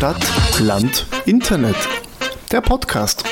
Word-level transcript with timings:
Stadt, 0.00 0.58
Land, 0.58 1.06
Internet. 1.26 1.76
Der 2.50 2.62
Podcast. 2.62 3.22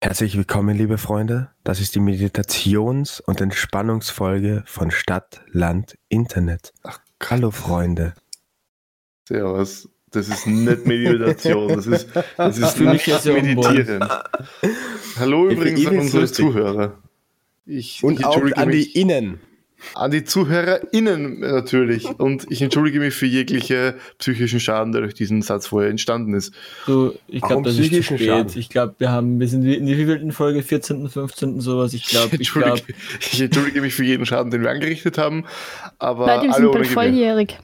Herzlich 0.00 0.36
willkommen, 0.36 0.78
liebe 0.78 0.96
Freunde. 0.96 1.50
Das 1.64 1.80
ist 1.80 1.96
die 1.96 1.98
Meditations- 1.98 3.20
und 3.20 3.40
Entspannungsfolge 3.40 4.62
von 4.66 4.92
Stadt, 4.92 5.40
Land, 5.50 5.98
Internet. 6.08 6.72
Ach, 6.84 7.00
hallo, 7.24 7.50
Freunde. 7.50 8.14
Servus. 9.28 9.88
Das 10.12 10.28
ist 10.28 10.46
nicht 10.46 10.86
Meditation, 10.86 11.70
das 11.70 11.88
ist, 11.88 12.08
das 12.36 12.56
ist 12.56 12.70
Für 12.76 12.84
mich 12.84 13.04
jetzt 13.04 13.26
Meditieren. 13.26 14.08
Hallo 15.18 15.48
übrigens 15.48 15.84
an 15.88 15.98
unsere. 15.98 16.30
Zuhörer. 16.30 17.02
Ich, 17.66 18.04
Und 18.04 18.20
ich 18.20 18.24
auch 18.24 18.36
an 18.36 18.70
die 18.70 18.76
mich, 18.76 18.94
Innen. 18.94 19.40
An 19.94 20.10
die 20.10 20.24
ZuhörerInnen 20.24 21.40
natürlich. 21.40 22.06
Und 22.18 22.46
ich 22.50 22.62
entschuldige 22.62 23.00
mich 23.00 23.14
für 23.14 23.26
jegliche 23.26 23.96
psychischen 24.18 24.60
Schaden, 24.60 24.92
der 24.92 25.02
durch 25.02 25.14
diesen 25.14 25.42
Satz 25.42 25.66
vorher 25.66 25.90
entstanden 25.90 26.34
ist. 26.34 26.54
Du, 26.86 27.14
ich 27.28 27.42
glaube, 27.42 27.62
das 27.62 27.78
ist 27.78 27.84
zu 27.84 27.90
psychischen 27.90 28.18
spät. 28.18 28.28
Schaden? 28.28 28.52
Ich 28.56 28.68
glaube, 28.68 28.94
wir 28.98 29.10
haben, 29.10 29.40
wir 29.40 29.48
sind 29.48 29.64
in 29.64 29.86
der 29.86 29.98
wievielten 29.98 30.32
Folge, 30.32 30.62
14., 30.62 31.08
15., 31.08 31.60
sowas. 31.60 31.92
Ich 31.94 32.06
glaube, 32.06 32.36
ich 32.36 32.54
entschuldige, 32.54 32.94
ich 33.20 33.40
entschuldige 33.40 33.80
mich 33.80 33.94
für 33.94 34.04
jeden 34.04 34.26
Schaden, 34.26 34.50
den 34.50 34.62
wir 34.62 34.70
angerichtet 34.70 35.18
haben. 35.18 35.44
Aber 35.98 36.26
Leute, 36.26 36.42
wir 36.42 36.54
alle 36.54 36.62
sind 36.62 36.72
Gewehr. 36.72 36.84
volljährig. 36.86 37.58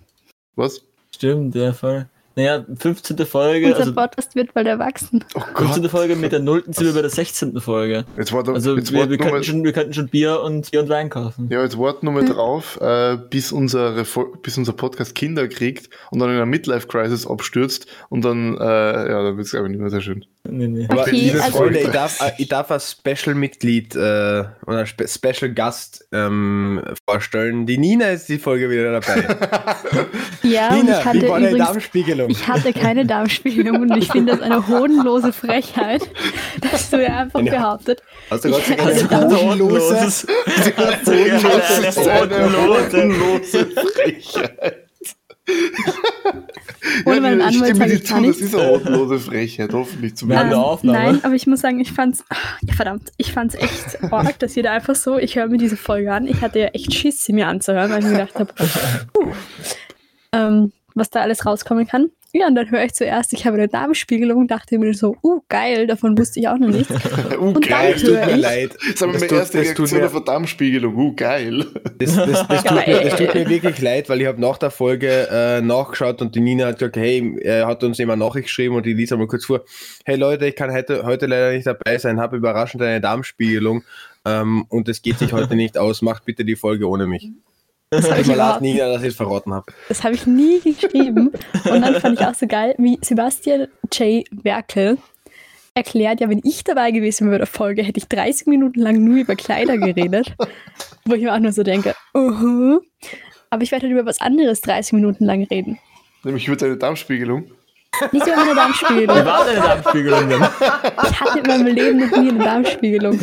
Was? 0.57 0.83
stimmt, 1.21 1.55
der 1.55 1.75
Fall. 1.75 2.09
Naja, 2.41 2.65
15. 2.79 3.19
Folge, 3.27 3.67
Unser 3.67 3.81
also 3.81 3.93
Podcast 3.95 4.35
wird 4.35 4.55
bald 4.55 4.67
erwachsen. 4.67 5.23
Oh 5.35 5.41
15. 5.41 5.83
Gott. 5.83 5.91
Folge 5.91 6.17
mit 6.17 6.33
der 6.33 6.41
0. 6.41 6.65
sind 6.69 6.87
wir 6.87 6.95
bei 6.95 7.03
der 7.03 7.11
16. 7.11 7.61
Folge. 7.61 8.07
Jetzt 8.17 8.33
warte, 8.33 8.53
Also 8.53 8.77
jetzt 8.77 8.93
wir, 8.93 9.11
wir, 9.11 9.19
nur 9.19 9.19
mal- 9.19 9.31
könnten 9.33 9.45
schon, 9.45 9.65
wir 9.65 9.73
könnten 9.73 9.93
schon 9.93 10.09
Bier 10.09 10.41
und, 10.41 10.71
Bier 10.71 10.81
und 10.81 10.89
Wein 10.89 11.11
kaufen. 11.11 11.49
Ja, 11.51 11.63
jetzt 11.63 11.79
warten 11.79 12.07
wir 12.07 12.13
mal 12.13 12.25
drauf, 12.25 12.79
äh, 12.81 13.19
bis, 13.29 13.53
unsere, 13.53 14.05
bis 14.43 14.57
unser 14.57 14.73
Podcast 14.73 15.15
Kinder 15.15 15.49
kriegt 15.49 15.91
und 16.11 16.19
dann 16.19 16.31
in 16.31 16.37
einer 16.37 16.47
Midlife-Crisis 16.47 17.27
abstürzt 17.27 17.87
und 18.09 18.25
dann, 18.25 18.57
äh, 18.57 18.61
ja, 18.65 19.23
dann 19.23 19.37
wird 19.37 19.45
es, 19.45 19.51
glaube 19.53 19.67
ich, 19.67 19.73
nicht 19.73 19.81
mehr 19.81 19.91
sehr 19.91 20.01
schön. 20.01 20.25
Nee, 20.49 20.69
nee. 20.69 20.87
Aber 20.89 21.03
Okay, 21.03 21.11
liebe 21.11 21.43
also- 21.43 21.59
Freunde, 21.59 21.81
ich 21.81 21.89
darf, 21.89 22.21
äh, 22.27 22.33
ich 22.39 22.49
darf 22.49 22.71
als 22.71 22.93
Special-Mitglied 22.93 23.95
äh, 23.95 24.45
oder 24.67 24.87
Spe 24.87 25.07
Special 25.07 25.53
Gast 25.53 26.07
ähm, 26.13 26.83
vorstellen. 27.09 27.67
Die 27.67 27.77
Nina 27.77 28.07
ist 28.11 28.29
die 28.29 28.39
Folge 28.39 28.71
wieder 28.71 29.01
dabei. 29.01 29.27
Ja, 30.43 30.75
Nina, 30.75 30.99
ich 31.01 31.05
hatte 31.05 31.21
wie 31.23 31.29
war 31.29 31.39
übrigens, 31.39 31.59
Darmspiegelung? 31.67 32.31
ich 32.31 32.49
hatte 32.49 32.73
keine 32.73 33.05
Darmspiegelung 33.05 33.83
und 33.83 33.95
ich 33.99 34.11
finde 34.11 34.33
das 34.33 34.41
eine 34.41 34.67
hodenlose 34.67 35.35
Frechheit, 35.35 36.01
dass 36.73 36.89
du 36.89 37.03
ja 37.03 37.19
einfach 37.21 37.41
Eine- 37.41 37.51
behauptet. 37.51 38.03
Hast 38.31 38.47
du 38.47 38.51
Gott 38.51 38.63
sei 38.65 38.79
Also 38.79 39.07
Dank 39.07 39.29
da- 39.29 39.37
eine 39.37 39.51
hodenlose 39.51 40.27
Frechheit. 43.67 44.90
Ohne 47.05 47.21
meinen 47.21 47.41
ich 47.41 47.47
Anwalt 47.47 47.77
sage 47.77 47.93
ich 47.93 48.07
zu, 48.07 48.13
gar 48.13 48.23
das 48.23 48.27
nichts. 48.27 48.43
ist 48.43 48.55
eine 48.55 48.71
hodenlose 48.71 49.19
Frechheit, 49.19 49.73
hoffentlich 49.73 50.17
zumindest. 50.17 50.47
eine 50.47 50.59
Aufnahme. 50.59 50.99
Nein, 50.99 51.25
aber 51.25 51.35
ich 51.35 51.47
muss 51.47 51.61
sagen, 51.61 51.81
ich 51.81 51.93
fand's, 51.93 52.25
ja, 52.63 52.75
verdammt, 52.75 53.13
ich 53.17 53.33
fand's 53.33 53.55
echt 53.55 54.03
arg, 54.13 54.39
dass 54.39 54.55
da 54.55 54.73
einfach 54.73 54.95
so, 54.95 55.19
ich 55.19 55.37
höre 55.37 55.49
mir 55.49 55.59
diese 55.59 55.77
Folge 55.77 56.13
an. 56.13 56.27
Ich 56.27 56.41
hatte 56.41 56.59
ja 56.59 56.67
echt 56.69 56.95
Schiss, 56.95 57.25
sie 57.25 57.33
mir 57.33 57.49
anzuhören, 57.49 57.91
weil 57.91 58.01
ich 58.01 58.07
mir 58.07 58.13
gedacht 58.13 58.35
habe, 58.37 58.53
ähm, 60.33 60.73
was 60.95 61.11
da 61.11 61.21
alles 61.21 61.47
rauskommen 61.47 61.87
kann. 61.87 62.11
Ja, 62.33 62.47
und 62.47 62.55
dann 62.55 62.71
höre 62.71 62.85
ich 62.85 62.93
zuerst, 62.95 63.33
ich 63.33 63.45
habe 63.45 63.57
eine 63.57 63.67
Darmspiegelung, 63.67 64.47
dachte 64.47 64.79
mir 64.79 64.95
so, 64.95 65.17
uh, 65.23 65.41
geil, 65.49 65.87
davon 65.89 66.17
wusste 66.17 66.39
ich 66.39 66.47
auch 66.49 66.59
noch 66.59 66.69
nichts. 66.69 66.93
Uh, 67.41 67.47
Und 67.49 67.67
geil. 67.67 67.95
Es 67.97 68.03
tut 68.03 68.13
mir 68.13 68.31
ich- 68.31 68.37
leid. 68.37 68.71
Das 68.75 68.95
Das 68.95 69.01
meine 69.09 69.27
tut- 69.27 69.39
erste 69.39 69.59
Reaktion 69.61 70.01
mir- 70.01 70.07
auf 70.07 70.15
eine 70.15 70.25
Darmspiegelung. 70.25 70.95
Uh, 70.97 71.15
geil. 71.15 71.65
Das, 71.99 72.15
das, 72.15 72.47
das, 72.49 72.65
tut, 72.65 72.87
mir, 72.87 73.01
das 73.01 73.17
tut 73.17 73.35
mir 73.35 73.49
wirklich 73.49 73.81
leid, 73.81 74.09
weil 74.09 74.21
ich 74.21 74.27
habe 74.27 74.41
nach 74.41 74.59
der 74.59 74.71
Folge 74.71 75.29
äh, 75.31 75.61
nachgeschaut 75.61 76.21
und 76.23 76.35
die 76.35 76.41
Nina 76.41 76.67
hat 76.67 76.79
gesagt, 76.79 76.97
hey, 76.97 77.37
er 77.43 77.67
hat 77.67 77.83
uns 77.83 77.99
jemand 77.99 78.21
Nachricht 78.21 78.47
geschrieben 78.49 78.75
und 78.77 78.87
die 78.87 78.93
liest 78.93 79.13
einmal 79.13 79.27
kurz 79.29 79.45
vor, 79.47 79.63
hey 80.05 80.17
Leute, 80.17 80.47
ich 80.47 80.55
kann 80.57 80.73
heute, 80.73 81.05
heute 81.05 81.27
leider 81.27 81.53
nicht 81.53 81.67
dabei 81.67 81.99
sein, 81.99 82.21
habe 82.21 82.37
überraschend 82.37 82.83
eine 82.83 83.01
Darmspiegelung 83.01 83.83
ähm, 84.25 84.67
und 84.69 84.89
es 84.89 85.03
geht 85.03 85.19
sich 85.19 85.33
heute 85.33 85.57
nicht 85.57 85.79
aus, 85.79 86.03
macht 86.03 86.25
bitte 86.27 86.45
die 86.45 86.57
Folge 86.57 86.89
ohne 86.89 87.07
mich. 87.07 87.31
Das 88.01 88.07
ich 88.21 88.27
mir 88.29 88.35
überhaupt 88.35 88.61
Nina, 88.61 88.89
dass 88.89 89.03
ich 89.03 89.09
es 89.09 89.17
verraten 89.17 89.53
habe. 89.53 89.73
Das 89.89 90.05
habe 90.05 90.15
ich 90.15 90.25
nie 90.25 90.61
geschrieben. 90.61 91.33
Und 91.69 91.83
dann 91.83 92.01
fand 92.01 92.21
ich 92.21 92.25
auch 92.25 92.35
so 92.35 92.47
geil, 92.47 92.77
wie 92.79 93.01
Sebastian 93.03 93.67
J. 93.93 94.25
Werkel 94.31 94.97
erklärt, 95.75 96.21
ja, 96.21 96.29
wenn 96.29 96.41
ich 96.45 96.63
dabei 96.63 96.93
gewesen 96.93 97.27
wäre 97.27 97.35
bei 97.35 97.39
der 97.39 97.47
Folge, 97.49 97.83
hätte 97.83 97.99
ich 97.99 98.07
30 98.07 98.47
Minuten 98.47 98.79
lang 98.79 99.03
nur 99.03 99.17
über 99.17 99.35
Kleider 99.35 99.77
geredet. 99.77 100.37
wo 101.05 101.15
ich 101.15 101.23
mir 101.23 101.35
auch 101.35 101.41
nur 101.41 101.53
so 101.53 101.65
denke, 101.65 101.95
uh 102.15 102.79
aber 103.51 103.63
ich 103.63 103.73
werde 103.73 103.87
halt 103.87 103.93
über 103.93 104.07
was 104.07 104.21
anderes 104.21 104.61
30 104.61 104.95
Minuten 104.95 105.25
lang 105.25 105.43
reden. 105.43 105.79
Nämlich 106.23 106.47
über 106.47 106.57
deine 106.57 106.77
Darmspiegelung. 106.77 107.51
Nicht 108.13 108.27
über 108.27 108.37
meine 108.37 108.51
Wie 108.53 108.55
Darmspiegelung. 108.55 109.25
war 109.27 109.45
deine 109.45 109.61
Darmspiegelung 109.61 110.29
denn? 110.29 110.43
Ich 111.11 111.21
hatte 111.21 111.39
in 111.41 111.47
meinem 111.47 111.67
Leben 111.75 111.99
noch 111.99 112.17
nie 112.17 112.31
eine 112.31 112.45
Darmspiegelung. 112.45 113.21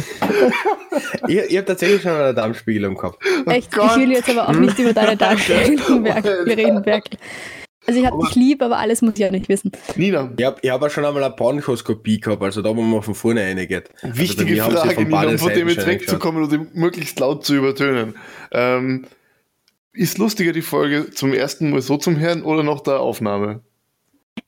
Ich, 1.28 1.38
ich 1.38 1.57
habe 1.57 1.66
tatsächlich 1.66 2.01
schon 2.01 2.11
eine 2.11 2.33
Darmspiegelung 2.33 2.95
gehabt. 2.95 3.23
Echt, 3.47 3.72
Gott. 3.72 3.91
ich 3.91 3.97
will 4.03 4.11
jetzt 4.11 4.29
aber 4.29 4.50
auch 4.50 4.53
nicht 4.53 4.77
über 4.77 4.94
deine 4.94 5.17
Darmspiegelung 5.17 6.03
Werkel- 6.03 6.44
reden, 6.44 6.85
Werkel. 6.85 7.17
Also 7.88 8.01
ich 8.01 8.06
habe 8.06 8.17
dich 8.25 8.35
lieb, 8.35 8.61
aber 8.61 8.77
alles 8.77 9.01
muss 9.01 9.13
ich 9.13 9.19
ja 9.19 9.31
nicht 9.31 9.47
wissen. 9.47 9.72
Nina, 9.95 10.29
Ich 10.38 10.45
habe 10.45 10.57
ich 10.61 10.69
hab 10.69 10.81
auch 10.83 10.89
schon 10.89 11.06
einmal 11.06 11.23
eine 11.23 11.33
Bronchoskopie 11.33 12.19
gehabt, 12.19 12.44
also 12.44 12.61
da, 12.61 12.69
wo 12.75 12.81
man 12.81 13.01
von 13.01 13.16
vorne 13.16 13.41
reingeht. 13.44 13.89
Also 14.01 14.17
wichtige 14.19 14.53
sie 14.56 14.59
Frage, 14.59 14.94
von 14.95 15.03
Nina, 15.06 15.27
um 15.29 15.38
von 15.39 15.53
dem 15.53 15.69
jetzt 15.69 15.88
wegzukommen 15.88 16.44
und 16.44 16.51
ihn 16.51 16.67
möglichst 16.73 17.17
laut 17.22 17.45
zu 17.45 17.56
übertönen. 17.56 18.16
Ähm, 18.51 19.06
ist 19.94 20.17
lustiger 20.17 20.51
die 20.51 20.61
Folge 20.61 21.11
zum 21.11 21.33
ersten 21.33 21.69
Mal 21.72 21.81
so 21.81 21.95
zum 21.97 22.19
Hören 22.19 22.44
oder 22.44 22.61
nach 22.61 22.81
der 22.81 23.00
Aufnahme? 23.00 23.61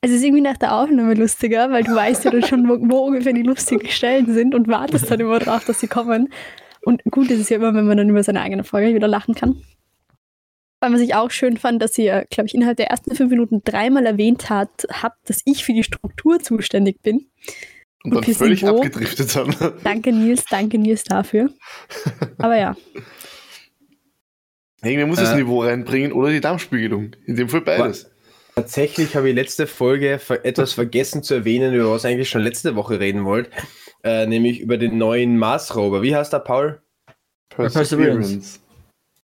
Es 0.00 0.10
ist 0.10 0.22
irgendwie 0.22 0.42
nach 0.42 0.56
der 0.56 0.74
Aufnahme 0.74 1.14
lustiger, 1.14 1.70
weil 1.70 1.82
du 1.84 1.94
weißt 1.94 2.24
ja 2.24 2.30
dann 2.30 2.44
schon, 2.44 2.68
wo, 2.68 2.78
wo 2.90 2.98
ungefähr 3.06 3.32
die 3.32 3.42
lustigen 3.42 3.88
Stellen 3.88 4.32
sind 4.32 4.54
und 4.54 4.68
wartest 4.68 5.10
dann 5.10 5.20
immer 5.20 5.38
drauf, 5.38 5.64
dass 5.64 5.80
sie 5.80 5.88
kommen. 5.88 6.32
Und 6.82 7.02
gut 7.10 7.30
ist 7.30 7.40
es 7.40 7.48
ja 7.50 7.56
immer, 7.56 7.74
wenn 7.74 7.86
man 7.86 7.96
dann 7.98 8.08
über 8.08 8.22
seine 8.22 8.40
eigene 8.40 8.64
Folge 8.64 8.94
wieder 8.94 9.08
lachen 9.08 9.34
kann. 9.34 9.62
Weil 10.80 10.94
was 10.94 11.00
ich 11.02 11.14
auch 11.14 11.30
schön 11.30 11.58
fand, 11.58 11.82
dass 11.82 11.98
ihr, 11.98 12.24
glaube 12.30 12.46
ich, 12.46 12.54
innerhalb 12.54 12.78
der 12.78 12.86
ersten 12.86 13.14
fünf 13.14 13.30
Minuten 13.30 13.60
dreimal 13.64 14.06
erwähnt 14.06 14.48
hat, 14.48 14.86
habt, 14.90 15.28
dass 15.28 15.42
ich 15.44 15.64
für 15.64 15.74
die 15.74 15.84
Struktur 15.84 16.40
zuständig 16.40 17.02
bin. 17.02 17.26
Und 18.02 18.12
dann 18.12 18.18
Okay, 18.20 18.32
völlig 18.32 18.62
Niveau. 18.62 18.76
abgedriftet 18.78 19.28
sind. 19.28 19.56
Danke 19.84 20.10
Nils, 20.10 20.44
danke 20.48 20.78
Nils 20.78 21.04
dafür. 21.04 21.50
Aber 22.38 22.56
ja, 22.56 22.74
Irgendwer 24.82 25.06
muss 25.06 25.18
das 25.18 25.32
Äh. 25.32 25.36
Niveau 25.36 25.62
reinbringen 25.62 26.12
oder 26.12 26.30
die 26.30 26.40
Darmspiegelung. 26.40 27.10
In 27.26 27.36
dem 27.36 27.50
Fall 27.50 27.60
beides. 27.60 28.09
Tatsächlich 28.60 29.16
habe 29.16 29.30
ich 29.30 29.34
letzte 29.34 29.66
Folge 29.66 30.20
etwas 30.42 30.74
vergessen 30.74 31.22
zu 31.22 31.32
erwähnen, 31.32 31.72
über 31.72 31.92
was 31.92 32.04
ich 32.04 32.10
eigentlich 32.10 32.28
schon 32.28 32.42
letzte 32.42 32.76
Woche 32.76 33.00
reden 33.00 33.24
wollte, 33.24 33.50
äh, 34.04 34.26
nämlich 34.26 34.60
über 34.60 34.76
den 34.76 34.98
neuen 34.98 35.38
Mars-Rover. 35.38 36.02
Wie 36.02 36.14
heißt 36.14 36.34
der, 36.34 36.40
Paul? 36.40 36.82
Perseverance. 37.48 38.60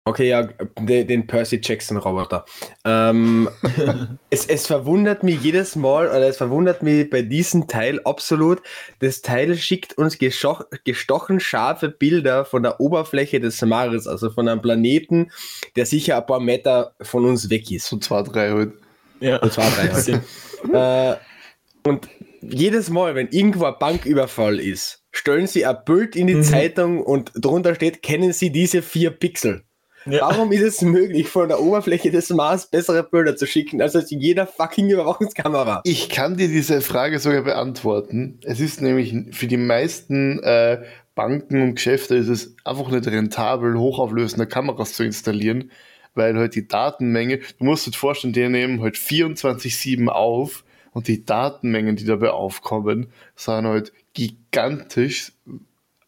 Okay, 0.05 0.29
ja, 0.29 0.49
den, 0.79 1.07
den 1.07 1.27
Percy 1.27 1.61
Jackson-Roboter. 1.61 2.43
Ähm, 2.85 3.47
es, 4.31 4.47
es 4.47 4.65
verwundert 4.65 5.21
mich 5.21 5.43
jedes 5.43 5.75
Mal, 5.75 6.07
oder 6.07 6.27
es 6.27 6.37
verwundert 6.37 6.81
mich 6.81 7.07
bei 7.07 7.21
diesem 7.21 7.67
Teil 7.67 8.01
absolut. 8.05 8.63
Das 8.97 9.21
Teil 9.21 9.55
schickt 9.57 9.95
uns 9.95 10.17
gestochen 10.17 11.39
scharfe 11.39 11.89
Bilder 11.89 12.45
von 12.45 12.63
der 12.63 12.79
Oberfläche 12.79 13.39
des 13.39 13.61
Mars, 13.61 14.07
also 14.07 14.31
von 14.31 14.47
einem 14.47 14.63
Planeten, 14.63 15.29
der 15.75 15.85
sicher 15.85 16.17
ein 16.17 16.25
paar 16.25 16.39
Meter 16.39 16.95
von 16.99 17.25
uns 17.25 17.51
weg 17.51 17.69
ist. 17.69 17.85
So 17.85 17.97
zwei, 17.97 18.23
drei 18.23 18.49
halt. 18.49 18.73
Ja. 19.19 19.37
Und 19.37 19.51
zwar 19.53 19.69
drei 19.71 19.87
halt. 19.89 21.17
äh, 21.17 21.87
und 21.87 22.07
jedes 22.41 22.89
Mal, 22.89 23.15
wenn 23.15 23.27
irgendwo 23.29 23.65
ein 23.65 23.75
Banküberfall 23.79 24.59
ist, 24.59 25.03
stellen 25.11 25.47
sie 25.47 25.65
ein 25.65 25.77
Bild 25.85 26.15
in 26.15 26.27
die 26.27 26.35
Mhm. 26.35 26.43
Zeitung 26.43 27.01
und 27.03 27.31
drunter 27.35 27.75
steht, 27.75 28.01
kennen 28.01 28.31
Sie 28.33 28.51
diese 28.51 28.81
vier 28.81 29.11
Pixel? 29.11 29.63
Ja. 30.05 30.21
Warum 30.21 30.53
ist 30.53 30.61
es 30.61 30.81
möglich, 30.81 31.27
von 31.27 31.49
der 31.49 31.59
Oberfläche 31.59 32.09
des 32.09 32.29
Mars 32.29 32.67
bessere 32.67 33.03
Bilder 33.03 33.35
zu 33.35 33.45
schicken, 33.45 33.81
als 33.81 33.95
aus 33.97 34.09
jeder 34.09 34.47
fucking 34.47 34.89
Überwachungskamera? 34.89 35.81
Ich 35.83 36.07
kann 36.09 36.37
dir 36.37 36.47
diese 36.47 36.79
Frage 36.79 37.19
sogar 37.19 37.41
beantworten. 37.43 38.39
Es 38.43 38.61
ist 38.61 38.81
nämlich 38.81 39.13
für 39.31 39.47
die 39.47 39.57
meisten 39.57 40.39
äh, 40.41 40.83
Banken 41.15 41.61
und 41.61 41.75
Geschäfte 41.75 42.15
ist 42.15 42.29
es 42.29 42.55
einfach 42.63 42.89
nicht 42.89 43.07
rentabel, 43.07 43.77
hochauflösende 43.77 44.47
Kameras 44.47 44.93
zu 44.93 45.03
installieren, 45.03 45.69
weil 46.19 46.37
halt 46.37 46.53
die 46.53 46.67
Datenmenge, 46.67 47.37
du 47.37 47.63
musst 47.63 47.87
dir 47.87 47.93
vorstellen, 47.93 48.33
die 48.33 48.47
nehmen 48.47 48.81
halt 48.81 48.97
24-7 48.97 50.07
auf 50.09 50.65
und 50.91 51.07
die 51.07 51.25
Datenmengen, 51.25 51.95
die 51.95 52.03
dabei 52.03 52.31
aufkommen, 52.31 53.07
sind 53.35 53.65
halt 53.65 53.93
gigantisch. 54.13 55.31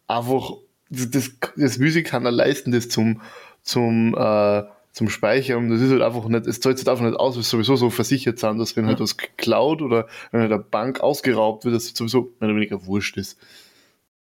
Einfach, 0.06 0.52
das, 0.90 1.10
das, 1.10 1.30
das 1.56 1.78
Musik 1.78 2.08
kann 2.08 2.26
er 2.26 2.30
leisten, 2.30 2.72
das 2.72 2.90
zum, 2.90 3.22
zum, 3.62 4.14
äh, 4.14 4.64
zum 4.92 5.08
Speichern. 5.08 5.70
Das 5.70 5.80
ist 5.80 5.90
halt 5.90 6.02
einfach 6.02 6.28
nicht, 6.28 6.46
es 6.46 6.60
zahlt 6.60 6.78
sich 6.78 6.86
einfach 6.86 7.06
nicht 7.06 7.18
aus, 7.18 7.36
weil 7.36 7.40
es 7.40 7.48
sowieso 7.48 7.76
so 7.76 7.88
versichert 7.88 8.38
sind, 8.38 8.58
dass 8.58 8.76
wenn 8.76 8.86
halt 8.86 9.00
was 9.00 9.16
geklaut 9.16 9.80
oder 9.80 10.06
wenn 10.30 10.42
halt 10.42 10.52
eine 10.52 10.62
Bank 10.62 11.00
ausgeraubt 11.00 11.64
wird, 11.64 11.74
dass 11.74 11.84
es 11.84 11.94
sowieso 11.94 12.32
mehr 12.38 12.50
oder 12.50 12.56
weniger 12.56 12.84
wurscht 12.84 13.16
ist. 13.16 13.38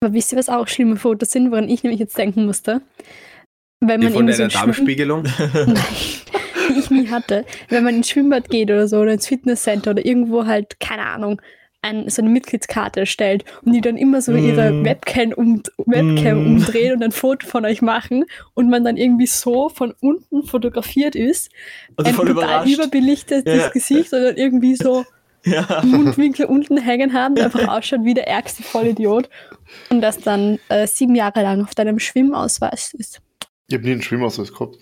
aber 0.02 0.14
wisst 0.14 0.32
ihr, 0.34 0.38
was 0.38 0.50
auch 0.50 0.68
schlimme 0.68 0.98
Fotos 0.98 1.32
sind, 1.32 1.50
woran 1.50 1.68
ich 1.68 1.82
nämlich 1.82 2.00
jetzt 2.00 2.16
denken 2.16 2.46
musste? 2.46 2.82
Wenn 3.88 4.02
man 4.02 4.14
von 4.14 4.28
so 4.32 4.38
deiner 4.38 4.50
Schwung- 4.50 4.62
Darmspiegelung? 4.62 5.24
Nein, 5.54 5.76
die 6.70 6.80
ich 6.80 6.90
nie 6.90 7.08
hatte. 7.10 7.46
Wenn 7.70 7.84
man 7.84 7.96
ins 7.96 8.10
Schwimmbad 8.10 8.50
geht 8.50 8.70
oder 8.72 8.88
so 8.88 8.98
oder 9.00 9.14
ins 9.14 9.28
Fitnesscenter 9.28 9.92
oder 9.92 10.06
irgendwo 10.06 10.46
halt, 10.46 10.80
keine 10.80 11.06
Ahnung, 11.06 11.42
ein, 11.86 12.08
so 12.10 12.22
eine 12.22 12.32
Mitgliedskarte 12.32 13.02
erstellt 13.02 13.44
und 13.64 13.74
die 13.74 13.82
dann 13.82 13.98
immer 13.98 14.22
so 14.22 14.34
ihre 14.34 14.72
Mm. 14.72 14.86
Webcam, 14.86 15.34
um, 15.34 15.62
Webcam 15.86 16.42
Mm. 16.42 16.46
umdrehen 16.56 16.94
und 16.94 17.04
ein 17.04 17.12
Foto 17.12 17.46
von 17.46 17.66
euch 17.66 17.82
machen 17.82 18.24
und 18.54 18.70
man 18.70 18.86
dann 18.86 18.96
irgendwie 18.96 19.28
so 19.28 19.68
von 19.68 19.94
unten 20.00 20.44
fotografiert 20.44 21.16
ist. 21.18 21.52
Also 21.98 22.10
ein 22.12 22.16
total 22.16 22.32
überrascht. 22.32 22.74
überbelichtetes 22.74 23.44
Ja. 23.64 23.68
Gesicht 23.68 24.14
und 24.14 24.24
dann 24.24 24.38
irgendwie 24.38 24.76
so 24.76 25.04
Ja. 25.46 25.82
Mundwinkel 25.84 26.46
unten 26.46 26.78
hängen 26.78 27.12
haben, 27.12 27.38
einfach 27.38 27.68
ausschaut 27.68 28.06
wie 28.06 28.14
der 28.14 28.30
ärgste 28.30 28.64
Vollidiot 28.64 29.28
und 29.90 30.00
das 30.00 30.20
dann 30.20 30.60
äh, 30.70 30.88
sieben 30.88 31.16
Jahre 31.16 31.42
lang 31.42 31.64
auf 31.66 31.76
deinem 31.76 32.00
Schwimmausweis 32.00 32.94
ist. 32.94 33.20
Ich 33.68 33.76
habe 33.76 33.86
nie 33.86 33.92
einen 33.94 34.02
Schwimmausweis 34.02 34.52
gehabt. 34.54 34.78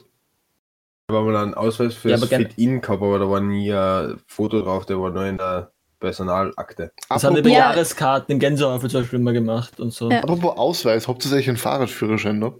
Da 1.07 1.16
war 1.16 1.24
mal 1.24 1.36
einen 1.38 1.54
Ausweis 1.54 1.94
für 1.94 2.10
Ja, 2.10 2.18
das 2.18 2.30
Fit-In 2.30 2.81
gehabt, 2.81 3.01
aber 3.01 3.19
da 3.19 3.30
war 3.30 3.42
nie 3.42 3.72
ein 3.74 4.19
Foto 4.28 4.62
drauf, 4.62 4.86
der 4.86 5.00
war 5.00 5.10
nur 5.12 5.25
in 5.25 5.38
der 5.38 5.72
Personalakte. 6.00 6.92
Das 7.10 7.24
haben 7.24 7.36
wir 7.36 7.44
bei 7.44 7.50
Ja. 7.50 7.60
Jahreskarten 7.60 8.33
im 8.33 8.39
Gänsehaufel 8.39 8.89
zum 8.89 9.01
Beispiel 9.01 9.19
immer 9.19 9.33
gemacht 9.33 9.80
und 9.80 9.94
so. 9.94 10.10
Ja. 10.10 10.19
Apropos 10.24 10.57
Ausweis, 10.57 11.07
habt 11.07 11.24
ihr 11.25 11.31
eigentlich 11.31 11.48
einen 11.50 11.57
Fahrradführerschein 11.57 12.39
noch? 12.39 12.57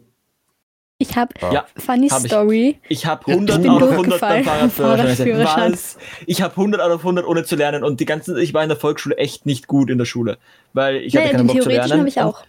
Ich 1.00 1.16
habe 1.16 1.34
Ja, 1.52 1.66
funny 1.78 2.10
hab 2.10 2.20
ich. 2.24 2.28
Story. 2.28 2.80
Ich 2.88 3.08
habe 3.08 3.24
Ja, 3.26 3.34
100 3.34 3.56
ich 3.58 3.62
bin 3.64 3.72
auf 3.72 3.90
100 3.90 4.22
beim 4.22 4.70
Fahrradführerschein. 4.70 5.74
Was? 5.74 5.98
Ich 6.28 6.44
habe 6.44 6.56
100 6.56 6.80
auf 6.80 7.00
100 7.00 7.26
ohne 7.26 7.44
zu 7.44 7.56
lernen 7.56 7.84
und 7.84 8.00
die 8.00 8.06
ganzen, 8.06 8.38
ich 8.38 8.54
war 8.54 8.62
in 8.62 8.70
der 8.70 8.78
Volksschule 8.78 9.18
echt 9.18 9.48
nicht 9.48 9.66
gut 9.66 9.90
in 9.90 9.98
der 9.98 10.06
Schule, 10.06 10.38
weil 10.74 10.98
ich 10.98 11.16
hatte 11.16 11.26
Naja, 11.26 11.38
keinen 11.38 11.48
den 11.48 11.56
Bock 11.56 11.64
zu 11.64 11.70
lernen. 11.70 12.00
habe 12.00 12.08
ich 12.10 12.18
Und 12.18 12.24
auch. 12.24 12.44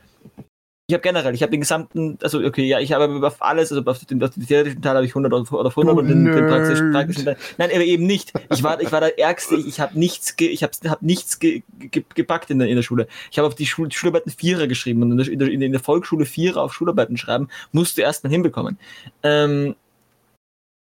Ich 0.88 0.94
habe 0.94 1.02
generell, 1.02 1.34
ich 1.34 1.42
habe 1.42 1.50
den 1.50 1.60
gesamten, 1.60 2.18
also 2.22 2.40
okay, 2.40 2.64
ja, 2.64 2.80
ich 2.80 2.92
habe 2.92 3.04
aber 3.04 3.26
auf 3.26 3.40
alles, 3.40 3.70
also 3.70 3.88
auf 3.88 4.04
den, 4.04 4.22
auf 4.22 4.30
den 4.30 4.46
theoretischen 4.46 4.82
Teil 4.82 4.96
habe 4.96 5.06
ich 5.06 5.12
100 5.12 5.32
oder 5.32 5.70
100 5.70 5.96
und 5.96 6.08
den, 6.08 6.24
den 6.24 6.46
praktischen, 6.48 6.90
praktischen 6.90 7.24
Teil, 7.24 7.36
nein, 7.56 7.70
aber 7.72 7.84
eben 7.84 8.04
nicht. 8.04 8.32
Ich 8.50 8.62
war, 8.64 8.80
ich 8.80 8.90
war 8.90 9.00
der 9.00 9.16
Ärgste, 9.18 9.54
ich, 9.54 9.66
ich 9.68 9.80
habe 9.80 9.96
nichts, 9.98 10.36
ge, 10.36 10.48
ich 10.48 10.64
habe 10.64 10.72
hab 10.86 11.00
nichts 11.00 11.38
ge, 11.38 11.62
ge, 11.78 12.04
gepackt 12.14 12.50
in 12.50 12.58
der, 12.58 12.68
in 12.68 12.74
der 12.74 12.82
Schule. 12.82 13.06
Ich 13.30 13.38
habe 13.38 13.46
auf 13.46 13.54
die 13.54 13.66
Schul, 13.66 13.92
Schularbeiten 13.92 14.32
Vierer 14.32 14.66
geschrieben 14.66 15.02
und 15.02 15.12
in 15.12 15.18
der, 15.18 15.28
in 15.28 15.38
der, 15.38 15.48
in 15.48 15.72
der 15.72 15.80
Volksschule 15.80 16.26
Vierer 16.26 16.62
auf 16.62 16.74
Schularbeiten 16.74 17.16
schreiben, 17.16 17.48
musst 17.70 17.96
du 17.96 18.02
erstmal 18.02 18.32
hinbekommen. 18.32 18.76
Ähm, 19.22 19.76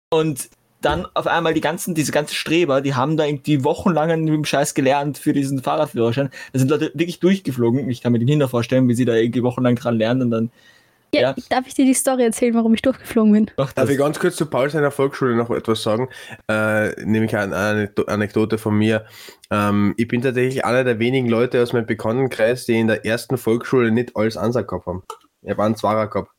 und 0.09 0.49
dann 0.81 1.07
auf 1.13 1.27
einmal 1.27 1.53
die 1.53 1.62
ganzen, 1.62 1.95
diese 1.95 2.12
ganzen 2.12 2.35
Streber, 2.35 2.81
die 2.81 2.94
haben 2.94 3.18
da 3.18 3.25
irgendwie 3.25 3.63
wochenlang 3.63 4.12
an 4.12 4.25
dem 4.25 4.45
Scheiß 4.45 4.74
gelernt 4.74 5.18
für 5.18 5.33
diesen 5.33 5.62
Fahrradführerschein. 5.63 6.29
Da 6.53 6.59
sind 6.59 6.69
Leute 6.69 6.91
wirklich 6.94 7.19
durchgeflogen. 7.19 7.89
Ich 7.89 8.01
kann 8.01 8.12
mir 8.12 8.19
den 8.19 8.27
Kinder 8.27 8.47
vorstellen, 8.47 8.88
wie 8.88 8.94
sie 8.94 9.06
da 9.06 9.15
irgendwie 9.15 9.44
wochenlang 9.44 9.75
dran 9.75 9.97
lernen 9.97 10.21
und 10.24 10.31
dann 10.31 10.51
Ja, 11.13 11.21
Ja. 11.21 11.35
Darf 11.50 11.65
ich 11.68 11.74
dir 11.74 11.85
die 11.85 11.94
Story 11.94 12.24
erzählen, 12.24 12.53
warum 12.53 12.74
ich 12.74 12.81
durchgeflogen 12.81 13.31
bin? 13.31 13.51
macht 13.57 13.77
Darf 13.77 13.89
ich 13.89 13.97
ganz 13.97 14.19
kurz 14.19 14.35
zu 14.35 14.45
Paul 14.45 14.69
seiner 14.69 14.91
Volksschule 14.91 15.35
noch 15.35 15.50
etwas 15.50 15.81
sagen? 15.81 16.09
Äh, 16.50 16.89
nämlich 17.06 17.35
eine 17.35 17.56
Anekdo- 17.56 18.07
Anekdote 18.07 18.57
von 18.57 18.77
mir. 18.77 19.06
Ähm, 19.50 19.94
ich 19.97 20.07
bin 20.07 20.21
tatsächlich 20.21 20.65
einer 20.65 20.83
der 20.83 21.00
wenigen 21.00 21.30
Leute 21.30 21.63
aus 21.63 21.73
meinem 21.73 21.85
Bekanntenkreis, 21.85 22.65
die 22.65 22.77
in 22.80 22.88
der 22.88 23.06
ersten 23.06 23.38
Volksschule 23.38 23.91
nicht 23.91 24.15
alles 24.15 24.38
Ansatz 24.38 24.68
gehabt 24.68 24.85
haben. 24.85 25.03
Ich 25.41 25.50
habe 25.50 25.63
einen 25.63 25.75
Zwarer 25.77 26.07
gehabt. 26.07 26.30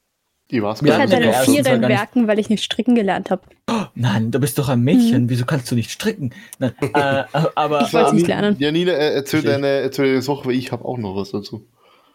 Ich 0.51 0.63
weiß 0.63 0.83
Wir 0.83 0.95
Ich 0.95 0.99
hatte 0.99 1.17
Vierer 1.45 1.63
Teil 1.63 1.83
in. 1.85 1.89
Werken, 1.89 2.27
weil 2.27 2.39
ich 2.39 2.49
nicht 2.49 2.65
stricken 2.65 2.95
gelernt 2.95 3.31
habe. 3.31 3.43
Nein, 3.95 4.31
du 4.31 4.41
bist 4.41 4.59
doch 4.59 4.69
ein 4.69 4.81
Mädchen. 4.81 5.29
Wieso 5.29 5.45
kannst 5.45 5.71
du 5.71 5.75
nicht 5.75 5.91
stricken? 5.91 6.33
Nein, 6.59 6.73
äh, 6.81 7.25
aber 7.55 7.83
Ich 7.83 7.93
wollte 7.93 8.09
es 8.09 8.13
nicht 8.15 8.29
lernen. 8.29 8.57
Janina, 8.59 8.93
äh, 8.93 9.15
erzähl 9.15 9.43
Verstehe 9.43 9.61
deine, 9.61 9.67
erzähl 9.83 10.07
deine 10.07 10.23
Sache, 10.23 10.47
weil 10.47 10.55
ich 10.55 10.73
habe 10.73 10.85
auch 10.85 10.97
noch 10.97 11.17
was 11.17 11.33
dazu. 11.33 11.67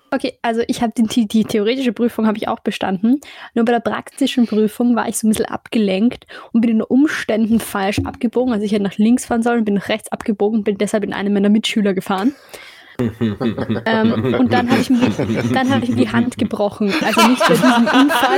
Okay, 0.10 0.38
also 0.44 0.62
ich 0.68 0.82
habe 0.82 0.94
die, 0.96 1.04
die, 1.04 1.28
die 1.28 1.44
theoretische 1.44 1.92
Prüfung 1.92 2.28
habe 2.28 2.38
ich 2.38 2.48
auch 2.48 2.60
bestanden. 2.60 3.20
Nur 3.56 3.66
bei 3.66 3.72
der 3.72 3.80
praktischen 3.80 4.46
Prüfung 4.46 4.96
war 4.96 5.08
ich 5.08 5.18
so 5.18 5.26
ein 5.28 5.32
bisschen 5.32 5.46
abgelenkt 5.46 6.28
und 6.52 6.62
bin 6.62 6.70
in 6.70 6.78
den 6.78 6.84
Umständen 6.84 7.60
falsch 7.60 8.00
abgebogen. 8.00 8.54
Also 8.54 8.64
ich 8.64 8.72
hätte 8.72 8.84
nach 8.84 8.98
links 8.98 9.26
fahren 9.26 9.42
sollen, 9.42 9.66
bin 9.66 9.74
nach 9.74 9.90
rechts 9.90 10.12
abgebogen 10.12 10.60
und 10.60 10.64
bin 10.66 10.78
deshalb 10.78 11.04
in 11.04 11.14
einen 11.14 11.34
meiner 11.34 11.50
Mitschüler 11.50 11.96
gefahren. 11.96 12.36
Ähm, 13.00 14.36
und 14.40 14.54
dann 14.54 14.70
habe 14.70 14.82
ich, 14.82 14.90
mir 14.90 15.10
die- 15.10 15.54
dann 15.54 15.70
hab 15.70 15.84
ich 15.84 15.90
mir 15.90 15.96
die 15.96 16.10
Hand 16.10 16.38
gebrochen. 16.38 16.94
Also 17.02 17.28
nicht 17.28 17.40
bei 17.48 17.54
diesem 17.54 17.72
Unfall, 17.72 18.38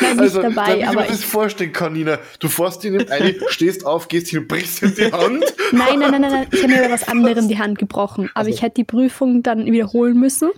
nein, 0.00 0.10
nicht 0.16 0.20
Also, 0.20 0.42
dabei, 0.42 0.64
damit 0.64 0.78
ich 0.82 0.88
aber 0.88 1.00
mir 1.02 1.06
das 1.08 1.24
vorstellen 1.24 1.72
kann, 1.72 1.92
Nina. 1.94 2.18
Du 2.40 2.48
fährst 2.48 2.84
in 2.84 2.98
den 2.98 3.10
eine, 3.10 3.34
stehst 3.48 3.86
auf, 3.86 4.08
gehst 4.08 4.28
hin, 4.28 4.46
brichst 4.46 4.82
in 4.82 4.94
die 4.94 5.12
Hand. 5.12 5.44
Nein, 5.72 5.98
nein, 5.98 6.10
nein, 6.10 6.20
nein, 6.20 6.30
nein. 6.32 6.46
Ich 6.52 6.62
habe 6.62 6.72
mir 6.72 6.82
bei 6.82 6.90
was 6.92 7.08
anderem 7.08 7.48
die 7.48 7.58
Hand 7.58 7.78
gebrochen. 7.78 8.30
Aber 8.34 8.48
ich 8.48 8.62
hätte 8.62 8.74
die 8.76 8.84
Prüfung 8.84 9.42
dann 9.42 9.66
wiederholen 9.66 10.18
müssen 10.18 10.50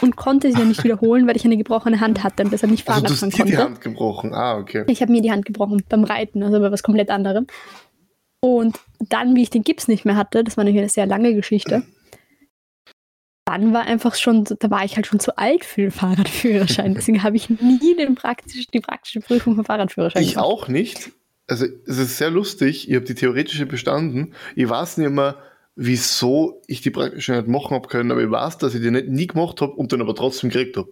und 0.00 0.16
konnte 0.16 0.48
sie 0.50 0.54
dann 0.58 0.68
nicht 0.68 0.82
wiederholen, 0.84 1.26
weil 1.26 1.36
ich 1.36 1.44
eine 1.44 1.56
gebrochene 1.56 2.00
Hand 2.00 2.24
hatte 2.24 2.42
und 2.44 2.52
deshalb 2.52 2.70
nicht 2.72 2.88
Also 2.88 3.00
fahren 3.06 3.14
du 3.14 3.26
hast 3.26 3.38
dir 3.38 3.44
die. 3.44 3.56
Hand 3.56 3.80
gebrochen. 3.80 4.34
Ah, 4.34 4.56
okay. 4.58 4.84
Ich 4.88 5.00
habe 5.02 5.12
mir 5.12 5.22
die 5.22 5.30
Hand 5.30 5.44
gebrochen 5.44 5.82
beim 5.88 6.04
Reiten, 6.04 6.42
also 6.42 6.58
bei 6.60 6.72
was 6.72 6.82
komplett 6.82 7.10
anderem. 7.10 7.46
Und 8.40 8.76
dann, 8.98 9.36
wie 9.36 9.42
ich 9.42 9.50
den 9.50 9.62
Gips 9.62 9.86
nicht 9.86 10.04
mehr 10.04 10.16
hatte, 10.16 10.42
das 10.42 10.56
war 10.56 10.64
nämlich 10.64 10.80
eine 10.80 10.88
sehr 10.88 11.06
lange 11.06 11.32
Geschichte, 11.34 11.84
dann 13.44 13.72
war 13.72 13.82
einfach 13.82 14.14
schon, 14.14 14.44
da 14.44 14.70
war 14.70 14.84
ich 14.84 14.96
halt 14.96 15.06
schon 15.06 15.20
zu 15.20 15.36
alt 15.36 15.64
für 15.64 15.82
den 15.82 15.90
Fahrradführerschein. 15.90 16.94
Deswegen 16.96 17.22
habe 17.22 17.36
ich 17.36 17.50
nie 17.50 17.96
den 17.96 18.14
praktisch, 18.14 18.66
die 18.68 18.80
praktische 18.80 19.20
Prüfung 19.20 19.56
vom 19.56 19.64
Fahrradführerschein 19.64 20.22
Ich 20.22 20.38
auch 20.38 20.68
nicht. 20.68 21.10
Also 21.48 21.66
es 21.86 21.98
ist 21.98 22.18
sehr 22.18 22.30
lustig. 22.30 22.88
Ich 22.88 22.94
habe 22.94 23.04
die 23.04 23.14
theoretische 23.14 23.66
bestanden. 23.66 24.34
Ich 24.54 24.68
weiß 24.68 24.98
nicht 24.98 25.10
mehr, 25.10 25.38
wieso 25.74 26.62
ich 26.66 26.82
die 26.82 26.90
praktische 26.90 27.32
nicht 27.32 27.48
machen 27.48 27.74
habe 27.74 27.88
können, 27.88 28.12
aber 28.12 28.22
ich 28.22 28.30
weiß, 28.30 28.58
dass 28.58 28.74
ich 28.74 28.80
die 28.80 28.90
nicht, 28.90 29.08
nie 29.08 29.26
gemacht 29.26 29.60
habe 29.60 29.72
und 29.72 29.92
dann 29.92 30.00
aber 30.00 30.14
trotzdem 30.14 30.50
gekriegt 30.50 30.76
habe. 30.76 30.88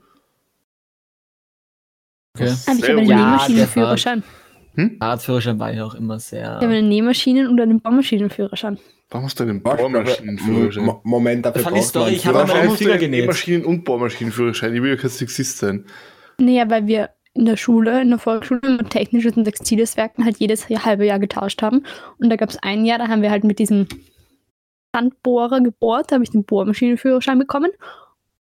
okay. 2.35 2.45
Aber 2.45 2.51
ich 2.51 2.69
habe 2.69 2.81
Sehr 2.81 2.97
einen 2.99 3.07
Ja, 3.07 3.17
Nähmaschinenführerschein. 3.17 4.25
Fahrradführerschein 4.99 5.59
war 5.59 5.73
ich 5.73 5.81
auch 5.81 5.95
immer 5.95 6.19
sehr. 6.19 6.59
Ich 6.61 6.65
habe 6.67 6.75
einen 6.75 6.89
Nähmaschinen- 6.89 7.49
und 7.49 7.61
einen 7.61 7.81
Baumaschinenführerschein. 7.81 8.79
Warum 9.11 9.25
hast 9.27 9.41
du 9.41 9.45
einen 9.45 9.63
Bohrmaschinenführerschein? 9.63 10.85
Mo- 10.85 11.01
Moment, 11.03 11.45
dafür 11.45 11.63
Fand 11.63 11.77
ich 11.77 11.83
braucht 11.83 11.95
man 11.97 12.07
Story, 12.07 12.07
einen 12.07 12.17
ich 12.17 12.27
habe 12.27 12.69
du 12.69 12.75
Finger 12.77 12.93
einen 12.93 13.01
genäht. 13.01 13.27
Maschinen- 13.27 13.65
und 13.65 13.85
Bohrmaschinenführerschein? 13.85 14.75
Ich 14.75 14.83
will 14.83 14.91
ja 14.91 14.97
kein 14.97 15.11
Sexist 15.11 15.59
sein. 15.59 15.85
Naja, 16.39 16.71
weil 16.71 16.87
wir 16.87 17.11
in 17.35 17.45
der 17.45 17.57
Schule, 17.57 18.01
in 18.03 18.11
der 18.11 18.19
Volksschule 18.19 18.61
mit 18.63 18.91
technisches 18.91 19.37
und 19.37 19.45
textiles 19.45 19.97
Werken 19.97 20.25
halt 20.25 20.39
jedes 20.39 20.69
halbe 20.69 21.07
Jahr 21.07 21.19
getauscht 21.19 21.63
haben. 21.63 21.85
Und 22.19 22.31
da 22.31 22.37
gab 22.37 22.51
es 22.51 22.59
ein 22.63 22.85
Jahr, 22.85 22.99
da 22.99 23.09
haben 23.09 23.23
wir 23.23 23.31
halt 23.31 23.45
mit 23.45 23.59
diesem 23.59 23.87
Handbohrer 24.95 25.61
gebohrt, 25.61 26.11
da 26.11 26.15
habe 26.15 26.25
ich 26.25 26.31
den 26.31 26.45
Bohrmaschinenführerschein 26.45 27.39
bekommen. 27.39 27.71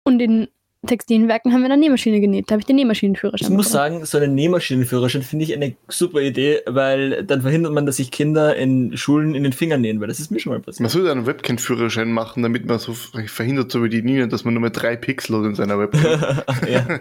Und 0.04 0.20
in 0.20 0.48
textilen 0.86 1.28
Werken 1.28 1.52
haben 1.52 1.62
wir 1.62 1.68
dann 1.68 1.80
Nähmaschine 1.80 2.20
genäht, 2.20 2.46
da 2.48 2.52
habe 2.52 2.60
ich 2.60 2.66
den 2.66 2.76
Nähmaschinenführerschein 2.76 3.48
Ich 3.50 3.54
muss 3.56 3.72
bekommen. 3.72 3.92
sagen, 4.00 4.04
so 4.06 4.18
einen 4.18 4.34
Nähmaschinenführerschein 4.34 5.22
finde 5.22 5.44
ich 5.44 5.54
eine 5.54 5.74
super 5.88 6.20
Idee, 6.20 6.60
weil 6.66 7.24
dann 7.24 7.42
verhindert 7.42 7.72
man, 7.72 7.86
dass 7.86 7.96
sich 7.96 8.10
Kinder 8.10 8.54
in 8.56 8.96
Schulen 8.96 9.34
in 9.34 9.42
den 9.42 9.52
Fingern 9.52 9.80
nähen, 9.80 10.00
weil 10.00 10.08
das 10.08 10.20
ist 10.20 10.30
mir 10.30 10.40
schon 10.40 10.50
mal 10.52 10.56
Man 10.58 10.64
passiert. 10.64 10.90
sollte 10.90 11.10
einen 11.12 11.26
Webcam-Führerschein 11.26 12.10
machen, 12.10 12.42
damit 12.42 12.66
man 12.66 12.78
so 12.78 12.92
verhindert, 12.92 13.70
so 13.72 13.82
wie 13.82 13.88
die 13.88 14.02
Nina, 14.02 14.26
dass 14.26 14.44
man 14.44 14.54
nur 14.54 14.60
mehr 14.60 14.70
drei 14.70 14.96
Pixel 14.96 15.38
hat 15.38 15.44
in 15.46 15.54
seiner 15.54 15.78
Webcam. 15.78 16.02
ja. 16.68 16.86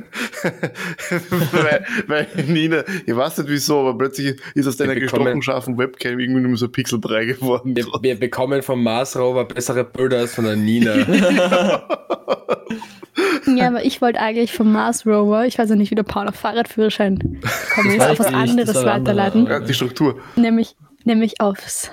weil, 1.52 1.86
weil 2.08 2.28
Nina, 2.48 2.84
ich 3.06 3.16
weiß 3.16 3.40
nicht 3.40 3.50
wieso, 3.50 3.80
aber 3.82 3.98
plötzlich 3.98 4.36
ist 4.56 4.68
aus 4.68 4.78
deiner 4.78 4.96
gestochen 4.96 5.42
scharfen 5.42 5.78
Webcam 5.78 6.20
irgendwie 6.20 6.42
nur 6.42 6.58
so 6.58 6.68
pixelbrei 6.68 7.25
geworden. 7.25 7.75
Wir, 7.75 7.86
wir 8.02 8.16
bekommen 8.20 8.62
vom 8.62 8.84
Mars 8.84 9.18
Rover 9.18 9.46
bessere 9.46 9.84
Bilder 9.84 10.20
als 10.20 10.36
von 10.36 10.46
der 10.46 10.56
Nina. 10.56 10.94
Ja, 13.46 13.73
aber 13.74 13.86
ich 13.86 14.01
wollte 14.01 14.20
eigentlich 14.20 14.53
vom 14.53 14.72
Mars 14.72 15.06
Rover, 15.06 15.46
ich 15.46 15.58
weiß 15.58 15.72
auch 15.72 15.75
nicht, 15.75 15.92
wie 15.92 15.96
der 15.96 16.03
Paul 16.03 16.27
auf 16.27 16.36
Fahrradführerschein 16.36 17.18
gekommen 17.20 17.96
ist, 17.96 18.01
auf 18.01 18.20
was 18.20 18.27
ich 18.27 18.34
nicht, 18.34 18.50
anderes 18.51 18.74
das 18.74 18.84
war 18.86 18.94
andere, 18.94 19.15
weiterleiten, 19.18 19.46
Ja, 19.48 19.60
die 19.60 19.74
Struktur. 19.74 20.22
nämlich, 20.36 20.75
nämlich 21.03 21.42
aufs 21.42 21.92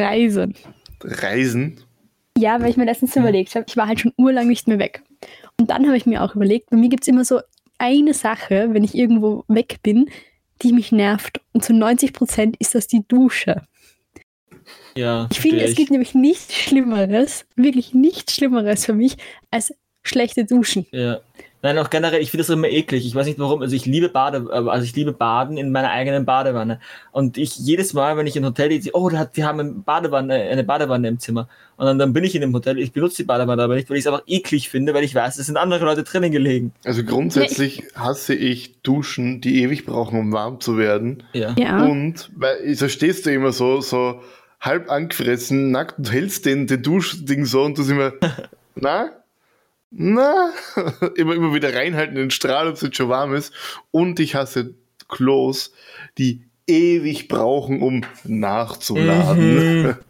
Reisen. 0.00 0.54
Reisen. 1.02 1.80
Ja, 2.38 2.60
weil 2.60 2.70
ich 2.70 2.76
mir 2.76 2.84
letztens 2.84 3.16
überlegt 3.16 3.54
habe, 3.54 3.64
ich 3.68 3.76
war 3.76 3.86
halt 3.86 4.00
schon 4.00 4.12
urlang 4.16 4.46
nicht 4.48 4.66
mehr 4.68 4.78
weg. 4.78 5.02
Und 5.58 5.70
dann 5.70 5.86
habe 5.86 5.96
ich 5.96 6.06
mir 6.06 6.22
auch 6.22 6.34
überlegt, 6.34 6.70
bei 6.70 6.76
mir 6.76 6.88
gibt 6.88 7.04
es 7.04 7.08
immer 7.08 7.24
so 7.24 7.40
eine 7.78 8.14
Sache, 8.14 8.68
wenn 8.72 8.84
ich 8.84 8.94
irgendwo 8.94 9.44
weg 9.48 9.78
bin, 9.82 10.08
die 10.62 10.72
mich 10.72 10.92
nervt. 10.92 11.40
Und 11.52 11.64
zu 11.64 11.72
90 11.74 12.12
Prozent 12.12 12.56
ist 12.58 12.74
das 12.74 12.86
die 12.86 13.06
Dusche. 13.08 13.62
ja, 14.96 15.28
Ich 15.32 15.40
finde, 15.40 15.62
es 15.62 15.74
gibt 15.74 15.90
nämlich 15.90 16.14
nichts 16.14 16.54
Schlimmeres, 16.54 17.44
wirklich 17.56 17.94
nichts 17.94 18.34
Schlimmeres 18.34 18.84
für 18.86 18.94
mich, 18.94 19.16
als 19.50 19.74
schlechte 20.02 20.44
Duschen. 20.44 20.86
Ja. 20.90 21.20
Nein, 21.62 21.76
auch 21.76 21.90
generell, 21.90 22.22
ich 22.22 22.30
finde 22.30 22.42
das 22.42 22.48
immer 22.48 22.68
eklig. 22.68 23.06
Ich 23.06 23.14
weiß 23.14 23.26
nicht 23.26 23.38
warum. 23.38 23.60
Also 23.60 23.76
ich 23.76 23.84
liebe 23.84 24.08
Bade, 24.08 24.46
also 24.50 24.82
ich 24.82 24.96
liebe 24.96 25.12
Baden 25.12 25.58
in 25.58 25.72
meiner 25.72 25.90
eigenen 25.90 26.24
Badewanne. 26.24 26.80
Und 27.12 27.36
ich 27.36 27.58
jedes 27.58 27.92
Mal, 27.92 28.16
wenn 28.16 28.26
ich 28.26 28.34
in 28.34 28.44
ein 28.44 28.48
Hotel 28.48 28.70
gehe, 28.70 28.92
oh, 28.94 29.10
die 29.10 29.44
haben 29.44 29.60
eine 29.60 29.70
Badewanne, 29.72 30.34
eine 30.34 30.64
Badewanne 30.64 31.08
im 31.08 31.18
Zimmer. 31.18 31.48
Und 31.76 31.84
dann, 31.84 31.98
dann 31.98 32.14
bin 32.14 32.24
ich 32.24 32.34
in 32.34 32.40
dem 32.40 32.54
Hotel, 32.54 32.78
ich 32.78 32.92
benutze 32.92 33.18
die 33.18 33.24
Badewanne 33.24 33.62
aber 33.62 33.74
nicht, 33.74 33.90
weil 33.90 33.98
ich 33.98 34.06
es 34.06 34.06
einfach 34.06 34.22
eklig 34.26 34.70
finde, 34.70 34.94
weil 34.94 35.04
ich 35.04 35.14
weiß, 35.14 35.36
es 35.38 35.46
sind 35.46 35.58
andere 35.58 35.84
Leute 35.84 36.02
drinnen 36.02 36.32
gelegen. 36.32 36.72
Also 36.84 37.04
grundsätzlich 37.04 37.84
hasse 37.94 38.34
ich 38.34 38.80
Duschen, 38.80 39.42
die 39.42 39.62
ewig 39.62 39.84
brauchen, 39.84 40.18
um 40.18 40.32
warm 40.32 40.60
zu 40.60 40.78
werden. 40.78 41.24
Ja. 41.34 41.54
Ja. 41.58 41.84
Und 41.84 42.30
weil 42.36 42.74
so 42.74 42.88
stehst 42.88 43.26
du 43.26 43.32
immer 43.32 43.52
so, 43.52 43.82
so 43.82 44.22
halb 44.60 44.90
angefressen, 44.90 45.70
nackt 45.70 45.98
und 45.98 46.10
hältst 46.10 46.46
den, 46.46 46.66
den 46.66 46.82
Duschding 46.82 47.44
so 47.44 47.64
und 47.64 47.76
du 47.76 47.82
siehst 47.82 47.92
immer, 47.92 48.12
na? 48.74 49.10
Na? 49.90 50.50
immer, 51.16 51.34
immer 51.34 51.54
wieder 51.54 51.74
reinhalten 51.74 52.16
in 52.16 52.22
den 52.24 52.30
Strahl, 52.30 52.68
ob 52.68 52.74
es 52.74 52.80
jetzt 52.82 52.96
schon 52.96 53.08
warm 53.08 53.34
ist. 53.34 53.52
Und 53.90 54.20
ich 54.20 54.34
hasse 54.34 54.74
Klos, 55.08 55.72
die 56.18 56.42
ewig 56.66 57.26
brauchen, 57.28 57.82
um 57.82 58.02
nachzuladen. 58.24 59.82
Mhm. 59.86 59.94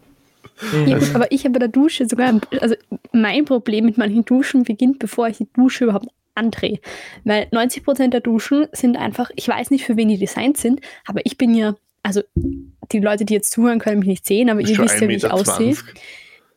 Ja, 0.86 0.98
aber 1.14 1.32
ich 1.32 1.44
habe 1.44 1.52
bei 1.54 1.58
der 1.58 1.68
Dusche 1.68 2.06
sogar, 2.06 2.28
ein- 2.28 2.40
also 2.60 2.74
mein 3.12 3.46
Problem 3.46 3.86
mit 3.86 3.96
manchen 3.96 4.26
Duschen 4.26 4.64
beginnt, 4.64 4.98
bevor 4.98 5.26
ich 5.26 5.38
die 5.38 5.48
Dusche 5.54 5.84
überhaupt 5.84 6.08
andrehe. 6.34 6.80
Weil 7.24 7.44
90% 7.50 8.08
der 8.08 8.20
Duschen 8.20 8.66
sind 8.72 8.98
einfach, 8.98 9.30
ich 9.36 9.48
weiß 9.48 9.70
nicht, 9.70 9.86
für 9.86 9.96
wen 9.96 10.08
die 10.08 10.18
designt 10.18 10.58
sind, 10.58 10.82
aber 11.06 11.24
ich 11.24 11.38
bin 11.38 11.54
ja, 11.54 11.76
also 12.02 12.20
die 12.92 12.98
Leute, 13.00 13.24
die 13.24 13.32
jetzt 13.32 13.52
zuhören, 13.52 13.78
können 13.78 14.00
mich 14.00 14.08
nicht 14.08 14.26
sehen, 14.26 14.50
aber 14.50 14.60
Bist 14.60 14.72
ihr 14.72 14.78
wisst 14.80 15.00
ja, 15.00 15.08
wie 15.08 15.14
ich 15.14 15.24
1,20 15.24 15.30
aussehe. 15.30 15.76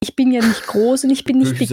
Ich 0.04 0.16
bin 0.16 0.32
ja 0.32 0.46
nicht 0.46 0.68
groß 0.68 1.06
und 1.06 1.10
ich 1.10 1.24
bin 1.24 1.40
nicht 1.40 1.60
dick. 1.60 1.72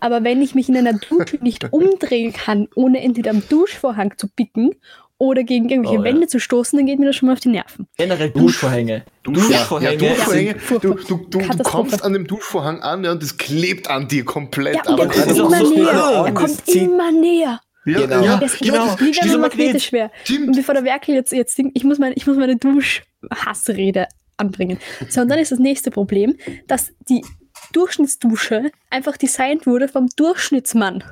Aber 0.00 0.22
wenn 0.24 0.40
ich 0.42 0.54
mich 0.54 0.68
in 0.68 0.76
einer 0.76 0.92
Dusche 0.92 1.38
nicht 1.42 1.72
umdrehen 1.72 2.32
kann, 2.32 2.68
ohne 2.74 3.00
entweder 3.02 3.30
am 3.30 3.42
Duschvorhang 3.48 4.14
zu 4.16 4.28
bicken 4.28 4.74
oder 5.18 5.42
gegen 5.42 5.68
irgendwelche 5.68 5.98
Oh, 5.98 6.04
ja. 6.04 6.12
Wände 6.12 6.26
zu 6.28 6.38
stoßen, 6.40 6.78
dann 6.78 6.86
geht 6.86 6.98
mir 6.98 7.06
das 7.06 7.16
schon 7.16 7.26
mal 7.26 7.34
auf 7.34 7.40
die 7.40 7.48
Nerven. 7.50 7.86
Generell 7.98 8.30
Duschvorhänge. 8.30 8.94
Ja, 9.26 9.32
Duschvorhänge. 9.32 9.96
Duschvorhänge. 9.98 10.54
sind 10.68 10.84
Du, 10.84 10.94
du, 10.94 11.16
du, 11.28 11.38
du 11.40 11.62
kommst 11.62 12.02
an 12.02 12.12
dem 12.14 12.26
Duschvorhang 12.26 12.80
an 12.80 13.04
ja, 13.04 13.12
und 13.12 13.22
das 13.22 13.36
klebt 13.36 13.88
an 13.90 14.08
dir 14.08 14.24
komplett 14.24 14.76
Ja, 14.76 14.82
und 14.92 14.98
das 15.00 15.08
kommt 15.16 15.36
immer 15.38 15.64
so- 15.64 15.74
näher. 15.74 15.84
Ja, 15.84 16.26
Er 16.26 16.32
das 16.32 16.34
kommt 16.64 16.68
immer 16.68 17.12
näher. 17.12 17.60
Ja, 17.86 18.00
Genau. 18.00 18.24
ja, 18.24 18.36
Das, 18.38 18.58
genau. 18.58 18.74
wie 18.98 19.04
wenn 19.06 19.12
Dieser 19.12 19.24
man 19.32 19.40
Magnet. 19.40 19.58
magnetisch 19.58 19.92
wäre. 19.92 20.10
Und 20.46 20.54
bevor 20.56 20.74
der 20.74 20.84
Werkel 20.84 21.14
jetzt, 21.14 21.32
jetzt 21.32 21.54
singt, 21.56 21.72
ich 21.74 21.84
muss 21.84 21.98
meine, 21.98 22.14
ich 22.14 22.26
muss 22.26 22.36
meine 22.36 22.56
Duschhassrede 22.56 24.06
anbringen. 24.36 24.78
So, 25.08 25.20
und 25.22 25.28
dann 25.28 25.38
ist 25.38 25.52
das 25.52 25.58
nächste 25.58 25.90
Problem, 25.90 26.36
dass 26.66 26.92
die 27.08 27.24
Durchschnittsdusche 27.72 28.70
einfach 28.90 29.16
designt 29.16 29.66
wurde 29.66 29.88
vom 29.88 30.08
Durchschnittsmann, 30.16 31.04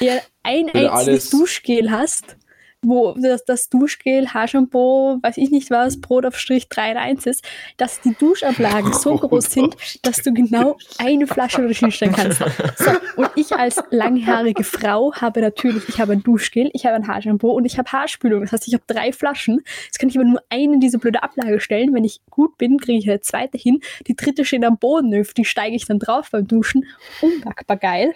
der 0.00 0.22
ein 0.42 0.66
einziges 0.68 0.90
alles- 0.90 1.30
Duschgel 1.30 1.90
hast, 1.90 2.36
wo 2.82 3.12
das, 3.12 3.44
das 3.44 3.68
Duschgel, 3.68 4.34
Haarshampoo, 4.34 5.18
weiß 5.22 5.36
ich 5.36 5.50
nicht 5.50 5.70
was, 5.70 6.00
Brot 6.00 6.26
auf 6.26 6.38
Strich 6.38 6.68
3 6.68 6.90
in 6.92 6.96
1 6.96 7.26
ist, 7.26 7.44
dass 7.76 8.00
die 8.00 8.14
Duschablagen 8.14 8.92
so 8.92 9.16
groß 9.16 9.50
sind, 9.50 9.76
dass 10.02 10.18
du 10.18 10.32
genau 10.32 10.76
eine 10.98 11.26
Flasche 11.26 11.62
durch 11.62 11.78
hinstellen 11.78 12.14
kannst. 12.14 12.42
So, 12.76 12.90
und 13.16 13.30
ich 13.36 13.52
als 13.52 13.82
langhaarige 13.90 14.64
Frau 14.64 15.14
habe 15.14 15.40
natürlich, 15.40 15.88
ich 15.88 16.00
habe 16.00 16.12
ein 16.12 16.22
Duschgel, 16.22 16.70
ich 16.72 16.84
habe 16.84 16.96
ein 16.96 17.06
Haarshampoo 17.06 17.52
und 17.52 17.64
ich 17.64 17.78
habe 17.78 17.90
Haarspülung. 17.90 18.42
Das 18.42 18.52
heißt, 18.52 18.68
ich 18.68 18.74
habe 18.74 18.84
drei 18.86 19.12
Flaschen. 19.12 19.60
Jetzt 19.84 19.98
kann 19.98 20.08
ich 20.08 20.18
aber 20.18 20.26
nur 20.26 20.42
eine 20.48 20.74
in 20.74 20.80
diese 20.80 20.98
blöde 20.98 21.22
Ablage 21.22 21.60
stellen. 21.60 21.94
Wenn 21.94 22.04
ich 22.04 22.20
gut 22.30 22.58
bin, 22.58 22.78
kriege 22.78 22.98
ich 22.98 23.08
eine 23.08 23.20
zweite 23.20 23.58
hin. 23.58 23.80
Die 24.06 24.16
dritte 24.16 24.44
steht 24.44 24.64
am 24.64 24.78
Boden, 24.78 25.18
auf 25.20 25.34
die 25.34 25.44
steige 25.44 25.76
ich 25.76 25.86
dann 25.86 25.98
drauf 25.98 26.30
beim 26.32 26.48
Duschen. 26.48 26.84
Unbackbar 27.20 27.76
geil. 27.76 28.14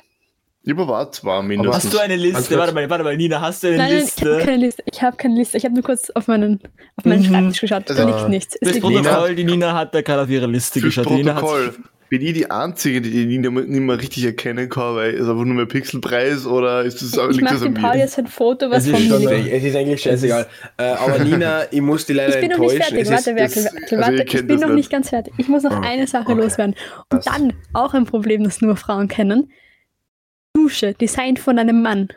Lieber 0.67 0.87
war 0.89 1.11
zwar 1.13 1.43
mindestens. 1.43 1.85
Hast 1.85 1.95
du 1.95 1.99
eine 1.99 2.17
Liste? 2.17 2.59
Warte 2.59 2.75
mal, 2.75 2.91
warte 2.91 3.05
mal, 3.05 3.17
Nina, 3.17 3.41
hast 3.41 3.63
du 3.63 3.69
eine 3.69 3.77
Nein, 3.79 3.89
nein, 3.93 3.99
ich 4.05 4.21
habe 4.21 4.31
Liste? 4.31 4.45
keine 4.45 4.57
Liste. 4.59 4.83
Ich 4.93 5.03
habe 5.03 5.17
keine 5.17 5.35
Liste. 5.37 5.57
Ich 5.57 5.65
habe 5.65 5.75
nur 5.75 5.85
kurz 5.85 6.11
auf 6.11 6.27
meinen, 6.27 6.61
auf 6.97 7.05
meinen 7.05 7.21
Mhm. 7.21 7.25
Schreibtisch 7.25 7.61
geschaut. 7.61 7.83
Da 7.89 7.95
Also, 7.95 8.07
liegt 8.09 8.29
nichts. 8.29 8.55
Es 8.57 8.61
Das 8.61 8.73
liegt 8.75 8.85
Protokoll, 8.85 9.35
die 9.37 9.45
Nina 9.45 9.75
hat 9.75 9.95
da 9.95 10.03
gerade 10.03 10.23
auf 10.23 10.29
ihre 10.29 10.47
Liste 10.47 10.81
Fürs 10.81 10.97
geschaut. 10.97 11.11
Nina 11.13 11.35
Protokoll. 11.35 11.75
Bin 12.09 12.23
ich 12.23 12.35
die 12.35 12.49
Einzige, 12.49 13.01
die 13.01 13.11
die 13.11 13.27
nicht 13.39 13.51
mehr, 13.51 13.65
nicht 13.65 13.81
mehr 13.81 14.01
richtig 14.01 14.25
erkennen 14.25 14.69
kann, 14.69 14.95
weil 14.95 15.15
es 15.15 15.23
einfach 15.29 15.45
nur 15.45 15.55
mehr 15.57 15.67
Pixelpreis 15.67 16.47
oder 16.47 16.83
ist 16.85 17.03
das, 17.03 17.13
Ich 17.13 17.17
liegt 17.37 17.43
mache 17.43 17.55
das 17.55 17.63
an 17.65 17.75
Paul 17.75 17.97
jetzt 17.97 18.17
ein 18.19 18.27
Foto, 18.29 18.71
was 18.71 18.87
Es 18.87 18.93
ist 19.01 19.09
von 19.09 19.23
mir 19.25 19.29
liegt. 19.43 19.53
Es 19.53 19.65
ist 19.65 19.75
eigentlich 19.77 20.03
scheißegal. 20.03 20.47
Äh, 20.79 20.83
aber 20.85 21.19
Nina, 21.21 21.63
ich 21.73 21.81
muss 21.81 22.07
die 22.07 22.13
leider 22.13 22.35
Ich 22.35 22.41
bin 22.41 22.51
noch 22.51 22.59
nicht 22.59 22.73
enttäuschen. 22.75 22.95
fertig. 23.07 23.11
Warte, 23.11 23.31
ist, 23.31 23.37
Werkel, 23.65 23.79
also 23.83 23.97
warte. 23.99 24.15
ihr 24.15 24.35
Ich 24.41 24.47
bin 24.47 24.61
noch 24.61 24.69
nicht. 24.69 24.91
ganz 24.91 25.09
fertig. 25.11 25.33
Ich 25.37 25.49
muss 25.49 25.63
noch 25.65 25.73
Ah, 25.73 25.81
eine 25.81 26.07
Sache 26.07 26.31
okay. 26.31 26.41
loswerden. 26.43 26.75
Und 27.13 27.19
Was? 27.19 27.25
dann 27.25 27.53
auch 27.73 27.95
ein 27.95 28.05
Problem, 28.07 28.43
das 28.45 28.61
nur 28.61 28.77
Frauen 28.77 29.07
kennen. 29.09 29.51
Dusche, 30.67 30.95
designt 30.95 31.39
von 31.39 31.61
einem 31.61 31.81
Mann. 31.81 32.09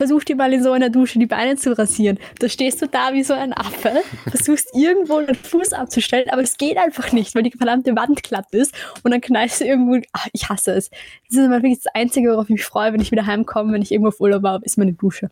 Versuch 0.00 0.24
dir 0.24 0.34
mal 0.34 0.52
in 0.52 0.64
so 0.64 0.72
einer 0.72 0.90
Dusche 0.90 1.20
die 1.20 1.26
Beine 1.26 1.54
zu 1.54 1.78
rasieren. 1.78 2.18
Da 2.40 2.48
stehst 2.48 2.82
du 2.82 2.88
da 2.88 3.12
wie 3.12 3.22
so 3.22 3.34
ein 3.34 3.52
Affe, 3.52 4.02
versuchst 4.28 4.70
irgendwo 4.74 5.18
einen 5.18 5.36
Fuß 5.36 5.72
abzustellen, 5.72 6.28
aber 6.30 6.42
es 6.42 6.56
geht 6.56 6.76
einfach 6.76 7.12
nicht, 7.12 7.36
weil 7.36 7.44
die 7.44 7.52
verdammte 7.52 7.94
Wand 7.94 8.24
glatt 8.24 8.48
ist 8.50 8.74
und 9.04 9.12
dann 9.12 9.20
knallst 9.20 9.60
du 9.60 9.64
irgendwo. 9.64 10.00
Ach, 10.12 10.26
ich 10.32 10.48
hasse 10.48 10.72
es. 10.72 10.90
Das 10.90 11.38
ist 11.38 11.44
immer 11.44 11.62
wirklich 11.62 11.78
das 11.84 11.94
Einzige, 11.94 12.30
worauf 12.30 12.46
ich 12.46 12.56
mich 12.56 12.64
freue, 12.64 12.92
wenn 12.92 13.00
ich 13.00 13.12
wieder 13.12 13.26
heimkomme, 13.26 13.72
wenn 13.72 13.82
ich 13.82 13.92
irgendwo 13.92 14.08
auf 14.08 14.18
Urlaub 14.20 14.42
war, 14.42 14.60
ist 14.64 14.76
meine 14.76 14.94
Dusche. 14.94 15.30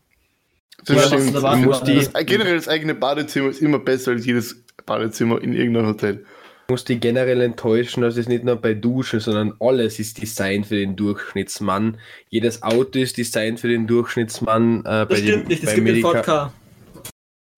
Das 0.85 1.09
stimmt. 1.09 1.35
das, 1.35 2.13
generell 2.27 2.57
das 2.57 2.69
eigene 2.69 2.95
Badezimmer 2.95 3.49
ist 3.49 3.61
immer 3.61 3.81
besser 3.81 4.13
als 4.13 4.25
jedes 4.25 4.63
Badezimmer 4.87 5.43
in 5.43 5.53
irgendeinem 5.53 5.89
Hotel. 5.89 6.25
Muss 6.73 6.87
die 6.87 6.99
generell 6.99 7.43
enttäuschen, 7.43 8.01
dass 8.03 8.17
es 8.17 8.29
nicht 8.29 8.45
nur 8.45 8.57
bei 8.57 8.73
Duschen, 8.73 9.21
sondern 9.21 9.53
alles 9.61 9.99
ist 9.99 10.23
designt 10.23 10.65
für 10.69 10.77
den 10.77 10.97
Durchschnittsmann. 10.97 11.99
Jedes 12.31 12.63
Auto 12.63 12.99
ist 12.99 13.19
designt 13.19 13.61
für 13.61 13.69
den 13.69 13.87
Durchschnittsmann. 13.87 14.81
Äh, 14.87 15.07
Das 15.07 15.19
stimmt 15.19 15.43
den, 15.43 15.49
nicht, 15.49 15.65
es 15.65 15.75
gibt 15.75 15.77
den 15.77 15.85
Medica- 15.85 16.23
Vodka. 16.23 16.53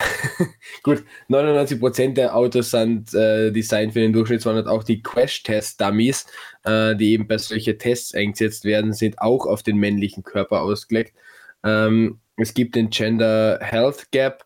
Gut, 0.82 1.04
99% 1.30 2.14
der 2.14 2.34
Autos 2.34 2.72
sind 2.72 3.14
äh, 3.14 3.52
designt 3.52 3.92
für 3.92 4.00
den 4.00 4.12
Durchschnittsmann 4.12 4.56
und 4.56 4.66
auch 4.66 4.82
die 4.82 5.00
Crash-Test-Dummies, 5.00 6.26
äh, 6.64 6.96
die 6.96 7.12
eben 7.12 7.28
bei 7.28 7.38
solchen 7.38 7.78
Tests 7.78 8.16
eingesetzt 8.16 8.64
werden, 8.64 8.92
sind 8.94 9.20
auch 9.20 9.46
auf 9.46 9.62
den 9.62 9.76
männlichen 9.76 10.24
Körper 10.24 10.62
ausgelegt. 10.62 11.14
Ähm, 11.62 12.18
es 12.36 12.52
gibt 12.52 12.74
den 12.74 12.90
Gender 12.90 13.60
Health 13.62 14.10
Gap, 14.10 14.44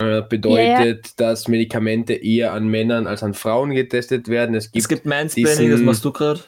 äh, 0.00 0.22
bedeutet, 0.28 1.20
dass 1.20 1.46
Medikamente 1.48 2.14
eher 2.14 2.52
an 2.52 2.68
Männern 2.68 3.06
als 3.06 3.22
an 3.22 3.34
Frauen 3.34 3.70
getestet 3.74 4.28
werden. 4.28 4.54
Es 4.54 4.72
gibt 4.72 4.82
Es 4.82 4.88
gibt 4.88 5.06
Mansplaining, 5.06 5.58
diesen- 5.58 5.70
das 5.70 5.80
machst 5.80 6.04
du 6.04 6.12
gerade. 6.12 6.40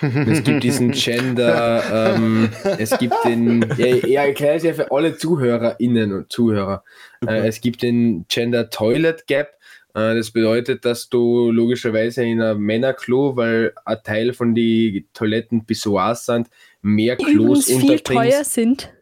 es 0.00 0.42
gibt 0.42 0.64
diesen 0.64 0.90
Gender, 0.92 2.14
ähm, 2.16 2.48
es 2.78 2.98
gibt 2.98 3.14
den, 3.24 3.64
ja, 3.78 3.86
ja, 3.86 4.22
erkläre 4.24 4.56
es 4.56 4.62
ja 4.64 4.72
für 4.74 4.90
alle 4.90 5.16
ZuhörerInnen 5.16 6.12
und 6.12 6.32
Zuhörer. 6.32 6.82
Äh, 7.26 7.46
es 7.46 7.60
gibt 7.60 7.82
den 7.82 8.24
Gender 8.28 8.70
Toilet 8.70 9.26
Gap. 9.28 9.50
Äh, 9.94 10.16
das 10.16 10.32
bedeutet, 10.32 10.84
dass 10.84 11.08
du 11.08 11.50
logischerweise 11.52 12.24
in 12.24 12.40
einem 12.42 12.60
Männerklo, 12.60 13.36
weil 13.36 13.72
ein 13.84 13.98
Teil 14.02 14.32
von 14.32 14.54
die 14.54 15.06
Toiletten 15.14 15.64
Pissoirs 15.64 16.26
sind, 16.26 16.48
mehr 16.82 17.16
Klos 17.16 17.68
übrigens 17.68 17.80
viel 17.90 18.00
teuer 18.00 18.16
unterbringst, 18.16 18.52
sind. 18.54 18.92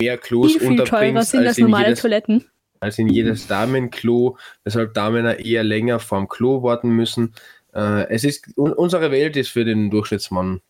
mehr 0.00 0.16
Klos 0.18 0.52
Viel, 0.52 0.60
viel 0.60 0.68
teurer 0.68 0.80
unterbringst 0.82 1.30
sind 1.32 1.40
als 1.40 1.48
als 1.48 1.58
in, 1.58 1.64
normale 1.64 1.86
jedes, 1.88 2.00
Toiletten. 2.00 2.44
Als 2.84 2.98
in 2.98 3.08
jedes 3.08 3.46
Damenklo, 3.46 4.36
weshalb 4.62 4.94
Damen 4.94 5.24
eher 5.26 5.64
länger 5.64 5.98
vorm 5.98 6.28
Klo 6.28 6.62
warten 6.62 6.90
müssen. 6.90 7.34
Äh, 7.74 8.08
es 8.08 8.24
ist, 8.24 8.56
un 8.56 8.72
unsere 8.72 9.10
Welt 9.10 9.36
ist 9.36 9.48
für 9.48 9.64
den 9.64 9.90
Durchschnittsmann 9.90 10.60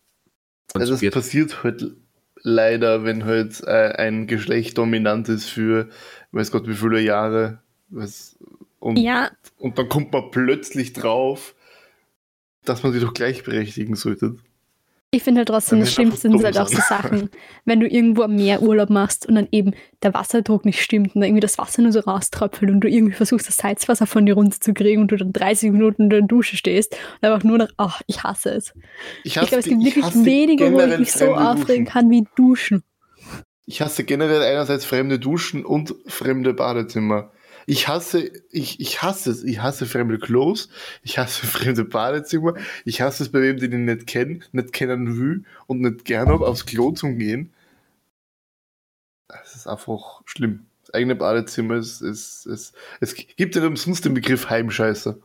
Also 0.75 0.93
das 0.93 1.01
konzipiert. 1.01 1.15
passiert 1.15 1.65
halt 1.65 1.85
leider, 2.43 3.05
wenn 3.05 3.25
halt 3.25 3.63
äh, 3.65 3.93
ein 3.97 4.27
Geschlecht 4.27 4.79
dominant 4.79 5.29
ist 5.29 5.47
für 5.47 5.89
weiß 6.33 6.51
Gott 6.51 6.69
wie 6.69 6.75
viele 6.75 7.01
Jahre. 7.01 7.61
Was, 7.89 8.39
und, 8.79 8.99
Ja, 8.99 9.31
und 9.59 9.79
dann 9.79 9.89
kommt 9.89 10.13
man 10.13 10.31
plötzlich 10.31 10.93
drauf, 10.93 11.55
dass 12.65 12.83
man 12.83 12.93
sie 12.93 13.01
doch 13.01 13.15
gleichberechtigen 13.15 13.97
sollte. 13.97 14.37
Ich 15.15 15.23
finde 15.23 15.41
halt 15.41 15.49
trotzdem, 15.49 15.81
das 15.81 15.93
Schlimmste 15.93 16.23
sind 16.23 16.43
halt 16.43 16.59
auch 16.59 16.69
so. 16.69 16.79
Sachen, 16.89 17.31
wenn 17.65 17.81
du 17.81 17.87
irgendwo 17.87 18.23
am 18.23 18.35
Meer 18.37 18.63
Urlaub 18.63 18.91
machst 18.91 19.27
und 19.27 19.37
dann 19.37 19.49
eben 19.53 19.73
der 20.03 20.13
Wasserdruck 20.13 20.65
nicht 20.65 20.83
stimmt 20.83 21.15
und 21.15 21.21
dann 21.21 21.29
irgendwie 21.29 21.41
das 21.41 21.59
Wasser 21.59 21.83
nur 21.83 21.93
so 21.93 22.01
rauströpfelt 22.01 22.71
und 22.71 22.81
du 22.81 22.89
irgendwie 22.89 23.15
versuchst, 23.15 23.47
das 23.49 23.57
Salzwasser 23.57 24.07
von 24.07 24.27
dir 24.27 24.35
runterzukriegen 24.35 25.03
und 25.03 25.13
du 25.13 25.17
dann 25.17 25.33
30 25.33 25.73
Minuten 25.73 26.05
in 26.05 26.11
der 26.11 26.23
Dusche 26.23 26.57
stehst 26.57 26.97
und 27.21 27.29
einfach 27.29 27.45
nur 27.45 27.59
noch, 27.59 27.69
ach, 27.77 28.03
ich 28.07 28.23
hasse 28.25 28.51
es. 28.51 28.75
Ich 29.23 29.35
glaube, 29.35 29.57
es 29.57 29.67
gibt 29.67 29.85
wirklich 29.85 30.15
wenige, 30.25 30.73
wo 30.73 30.81
ich 30.81 30.99
mich 30.99 31.13
so 31.13 31.35
aufregen 31.35 31.85
Duschen. 31.85 31.87
kann 31.87 32.11
wie 32.11 32.27
Duschen. 32.37 32.83
Ich 33.67 33.81
hasse 33.81 34.05
generell 34.05 34.43
einerseits 34.43 34.85
fremde 34.85 35.19
Duschen 35.19 35.65
und 35.65 35.95
fremde 36.07 36.53
Badezimmer. 36.53 37.31
Ich 37.67 37.89
hasse, 37.89 38.31
ich, 38.51 38.81
ich 38.81 39.03
hasse 39.03 39.31
es. 39.31 39.43
Ich 39.45 39.61
hasse 39.63 39.87
fremde 39.87 40.19
Klos. 40.19 40.69
Ich 41.03 41.19
hasse 41.19 41.47
fremde 41.47 41.85
Badezimmer. 41.85 42.55
Ich 42.85 43.01
hasse 43.01 43.25
es 43.25 43.33
bei 43.33 43.41
wem, 43.43 43.59
den 43.59 43.73
ich 43.73 43.79
nicht 43.79 44.07
kenne, 44.07 44.41
nicht 44.53 44.73
kennen 44.73 45.19
will 45.19 45.45
und 45.67 45.81
nicht 45.81 46.05
gerne 46.05 46.33
aufs 46.33 46.67
Klo 46.67 46.93
zum 46.93 47.19
gehen. 47.19 47.53
Es 49.43 49.55
ist 49.55 49.67
einfach 49.67 50.23
schlimm. 50.27 50.67
Das 50.83 50.95
eigene 50.95 51.17
Badezimmer 51.17 51.77
ist, 51.77 52.03
ist, 52.03 52.47
ist 52.47 52.75
es 53.01 53.15
gibt 53.15 53.57
ja 53.57 53.67
umsonst 53.67 54.05
den 54.05 54.15
Begriff 54.15 54.51
Heimscheiße. 54.51 55.21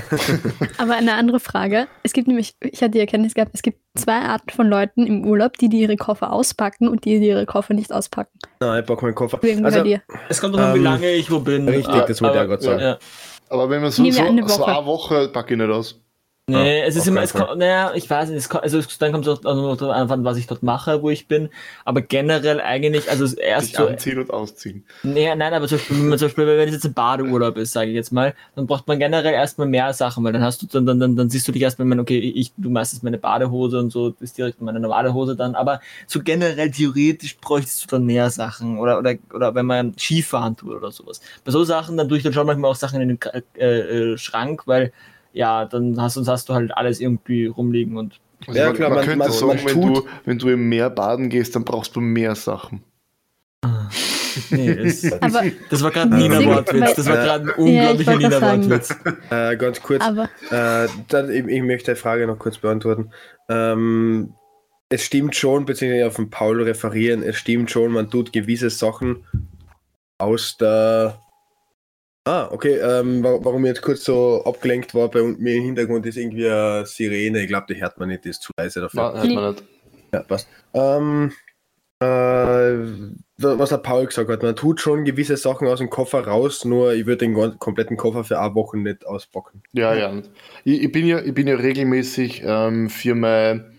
Aber 0.78 0.94
eine 0.94 1.14
andere 1.14 1.40
Frage. 1.40 1.86
Es 2.02 2.12
gibt 2.12 2.28
nämlich, 2.28 2.54
ich 2.60 2.80
hatte 2.82 2.92
die 2.92 3.00
Erkenntnis 3.00 3.34
gehabt, 3.34 3.50
es 3.54 3.62
gibt 3.62 3.78
zwei 3.96 4.20
Arten 4.20 4.50
von 4.50 4.68
Leuten 4.68 5.06
im 5.06 5.24
Urlaub, 5.26 5.56
die, 5.58 5.68
die 5.68 5.80
ihre 5.80 5.96
Koffer 5.96 6.32
auspacken 6.32 6.88
und 6.88 7.04
die, 7.04 7.20
die 7.20 7.28
ihre 7.28 7.46
Koffer 7.46 7.74
nicht 7.74 7.92
auspacken. 7.92 8.38
Nein, 8.60 8.80
ich 8.80 8.86
packe 8.86 9.04
meinen 9.04 9.14
Koffer. 9.14 9.38
Irgendwie 9.42 9.64
Also. 9.66 10.00
Es 10.28 10.40
kommt 10.40 10.54
drauf 10.54 10.62
an, 10.62 10.74
wie 10.74 10.78
Ähm, 10.78 10.84
lange 10.84 11.10
ich 11.12 11.30
wo 11.30 11.40
bin. 11.40 11.68
richtig, 11.68 12.06
das 12.06 12.20
wollte 12.22 12.36
ich 12.38 12.42
auch 12.42 12.48
gerade 12.48 12.62
sagen. 12.62 12.80
Ja. 12.80 12.98
Aber 13.50 13.70
wenn 13.70 13.80
man 13.82 13.90
so, 13.90 14.08
so, 14.10 14.22
eine 14.22 14.48
so 14.48 14.58
Woche. 14.60 14.76
eine 14.76 14.86
Woche 14.86 15.28
packe 15.28 15.54
ich 15.54 15.58
nicht 15.60 15.70
aus. 15.70 16.00
Nee, 16.48 16.80
es 16.82 16.96
ist 16.96 17.06
immer, 17.06 17.22
es 17.22 17.32
kommt, 17.34 17.58
naja, 17.58 17.92
ich 17.94 18.08
weiß 18.08 18.30
nicht, 18.30 18.38
es 18.38 18.48
kommt, 18.48 18.64
also 18.64 18.78
es- 18.78 18.98
dann 18.98 19.12
kommt 19.12 19.26
es 19.26 19.44
auch 19.44 19.54
noch 19.54 19.76
darauf 19.76 20.10
an, 20.10 20.24
was 20.24 20.38
ich 20.38 20.46
dort 20.46 20.62
mache, 20.62 21.02
wo 21.02 21.10
ich 21.10 21.28
bin. 21.28 21.50
Aber 21.84 22.00
generell 22.00 22.60
eigentlich, 22.60 23.10
also 23.10 23.26
erst 23.36 23.68
Sich 23.68 23.76
so, 23.76 23.86
anziehen 23.86 24.18
und 24.18 24.30
ausziehen. 24.30 24.84
nee, 25.02 25.34
nein, 25.34 25.52
aber 25.52 25.68
zum 25.68 25.76
Beispiel, 25.78 25.96
zum 26.16 26.26
Beispiel, 26.28 26.46
wenn 26.46 26.68
es 26.68 26.74
jetzt 26.74 26.86
ein 26.86 26.94
Badeurlaub 26.94 27.56
ist, 27.58 27.72
sage 27.72 27.90
ich 27.90 27.94
jetzt 27.96 28.12
mal, 28.12 28.34
dann 28.56 28.66
braucht 28.66 28.88
man 28.88 28.98
generell 28.98 29.34
erstmal 29.34 29.68
mehr 29.68 29.92
Sachen, 29.92 30.24
weil 30.24 30.32
dann 30.32 30.42
hast 30.42 30.62
du, 30.62 30.66
dann, 30.66 30.86
dann, 30.86 30.98
dann, 30.98 31.16
dann 31.16 31.28
siehst 31.28 31.46
du 31.46 31.52
dich 31.52 31.60
erstmal, 31.62 31.98
okay, 32.00 32.18
ich, 32.18 32.52
du 32.56 32.70
meistens 32.70 33.02
meine 33.02 33.18
Badehose 33.18 33.78
und 33.78 33.90
so, 33.90 34.12
bist 34.18 34.38
direkt 34.38 34.58
in 34.58 34.64
meine 34.64 34.80
normale 34.80 35.12
Hose 35.12 35.36
dann, 35.36 35.54
aber 35.54 35.80
so 36.06 36.20
generell 36.22 36.70
theoretisch 36.70 37.36
bräuchtest 37.38 37.82
du 37.84 37.86
dann 37.88 38.06
mehr 38.06 38.30
Sachen 38.30 38.78
oder, 38.78 38.98
oder, 38.98 39.14
oder 39.34 39.54
wenn 39.54 39.66
man 39.66 39.94
Skifahren 39.98 40.56
tut 40.56 40.70
oder 40.74 40.90
sowas. 40.92 41.20
Bei 41.44 41.50
so 41.52 41.62
Sachen, 41.64 41.96
dann 41.98 42.08
tue 42.08 42.16
ich 42.16 42.24
dann 42.24 42.32
schon 42.32 42.46
manchmal 42.46 42.70
auch 42.70 42.76
Sachen 42.76 43.00
in 43.02 43.08
den 43.08 43.18
äh, 43.58 44.12
äh, 44.12 44.18
Schrank, 44.18 44.62
weil, 44.66 44.92
ja, 45.32 45.64
dann 45.66 46.00
hast, 46.00 46.14
sonst 46.14 46.28
hast 46.28 46.48
du 46.48 46.54
halt 46.54 46.76
alles 46.76 47.00
irgendwie 47.00 47.46
rumliegen 47.46 47.96
und 47.96 48.20
Also 48.46 48.58
Ja, 48.58 48.66
man, 48.66 48.76
klar, 48.76 48.88
man, 48.90 48.96
man- 48.98 49.04
könnte 49.04 49.18
man- 49.18 49.32
sagen, 49.32 49.46
man 49.48 49.58
wenn, 49.66 49.82
tut- 49.82 49.96
du, 50.04 50.08
wenn 50.24 50.38
du 50.38 50.48
im 50.50 50.68
Meer 50.68 50.90
baden 50.90 51.28
gehst, 51.28 51.54
dann 51.56 51.64
brauchst 51.64 51.94
du 51.96 52.00
mehr 52.00 52.34
Sachen. 52.34 52.82
Nee, 54.50 54.74
das, 54.76 55.12
Aber, 55.20 55.42
das 55.70 55.82
war 55.82 55.90
gerade 55.90 56.14
ein 56.14 56.18
Nina-Wortwitz. 56.18 56.94
Das 56.94 57.06
war 57.08 57.16
gerade 57.16 57.44
ein 57.44 57.50
unglaublicher 57.50 58.12
sagen. 58.30 58.60
Nina-Wortwitz. 58.60 58.94
Äh, 59.30 59.56
ganz 59.56 59.82
kurz, 59.82 60.02
aber 60.04 60.28
äh, 60.50 60.88
dann, 61.08 61.30
ich, 61.30 61.44
ich 61.46 61.62
möchte 61.62 61.92
die 61.94 62.00
Frage 62.00 62.26
noch 62.26 62.38
kurz 62.38 62.58
beantworten. 62.58 63.10
Ähm, 63.48 64.32
es 64.90 65.02
stimmt 65.04 65.34
schon, 65.36 65.66
beziehungsweise 65.66 66.06
auf 66.06 66.16
den 66.16 66.30
Paul 66.30 66.62
referieren, 66.62 67.22
es 67.22 67.36
stimmt 67.36 67.70
schon, 67.70 67.92
man 67.92 68.08
tut 68.10 68.32
gewisse 68.32 68.70
Sachen 68.70 69.24
aus 70.18 70.56
der. 70.56 71.20
Ah, 72.28 72.50
okay, 72.52 72.76
ähm, 72.76 73.24
wa- 73.24 73.38
warum 73.40 73.64
ich 73.64 73.70
jetzt 73.70 73.80
kurz 73.80 74.04
so 74.04 74.44
abgelenkt 74.44 74.94
war, 74.94 75.08
bei 75.08 75.22
mir 75.22 75.54
im 75.54 75.62
Hintergrund 75.64 76.04
ist 76.04 76.18
irgendwie 76.18 76.46
eine 76.46 76.84
Sirene, 76.84 77.40
ich 77.40 77.48
glaube, 77.48 77.72
die 77.72 77.80
hört 77.80 77.98
man 77.98 78.08
nicht, 78.10 78.26
die 78.26 78.28
ist 78.28 78.42
zu 78.42 78.52
leise 78.58 78.80
dafür. 78.82 79.12
Nein, 79.14 79.22
hört 79.22 79.34
man 79.34 79.50
nicht. 79.54 79.64
Ja, 80.12 80.20
passt. 80.24 80.46
Ähm, 80.74 81.32
äh, 82.00 82.06
was 83.38 83.70
der 83.70 83.78
Paul 83.78 84.04
gesagt 84.04 84.28
hat, 84.28 84.42
man 84.42 84.56
tut 84.56 84.78
schon 84.78 85.06
gewisse 85.06 85.38
Sachen 85.38 85.66
aus 85.68 85.78
dem 85.78 85.88
Koffer 85.88 86.26
raus, 86.26 86.66
nur 86.66 86.92
ich 86.92 87.06
würde 87.06 87.26
den 87.26 87.58
kompletten 87.58 87.96
Koffer 87.96 88.24
für 88.24 88.38
eine 88.38 88.54
Woche 88.54 88.76
nicht 88.76 89.06
auspacken. 89.06 89.62
Ja, 89.72 89.94
ja. 89.94 90.12
Ich, 90.64 90.82
ich, 90.82 90.92
bin 90.92 91.06
ja 91.06 91.20
ich 91.20 91.32
bin 91.32 91.46
ja 91.48 91.56
regelmäßig 91.56 92.42
ähm, 92.44 92.90
für 92.90 93.14
mein, 93.14 93.72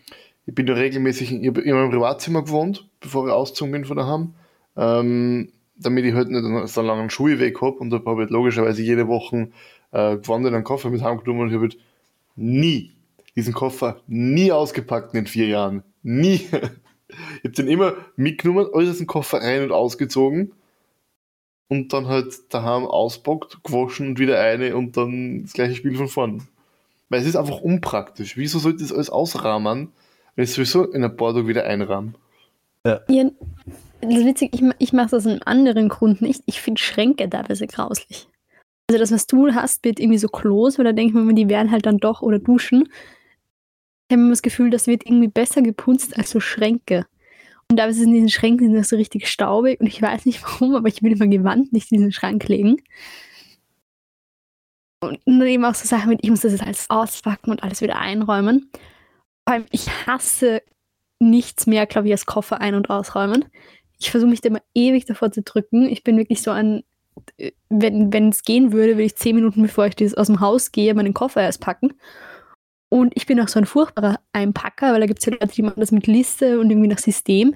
ich 0.48 0.56
bin 0.56 0.66
ja 0.66 0.74
regelmäßig 0.74 1.34
in, 1.34 1.44
in 1.44 1.74
meinem 1.76 1.92
Privatzimmer 1.92 2.44
gewohnt, 2.44 2.90
bevor 3.00 3.28
ich 3.28 3.32
ausgezogen 3.32 3.74
bin 3.74 3.86
von 3.86 3.98
daheim, 3.98 4.34
ähm, 4.76 5.52
damit 5.80 6.06
ich 6.06 6.14
halt 6.14 6.30
nicht 6.30 6.68
so 6.68 6.82
einen 6.82 6.88
langen 6.88 7.10
Schulweg 7.10 7.62
habe 7.62 7.78
und 7.78 7.90
da 7.90 7.98
habe 7.98 8.14
ich 8.14 8.18
halt 8.20 8.32
logischerweise 8.32 8.82
jede 8.82 9.08
Woche 9.08 9.50
äh, 9.92 10.18
gewandert 10.18 10.54
einen 10.54 10.64
Koffer 10.64 10.90
mit 10.90 11.02
heimgenommen 11.02 11.44
und 11.44 11.48
ich 11.50 11.56
habe 11.56 11.64
halt 11.64 11.78
nie 12.36 12.94
diesen 13.36 13.54
Koffer 13.54 14.02
nie 14.08 14.52
ausgepackt 14.52 15.14
in 15.14 15.22
den 15.22 15.28
vier 15.28 15.48
Jahren. 15.48 15.84
Nie. 16.04 16.48
Ich 17.42 17.46
habe 17.46 17.56
den 17.56 17.68
immer 17.68 17.94
mitgenommen, 18.18 18.68
alles 18.72 18.92
aus 18.92 18.98
dem 19.00 19.08
Koffer 19.08 19.40
rein 19.40 19.64
und 19.64 19.72
ausgezogen 19.72 20.52
und 21.68 21.92
dann 21.92 22.08
halt 22.08 22.54
daheim 22.54 22.86
auspackt, 22.86 23.64
gewaschen 23.64 24.10
und 24.10 24.20
wieder 24.20 24.40
eine 24.40 24.76
und 24.76 24.96
dann 24.96 25.42
das 25.42 25.54
gleiche 25.54 25.74
Spiel 25.74 25.96
von 25.96 26.08
vorn. 26.08 26.48
Weil 27.10 27.22
es 27.22 27.28
ist 27.28 27.36
einfach 27.36 27.62
unpraktisch. 27.62 28.38
Wieso 28.38 28.60
sollte 28.60 28.84
das 28.84 28.94
alles 28.94 29.10
ausrahmen, 29.10 29.92
wenn 30.36 30.44
ich 30.44 30.54
sowieso 30.54 30.84
in 30.84 31.04
ein 31.04 31.18
paar 31.18 31.34
Tagen 31.34 31.48
wieder 31.48 31.64
einrahmen? 31.64 32.14
ja, 32.86 33.32
das 34.02 34.16
ist 34.16 34.26
witzig, 34.26 34.54
ich, 34.54 34.62
ich 34.80 34.94
mache 34.94 35.10
das 35.10 35.26
aus 35.26 35.28
einem 35.28 35.42
anderen 35.46 35.90
Grund 35.90 36.22
nicht. 36.22 36.42
Ich 36.46 36.62
finde 36.62 36.82
Schränke 36.82 37.30
teilweise 37.30 37.68
grauslich. 37.68 38.28
Also 38.90 39.00
das, 39.00 39.12
was 39.12 39.28
du 39.28 39.54
hast, 39.54 39.84
wird 39.84 40.00
irgendwie 40.00 40.18
so 40.18 40.28
Klos, 40.28 40.80
oder 40.80 40.94
denke 40.94 41.18
ich 41.18 41.26
mir, 41.26 41.34
die 41.34 41.50
werden 41.50 41.72
halt 41.72 41.86
dann 41.86 42.00
doch, 42.00 42.22
oder 42.22 42.40
Duschen. 42.40 42.90
Ich 44.08 44.16
habe 44.16 44.22
immer 44.22 44.30
das 44.32 44.42
Gefühl, 44.42 44.72
das 44.72 44.88
wird 44.88 45.06
irgendwie 45.06 45.28
besser 45.28 45.62
geputzt 45.62 46.18
als 46.18 46.32
so 46.32 46.40
Schränke. 46.40 47.06
Und 47.70 47.78
da 47.78 47.86
ist 47.86 47.98
es 47.98 48.04
in 48.04 48.14
diesen 48.14 48.30
Schränken 48.30 48.68
sind 48.68 48.76
das 48.76 48.90
so 48.90 48.96
richtig 48.96 49.28
staubig 49.28 49.80
und 49.80 49.86
ich 49.86 50.02
weiß 50.02 50.26
nicht 50.26 50.42
warum, 50.44 50.76
aber 50.76 50.88
ich 50.88 51.04
will 51.04 51.12
immer 51.12 51.28
gewandt 51.28 51.72
nicht 51.72 51.92
in 51.92 51.98
diesen 51.98 52.12
Schrank 52.12 52.48
legen. 52.48 52.82
Und 55.02 55.20
dann 55.26 55.42
eben 55.44 55.64
auch 55.66 55.76
so 55.76 55.88
Sachen 55.88 56.10
mit, 56.10 56.20
ich 56.24 56.30
muss 56.30 56.42
das 56.42 56.52
jetzt 56.52 56.64
alles 56.64 56.90
auspacken 56.90 57.52
und 57.52 57.64
alles 57.64 57.82
wieder 57.82 58.00
einräumen. 58.00 58.70
Vor 59.48 59.54
allem, 59.54 59.66
ich 59.72 59.88
hasse 60.08 60.62
nichts 61.20 61.68
mehr, 61.68 61.86
glaube 61.86 62.08
ich, 62.08 62.14
als 62.14 62.26
Koffer 62.26 62.60
ein- 62.60 62.76
und 62.76 62.90
ausräumen. 62.90 63.46
Ich 64.00 64.12
versuche 64.12 64.30
mich 64.30 64.42
da 64.42 64.50
immer 64.50 64.62
ewig 64.74 65.06
davor 65.06 65.32
zu 65.32 65.42
drücken. 65.42 65.88
Ich 65.88 66.04
bin 66.04 66.18
wirklich 66.18 66.42
so 66.42 66.52
ein, 66.52 66.84
äh, 67.38 67.52
wenn 67.70 68.30
es 68.30 68.44
gehen 68.44 68.72
würde, 68.72 68.94
würde 68.94 69.04
ich 69.04 69.16
zehn 69.16 69.36
Minuten 69.36 69.62
bevor 69.62 69.88
ich 69.88 69.96
dieses 69.96 70.16
aus 70.16 70.28
dem 70.28 70.40
Haus 70.40 70.72
gehe, 70.72 70.94
meinen 70.94 71.14
Koffer 71.14 71.42
erst 71.42 71.62
packen. 71.62 71.94
Und 72.90 73.14
ich 73.16 73.28
bin 73.28 73.40
auch 73.40 73.48
so 73.48 73.60
ein 73.60 73.66
furchtbarer 73.66 74.20
Einpacker, 74.34 74.94
weil 74.94 75.00
da 75.00 75.06
gibt 75.06 75.20
es 75.20 75.26
ja 75.26 75.34
Leute, 75.34 75.54
die 75.54 75.62
machen 75.62 75.80
das 75.80 75.92
mit 75.92 76.08
Liste 76.08 76.60
und 76.60 76.72
irgendwie 76.72 76.88
nach 76.88 76.98
System. 76.98 77.54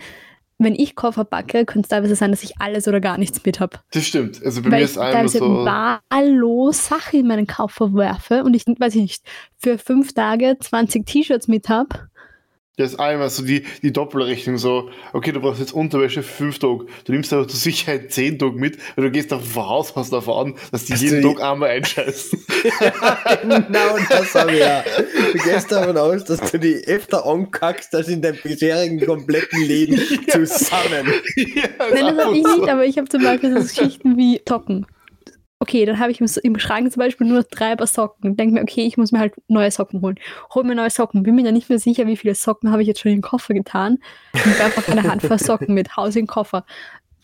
Wenn 0.59 0.75
ich 0.75 0.95
Koffer 0.95 1.25
packe, 1.25 1.65
könnte 1.65 1.81
es 1.81 1.89
teilweise 1.89 2.15
sein, 2.15 2.29
dass 2.29 2.43
ich 2.43 2.61
alles 2.61 2.87
oder 2.87 3.01
gar 3.01 3.17
nichts 3.17 3.43
mit 3.43 3.59
habe. 3.59 3.79
Das 3.91 4.05
stimmt. 4.05 4.41
Also 4.45 4.61
bei 4.61 4.71
Weil 4.71 4.79
mir 4.79 4.85
ich 4.85 4.91
ist 4.91 4.97
einmal 4.97 5.13
teilweise 5.13 5.39
so. 5.39 5.65
wahllos 5.65 6.87
Sachen 6.87 7.19
in 7.21 7.27
meinen 7.27 7.47
Koffer 7.47 7.93
werfe 7.95 8.43
und 8.43 8.53
ich, 8.53 8.65
weiß 8.67 8.95
ich 8.95 9.01
nicht, 9.01 9.25
für 9.57 9.79
fünf 9.79 10.13
Tage 10.13 10.57
20 10.59 11.05
T-Shirts 11.05 11.47
mit 11.47 11.67
habe. 11.69 12.09
Das 12.75 12.93
ist 12.93 12.99
einmal 12.99 13.29
so 13.29 13.43
die, 13.43 13.65
die 13.83 13.93
Doppelrechnung 13.93 14.57
so, 14.57 14.89
okay, 15.13 15.31
du 15.31 15.39
brauchst 15.39 15.59
jetzt 15.59 15.73
Unterwäsche 15.73 16.23
für 16.23 16.33
fünf 16.33 16.57
Tage. 16.57 16.87
Du 17.05 17.11
nimmst 17.11 17.31
aber 17.31 17.47
zur 17.47 17.59
Sicherheit 17.59 18.11
zehn 18.11 18.39
Tage 18.39 18.55
mit, 18.55 18.79
weil 18.95 19.05
du 19.05 19.11
gehst 19.11 19.31
davon 19.31 19.45
voraus, 19.45 19.95
hast 19.95 20.11
davon 20.11 20.47
an, 20.47 20.55
dass 20.71 20.85
die 20.85 20.93
Dass 20.93 21.01
jeden 21.03 21.21
Tag 21.21 21.39
einmal 21.43 21.69
einscheißen. 21.69 22.43
genau 23.43 23.97
das 24.09 24.33
habe 24.33 24.53
ich 24.53 24.59
ja. 24.59 24.83
Du 25.33 25.37
gehst 25.37 25.71
davon 25.71 25.97
aus, 25.97 26.23
dass 26.23 26.51
du 26.51 26.57
die 26.57 26.83
öfter 26.87 27.27
ankackst, 27.27 27.93
als 27.93 28.07
in 28.07 28.23
deinem 28.23 28.39
bisherigen 28.41 29.05
kompletten 29.05 29.61
Leben 29.61 29.97
zusammen. 30.29 31.13
ja, 31.35 31.69
Nein, 31.93 32.15
das 32.15 32.25
habe 32.25 32.35
ich 32.35 32.43
nicht, 32.43 32.69
aber 32.69 32.85
ich 32.85 32.97
habe 32.97 33.07
zum 33.07 33.21
Beispiel 33.21 33.53
so 33.53 33.59
Geschichten 33.61 34.17
wie 34.17 34.41
Socken. 34.49 34.87
Okay, 35.63 35.85
dann 35.85 35.97
habe 35.97 36.11
ich 36.11 36.19
im, 36.19 36.59
Schrank 36.59 36.91
zum 36.91 36.99
Beispiel 36.99 37.25
nur 37.25 37.43
drei 37.43 37.73
Paar 37.77 37.87
Socken. 37.87 38.35
Denke 38.35 38.55
mir, 38.55 38.63
okay, 38.63 38.85
ich 38.85 38.97
muss 38.97 39.13
mir 39.13 39.19
halt 39.19 39.33
neue 39.47 39.71
Socken 39.71 40.01
holen. 40.01 40.19
Hol 40.53 40.65
mir 40.65 40.75
neue 40.75 40.89
Socken. 40.89 41.23
Bin 41.23 41.35
mir 41.35 41.45
dann 41.45 41.53
nicht 41.53 41.69
mehr 41.69 41.79
sicher, 41.79 42.05
wie 42.05 42.17
viele 42.17 42.35
Socken 42.35 42.69
habe 42.69 42.81
ich 42.81 42.87
jetzt 42.89 42.99
schon 42.99 43.11
in 43.11 43.19
den 43.19 43.23
Koffer 43.23 43.53
getan. 43.53 43.99
Und 44.33 44.45
werfe 44.59 44.63
einfach 44.63 44.89
eine 44.89 45.03
Handvoll 45.03 45.39
Socken 45.39 45.73
mit, 45.73 45.95
Haus 45.95 46.17
in 46.17 46.23
den 46.23 46.27
Koffer. 46.27 46.65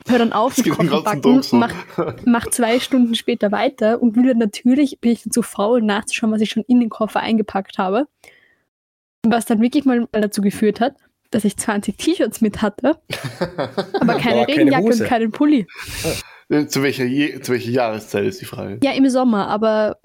Hör 0.07 0.19
dann 0.19 0.31
auf, 0.31 0.55
den 0.55 0.71
Koffer 0.71 1.01
backen, 1.01 1.41
mach, 1.51 1.73
mach 2.23 2.47
zwei 2.47 2.79
Stunden 2.79 3.13
später 3.13 3.51
weiter 3.51 4.01
und 4.01 4.15
will 4.15 4.27
dann 4.27 4.37
natürlich, 4.37 5.01
bin 5.01 5.11
ich 5.11 5.23
dann 5.23 5.31
zu 5.31 5.41
faul 5.41 5.81
nachzuschauen, 5.81 6.31
was 6.31 6.39
ich 6.39 6.49
schon 6.49 6.63
in 6.65 6.79
den 6.79 6.89
Koffer 6.89 7.19
eingepackt 7.19 7.77
habe. 7.77 8.07
Was 9.27 9.47
dann 9.47 9.59
wirklich 9.59 9.83
mal 9.83 10.07
dazu 10.13 10.41
geführt 10.41 10.79
hat, 10.79 10.95
dass 11.29 11.43
ich 11.43 11.57
20 11.57 11.97
T-Shirts 11.97 12.39
mit 12.39 12.61
hatte, 12.61 13.01
aber 13.99 14.13
keine 14.13 14.45
keine 14.45 14.47
Regenjacke 14.47 14.85
Hose. 14.85 15.03
und 15.03 15.09
keinen 15.09 15.31
Pulli. 15.31 15.67
Äh, 16.49 16.65
zu, 16.65 16.81
welcher 16.81 17.05
Je 17.05 17.39
zu 17.41 17.51
welcher 17.51 17.71
Jahreszeit 17.71 18.25
ist 18.25 18.41
die 18.41 18.45
Frage? 18.45 18.79
Ja, 18.83 18.91
im 18.91 19.07
Sommer, 19.09 19.47
aber 19.47 19.97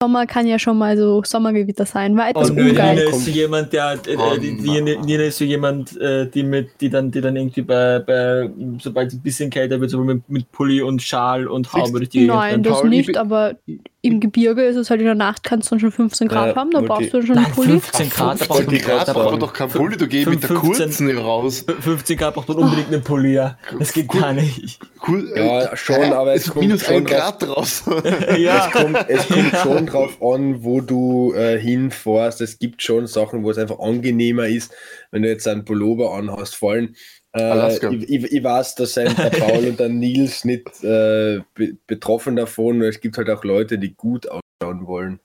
Sommer 0.00 0.26
kann 0.26 0.46
ja 0.46 0.60
schon 0.60 0.78
mal 0.78 0.96
so 0.96 1.22
Sommergewitter 1.24 1.84
sein. 1.84 2.16
War 2.16 2.30
etwas 2.30 2.52
Nina 2.52 2.68
ungeil. 2.68 2.98
ist 2.98 3.24
so 3.24 3.30
jemand, 3.32 3.72
der, 3.72 3.94
äh, 4.06 4.16
Oh 4.16 4.36
die, 4.36 4.56
die, 4.56 4.80
Mann. 4.80 5.00
Nina 5.04 5.24
ist 5.24 5.38
so 5.38 5.44
jemand, 5.44 5.96
äh, 6.00 6.28
die 6.28 6.44
mit, 6.44 6.80
die 6.80 6.88
dann, 6.88 7.10
die 7.10 7.20
dann 7.20 7.34
irgendwie 7.34 7.62
bei, 7.62 7.98
bei 7.98 8.48
sobald 8.78 9.08
es 9.08 9.14
ein 9.14 9.22
bisschen 9.22 9.50
kälter 9.50 9.80
wird, 9.80 9.90
so 9.90 9.98
mit, 9.98 10.28
mit 10.28 10.52
Pulli 10.52 10.80
und 10.82 11.02
Schal 11.02 11.48
und 11.48 11.72
Haube 11.72 11.98
durch 11.98 12.10
die 12.10 12.20
Gegend 12.20 12.34
Nein, 12.34 12.62
das 12.62 12.80
Paul, 12.80 12.88
nicht, 12.88 13.16
aber 13.16 13.56
im 14.00 14.20
Gebirge 14.20 14.62
ist 14.62 14.76
es 14.76 14.90
halt 14.90 15.00
in 15.00 15.06
der 15.06 15.16
Nacht, 15.16 15.42
kannst 15.42 15.68
du 15.68 15.74
dann 15.74 15.80
schon 15.80 15.90
15 15.90 16.28
Grad 16.28 16.48
Ja, 16.50 16.56
haben, 16.56 16.70
da 16.70 16.78
und 16.78 16.86
brauchst 16.86 17.12
du 17.12 17.18
dann 17.18 17.26
schon 17.26 17.38
einen 17.38 17.50
Pulli. 17.52 17.80
15 17.80 18.10
Grad, 18.10 18.40
da 18.40 18.54
man 18.54 18.66
die 18.68 18.78
Grad 18.78 19.08
da 19.08 19.12
braucht 19.12 19.32
man 19.32 19.40
doch 19.40 19.52
kein 19.52 19.68
Pulli, 19.68 19.96
du 19.96 20.06
gehst 20.06 20.28
mit 20.28 20.40
der 20.42 20.50
15 20.50 20.70
kurzen 20.70 21.18
raus. 21.18 21.64
15 21.80 22.16
Grad 22.16 22.34
braucht 22.34 22.48
man 22.48 22.58
unbedingt 22.58 22.92
einen 22.92 23.02
Pulli, 23.02 23.34
ja. 23.34 23.58
Das 23.76 23.92
geht 23.92 24.08
gar 24.08 24.32
nicht. 24.32 24.78
Cool, 25.06 25.32
Ja, 25.34 25.62
äh, 25.62 25.76
schon, 25.76 25.96
äh, 25.96 26.12
aber 26.12 26.34
es 26.34 26.44
ist 26.44 26.50
kommt 26.52 26.66
minus 26.66 26.84
schon 26.84 27.04
Grad 27.04 27.42
draus. 27.42 27.82
Ja. 28.38 28.66
Es 28.66 28.72
kommt, 28.72 29.04
es 29.08 29.26
kommt 29.28 29.56
schon 29.56 29.86
drauf 29.86 30.22
an, 30.22 30.62
wo 30.62 30.80
du 30.80 31.32
äh, 31.34 31.58
hinfährst. 31.58 32.40
Es 32.40 32.58
gibt 32.58 32.82
schon 32.82 33.06
Sachen, 33.06 33.42
wo 33.42 33.50
es 33.50 33.58
einfach 33.58 33.80
angenehmer 33.80 34.46
ist, 34.46 34.72
wenn 35.10 35.22
du 35.22 35.28
jetzt 35.28 35.48
einen 35.48 35.64
Pullover 35.64 36.14
anhast. 36.14 36.54
Vor 36.54 36.72
allem, 36.72 36.94
Alaska. 37.32 37.90
ich, 37.90 38.08
ich, 38.08 38.24
ich 38.32 38.44
weiß, 38.44 38.74
dass 38.76 38.94
sein, 38.94 39.14
der 39.16 39.30
Paul 39.30 39.66
und 39.66 39.80
der 39.80 39.88
Nils 39.88 40.44
nicht 40.44 40.68
äh, 40.82 41.40
be 41.54 41.76
betroffen 41.86 42.36
davon. 42.36 42.80
Es 42.82 43.00
gibt 43.00 43.18
halt 43.18 43.28
auch 43.30 43.44
Leute, 43.44 43.78
die 43.78 43.94
gut 43.94 44.26
ausschauen 44.28 44.86
wollen. 44.86 45.20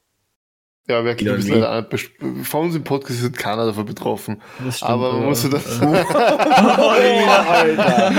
Ja, 0.89 0.99
ist 0.99 1.21
nie. 1.21 1.27
leider 1.51 1.71
ein- 1.71 2.43
Von 2.43 2.65
uns 2.65 2.75
im 2.75 2.83
Podcast 2.83 3.23
ist 3.23 3.37
keiner 3.37 3.65
davon 3.67 3.85
betroffen. 3.85 4.41
Das 4.65 4.77
stimmt, 4.79 4.91
Aber 4.91 5.13
man 5.13 5.21
ja. 5.21 5.27
muss 5.29 5.49
das. 5.49 5.81
Alter! 5.81 8.09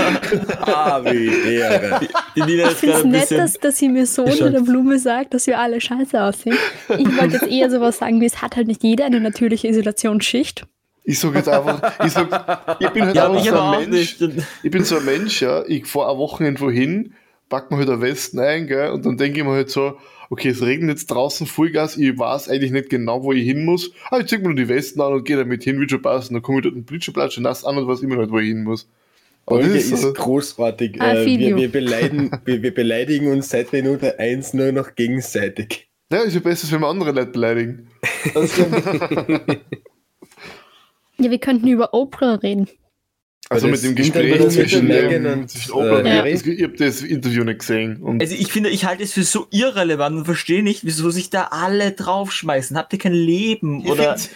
ah, 0.65 0.99
wie 1.03 1.27
Ehre. 1.53 1.99
Die 2.35 2.41
Nina 2.41 2.63
Ich 2.71 2.77
finde 2.77 2.95
es 2.95 3.03
ein 3.03 3.11
nett, 3.11 3.29
dass, 3.29 3.53
dass 3.53 3.77
sie 3.77 3.87
mir 3.89 4.07
so 4.07 4.23
unter 4.23 4.49
der 4.49 4.61
Blume 4.61 4.97
sagt, 4.97 5.35
dass 5.35 5.45
wir 5.45 5.59
alle 5.59 5.79
scheiße 5.79 6.19
aussehen. 6.19 6.57
Ich 6.97 7.05
wollte 7.21 7.33
jetzt 7.35 7.47
eher 7.47 7.69
sowas 7.69 7.99
sagen, 7.99 8.19
wie 8.19 8.25
es 8.25 8.41
hat 8.41 8.55
halt 8.55 8.65
nicht 8.67 8.81
jeder 8.83 9.05
eine 9.05 9.19
natürliche 9.19 9.67
Isolationsschicht. 9.67 10.65
Ich 11.05 11.19
sag 11.19 11.35
jetzt 11.35 11.47
einfach, 11.49 11.81
ich 12.05 12.11
sag, 12.11 12.77
ich 12.79 12.89
bin 12.89 13.05
halt 13.05 13.15
Ja, 13.15 13.29
einfach 13.29 13.43
ich 13.43 13.49
so 13.49 13.59
ein 13.59 13.89
Mensch. 13.89 14.19
nicht. 14.19 14.45
Ich 14.63 14.71
bin 14.71 14.83
so 14.83 14.97
ein 14.97 15.05
Mensch, 15.05 15.41
ja, 15.41 15.63
ich 15.67 15.85
fahre 15.85 16.09
eine 16.09 16.17
Woche 16.19 16.43
irgendwo 16.43 16.69
hin 16.71 17.13
packt 17.47 17.69
man 17.69 17.79
halt 17.79 17.89
eine 17.89 18.01
Westen 18.01 18.39
ein, 18.39 18.65
gell? 18.67 18.89
Und 18.89 19.05
dann 19.05 19.17
denke 19.17 19.37
ich 19.39 19.45
mir 19.45 19.51
halt 19.51 19.69
so, 19.69 19.99
okay, 20.31 20.49
es 20.49 20.63
regnet 20.63 20.89
jetzt 20.97 21.05
draußen 21.07 21.45
Vollgas, 21.45 21.95
ich 21.95 22.17
weiß 22.17 22.49
eigentlich 22.49 22.71
nicht 22.71 22.89
genau, 22.89 23.21
wo 23.23 23.33
ich 23.33 23.43
hin 23.43 23.65
muss. 23.65 23.91
Aber 24.09 24.21
ich 24.21 24.27
zieh 24.27 24.37
mir 24.39 24.45
nur 24.45 24.55
die 24.55 24.67
Westen 24.67 24.99
an 24.99 25.13
und 25.13 25.25
gehe 25.25 25.37
damit 25.37 25.63
hin, 25.63 25.79
wird 25.79 25.91
schon 25.91 26.01
passen. 26.01 26.33
Dann 26.33 26.41
komme 26.41 26.57
ich 26.57 26.63
dort 26.63 26.73
einen 26.73 26.85
Blitscheplatsch 26.85 27.37
nass 27.37 27.63
an 27.63 27.77
und 27.77 27.87
weiß 27.87 28.01
immer 28.01 28.15
nicht, 28.17 28.31
wo 28.31 28.39
ich 28.39 28.47
hin 28.47 28.63
muss. 28.63 28.89
Aber 29.45 29.59
Folge 29.61 29.75
das 29.75 29.85
ist, 29.85 30.01
so- 30.01 30.13
großartig. 30.13 30.95
I 30.95 30.99
Äh, 30.99 31.25
wir, 31.37 31.55
wir, 31.55 31.71
beleidigen, 31.71 32.31
wir, 32.45 32.63
wir 32.63 32.73
beleidigen 32.73 33.31
uns 33.31 33.49
seit 33.49 33.71
Minute 33.71 34.17
1 34.17 34.55
nur 34.55 34.71
noch 34.71 34.95
gegenseitig. 34.95 35.87
Ja, 36.11 36.21
ist 36.21 36.33
ja 36.33 36.39
besser, 36.39 36.63
als 36.63 36.71
wenn 36.71 36.81
wir 36.81 36.87
andere 36.87 37.11
Leute 37.11 37.31
beleidigen. 37.31 37.87
Ja, 41.17 41.31
wir 41.31 41.39
könnten 41.39 41.67
über 41.67 41.93
Oprah 41.93 42.35
reden. 42.35 42.67
Also 43.47 43.67
mit 43.67 43.83
dem 43.83 43.93
Gespräch 43.93 44.39
zwischen, 44.49 44.87
Megan 44.87 45.25
und, 45.27 45.49
zwischen 45.51 45.71
Oprah 45.73 45.99
und 45.99 46.05
äh, 46.07 46.17
Harry. 46.17 46.31
Ich 46.33 46.63
habe 46.63 46.75
das 46.77 47.01
Interview 47.03 47.43
nicht 47.43 47.59
gesehen. 47.59 47.97
Und 48.01 48.19
Also 48.21 48.33
ich 48.33 48.51
finde, 48.51 48.69
ich 48.69 48.85
halte 48.85 49.03
es 49.03 49.13
für 49.13 49.21
so 49.23 49.45
irrelevant 49.51 50.17
und 50.17 50.25
verstehe 50.25 50.63
nicht, 50.63 50.83
wieso 50.83 51.11
sich 51.11 51.29
da 51.29 51.49
alle 51.51 51.91
draufschmeißen. 51.91 52.75
Habt 52.75 52.91
ihr 52.93 52.99
kein 52.99 53.13
Leben? 53.13 53.81
Ich 53.81 53.91
Oder 53.91 54.17
find's- 54.17 54.29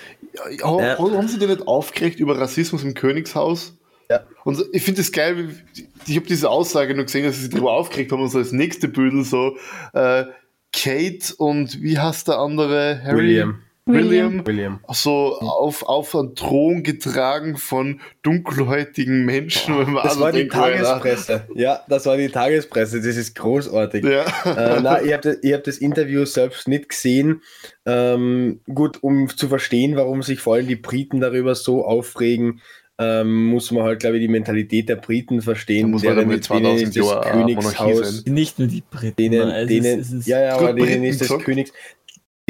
ja, 0.61 0.79
Ja. 0.79 0.97
Haben 0.99 1.27
Sie 1.27 1.39
denn 1.39 1.49
nicht 1.49 1.67
aufgeregt 1.67 2.19
über 2.19 2.37
Rassismus 2.39 2.83
im 2.83 2.93
Königshaus? 2.93 3.75
Ja. 4.11 4.21
Und 4.43 4.55
so- 4.55 4.65
ich 4.73 4.83
finde 4.83 5.01
es 5.01 5.11
geil, 5.11 5.37
wie- 5.75 5.87
ich 6.05 6.15
habe 6.15 6.27
diese 6.27 6.49
Aussage 6.49 6.93
nur 6.93 7.05
gesehen, 7.05 7.23
dass 7.25 7.35
sie 7.35 7.41
sich 7.41 7.49
darüber 7.49 7.73
aufgeregt 7.73 8.11
haben 8.11 8.21
und 8.21 8.29
so 8.29 8.37
als 8.37 8.51
nächste 8.51 8.87
Büdel 8.87 9.23
so 9.23 9.57
äh, 9.93 10.25
Kate 10.71 11.33
und 11.37 11.81
wie 11.81 11.97
heißt 11.97 12.27
der 12.27 12.37
andere? 12.37 13.01
Harry? 13.03 13.17
William. 13.17 13.59
William. 13.93 14.45
William. 14.45 14.79
So 14.89 15.37
auf, 15.39 15.83
auf 15.83 16.15
einen 16.15 16.35
Thron 16.35 16.83
getragen 16.83 17.57
von 17.57 17.99
dunkelhäutigen 18.21 19.25
Menschen. 19.25 19.75
man 19.75 19.95
Das 19.95 20.05
also 20.11 20.19
war 20.21 20.31
die 20.31 20.47
Tagespresse. 20.47 21.47
Ja, 21.55 21.81
das 21.87 22.05
war 22.05 22.17
die 22.17 22.29
Tagespresse. 22.29 22.97
Das 23.01 23.15
ist 23.17 23.35
großartig. 23.35 24.03
Ja. 24.05 24.23
äh, 24.45 24.79
na, 24.81 25.01
ich 25.01 25.13
habe 25.13 25.35
das, 25.41 25.51
hab 25.51 25.63
das 25.63 25.77
Interview 25.77 26.25
selbst 26.25 26.67
nicht 26.67 26.89
gesehen. 26.89 27.41
Ähm, 27.85 28.61
gut, 28.73 29.01
um 29.01 29.27
zu 29.29 29.47
verstehen, 29.47 29.95
warum 29.95 30.21
sich 30.23 30.39
vor 30.39 30.55
allem 30.55 30.67
die 30.67 30.75
Briten 30.75 31.19
darüber 31.19 31.55
so 31.55 31.83
aufregen, 31.85 32.61
ähm, 33.01 33.45
muss 33.45 33.71
man 33.71 33.83
halt, 33.83 34.01
glaube 34.01 34.17
ich, 34.17 34.21
die 34.21 34.27
Mentalität 34.27 34.89
der 34.89 34.97
Briten 34.97 35.41
verstehen. 35.41 35.83
Da 35.83 35.87
muss 35.87 36.03
man 36.03 36.15
denen- 36.17 36.29
damit 36.29 36.49
denen 36.49 36.63
2000 36.63 36.81
ist 36.89 36.97
das 36.97 37.05
Jahre 37.05 37.37
Monarchie 37.37 37.53
Königshaus, 37.77 38.15
sein. 38.25 38.33
nicht 38.33 38.59
nur 38.59 38.67
die 38.67 38.83
Briten. 38.91 39.15
denen, 39.15 39.49
es 39.49 39.67
denen, 39.67 39.99
ist, 40.01 40.07
es 40.07 40.13
ist, 40.13 40.27
ja, 40.27 40.41
ja, 40.41 40.55
aber 40.57 40.73
denen 40.73 40.85
Briten 40.85 41.03
ist 41.05 41.21
das. 41.21 41.39
Königs, 41.39 41.71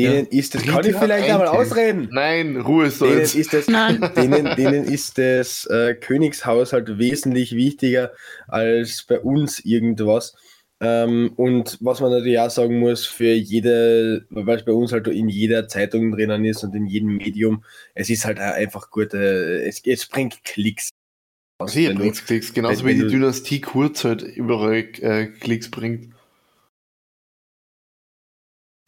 denen 0.04 0.26
ist 0.28 0.56
das, 0.56 0.64
kann 0.64 0.86
ich 0.86 0.96
vielleicht 0.96 1.30
einmal 1.30 1.48
ein 1.48 1.56
ausreden? 1.56 2.10
Nein, 2.12 2.58
Ruhe 2.58 2.88
ist 2.88 3.02
da 3.02 3.06
Denen 3.06 3.22
ist 3.22 3.54
das, 3.54 3.68
Nein. 3.68 4.00
denen, 4.16 4.56
denen 4.56 4.84
ist 4.86 5.18
das 5.18 5.66
äh, 5.68 5.96
Königshaus 5.96 6.74
halt 6.74 6.98
wesentlich 6.98 7.56
wichtiger 7.56 8.12
als 8.48 9.06
bei 9.08 9.20
uns 9.20 9.60
irgendwas. 9.64 10.36
Ähm, 10.82 11.34
und 11.36 11.78
was 11.82 12.00
man 12.00 12.10
natürlich 12.12 12.40
auch 12.40 12.50
sagen 12.50 12.80
muss, 12.80 13.06
für 13.06 13.34
jede, 13.34 14.26
weil 14.30 14.58
es 14.58 14.64
bei 14.66 14.72
uns 14.72 14.94
halt 14.94 15.08
in 15.08 15.28
jeder 15.28 15.68
Zeitung 15.68 16.12
drinnen 16.12 16.46
ist 16.46 16.64
und 16.64 16.74
in 16.74 16.86
jedem 16.86 17.18
Medium, 17.18 17.66
es 17.96 18.10
ist 18.10 18.24
halt 18.24 18.40
einfach 18.40 18.90
gut, 18.90 19.14
äh, 19.14 19.68
es, 19.68 19.82
es 19.86 20.06
bringt 20.06 20.44
Klicks. 20.46 20.90
Du- 21.62 21.94
bringt's 21.96 22.26
Klicks, 22.26 22.54
genauso 22.54 22.86
wenn 22.86 22.92
wie 22.92 22.94
die 22.96 23.02
du- 23.02 23.10
Dynastie 23.10 23.60
Kurz 23.60 24.06
halt 24.06 24.22
überall 24.22 24.78
äh, 25.02 25.26
Klicks 25.28 25.70
bringt. 25.70 26.14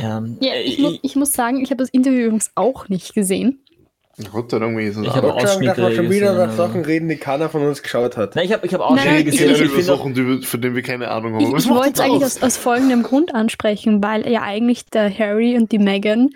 Ja, 0.01 0.23
Ja, 0.41 0.53
äh, 0.53 0.61
ich, 0.63 0.79
mu 0.79 0.91
ich 1.01 1.15
muss 1.15 1.31
sagen, 1.33 1.61
ich 1.61 1.69
habe 1.69 1.77
das 1.83 1.89
Interview 1.89 2.21
übrigens 2.25 2.51
auch 2.55 2.89
nicht 2.89 3.13
gesehen. 3.13 3.63
Gott 4.31 4.51
sei 4.51 4.59
Dank 4.59 4.77
ist 4.79 4.97
es 4.97 5.03
Ich 5.07 5.09
habe 5.15 5.33
Ausschnitte 5.33 5.75
schon 5.95 6.09
wieder 6.09 6.33
gesehen, 6.33 6.35
nach 6.37 6.43
aber- 6.43 6.51
Sachen 6.53 6.85
reden, 6.85 7.07
die 7.09 7.15
keiner 7.15 7.49
von 7.49 7.63
uns 7.65 7.81
geschaut 7.81 8.17
hat. 8.17 8.35
Nein, 8.35 8.45
ich 8.45 8.53
habe 8.53 8.67
ich 8.67 8.73
hab 8.73 8.81
Ausschnitte 8.81 9.13
nein, 9.15 9.25
gesehen. 9.25 9.55
über 9.55 9.79
Ich 9.79 9.89
auch, 9.89 9.97
Sachen, 9.97 10.13
die 10.13 10.27
wir- 10.27 10.41
von 10.43 10.61
denen 10.61 10.75
wir 10.75 10.83
keine 10.83 11.09
Ahnung 11.09 11.33
haben. 11.35 11.55
Ich, 11.57 11.63
ich 11.65 11.69
wollte 11.69 11.93
es 11.93 11.99
eigentlich 12.01 12.23
aus? 12.23 12.43
aus, 12.43 12.57
folgendem 12.57 13.03
Grund 13.03 13.33
ansprechen, 13.33 14.03
weil 14.03 14.27
ja 14.29 14.41
eigentlich 14.43 14.85
der 14.87 15.17
Harry 15.17 15.55
und 15.57 15.71
die 15.71 15.79
Meghan 15.79 16.29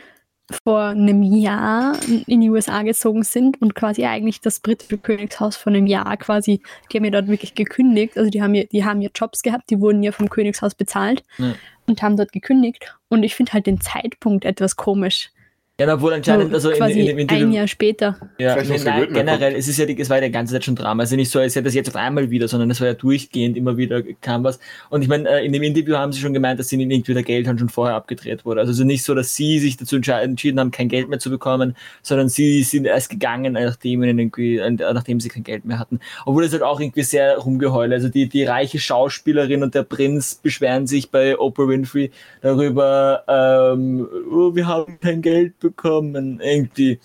vor 0.64 0.80
einem 0.84 1.24
Jahr 1.24 1.98
in 2.28 2.40
die 2.42 2.50
USA 2.50 2.84
gezogen 2.84 3.24
sind 3.24 3.62
und 3.62 3.74
quasi 3.76 4.06
eigentlich 4.06 4.42
das 4.42 4.60
britische 4.60 4.98
Königshaus 5.00 5.56
vor 5.58 5.74
einem 5.74 5.88
Jahr 5.88 6.16
quasi, 6.18 6.62
die 6.92 6.98
haben 6.98 7.06
ja 7.06 7.12
dort 7.12 7.28
wirklich 7.28 7.56
gekündigt, 7.56 8.16
also 8.18 8.30
die 8.30 8.42
haben 8.44 8.54
ja, 8.54 8.64
die 8.64 8.86
haben 8.86 9.02
ja 9.02 9.10
Jobs 9.14 9.42
gehabt, 9.42 9.70
die 9.72 9.80
wurden 9.82 10.04
ja 10.04 10.12
vom 10.12 10.30
Königshaus 10.30 10.76
bezahlt 10.76 11.24
Ja. 11.40 11.56
Und 11.88 12.02
haben 12.02 12.18
dort 12.18 12.32
gekündigt 12.32 12.96
und 13.10 13.24
ich 13.24 13.36
finde 13.36 13.54
halt 13.54 13.68
den 13.68 13.82
Zeitpunkt 13.82 14.46
etwas 14.46 14.76
komisch. 14.76 15.32
Ja, 15.78 15.94
obwohl 15.94 16.14
anscheinend, 16.14 16.52
So 16.62 16.70
also 16.70 16.86
in, 16.86 17.00
in 17.00 17.06
dem 17.06 17.18
Interview, 17.18 17.48
ein 17.48 17.52
Jahr 17.52 17.68
später. 17.68 18.18
Ja, 18.40 18.56
nee, 18.56 18.80
nein, 18.82 19.08
generell, 19.12 19.52
kommt. 19.52 19.60
es 19.60 19.68
ist 19.68 19.78
ja 19.78 19.86
die, 19.86 20.00
es 20.00 20.10
war 20.10 20.18
ja 20.18 20.28
die 20.28 20.32
ganze 20.32 20.54
Zeit 20.54 20.64
schon 20.64 20.76
Drama. 20.78 21.04
Also 21.04 21.18
nicht 21.18 21.30
so, 21.30 21.40
als 21.40 21.54
hätte 21.54 21.66
das 21.66 21.74
jetzt 21.74 21.90
auf 21.90 21.98
einmal 21.98 22.30
wieder, 22.30 22.48
sondern 22.48 22.72
es 22.72 22.80
war 22.80 22.88
ja 22.88 22.94
durchgehend 22.94 23.58
immer 23.58 23.76
wieder 23.76 24.02
kam 24.22 24.46
was. 24.46 24.58
Und 24.90 25.02
ich 25.02 25.10
meine, 25.10 25.28
äh, 25.28 25.46
in 25.46 25.52
dem 25.52 25.64
Interview 25.64 25.98
haben 25.98 26.14
sie 26.14 26.22
schon 26.22 26.34
gemeint, 26.34 26.62
dass 26.62 26.72
ihnen 26.72 26.90
irgendwie 26.90 27.14
der 27.14 27.24
Geldhahn 27.24 27.60
schon 27.60 27.68
vorher 27.68 27.98
abgedreht 27.98 28.46
wurde. 28.46 28.62
Also 28.62 28.72
es 28.72 28.80
ist 28.80 28.86
nicht 28.86 29.04
so, 29.04 29.14
dass 29.16 29.36
sie 29.36 29.60
sich 29.60 29.76
dazu 29.76 29.98
entschieden 29.98 30.62
haben, 30.62 30.72
kein 30.72 30.88
Geld 30.88 31.10
mehr 31.10 31.20
zu 31.20 31.30
bekommen, 31.30 31.76
sondern 32.02 32.30
sie 32.30 32.64
sind 32.64 32.86
erst 32.86 33.10
gegangen, 33.10 33.54
nachdem 33.54 34.02
ihnen 34.02 34.18
irgendwie, 34.18 34.58
äh, 34.60 34.72
nachdem 34.72 35.20
sie 35.20 35.28
kein 35.28 35.44
Geld 35.44 35.66
mehr 35.66 35.78
hatten. 35.78 36.00
Obwohl 36.26 36.46
es 36.46 36.54
halt 36.54 36.64
auch 36.64 36.80
irgendwie 36.80 37.04
sehr 37.04 37.38
rumgeheule. 37.40 37.96
Also 37.96 38.08
die, 38.08 38.30
die 38.30 38.46
reiche 38.46 38.80
Schauspielerin 38.80 39.62
und 39.62 39.76
der 39.76 39.84
Prinz 39.84 40.36
beschweren 40.36 40.88
sich 40.88 41.12
bei 41.12 41.38
Oprah 41.38 41.68
Winfrey 41.68 42.12
darüber, 42.40 43.24
ähm, 43.28 44.08
oh, 44.32 44.56
wir 44.56 44.68
haben 44.68 45.02
kein 45.02 45.22
Geld 45.22 45.65
bekommen. 45.70 46.40
Irgendwie. 46.40 47.00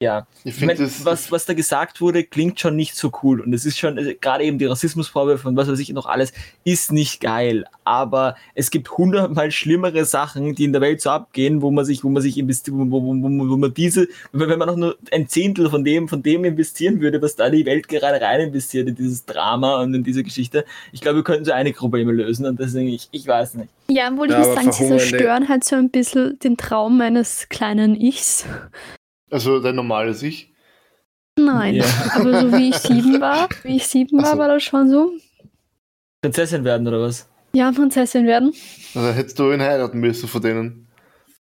Ja, 0.00 0.28
Ich 0.44 0.62
ich 0.62 0.78
das. 0.78 1.04
was, 1.04 1.32
was 1.32 1.44
da 1.44 1.54
gesagt 1.54 2.00
wurde, 2.00 2.22
klingt 2.22 2.60
schon 2.60 2.76
nicht 2.76 2.94
so 2.94 3.10
cool. 3.24 3.40
Und 3.40 3.52
es 3.52 3.66
ist 3.66 3.78
schon, 3.78 3.98
also 3.98 4.12
gerade 4.20 4.44
eben 4.44 4.56
die 4.56 4.66
Rassismusvorwürfe 4.66 5.48
und 5.48 5.56
was 5.56 5.66
weiß 5.66 5.80
ich 5.80 5.92
noch 5.92 6.06
alles, 6.06 6.32
ist 6.62 6.92
nicht 6.92 7.20
geil. 7.20 7.64
Aber 7.82 8.36
es 8.54 8.70
gibt 8.70 8.96
hundertmal 8.96 9.50
schlimmere 9.50 10.04
Sachen, 10.04 10.54
die 10.54 10.62
in 10.62 10.72
der 10.72 10.82
Welt 10.82 11.00
so 11.00 11.10
abgehen, 11.10 11.62
wo 11.62 11.72
man 11.72 11.84
sich, 11.84 12.04
wo 12.04 12.10
man 12.10 12.22
sich 12.22 12.38
investiert, 12.38 12.76
wo, 12.76 12.88
wo, 12.88 13.00
wo, 13.02 13.50
wo 13.50 13.56
man 13.56 13.74
diese, 13.74 14.06
wenn 14.30 14.56
man 14.56 14.70
auch 14.70 14.76
nur 14.76 14.96
ein 15.10 15.26
Zehntel 15.28 15.68
von 15.68 15.82
dem, 15.84 16.06
von 16.06 16.22
dem 16.22 16.44
investieren 16.44 17.00
würde, 17.00 17.20
was 17.20 17.34
da 17.34 17.50
die 17.50 17.66
Welt 17.66 17.88
gerade 17.88 18.20
rein 18.20 18.40
investiert 18.40 18.86
in 18.86 18.94
dieses 18.94 19.24
Drama 19.24 19.82
und 19.82 19.94
in 19.94 20.04
diese 20.04 20.22
Geschichte, 20.22 20.64
ich 20.92 21.00
glaube, 21.00 21.16
wir 21.16 21.24
könnten 21.24 21.44
so 21.44 21.50
einige 21.50 21.76
Probleme 21.76 22.12
lösen. 22.12 22.46
Und 22.46 22.60
deswegen, 22.60 22.86
ich, 22.86 23.08
ich 23.10 23.26
weiß 23.26 23.54
nicht. 23.54 23.68
Ja, 23.90 24.12
obwohl 24.12 24.26
ich 24.26 24.32
Ja, 24.32 24.38
muss 24.38 24.46
aber 24.48 24.62
sagen, 24.62 24.72
sie 24.72 24.86
zerstören 24.86 25.48
halt 25.48 25.64
so 25.64 25.74
ein 25.74 25.90
bisschen 25.90 26.38
den 26.38 26.56
Traum 26.56 26.98
meines 26.98 27.48
kleinen 27.48 28.00
Ichs. 28.00 28.44
Also 29.30 29.60
dein 29.60 29.74
normales 29.76 30.22
Ich. 30.22 30.52
Nein, 31.38 31.76
Ja. 31.76 31.84
aber 32.14 32.40
so 32.40 32.52
wie 32.52 32.70
ich 32.70 32.76
sieben 32.76 33.20
war, 33.20 33.48
wie 33.62 33.76
ich 33.76 33.86
sieben 33.86 34.18
war, 34.22 34.32
so. 34.32 34.38
war 34.38 34.48
das 34.48 34.62
schon 34.62 34.88
so. 34.90 35.12
Prinzessin 36.22 36.64
werden 36.64 36.86
oder 36.88 37.00
was? 37.00 37.28
Ja, 37.52 37.70
Prinzessin 37.72 38.26
werden. 38.26 38.52
Also 38.94 39.12
hättest 39.12 39.38
du 39.38 39.52
ihn 39.52 39.60
heiraten 39.60 40.00
müssen 40.00 40.28
von 40.28 40.42
denen. 40.42 40.88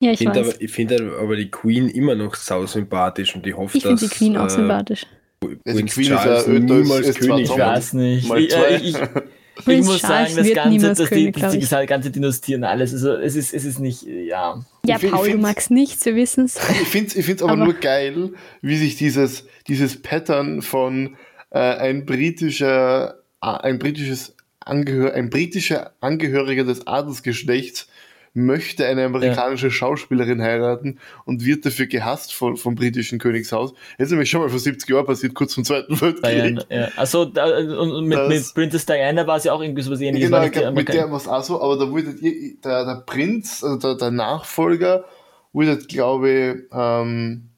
Ja, 0.02 0.12
Ich 0.12 0.22
ich 0.22 0.28
finde 0.28 0.42
weiß. 0.42 0.54
aber, 0.54 0.62
ich 0.62 0.72
find 0.72 0.92
aber 1.02 1.36
die 1.36 1.50
Queen 1.52 1.88
immer 1.90 2.16
noch 2.16 2.36
sau 2.36 2.66
sympathisch 2.66 3.36
und 3.36 3.46
ich 3.48 3.56
hoffe, 3.56 3.78
Ich 3.78 3.84
finde 3.84 4.00
dass 4.02 4.10
die 4.10 4.16
Queen 4.16 4.38
auch 4.38 4.46
äh, 4.46 4.50
sympathisch. 4.50 5.06
Ja, 5.44 5.50
die 5.50 5.56
Prinz 5.74 5.94
Queen 5.94 6.12
ist 6.14 6.22
Charles 6.24 6.46
ja 6.46 6.54
älter 6.54 6.74
als- 6.74 6.82
niemals 6.84 7.08
als 7.08 7.18
König 7.20 7.44
Ich 7.50 7.58
weiß 7.58 7.94
nicht. 7.94 8.28
Mal 8.28 8.40
Ich, 8.40 8.54
äh, 8.56 8.76
ich, 8.78 8.96
ich 9.60 9.66
Prinz 9.66 9.86
muss 9.88 10.00
Charles 10.00 10.34
sagen, 10.36 10.48
das 10.48 10.56
Ganze, 10.56 10.88
das, 10.88 10.98
die, 10.98 11.06
König, 11.06 11.40
das, 11.40 11.52
die, 11.54 11.58
ich. 11.60 11.70
die 11.70 11.86
ganze 11.86 12.12
Dynastie 12.12 12.56
und 12.56 12.64
alles, 12.64 12.94
also 12.94 13.14
es 13.14 13.36
ist, 13.36 13.54
es 13.54 13.66
ist 13.66 13.80
nicht, 13.80 14.04
ja. 14.04 14.64
Ja, 14.86 14.96
Ich 14.96 15.02
find- 15.02 15.04
ich 15.04 15.20
Paul, 15.20 15.32
du 15.32 15.38
magst 15.38 15.72
nichts, 15.72 16.06
wir 16.06 16.16
wissen 16.16 16.46
es. 16.46 16.56
Ich 16.82 16.88
finde 16.88 17.08
es 17.08 17.16
ich 17.16 17.26
find's 17.26 17.44
aber, 17.44 17.54
Aber- 17.54 17.64
nur 17.66 17.74
geil, 17.74 18.32
wie 18.62 18.78
sich 18.78 18.96
dieses, 18.96 19.46
dieses 19.68 20.02
Pattern 20.02 20.62
von 20.62 21.16
äh, 21.52 21.60
ein 21.60 22.06
britischer, 22.06 23.16
äh, 23.42 23.48
ein 23.48 23.80
britisches 23.80 24.36
Angehör, 24.60 25.14
ein 25.14 25.30
britischer 25.30 25.94
Angehöriger 26.00 26.64
des 26.64 26.86
Adelsgeschlechts 26.88 27.88
möchte 28.34 28.86
eine 28.86 29.06
amerikanische 29.06 29.72
Schauspielerin 29.72 30.42
heiraten 30.42 31.00
und 31.26 31.46
wird 31.46 31.66
dafür 31.66 31.88
gehasst 31.88 32.34
von, 32.34 32.58
vom 32.58 32.76
britischen 32.76 33.20
Königshaus. 33.20 33.74
Das 33.98 34.06
ist 34.08 34.12
nämlich 34.12 34.30
schon 34.30 34.42
mal 34.42 34.50
vor 34.50 34.60
70 34.60 34.90
Jahren 34.90 35.06
passiert, 35.06 35.34
kurz 35.34 35.54
vom 35.54 35.64
Zweiten 35.64 36.00
Weltkrieg. 36.00 36.60
Ja. 36.70 36.90
Also 36.96 37.26
da, 37.26 37.46
und 37.58 38.06
mit, 38.06 38.18
Das- 38.18 38.30
mit 38.30 38.54
Princess 38.54 38.86
Diana 38.86 39.26
war 39.28 39.40
ja 39.40 39.54
auch 39.54 39.62
irgendwie 39.62 39.82
sowas 39.82 40.02
ähnliches. 40.02 40.30
Genau, 40.30 40.48
glaub, 40.50 40.76
mit 40.76 40.90
der 40.90 41.10
war 41.10 41.18
es 41.18 41.28
auch 41.28 41.44
so, 41.44 41.62
aber 41.62 41.78
da 41.78 41.90
wurde 41.92 42.16
der, 42.64 42.86
der 42.86 43.04
Prinz, 43.06 43.64
also 43.64 43.78
der, 43.78 43.96
der 43.96 44.12
Nachfolger, 44.12 45.06
wurde, 45.54 45.78
glaube 45.78 46.30
ich, 46.30 46.56
ähm, 46.78 47.50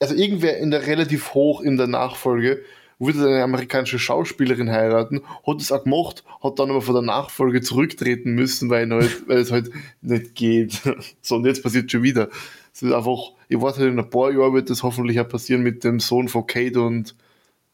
also 0.00 0.14
irgendwer 0.14 0.56
in 0.58 0.70
der 0.70 0.86
relativ 0.86 1.34
hoch 1.34 1.60
in 1.60 1.76
der 1.76 1.86
Nachfolge, 1.86 2.62
würde 3.00 3.26
eine 3.26 3.42
amerikanische 3.42 3.98
Schauspielerin 3.98 4.70
heiraten, 4.70 5.22
hat 5.46 5.60
es 5.60 5.72
auch 5.72 5.82
gemacht, 5.84 6.22
hat 6.42 6.58
dann 6.58 6.70
aber 6.70 6.82
von 6.82 6.94
der 6.94 7.02
Nachfolge 7.02 7.62
zurücktreten 7.62 8.32
müssen, 8.34 8.68
weil, 8.70 8.88
halt, 8.90 9.26
weil 9.28 9.38
es 9.38 9.50
halt 9.50 9.70
nicht 10.02 10.34
geht. 10.34 10.80
So, 11.22 11.36
und 11.36 11.46
jetzt 11.46 11.62
passiert 11.62 11.90
schon 11.90 12.02
wieder. 12.02 12.28
Es 12.72 12.82
ist 12.82 12.92
einfach, 12.92 13.32
ich 13.48 13.60
warte 13.60 13.80
halt 13.80 13.90
in 13.92 13.98
ein 13.98 14.10
paar 14.10 14.30
Jahren 14.30 14.54
wird 14.54 14.70
das 14.70 14.82
hoffentlich 14.82 15.18
auch 15.18 15.28
passieren 15.28 15.62
mit 15.62 15.82
dem 15.82 15.98
Sohn 15.98 16.28
von 16.28 16.46
Kate 16.46 16.80
und 16.80 17.14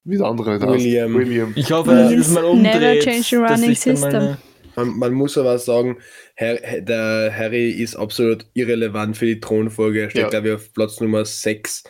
wie 0.04 0.16
der 0.16 0.26
andere 0.26 0.58
da 0.58 0.66
heißt. 0.68 0.84
William. 0.84 1.14
William. 1.14 1.52
Ich 1.56 1.70
hoffe, 1.72 1.90
dass 1.90 2.14
das 2.14 2.30
mal 2.30 2.42
never 2.42 2.50
umdreht. 2.50 3.02
change 3.02 3.22
the 3.28 3.36
running 3.36 3.74
system. 3.74 4.36
Man, 4.76 4.98
man 4.98 5.12
muss 5.14 5.36
aber 5.38 5.58
sagen, 5.58 5.96
Herr, 6.34 6.80
der 6.82 7.32
Harry 7.34 7.70
ist 7.70 7.96
absolut 7.96 8.46
irrelevant 8.54 9.16
für 9.16 9.26
die 9.26 9.40
Thronfolge. 9.40 10.02
Er 10.02 10.10
steht, 10.10 10.22
Ja. 10.22 10.28
glaube 10.28 10.48
ich, 10.48 10.54
auf 10.54 10.72
Platz 10.74 11.00
Nummer 11.00 11.24
6 11.24 11.84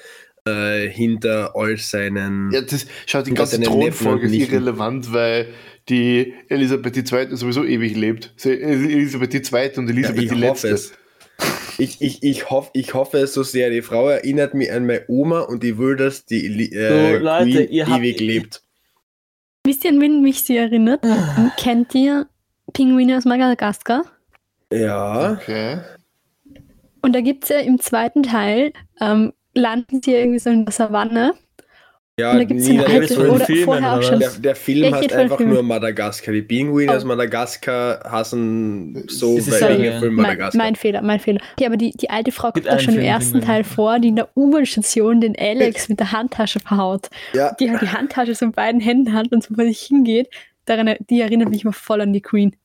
äh, 0.46 0.88
hinter 0.88 1.52
all 1.54 1.76
seinen. 1.76 2.50
Ja, 2.52 2.60
das, 2.62 2.86
schau, 3.06 3.22
die 3.22 3.34
ganze 3.34 3.60
Thronfolge 3.60 4.26
ist 4.26 4.34
irrelevant, 4.34 5.12
weil 5.12 5.48
die 5.88 6.34
Elisabeth 6.48 6.96
II. 6.96 7.36
sowieso 7.36 7.64
ewig 7.64 7.96
lebt. 7.96 8.34
Elisabeth 8.44 9.34
II. 9.34 9.70
und 9.76 9.86
Ja, 9.88 9.92
Elisabeth 9.94 10.22
ich 10.22 10.28
die 10.30 10.34
hoffe 10.34 10.68
Letzte. 10.68 10.68
es. 10.68 10.92
Ich, 11.78 12.00
ich, 12.00 12.22
ich, 12.22 12.48
hoff, 12.48 12.70
ich 12.72 12.94
hoffe 12.94 13.18
es 13.18 13.34
so 13.34 13.42
sehr. 13.42 13.68
Die 13.70 13.82
Frau 13.82 14.08
erinnert 14.08 14.54
mich 14.54 14.72
an 14.72 14.86
meine 14.86 15.04
Oma 15.08 15.40
und 15.40 15.62
ich 15.62 15.76
will, 15.76 15.94
dass 15.96 16.24
die 16.24 16.46
äh, 16.72 17.18
So, 17.18 17.22
Leute, 17.24 17.44
Queen 17.50 17.68
ihr 17.70 17.86
habt- 17.86 17.98
ewig 17.98 18.20
lebt. 18.20 18.62
Wisst 19.64 19.84
ihr, 19.84 19.90
an 19.90 20.00
wen 20.00 20.22
mich 20.22 20.42
sie 20.42 20.56
erinnert? 20.56 21.04
Kennt 21.58 21.94
ihr 21.94 22.28
Pinguine 22.72 23.18
aus 23.18 23.24
Madagaskar? 23.24 24.04
Ja. 24.72 25.32
Okay. 25.32 25.78
Und 27.02 27.14
da 27.14 27.20
gibt 27.20 27.44
es 27.44 27.50
ja 27.50 27.58
im 27.58 27.78
zweiten 27.80 28.22
Teil, 28.22 28.72
ähm, 29.00 29.32
landen 29.56 30.00
sie 30.02 30.12
irgendwie 30.14 30.38
so 30.38 30.50
in 30.50 30.64
der 30.64 30.72
Savanne. 30.72 31.34
Ja, 32.18 32.30
Und 32.30 32.38
da 32.38 32.44
gibt's 32.44 32.64
der, 32.66 32.86
alte- 32.88 33.14
Film, 33.14 33.30
oder 33.34 33.46
vorher 33.64 33.92
auch 33.98 34.02
schon. 34.02 34.20
der, 34.20 34.30
der 34.30 34.56
Film 34.56 34.94
heißt 34.94 35.12
einfach 35.12 35.36
Film. 35.36 35.50
nur 35.50 35.62
Madagaskar. 35.62 36.32
Die 36.32 36.40
Pinguine 36.40 36.90
Oh. 36.90 36.94
aus 36.94 37.04
Madagaskar 37.04 38.00
hassen 38.10 39.04
so 39.06 39.34
bei 39.36 39.60
irgendeinem 39.60 40.00
Film 40.00 40.14
Mein, 40.14 40.22
Madagaskar. 40.22 40.62
mein 40.64 40.76
Fehler, 40.76 41.02
mein 41.02 41.20
Fehler. 41.20 41.40
Ja, 41.60 41.66
aber 41.66 41.76
die, 41.76 41.90
die 41.90 42.08
alte 42.08 42.32
Frau 42.32 42.52
kommt 42.52 42.66
auch 42.68 42.72
einen 42.72 42.80
schon 42.80 42.94
im 42.94 43.00
Film, 43.00 43.06
ersten 43.12 43.32
Pinguine. 43.32 43.46
Teil 43.52 43.64
vor, 43.64 43.98
die 43.98 44.08
in 44.08 44.16
der 44.16 44.28
U-Bahn-Station 44.34 45.20
den 45.20 45.36
Alex 45.38 45.90
mit 45.90 46.00
der 46.00 46.12
Handtasche 46.12 46.58
verhaut. 46.58 47.08
ja, 47.34 47.52
Die 47.60 47.70
halt 47.70 47.82
die 47.82 47.88
Handtasche 47.90 48.34
so 48.34 48.46
in 48.46 48.52
beiden 48.52 48.80
Händen 48.80 49.12
hat 49.12 49.30
und 49.30 49.42
so 49.44 49.54
vor 49.54 49.64
sich 49.64 49.80
hingeht. 49.80 50.30
Daran, 50.64 50.94
die 51.10 51.20
erinnert 51.20 51.50
mich 51.50 51.64
mal 51.66 51.72
voll 51.72 52.00
an 52.00 52.14
die 52.14 52.22
Queen. 52.22 52.56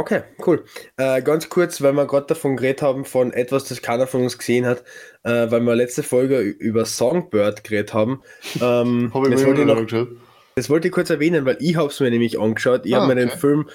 Okay, 0.00 0.22
cool. 0.46 0.64
Äh, 0.96 1.22
ganz 1.22 1.48
kurz, 1.48 1.80
weil 1.82 1.92
wir 1.92 2.06
gerade 2.06 2.26
davon 2.26 2.56
geredet 2.56 2.82
haben, 2.82 3.04
von 3.04 3.32
etwas, 3.32 3.64
das 3.64 3.82
keiner 3.82 4.06
von 4.06 4.22
uns 4.22 4.38
gesehen 4.38 4.66
hat, 4.66 4.82
äh, 5.22 5.50
weil 5.50 5.60
wir 5.60 5.74
letzte 5.76 6.02
Folge 6.02 6.40
über 6.40 6.84
Songbird 6.84 7.62
geredet 7.64 7.94
haben. 7.94 8.22
Ähm, 8.60 9.12
ich 9.14 9.30
das, 9.30 9.40
mir 9.42 9.46
wollte 9.46 9.64
noch, 9.66 9.76
angeschaut. 9.76 10.08
das 10.56 10.70
wollte 10.70 10.88
ich 10.88 10.92
kurz 10.94 11.10
erwähnen, 11.10 11.44
weil 11.44 11.58
ich 11.60 11.76
habe 11.76 11.88
es 11.88 12.00
mir 12.00 12.10
nämlich 12.10 12.38
angeschaut. 12.40 12.86
Ich 12.86 12.94
Ah, 12.94 13.00
habe 13.02 13.14
mir 13.14 13.20
den 13.20 13.28
okay. 13.28 13.38
Film 13.38 13.68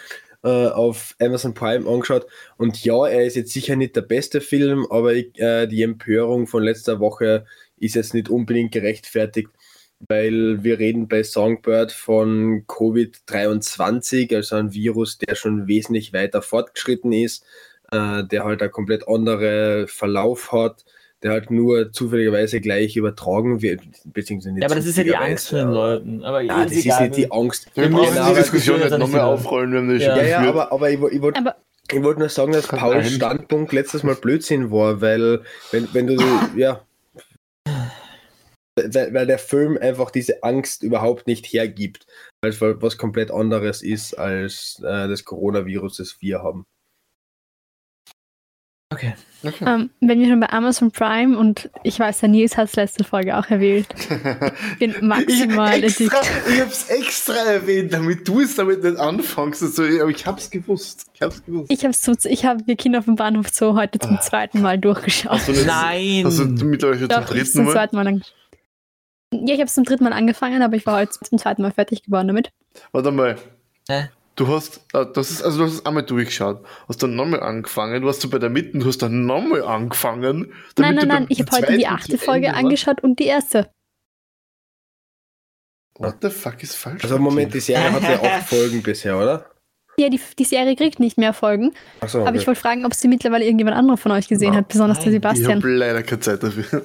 äh, 0.44 0.68
auf 0.68 1.16
Amazon 1.20 1.54
Prime 1.54 1.90
angeschaut 1.90 2.28
und 2.58 2.84
ja, 2.84 3.08
er 3.08 3.26
ist 3.26 3.36
jetzt 3.36 3.52
sicher 3.54 3.76
nicht 3.76 3.96
der 3.96 4.02
beste 4.02 4.42
Film, 4.42 4.86
aber 4.90 5.14
ich, 5.14 5.38
äh, 5.40 5.68
die 5.68 5.82
Empörung 5.84 6.48
von 6.48 6.64
letzter 6.64 7.00
Woche 7.00 7.46
ist 7.80 7.96
jetzt 7.96 8.14
nicht 8.14 8.30
unbedingt 8.30 8.72
gerechtfertigt, 8.72 9.50
weil 10.08 10.64
wir 10.64 10.80
reden 10.80 11.08
bei 11.08 11.24
Songbird 11.24 11.92
von 11.92 12.66
Covid-23, 12.68 14.36
also 14.36 14.56
ein 14.56 14.74
Virus, 14.74 15.18
der 15.18 15.36
schon 15.36 15.68
wesentlich 15.68 16.14
weiter 16.14 16.42
fortgeschritten 16.42 17.12
ist, 17.12 17.46
äh, 17.92 18.24
der 18.24 18.44
halt 18.44 18.62
einen 18.62 18.72
komplett 18.72 19.08
anderen 19.08 19.88
Verlauf 19.88 20.52
hat, 20.52 20.86
der 21.24 21.32
halt 21.32 21.50
nur 21.50 21.92
zufälligerweise 21.92 22.62
gleich 22.62 22.98
übertragen 22.98 23.62
wird, 23.62 23.82
beziehungsweise 24.06 24.54
nicht 24.54 24.62
Ja, 24.62 24.68
aber 24.68 24.76
das 24.76 24.86
ist 24.86 24.98
ja 24.98 25.04
die 25.04 25.16
Angst 25.16 25.50
von 25.50 25.58
den 25.60 25.72
Leuten. 25.72 26.24
Aber 26.24 26.42
Ja, 26.42 26.64
das 26.64 26.74
ist 26.74 26.86
nicht 26.86 27.16
die 27.16 27.32
Angst. 27.32 27.68
Wir 27.74 27.84
Wir 27.84 27.90
brauchen 27.90 28.14
müssen 28.14 28.28
die 28.28 28.40
Diskussion 28.40 28.80
wir 28.80 28.86
nicht 28.86 28.92
nochmal 29.00 29.22
jetzt 29.22 29.40
nicht 29.40 29.46
aufrollen, 29.46 29.72
wir 29.72 29.80
haben 29.80 29.90
das 29.90 30.04
Ja. 30.04 30.16
schon 30.16 30.26
Ja, 30.26 30.44
ja, 30.44 30.50
aber, 30.50 30.72
aber 30.72 30.90
ich, 30.90 31.02
ich 31.02 31.22
wollte 31.22 31.56
ich 31.92 32.02
wollte 32.02 32.20
nur 32.20 32.30
sagen, 32.30 32.52
dass 32.52 32.68
Pauls. 32.68 33.12
Standpunkt 33.12 33.72
letztes 33.72 34.04
Mal 34.04 34.16
Blödsinn 34.16 34.72
war, 34.72 35.02
weil 35.02 35.42
wenn, 35.72 35.88
wenn 35.94 36.08
du, 36.08 36.16
ja, 36.56 36.82
weil, 38.76 39.14
weil 39.14 39.28
der 39.28 39.40
Film 39.40 39.78
einfach 39.80 40.12
diese 40.12 40.44
Angst 40.44 40.84
überhaupt 40.84 41.28
nicht 41.28 41.46
hergibt, 41.48 42.06
weil 42.42 42.52
es 42.52 42.62
was 42.62 42.98
komplett 42.98 43.32
anderes 43.32 43.82
ist 43.82 44.14
als 44.16 44.80
äh, 44.84 45.08
das 45.08 45.24
Coronavirus, 45.26 45.98
das 45.98 46.18
wir 46.22 46.44
haben. 46.44 46.66
Okay. 48.94 49.14
Okay. 49.44 49.66
Ähm, 49.68 49.90
wenn 50.00 50.20
wir 50.20 50.28
schon 50.28 50.40
bei 50.40 50.50
Amazon 50.50 50.92
Prime 50.92 51.38
und 51.38 51.70
ich 51.84 52.00
weiß, 52.00 52.20
der 52.22 52.30
Nils 52.30 52.56
hat 52.56 52.70
es 52.70 52.76
letzte 52.76 53.04
Folge 53.04 53.36
auch 53.38 53.48
erwähnt, 53.50 53.88
bin 54.80 54.92
Ich, 54.92 55.02
maximal 55.02 55.84
extra, 55.84 56.18
addict. 56.20 56.42
ich 56.54 56.62
hab's 56.62 56.90
extra 56.90 57.34
erwähnt, 57.36 57.94
damit 57.94 58.28
du 58.28 58.42
es 58.42 58.56
damit 58.56 58.84
nicht 58.84 58.98
anfängst. 58.98 59.62
Also, 59.64 59.84
aber 59.84 60.10
ich 60.10 60.26
hab's 60.26 60.50
gewusst. 60.50 61.06
Ich 61.14 61.22
hab's 61.22 61.44
gewusst. 61.44 61.72
Ich 61.72 61.84
habe 61.84 61.94
zum, 61.94 62.16
ich 62.24 62.46
habe 62.46 62.66
wir 62.68 62.76
Kinder 62.76 63.00
auf 63.00 63.06
dem 63.06 63.16
Bahnhof 63.16 63.48
Zoo 63.52 63.76
heute 63.76 64.00
zum 64.00 64.20
zweiten 64.22 64.62
Mal 64.62 64.78
durchgeschaut. 64.80 65.32
Hast 65.32 65.48
du 65.48 65.52
nicht- 65.52 65.66
Nein! 65.68 66.24
Hast 66.26 66.40
du 66.40 66.46
mittlerweile 66.66 67.08
zum 67.08 67.22
ich 67.22 67.28
dritten 67.28 67.46
zum 67.52 67.66
Mal? 67.66 67.72
zweiten 67.74 67.96
Mal 67.96 68.08
angefangen. 68.08 68.34
Ja, 69.46 69.54
ich 69.54 69.60
habe 69.60 69.68
es 69.68 69.74
zum 69.76 69.84
dritten 69.84 70.04
Mal 70.04 70.14
angefangen, 70.14 70.62
aber 70.62 70.76
ich 70.76 70.86
war 70.86 71.00
heute 71.00 71.12
zum 71.12 71.38
zweiten 71.38 71.62
Mal 71.62 71.72
fertig 71.72 72.04
geworden 72.04 72.28
damit. 72.28 72.52
Warte 72.92 73.12
mal. 73.12 73.38
Hä? 73.90 74.10
Du 74.36 74.48
hast, 74.50 74.82
äh, 74.94 75.06
das 75.14 75.32
ist, 75.32 75.44
also 75.44 75.60
du 75.60 75.64
hast 75.66 75.74
es 75.76 75.86
einmal 75.86 76.04
durchgeschaut, 76.04 76.66
hast 76.90 77.02
dann 77.02 77.16
nochmal 77.16 77.40
angefangen, 77.42 78.02
du 78.02 78.08
warst 78.08 78.20
so 78.20 78.30
bei 78.30 78.38
der 78.38 78.50
Mitte, 78.50 78.78
du 78.78 78.86
hast 78.86 78.98
dann 79.02 79.26
nochmal 79.26 79.64
angefangen. 79.64 80.22
damit 80.22 80.50
Nein, 80.78 80.96
du 80.96 81.00
nein, 81.00 81.08
nein, 81.08 81.26
ich 81.30 81.40
habe 81.40 81.52
heute 81.52 81.78
die 81.78 81.88
achte 81.88 82.18
Folge 82.18 82.48
Ende 82.48 82.60
angeschaut 82.60 83.02
und 83.02 83.20
die 83.20 83.26
erste. 83.28 83.70
What 85.98 86.16
the 86.22 86.30
fuck 86.30 86.62
ist 86.62 86.76
falsch? 86.76 87.04
Also 87.04 87.18
Moment, 87.18 87.54
die 87.54 87.62
Serie 87.62 87.92
hat 87.94 88.04
ja 88.04 88.22
acht 88.22 88.50
Folgen 88.50 88.84
bisher, 88.84 89.18
oder? 89.18 89.50
Ja, 89.98 90.10
die, 90.10 90.20
die 90.38 90.44
Serie 90.44 90.76
kriegt 90.76 91.00
nicht 91.00 91.18
mehr 91.18 91.32
Folgen, 91.32 91.74
Achso, 92.02 92.26
aber 92.28 92.36
ich 92.36 92.46
wollte 92.46 92.60
fragen, 92.60 92.86
ob 92.86 92.94
sie 92.94 93.08
mittlerweile 93.08 93.46
irgendjemand 93.46 93.78
anderer 93.78 93.96
von 93.96 94.12
euch 94.12 94.28
gesehen 94.28 94.52
Ja. 94.52 94.60
hat, 94.60 94.68
besonders 94.68 94.98
der 95.00 95.06
Nein, 95.14 95.14
Ich 95.14 95.22
Sebastian. 95.38 95.60
habe 95.60 95.70
leider 95.74 96.04
keine 96.04 96.20
Zeit 96.20 96.44
dafür. 96.44 96.82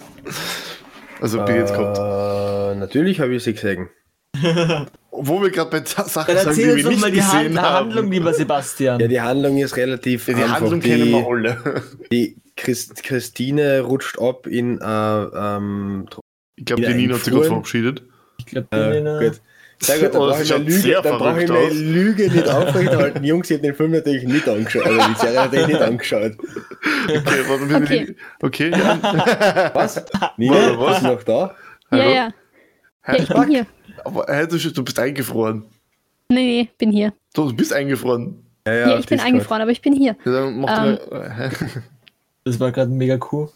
Also 1.21 1.45
bis 1.45 1.55
jetzt 1.55 1.75
kommt. 1.75 1.99
äh, 1.99 2.75
natürlich 2.77 3.21
habe 3.21 3.35
ich 3.35 3.43
sie 3.43 3.55
gesehen. 3.55 3.89
Wo 5.11 5.43
wir 5.43 5.51
gerade 5.51 5.71
bei 5.71 5.85
Sachen 5.85 6.35
Dann 6.35 6.45
sagen, 6.45 6.57
die 6.57 6.65
wir 6.65 6.89
nicht 6.89 7.01
mal 7.01 7.11
die 7.11 7.23
Han 7.23 7.43
gesehen 7.45 7.61
haben. 7.61 7.87
Handlung, 7.87 8.11
lieber 8.11 8.33
Sebastian. 8.33 9.01
Ja, 9.01 9.09
die 9.09 9.21
Handlung 9.21 9.59
ist 9.59 9.77
relativ 9.77 10.29
ja, 10.29 10.35
die 10.35 10.43
einfach. 10.43 10.61
Handlung 10.61 10.81
die, 10.81 10.89
kennen 10.89 11.11
wir 11.11 11.27
alle. 11.27 11.83
Die 12.13 12.37
Christ 12.57 13.03
Christine 13.03 13.81
rutscht 13.81 14.19
ab 14.19 14.47
in 14.47 14.79
äh, 14.81 14.85
ähm, 14.85 16.07
Ich 16.57 16.65
glaube, 16.65 16.83
die 16.83 16.91
in 16.91 16.97
Nina 16.97 17.15
hat 17.15 17.25
sich 17.25 17.33
gerade 17.33 17.47
verabschiedet. 17.47 18.03
Ich 18.39 18.47
glaube, 18.47 18.69
Äh, 18.71 19.29
gut. 19.29 19.41
Sehr 19.83 19.99
gut, 19.99 20.15
dann 20.15 20.21
Oh, 20.23 20.27
brauche 20.29 20.43
ich 20.43 20.51
meine 20.51 20.65
Lüge, 20.65 21.01
dann 21.03 21.19
brauche 21.19 21.43
ich 21.43 21.49
meine 21.49 21.61
aus. 21.69 21.73
Lüge 21.75 22.31
nicht 22.31 22.49
aufrechterhalten. 22.49 23.25
Jungs, 23.25 23.51
ich 23.51 23.57
habe 23.57 23.67
den 23.67 23.75
Film 23.75 23.91
natürlich 23.93 24.25
nicht 24.25 24.49
angeschaut. 24.49 24.85
Also 24.87 25.01
die 25.09 25.15
Serie 25.19 25.37
natürlich 25.37 25.67
nicht 25.69 25.81
angeschaut. 25.83 26.33
Okay, 27.09 27.21
warte, 27.49 27.69
wir- 27.71 27.77
Okay. 27.79 28.17
okay 28.43 28.71
ja. 28.71 29.71
Was? 29.75 30.05
Nina, 30.37 30.55
Warte, 30.55 30.79
was? 30.79 30.89
Bist 30.91 31.03
du 31.03 31.07
noch 31.09 31.23
da? 31.23 31.33
Ja, 31.33 31.55
Hallo? 31.93 32.11
ja. 32.15 32.29
Ja, 33.09 33.15
ich 33.17 33.29
bin 33.29 33.49
hier. 33.49 33.67
Aber 34.05 34.27
hey, 34.29 34.47
du, 34.47 34.59
du 34.59 34.85
bist 34.85 34.99
eingefroren. 34.99 35.65
Nee, 36.29 36.37
nee, 36.63 36.69
bin 36.79 36.93
hier. 36.93 37.13
Du, 37.35 37.49
du 37.49 37.57
bist 37.57 37.73
eingefroren. 37.73 38.45
Ja, 38.67 38.93
auf 38.95 39.01
ich 39.01 39.07
bin 39.07 39.17
Discord. 39.17 39.21
eingefroren, 39.27 39.63
aber 39.63 39.71
ich 39.71 39.81
bin 39.83 39.95
hier. 39.95 40.15
Ja, 40.25 40.33
dann 40.33 40.61
mach 40.61 40.87
Ähm. 40.87 40.99
ähm. 41.11 41.51
Das 42.45 42.61
war 42.61 42.71
gerade 42.73 42.91
mega 42.91 43.19
cool. 43.33 43.49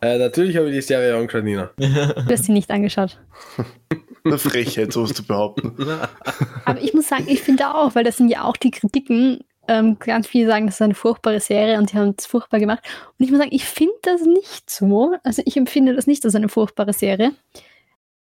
Äh, 0.00 0.18
natürlich 0.18 0.56
habe 0.56 0.68
ich 0.68 0.74
die 0.74 0.80
Serie 0.82 1.16
angeschaut, 1.16 1.44
Nina. 1.44 1.70
Du 1.76 2.30
hast 2.30 2.44
sie 2.44 2.52
nicht 2.52 2.70
angeschaut. 2.70 3.18
eine 4.24 4.38
Frechheit, 4.38 4.92
sowas 4.92 5.14
zu 5.14 5.24
behaupten. 5.24 5.76
Aber 6.64 6.80
ich 6.80 6.94
muss 6.94 7.08
sagen, 7.08 7.26
ich 7.28 7.42
finde 7.42 7.74
auch, 7.74 7.94
weil 7.94 8.04
das 8.04 8.16
sind 8.16 8.28
ja 8.28 8.44
auch 8.44 8.56
die 8.56 8.70
Kritiken, 8.70 9.44
ähm, 9.68 9.98
ganz 9.98 10.26
viele 10.26 10.46
sagen, 10.46 10.66
das 10.66 10.76
ist 10.76 10.82
eine 10.82 10.94
furchtbare 10.94 11.40
Serie 11.40 11.78
und 11.78 11.90
sie 11.90 11.98
haben 11.98 12.14
es 12.16 12.26
furchtbar 12.26 12.60
gemacht. 12.60 12.82
Und 13.18 13.24
ich 13.24 13.30
muss 13.30 13.38
sagen, 13.38 13.54
ich 13.54 13.64
finde 13.64 13.94
das 14.02 14.22
nicht 14.22 14.68
so. 14.68 15.14
Also 15.22 15.42
ich 15.44 15.56
empfinde 15.56 15.94
das 15.94 16.06
nicht 16.06 16.24
als 16.24 16.34
eine 16.34 16.48
furchtbare 16.48 16.92
Serie. 16.92 17.32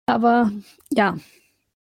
Aber 0.07 0.51
ja, 0.91 1.17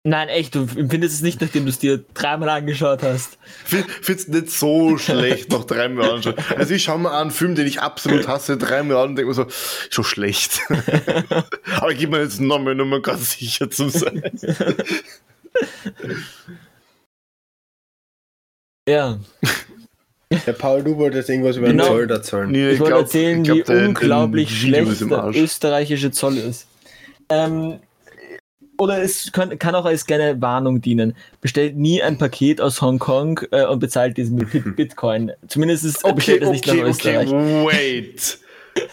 Nein, 0.09 0.29
echt, 0.29 0.55
du 0.55 0.61
empfindest 0.61 1.15
es 1.15 1.21
nicht, 1.21 1.41
nachdem 1.41 1.65
du 1.65 1.69
es 1.69 1.79
dir 1.79 2.01
dreimal 2.13 2.47
angeschaut 2.47 3.03
hast. 3.03 3.37
Find's 3.65 4.29
nicht 4.29 4.49
so 4.51 4.97
schlecht 4.97 5.51
nach 5.51 5.65
dreimal 5.65 6.11
anschauen. 6.11 6.35
Also 6.55 6.73
ich 6.75 6.83
schaue 6.83 6.99
mir 6.99 7.11
einen 7.11 7.29
Film, 7.29 7.55
den 7.55 7.67
ich 7.67 7.81
absolut 7.81 8.25
hasse, 8.25 8.55
dreimal 8.55 8.97
an 9.03 9.09
und 9.09 9.15
denke 9.17 9.27
mir 9.27 9.33
so, 9.33 9.47
schon 9.89 10.05
schlecht. 10.05 10.61
Aber 11.75 11.91
ich 11.91 11.97
gebe 11.99 12.15
mir 12.15 12.23
jetzt 12.23 12.39
nochmal, 12.39 12.73
nur 12.75 12.85
mal 12.85 13.01
ganz 13.01 13.31
sicher 13.37 13.69
zu 13.69 13.89
sein. 13.89 14.23
Ja, 18.89 19.19
Der 20.45 20.53
Paul, 20.53 20.83
du 20.83 20.95
wolltest 20.95 21.29
irgendwas 21.29 21.57
über 21.57 21.67
Genau. 21.67 21.83
den 21.83 21.89
Zoll 21.91 22.11
erzählen. 22.11 22.51
Nee, 22.51 22.69
ich 22.71 22.79
wollte 22.79 22.91
glaub- 22.93 23.01
erzählen, 23.01 23.37
ich 23.39 23.43
glaub, 23.43 23.57
wie 23.57 23.63
der- 23.63 23.87
unglaublich 23.89 24.59
schlecht 24.61 25.01
der 25.01 25.25
österreichische 25.35 26.11
Zoll 26.11 26.37
ist. 26.37 26.67
Ähm, 27.29 27.79
oder 28.77 29.01
es 29.01 29.31
kann, 29.31 29.57
kann 29.59 29.75
auch 29.75 29.85
als 29.85 30.05
kleine 30.05 30.41
Warnung 30.41 30.81
dienen. 30.81 31.15
Bestellt 31.41 31.75
nie 31.77 32.01
ein 32.01 32.17
Paket 32.17 32.61
aus 32.61 32.81
Hongkong 32.81 33.39
äh, 33.51 33.65
und 33.65 33.79
bezahlt 33.79 34.17
diesen 34.17 34.35
mit 34.37 34.51
Bit- 34.51 34.75
Bitcoin. 34.75 35.31
Zumindest 35.47 35.83
ist, 35.85 36.03
Okay, 36.03 36.13
bestellt 36.15 36.41
das 36.43 36.49
nicht 36.51 36.67
okay, 36.67 36.77
nach 36.77 36.83
okay, 36.83 36.89
Österreich. 36.91 37.31
wait. 37.31 38.39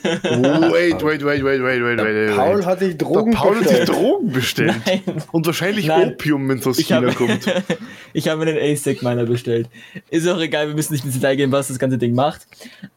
Wait, 0.02 1.02
wait, 1.04 1.24
wait, 1.24 1.44
wait, 1.44 1.62
wait, 1.62 1.62
wait, 1.62 1.98
Der 1.98 2.04
wait. 2.28 2.36
Paul 2.36 2.56
wait. 2.58 2.66
hat 2.66 2.78
sich 2.78 2.96
Der 2.96 3.06
Drogen 3.06 3.32
Paul 3.32 3.56
hat 3.56 3.68
sich 3.68 3.78
bestellt. 3.78 3.88
Drogen 3.90 4.32
bestellt. 4.32 4.74
Nein, 4.86 5.02
Und 5.32 5.46
wahrscheinlich 5.46 5.86
Nein. 5.86 6.12
Opium, 6.14 6.48
wenn 6.48 6.58
es 6.58 6.66
aus 6.66 6.78
ich 6.78 6.86
China 6.86 7.02
habe 7.02 7.14
kommt. 7.14 7.46
ich 8.14 8.28
habe 8.28 8.42
mir 8.44 8.50
einen 8.50 8.72
ASIC 8.72 9.02
meiner 9.02 9.24
bestellt. 9.24 9.68
Ist 10.10 10.26
auch 10.26 10.40
egal, 10.40 10.68
wir 10.68 10.74
müssen 10.74 10.94
nicht 10.94 11.04
ins 11.04 11.14
Detail 11.14 11.36
gehen, 11.36 11.52
was 11.52 11.68
das 11.68 11.78
ganze 11.78 11.98
Ding 11.98 12.14
macht. 12.14 12.46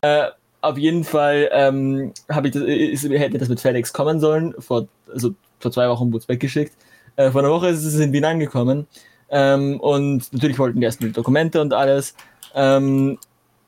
Äh, 0.01 0.27
auf 0.61 0.77
jeden 0.77 1.03
Fall 1.03 1.49
ähm, 1.51 2.13
habe 2.29 2.47
ich 2.47 2.53
das, 2.53 2.63
ist, 2.63 3.03
hätte 3.09 3.37
das 3.37 3.49
mit 3.49 3.59
FedEx 3.59 3.91
kommen 3.93 4.19
sollen. 4.21 4.53
Vor, 4.59 4.87
also 5.13 5.33
vor 5.59 5.71
zwei 5.71 5.89
Wochen 5.89 6.07
wurde 6.07 6.23
es 6.23 6.29
weggeschickt. 6.29 6.73
Äh, 7.15 7.31
vor 7.31 7.41
einer 7.41 7.51
Woche 7.51 7.69
ist 7.69 7.83
es 7.83 7.99
in 7.99 8.13
Wien 8.13 8.25
angekommen. 8.25 8.87
Ähm, 9.29 9.79
und 9.79 10.31
natürlich 10.33 10.59
wollten 10.59 10.79
die 10.79 10.85
erst 10.85 11.01
die 11.01 11.11
Dokumente 11.11 11.61
und 11.61 11.73
alles. 11.73 12.15
Ähm, 12.55 13.17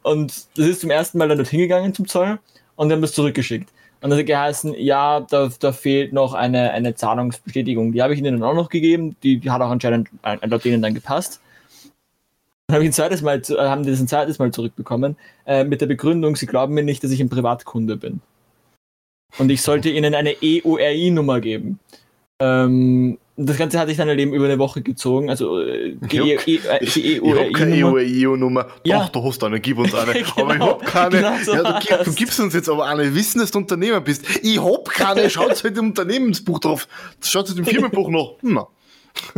und 0.04 0.48
das 0.58 0.66
ist 0.66 0.82
zum 0.82 0.90
ersten 0.90 1.18
Mal 1.18 1.28
dann 1.28 1.38
dorthin 1.38 1.60
gegangen 1.60 1.94
zum 1.94 2.08
Zoll 2.08 2.40
und 2.76 2.90
die 2.90 2.94
haben 2.94 3.02
das 3.02 3.14
zurückgeschickt. 3.14 3.70
Und 4.02 4.12
dann 4.12 4.20
hat 4.20 4.26
geheißen, 4.26 4.74
ja, 4.78 5.20
da, 5.20 5.50
da 5.60 5.74
fehlt 5.74 6.14
noch 6.14 6.34
eine, 6.34 6.72
eine 6.72 6.96
Zahlungsbestätigung. 6.96 7.92
Die 7.92 8.02
habe 8.02 8.14
ich 8.14 8.20
ihnen 8.20 8.40
dann 8.40 8.50
auch 8.50 8.56
noch 8.56 8.70
gegeben. 8.70 9.18
Die, 9.24 9.40
die 9.40 9.52
hat 9.52 9.62
auch 9.62 9.70
anscheinend 9.70 10.10
äh, 10.24 10.38
laut 10.48 10.64
denen 10.64 10.82
dann 10.82 10.94
gepasst. 10.94 11.42
Dann 12.68 12.76
habe 12.76 12.86
ich 12.86 12.92
ein 12.92 12.94
zweites 12.94 13.22
Mal, 13.22 13.42
äh, 13.50 13.56
haben 13.58 13.84
die 13.84 13.92
das 13.92 14.00
ein 14.00 14.08
zweites 14.08 14.40
Mal 14.40 14.52
zurückbekommen, 14.52 15.18
äh, 15.46 15.66
mit 15.66 15.82
der 15.82 15.88
Begründung, 15.88 16.36
sie 16.36 16.46
glauben 16.46 16.76
mir 16.76 16.84
nicht, 16.84 17.04
dass 17.04 17.12
ich 17.12 17.20
ein 17.20 17.28
Privatkunde 17.30 17.98
bin. 17.98 18.22
Und 19.38 19.50
ich 19.50 19.62
sollte 19.62 19.90
ihnen 19.90 20.16
eine 20.16 20.32
E 20.42 20.62
EURI-Nummer 20.64 21.40
geben. 21.40 21.80
Ähm, 22.40 23.18
das 23.42 23.58
Ganze 23.58 23.80
hatte 23.80 23.92
ich 23.92 23.98
dann 23.98 24.10
eben 24.20 24.34
über 24.34 24.46
eine 24.46 24.60
Woche 24.60 24.82
gezogen. 24.82 25.30
Also 25.30 25.62
äh, 25.62 25.96
die, 25.96 26.18
e 26.18 26.40
e 26.46 26.86
die 26.86 27.22
EURI-Nummer. 27.22 28.02
EU-Nummer. 28.02 28.68
Ja. 28.84 29.04
Doch, 29.04 29.10
du 29.10 29.24
hast 29.24 29.44
eine, 29.44 29.60
gib 29.60 29.78
uns 29.78 29.94
eine. 29.94 30.12
aber 30.12 30.20
ich 30.20 30.36
Genau, 30.36 30.68
hab 30.68 30.86
keine. 30.86 31.18
genau 31.18 31.32
so 31.44 31.54
ja, 31.54 31.64
du, 31.64 31.80
gib, 31.80 32.04
du 32.04 32.14
gibst 32.14 32.40
uns 32.40 32.54
jetzt 32.54 32.70
aber 32.70 32.86
eine. 32.86 33.04
Wir 33.04 33.16
wissen, 33.16 33.40
dass 33.40 33.52
du 33.52 33.60
Unternehmer 33.60 34.02
bist. 34.02 34.26
Ich 34.44 34.62
hab 34.62 34.90
keine. 34.90 35.30
Schaut 35.30 35.64
halt 35.64 35.78
im 35.78 35.88
Unternehmensbuch 35.88 36.60
drauf. 36.60 36.88
Schaut 37.22 37.48
halt 37.48 37.58
im 37.58 37.66
Firmenbuch 37.66 38.10
noch. 38.10 38.36
Na. 38.42 38.68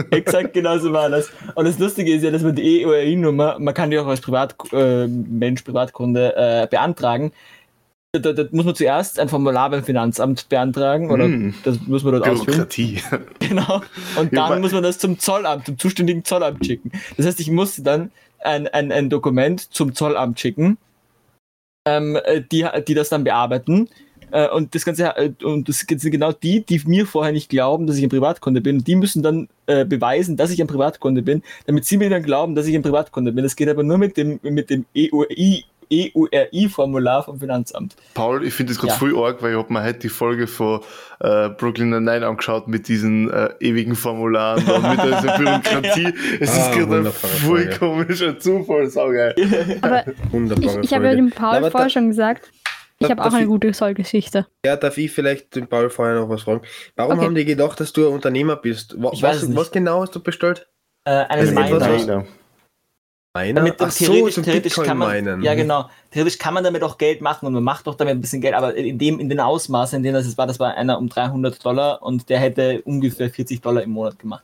Exakt 0.09 0.53
genauso 0.53 0.91
war 0.93 1.09
das. 1.09 1.29
Und 1.55 1.65
das 1.65 1.79
Lustige 1.79 2.13
ist 2.13 2.23
ja, 2.23 2.31
dass 2.31 2.41
man 2.41 2.55
die 2.55 2.85
EURI-Nummer, 2.85 3.57
man 3.59 3.73
kann 3.73 3.89
die 3.89 3.99
auch 3.99 4.07
als 4.07 4.21
Privat, 4.21 4.55
äh, 4.73 5.07
Mensch, 5.07 5.61
Privatkunde 5.61 6.35
äh, 6.35 6.67
beantragen. 6.69 7.31
Da, 8.13 8.33
da, 8.33 8.43
muss 8.51 8.65
man 8.65 8.75
zuerst 8.75 9.19
ein 9.19 9.29
Formular 9.29 9.69
beim 9.69 9.85
Finanzamt 9.85 10.49
beantragen 10.49 11.11
oder 11.11 11.29
Mm. 11.29 11.53
das 11.63 11.79
muss 11.87 12.03
man 12.03 12.11
dort 12.15 12.27
ausfüllen. 12.27 12.67
Bürokratie. 12.67 12.99
Genau. 13.39 13.81
Und 14.19 14.35
dann 14.35 14.59
muss 14.59 14.73
man 14.73 14.83
das 14.83 14.99
zum 14.99 15.17
Zollamt, 15.17 15.65
zum 15.65 15.79
zuständigen 15.79 16.25
Zollamt 16.25 16.65
schicken. 16.65 16.91
Das 17.15 17.25
heißt, 17.25 17.39
ich 17.39 17.49
musste 17.49 17.83
dann 17.83 18.11
ein, 18.39 18.67
ein, 18.67 18.91
ein 18.91 19.09
Dokument 19.09 19.61
zum 19.73 19.95
Zollamt 19.95 20.41
schicken, 20.41 20.77
ähm, 21.87 22.17
äh, 22.25 22.41
die, 22.41 22.67
die 22.85 22.95
das 22.95 23.07
dann 23.07 23.23
bearbeiten. 23.23 23.87
Äh, 24.31 24.49
Und 24.49 24.75
das 24.75 24.83
Ganze, 24.83 25.15
äh, 25.15 25.31
und 25.43 25.69
das 25.69 25.79
sind 25.79 26.11
genau 26.11 26.33
die, 26.33 26.65
die 26.65 26.81
mir 26.85 27.05
vorher 27.07 27.31
nicht 27.31 27.47
glauben, 27.47 27.87
dass 27.87 27.95
ich 27.95 28.03
ein 28.03 28.09
Privatkunde 28.09 28.59
bin. 28.59 28.79
Und 28.79 28.87
die 28.87 28.95
müssen 28.97 29.23
dann 29.23 29.47
äh, 29.67 29.85
beweisen, 29.85 30.35
dass 30.35 30.51
ich 30.51 30.59
ein 30.59 30.67
Privatkunde 30.67 31.21
bin, 31.21 31.43
damit 31.65 31.85
sie 31.85 31.95
mir 31.95 32.09
dann 32.09 32.23
glauben, 32.23 32.55
dass 32.55 32.67
ich 32.67 32.75
ein 32.75 32.81
Privatkunde 32.83 33.31
bin. 33.31 33.45
Das 33.45 33.55
geht 33.55 33.69
aber 33.69 33.83
nur 33.83 33.97
mit 33.97 34.17
dem, 34.17 34.37
mit 34.43 34.69
dem 34.69 34.85
E 34.93 35.09
EURI, 35.13 35.63
EURI-Formular 35.91 37.23
vom 37.23 37.39
Finanzamt. 37.39 37.95
Paul, 38.13 38.45
ich 38.45 38.53
finde 38.53 38.73
das 38.73 38.79
gerade 38.79 38.93
Ja. 38.93 38.97
voll 38.99 39.17
arg, 39.17 39.41
weil 39.41 39.51
ich 39.51 39.57
habe 39.57 39.71
mir 39.73 39.83
heute 39.83 39.99
die 39.99 40.09
Folge 40.09 40.47
von 40.47 40.81
äh, 41.19 41.49
Brooklyn 41.49 41.89
Nine 41.89 42.25
angeschaut 42.25 42.67
mit 42.67 42.87
diesen 42.87 43.29
äh, 43.31 43.49
ewigen 43.59 43.95
Formularen 43.95 44.63
und 44.65 44.89
mit 44.89 45.03
dieser 45.03 45.37
Bürokratie. 45.37 46.13
Es 46.39 46.57
Ah, 46.57 46.69
ist 46.69 46.77
gerade 46.77 46.97
ein 46.97 47.05
voll 47.11 47.29
Folge. 47.29 47.77
komischer 47.79 48.39
Zufall, 48.39 48.87
saugeil. 48.87 49.35
Aber 49.81 50.07
ich, 50.07 50.31
Wunderbare 50.33 50.79
ich 50.81 50.93
habe 50.93 51.05
ja 51.05 51.15
dem 51.15 51.29
Paul 51.31 51.59
vorher 51.69 51.69
da- 51.83 51.89
schon 51.89 52.07
gesagt, 52.09 52.49
ich 52.99 53.09
habe 53.09 53.21
auch 53.23 53.33
eine 53.33 53.41
ich- 53.41 53.47
gute 53.47 53.71
Zollgeschichte. 53.71 54.45
Ja, 54.65 54.75
darf 54.75 54.97
ich 54.97 55.11
vielleicht 55.11 55.55
den 55.55 55.67
Paul 55.67 55.89
vorher 55.89 56.15
noch 56.15 56.29
was 56.29 56.43
fragen? 56.43 56.61
Warum 56.95 57.17
Okay. 57.17 57.25
haben 57.25 57.35
die 57.35 57.45
gedacht, 57.45 57.79
dass 57.79 57.93
du 57.93 58.07
ein 58.07 58.13
Unternehmer 58.13 58.55
bist? 58.55 58.95
Wa- 59.01 59.09
Ich 59.13 59.21
weiß 59.23 59.41
was, 59.41 59.47
nicht. 59.49 59.57
was 59.57 59.71
genau 59.71 60.01
hast 60.01 60.15
du 60.15 60.19
bestellt? 60.21 60.67
Äh, 61.05 61.11
einen 61.25 61.57
Also 61.57 61.75
etwas, 61.77 62.07
was- 62.07 62.25
Meiner? 63.33 63.61
Damit 63.61 63.75
Ach 63.79 63.89
so, 63.91 64.05
theoretisch, 64.05 64.35
zum 64.35 64.43
theoretisch 64.43 64.75
kann 64.75 64.97
man, 64.97 65.07
meinen. 65.07 65.41
ja 65.41 65.55
genau, 65.55 65.89
theoretisch 66.11 66.37
kann 66.37 66.53
man 66.53 66.65
damit 66.65 66.83
auch 66.83 66.97
Geld 66.97 67.21
machen 67.21 67.45
und 67.45 67.53
man 67.53 67.63
macht 67.63 67.87
auch 67.87 67.95
damit 67.95 68.15
ein 68.15 68.19
bisschen 68.19 68.41
Geld, 68.41 68.53
aber 68.53 68.75
in 68.75 68.97
dem, 68.97 69.21
in 69.21 69.29
den 69.29 69.39
Ausmaßen, 69.39 69.95
in 69.97 70.03
denen 70.03 70.15
das 70.15 70.25
jetzt 70.25 70.37
war, 70.37 70.47
das 70.47 70.59
war 70.59 70.75
einer 70.75 70.97
um 70.97 71.07
300 71.07 71.63
Dollar 71.63 72.03
und 72.03 72.27
der 72.27 72.39
hätte 72.39 72.81
ungefähr 72.81 73.29
40 73.29 73.61
Dollar 73.61 73.83
im 73.83 73.91
Monat 73.91 74.19
gemacht. 74.19 74.43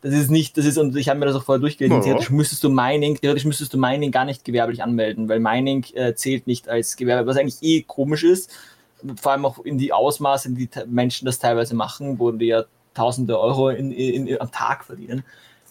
Das 0.00 0.12
ist 0.12 0.32
nicht, 0.32 0.58
das 0.58 0.64
ist, 0.64 0.78
und 0.78 0.96
ich 0.96 1.08
habe 1.08 1.20
mir 1.20 1.26
das 1.26 1.36
auch 1.36 1.44
vorher 1.44 1.60
durchgelesen, 1.60 1.98
Ja. 1.98 2.02
theoretisch 2.02 2.30
müsstest 2.30 2.64
du 2.64 2.70
Mining, 2.70 3.16
theoretisch 3.20 3.44
müsstest 3.44 3.72
du 3.72 3.78
Mining 3.78 4.10
gar 4.10 4.24
nicht 4.24 4.44
gewerblich 4.44 4.82
anmelden, 4.82 5.28
weil 5.28 5.38
Mining 5.38 5.84
äh, 5.94 6.14
zählt 6.14 6.48
nicht 6.48 6.68
als 6.68 6.96
Gewerbe, 6.96 7.28
was 7.28 7.36
eigentlich 7.36 7.62
eh 7.62 7.82
komisch 7.82 8.24
ist, 8.24 8.50
vor 9.20 9.30
allem 9.30 9.46
auch 9.46 9.60
in 9.64 9.78
die 9.78 9.92
Ausmaße, 9.92 10.48
in 10.48 10.56
die 10.56 10.68
Menschen 10.88 11.24
das 11.24 11.38
teilweise 11.38 11.76
machen, 11.76 12.18
wo 12.18 12.32
die 12.32 12.46
ja 12.46 12.64
tausende 12.94 13.38
Euro 13.38 13.68
in, 13.70 13.92
in, 13.92 14.26
in, 14.26 14.40
am 14.40 14.50
Tag 14.50 14.84
verdienen. 14.84 15.24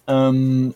Ähm, 0.07 0.73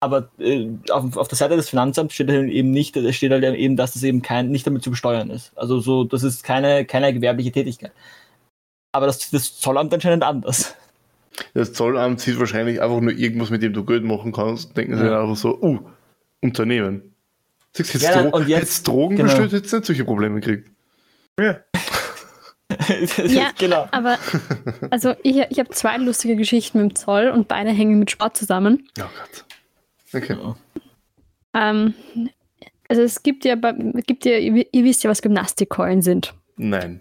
aber 0.00 0.30
äh, 0.38 0.68
auf, 0.90 1.16
auf 1.16 1.28
der 1.28 1.36
Seite 1.36 1.56
des 1.56 1.68
Finanzamts 1.68 2.14
steht 2.14 2.30
halt 2.30 2.50
eben 2.50 2.70
nicht, 2.70 2.96
da 2.96 3.12
steht 3.12 3.30
halt 3.32 3.44
eben, 3.44 3.76
dass 3.76 3.92
das 3.92 4.02
eben 4.02 4.22
kein, 4.22 4.48
nicht 4.50 4.66
damit 4.66 4.82
zu 4.82 4.90
besteuern 4.90 5.30
ist. 5.30 5.52
Also 5.56 5.78
so, 5.80 6.04
das 6.04 6.22
ist 6.22 6.42
keine, 6.42 6.84
keine 6.86 7.12
gewerbliche 7.12 7.52
Tätigkeit. 7.52 7.92
Aber 8.92 9.06
das, 9.06 9.30
das 9.30 9.58
Zollamt 9.60 9.92
anscheinend 9.94 10.24
anders. 10.24 10.74
Das 11.54 11.72
Zollamt 11.72 12.20
sieht 12.20 12.38
wahrscheinlich 12.40 12.80
einfach 12.82 13.00
nur 13.00 13.12
irgendwas, 13.12 13.50
mit 13.50 13.62
dem 13.62 13.72
du 13.72 13.84
Geld 13.84 14.02
machen 14.04 14.32
kannst. 14.32 14.76
Denken 14.76 14.96
sie 14.96 15.04
Ja. 15.04 15.10
dann 15.10 15.22
einfach 15.22 15.36
so, 15.36 15.60
uh, 15.60 15.78
Unternehmen. 16.42 17.14
Siehst 17.72 17.94
jetzt, 17.94 18.02
Ja, 18.02 18.22
Dro 18.22 18.36
und 18.36 18.48
jetzt- 18.48 18.60
jetzt 18.62 18.88
Drogen 18.88 19.16
genau. 19.16 19.28
bestellt, 19.28 19.52
hättest 19.52 19.72
du 19.72 19.76
nicht 19.76 19.86
solche 19.86 20.04
Probleme 20.04 20.40
gekriegt. 20.40 20.70
Ja. 21.38 21.60
Ja, 23.26 23.50
genau. 23.58 23.88
aber 23.90 24.16
also 24.90 25.14
ich, 25.24 25.36
ich 25.50 25.58
habe 25.58 25.70
zwei 25.70 25.96
lustige 25.98 26.36
Geschichten 26.36 26.80
mit 26.80 26.90
dem 26.92 26.94
Zoll 26.94 27.28
und 27.28 27.48
beide 27.48 27.70
hängen 27.70 27.98
mit 27.98 28.10
Sport 28.12 28.36
zusammen. 28.36 28.88
Oh 28.98 29.02
Gott. 29.02 29.44
Okay. 30.12 30.36
Ähm, 31.54 31.94
also 32.88 33.02
es 33.02 33.22
gibt 33.22 33.44
ja, 33.44 33.54
gibt 34.06 34.24
ja 34.24 34.38
ihr, 34.38 34.66
ihr 34.72 34.84
wisst 34.84 35.04
ja, 35.04 35.10
was 35.10 35.22
Gymnastikkeulen 35.22 36.02
sind. 36.02 36.34
Nein. 36.56 37.00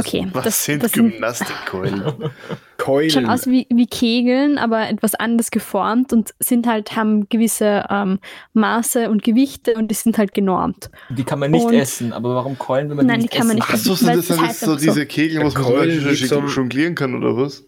Okay, 0.00 0.28
Was 0.32 0.44
das, 0.44 0.64
sind 0.64 0.80
das 0.84 0.92
sind 0.92 1.10
Gymnastikkeulen? 1.10 2.30
Keulen. 2.78 3.10
schon 3.10 3.26
aus 3.26 3.48
wie, 3.48 3.66
wie 3.68 3.86
Kegeln, 3.86 4.56
aber 4.56 4.88
etwas 4.88 5.16
anders 5.16 5.50
geformt 5.50 6.12
und 6.12 6.32
sind 6.38 6.68
halt, 6.68 6.94
haben 6.94 7.28
gewisse 7.28 7.84
ähm, 7.90 8.20
Maße 8.52 9.10
und 9.10 9.24
Gewichte 9.24 9.74
und 9.74 9.90
die 9.90 9.96
sind 9.96 10.16
halt 10.16 10.34
genormt. 10.34 10.88
Die 11.10 11.24
kann 11.24 11.40
man 11.40 11.50
nicht 11.50 11.64
Und- 11.66 11.74
essen, 11.74 12.12
aber 12.12 12.36
warum 12.36 12.56
keulen, 12.56 12.90
wenn 12.90 12.98
man 12.98 13.06
Nein, 13.06 13.20
die 13.22 13.26
die 13.26 13.36
kann 13.36 13.48
man 13.48 13.58
essen 13.58 13.66
nicht 13.74 13.74
Ach 13.74 13.84
so, 13.84 13.94
sind 13.96 14.08
das, 14.08 14.16
das 14.18 14.26
sind 14.36 14.40
heißt 14.46 14.62
das 14.62 14.68
so 14.68 14.74
so. 14.74 14.84
diese 14.84 15.06
Kegel, 15.06 15.44
was 15.44 15.54
man 15.54 15.64
zum 15.64 15.74
Beispiel 16.04 16.48
jonglieren 16.48 16.94
kann, 16.94 17.16
oder 17.16 17.36
was? 17.36 17.64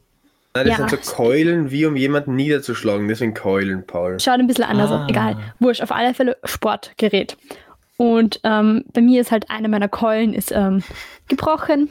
Nein, 0.55 0.67
das 0.67 0.79
Ja. 0.79 0.89
sind 0.89 1.05
so 1.05 1.15
Keulen, 1.15 1.71
wie 1.71 1.87
um 1.87 1.97
jemanden 1.97 2.35
niederzuschlagen. 2.35 3.07
Deswegen 3.09 3.35
Keulen, 3.35 3.87
Paul. 3.87 4.19
Schaut 4.19 4.41
ein 4.41 4.47
bisschen 4.47 4.65
anders 4.65 4.91
Ah. 4.91 5.05
aus. 5.05 5.11
Egal. 5.11 5.37
Wurscht, 5.61 5.83
auf 5.83 5.93
alle 5.93 6.13
Fälle 6.15 6.37
Sportgerät. 6.45 7.37
Und 7.97 8.41
ähm, 8.45 8.85
bei 8.95 9.01
mir 9.03 9.21
ist 9.21 9.31
halt 9.31 9.51
eine 9.51 9.69
meiner 9.69 9.89
Keulen 9.89 10.33
ist 10.33 10.53
ähm, 10.53 10.83
gebrochen 11.29 11.91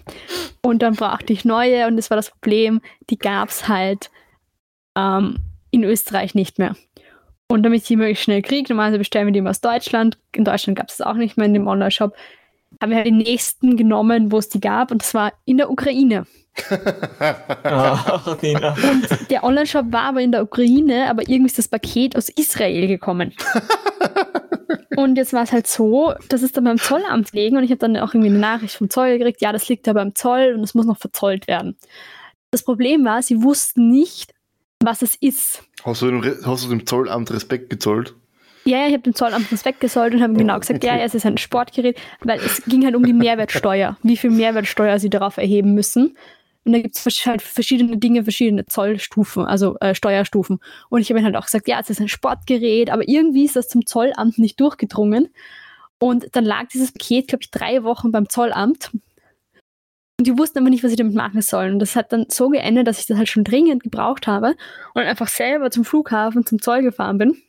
und 0.64 0.82
dann 0.82 0.96
brauchte 0.96 1.32
ich 1.32 1.46
neue 1.46 1.86
und 1.86 1.98
das 1.98 2.10
war 2.10 2.18
das 2.18 2.32
Problem, 2.32 2.82
die 3.12 3.18
gab 3.20 3.50
es 3.50 3.68
halt 3.68 4.10
ähm, 4.98 5.38
in 5.70 5.84
Österreich 5.84 6.34
nicht 6.34 6.58
mehr. 6.58 6.76
Und 7.48 7.62
damit 7.64 7.82
ich 7.84 7.88
die 7.88 7.96
möglichst 7.96 8.24
schnell 8.24 8.42
kriege, 8.42 8.66
normalerweise 8.74 8.98
bestellen 8.98 9.28
wir 9.28 9.34
die 9.34 9.40
immer 9.40 9.52
aus 9.52 9.62
Deutschland. 9.62 10.18
In 10.34 10.46
Deutschland 10.46 10.78
gab 10.78 10.90
es 10.90 10.98
das 10.98 11.06
auch 11.08 11.14
nicht 11.14 11.38
mehr 11.38 11.46
in 11.46 11.54
dem 11.54 11.68
Online-Shop. 11.68 12.16
Haben 12.82 12.90
wir 12.90 12.98
halt 12.98 13.08
den 13.08 13.18
nächsten 13.18 13.78
genommen, 13.78 14.32
wo 14.32 14.38
es 14.40 14.50
die 14.50 14.60
gab 14.60 14.92
und 14.92 15.02
das 15.04 15.14
war 15.14 15.34
in 15.46 15.58
der 15.58 15.70
Ukraine. 15.70 16.26
Ach, 17.64 18.42
Nina. 18.42 18.76
Der 19.30 19.44
Online-Shop 19.44 19.86
war 19.92 20.04
aber 20.04 20.22
in 20.22 20.32
der 20.32 20.44
Ukraine, 20.44 21.10
aber 21.10 21.24
irgendwie 21.24 21.48
ist 21.48 21.58
das 21.58 21.68
Paket 21.68 22.16
aus 22.16 22.30
Israel 22.30 22.88
gekommen. 22.88 23.34
und 24.96 25.18
jetzt 25.18 25.34
war 25.34 25.44
es 25.44 25.52
halt 25.52 25.68
so, 25.68 26.14
dass 26.30 26.42
es 26.42 26.52
dann 26.52 26.64
beim 26.66 26.78
Zollamt 26.78 27.32
liegen 27.34 27.58
und 27.58 27.64
ich 27.64 27.72
habe 27.72 27.80
dann 27.80 27.98
auch 27.98 28.14
irgendwie 28.14 28.30
eine 28.30 28.40
Nachricht 28.40 28.76
vom 28.76 28.90
Zoll 28.90 29.18
gekriegt, 29.18 29.42
ja, 29.42 29.52
das 29.52 29.68
liegt 29.70 29.88
da 29.88 29.94
beim 29.94 30.16
Zoll 30.16 30.54
und 30.56 30.64
es 30.64 30.74
muss 30.74 30.86
noch 30.86 30.98
verzollt 30.98 31.48
werden. 31.48 31.78
Das 32.52 32.64
Problem 32.64 33.06
war, 33.06 33.22
sie 33.22 33.44
wussten 33.44 33.90
nicht, 33.90 34.34
was 34.84 35.02
es 35.02 35.16
ist. 35.16 35.64
Hast 35.84 36.02
du, 36.02 36.08
dem, 36.08 36.20
Re- 36.22 36.38
hast 36.46 36.66
du 36.66 36.70
dem 36.70 36.86
Zollamt 36.86 37.32
Respekt 37.32 37.70
gezollt? 37.70 38.16
Ja, 38.66 38.80
ja, 38.80 38.88
ich 38.88 38.94
habe 38.94 39.04
dem 39.04 39.16
Zollamt 39.16 39.52
das 39.52 39.64
weggesollt 39.66 40.14
und 40.14 40.22
habe 40.22 40.34
genau 40.34 40.60
gesagt, 40.60 40.84
ja, 40.84 40.96
ja, 40.98 41.04
es 41.04 41.16
ist 41.16 41.26
ein 41.26 41.38
Sportgerät, 41.38 41.98
weil 42.22 42.40
es 42.40 42.62
ging 42.66 42.84
halt 42.86 42.96
um 42.96 43.04
die 43.04 43.14
Mehrwertsteuer, 43.14 43.98
wie 44.04 44.18
viel 44.18 44.32
Mehrwertsteuer 44.32 45.00
sie 45.00 45.10
darauf 45.10 45.38
erheben 45.38 45.74
müssen. 45.74 46.18
Und 46.66 46.74
da 46.74 46.80
gibt 46.80 46.96
es 46.96 47.26
halt 47.26 47.42
verschiedene 47.42 47.98
Dinge, 47.98 48.24
verschiedene 48.24 48.66
Zollstufen, 48.66 49.46
also 49.46 49.78
äh, 49.80 49.96
Steuerstufen. 49.96 50.60
Und 50.90 51.02
ich 51.02 51.10
habe 51.10 51.24
halt 51.24 51.36
auch 51.36 51.46
gesagt, 51.46 51.68
ja, 51.68 51.80
es 51.80 51.90
ist 51.90 52.02
ein 52.02 52.10
Sportgerät, 52.10 52.90
aber 52.90 53.08
irgendwie 53.08 53.46
ist 53.46 53.56
das 53.56 53.70
zum 53.70 53.86
Zollamt 53.86 54.38
nicht 54.38 54.60
durchgedrungen. 54.60 55.30
Und 56.00 56.36
dann 56.36 56.46
lag 56.46 56.68
dieses 56.68 56.92
Paket, 56.92 57.28
glaube 57.30 57.44
ich, 57.44 57.52
drei 57.52 57.84
Wochen 57.84 58.12
beim 58.12 58.30
Zollamt. 58.30 58.92
Und 60.20 60.28
die 60.28 60.38
wussten 60.38 60.60
aber 60.60 60.70
nicht, 60.70 60.84
was 60.84 60.92
sie 60.92 60.98
damit 60.98 61.16
machen 61.16 61.42
sollen. 61.42 61.74
Und 61.74 61.80
das 61.80 61.96
hat 61.96 62.12
dann 62.12 62.26
so 62.30 62.50
geendet, 62.50 62.88
dass 62.88 63.00
ich 63.00 63.06
das 63.06 63.18
halt 63.18 63.30
schon 63.30 63.46
dringend 63.46 63.84
gebraucht 63.84 64.28
habe 64.28 64.56
und 64.94 65.04
einfach 65.04 65.30
selber 65.30 65.72
zum 65.72 65.86
Flughafen, 65.86 66.46
zum 66.46 66.62
Zoll 66.62 66.82
gefahren 66.82 67.18
bin 67.18 67.42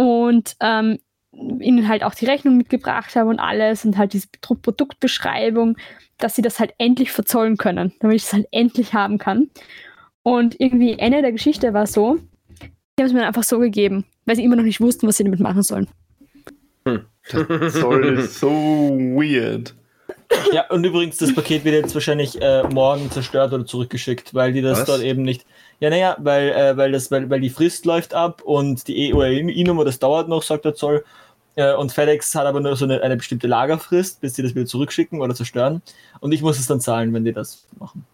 und 0.00 0.56
ähm, 0.60 0.98
ihnen 1.32 1.88
halt 1.88 2.02
auch 2.02 2.14
die 2.14 2.26
Rechnung 2.26 2.56
mitgebracht 2.56 3.14
habe 3.14 3.30
und 3.30 3.38
alles 3.38 3.84
und 3.84 3.96
halt 3.96 4.12
diese 4.12 4.28
Pro- 4.40 4.56
Produktbeschreibung, 4.56 5.76
dass 6.18 6.36
sie 6.36 6.42
das 6.42 6.58
halt 6.58 6.74
endlich 6.78 7.12
verzollen 7.12 7.56
können, 7.56 7.92
damit 8.00 8.16
ich 8.16 8.24
es 8.24 8.32
halt 8.32 8.46
endlich 8.50 8.94
haben 8.94 9.18
kann. 9.18 9.48
Und 10.22 10.60
irgendwie 10.60 10.98
Ende 10.98 11.22
der 11.22 11.32
Geschichte 11.32 11.72
war 11.72 11.86
so, 11.86 12.18
die 12.60 13.02
haben 13.02 13.06
es 13.06 13.12
mir 13.12 13.26
einfach 13.26 13.44
so 13.44 13.58
gegeben, 13.58 14.04
weil 14.26 14.36
sie 14.36 14.44
immer 14.44 14.56
noch 14.56 14.64
nicht 14.64 14.80
wussten, 14.80 15.06
was 15.06 15.16
sie 15.16 15.24
damit 15.24 15.40
machen 15.40 15.62
sollen. 15.62 15.88
Zoll 17.24 18.18
ist 18.18 18.40
so 18.40 18.50
weird. 18.50 19.74
Ja, 20.52 20.68
und 20.68 20.84
übrigens, 20.84 21.16
das 21.16 21.34
Paket 21.34 21.64
wird 21.64 21.74
jetzt 21.74 21.94
wahrscheinlich 21.94 22.40
äh, 22.40 22.62
morgen 22.68 23.10
zerstört 23.10 23.52
oder 23.52 23.66
zurückgeschickt, 23.66 24.34
weil 24.34 24.52
die 24.52 24.62
das 24.62 24.80
Was? 24.80 24.86
dort 24.86 25.02
eben 25.02 25.22
nicht. 25.22 25.44
Ja, 25.80 25.88
naja, 25.90 26.16
weil, 26.20 26.50
äh, 26.50 26.76
weil, 26.76 26.92
weil, 26.92 27.30
weil 27.30 27.40
die 27.40 27.50
Frist 27.50 27.86
läuft 27.86 28.12
ab 28.14 28.42
und 28.42 28.86
die 28.86 29.14
EUI-Nummer, 29.14 29.84
das 29.84 29.98
dauert 29.98 30.28
noch, 30.28 30.42
sagt 30.42 30.66
der 30.66 30.74
Zoll. 30.74 31.04
Äh, 31.56 31.74
und 31.74 31.90
FedEx 31.90 32.34
hat 32.34 32.46
aber 32.46 32.60
nur 32.60 32.76
so 32.76 32.84
eine, 32.84 33.02
eine 33.02 33.16
bestimmte 33.16 33.46
Lagerfrist, 33.46 34.20
bis 34.20 34.34
sie 34.34 34.42
das 34.42 34.54
wieder 34.54 34.66
zurückschicken 34.66 35.20
oder 35.20 35.34
zerstören. 35.34 35.82
Und 36.20 36.32
ich 36.32 36.42
muss 36.42 36.58
es 36.58 36.66
dann 36.66 36.80
zahlen, 36.80 37.12
wenn 37.14 37.24
die 37.24 37.32
das 37.32 37.66
machen. 37.78 38.06